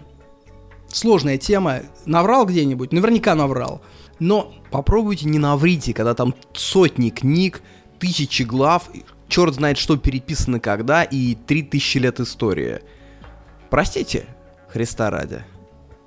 [0.88, 1.82] сложная тема.
[2.06, 2.92] Наврал где-нибудь?
[2.92, 3.82] Наверняка наврал.
[4.19, 7.61] Но попробуйте не наврите, когда там сотни книг,
[8.00, 8.90] тысячи глав,
[9.27, 12.82] черт знает что переписано когда и три тысячи лет истории.
[13.69, 14.26] Простите,
[14.69, 15.44] Христа ради.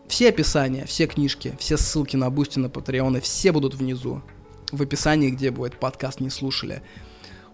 [0.08, 4.22] Все описания, все книжки, все ссылки на Boosty, на Патреоны, все будут внизу.
[4.72, 6.82] В описании, где будет подкаст «Не слушали».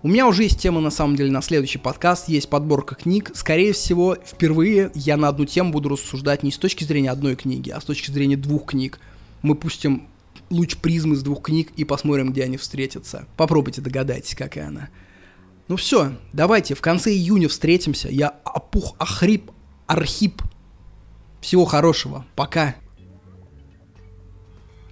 [0.05, 3.31] У меня уже есть тема, на самом деле, на следующий подкаст, есть подборка книг.
[3.33, 7.70] Скорее всего, впервые я на одну тему буду рассуждать не с точки зрения одной книги,
[7.70, 9.00] а с точки зрения двух книг.
[9.41, 10.07] Мы пустим
[10.50, 13.26] луч призмы из двух книг и посмотрим, где они встретятся.
[13.39, 14.91] Попробуйте догадайтесь, какая она.
[15.68, 18.10] Ну все, давайте в конце июня встретимся.
[18.10, 19.52] Я опух, охрип,
[19.86, 20.42] архип.
[21.41, 22.26] Всего хорошего.
[22.36, 22.74] Пока.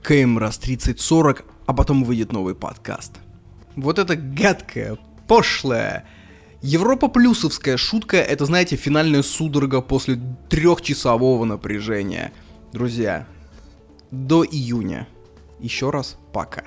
[0.02, 3.21] КМ раз 3040, а потом выйдет новый подкаст.
[3.76, 6.04] Вот это гадкая, пошлая,
[6.62, 12.32] Европа плюсовская шутка, это, знаете, финальная судорога после трехчасового напряжения.
[12.72, 13.26] Друзья,
[14.12, 15.08] до июня.
[15.58, 16.64] Еще раз пока.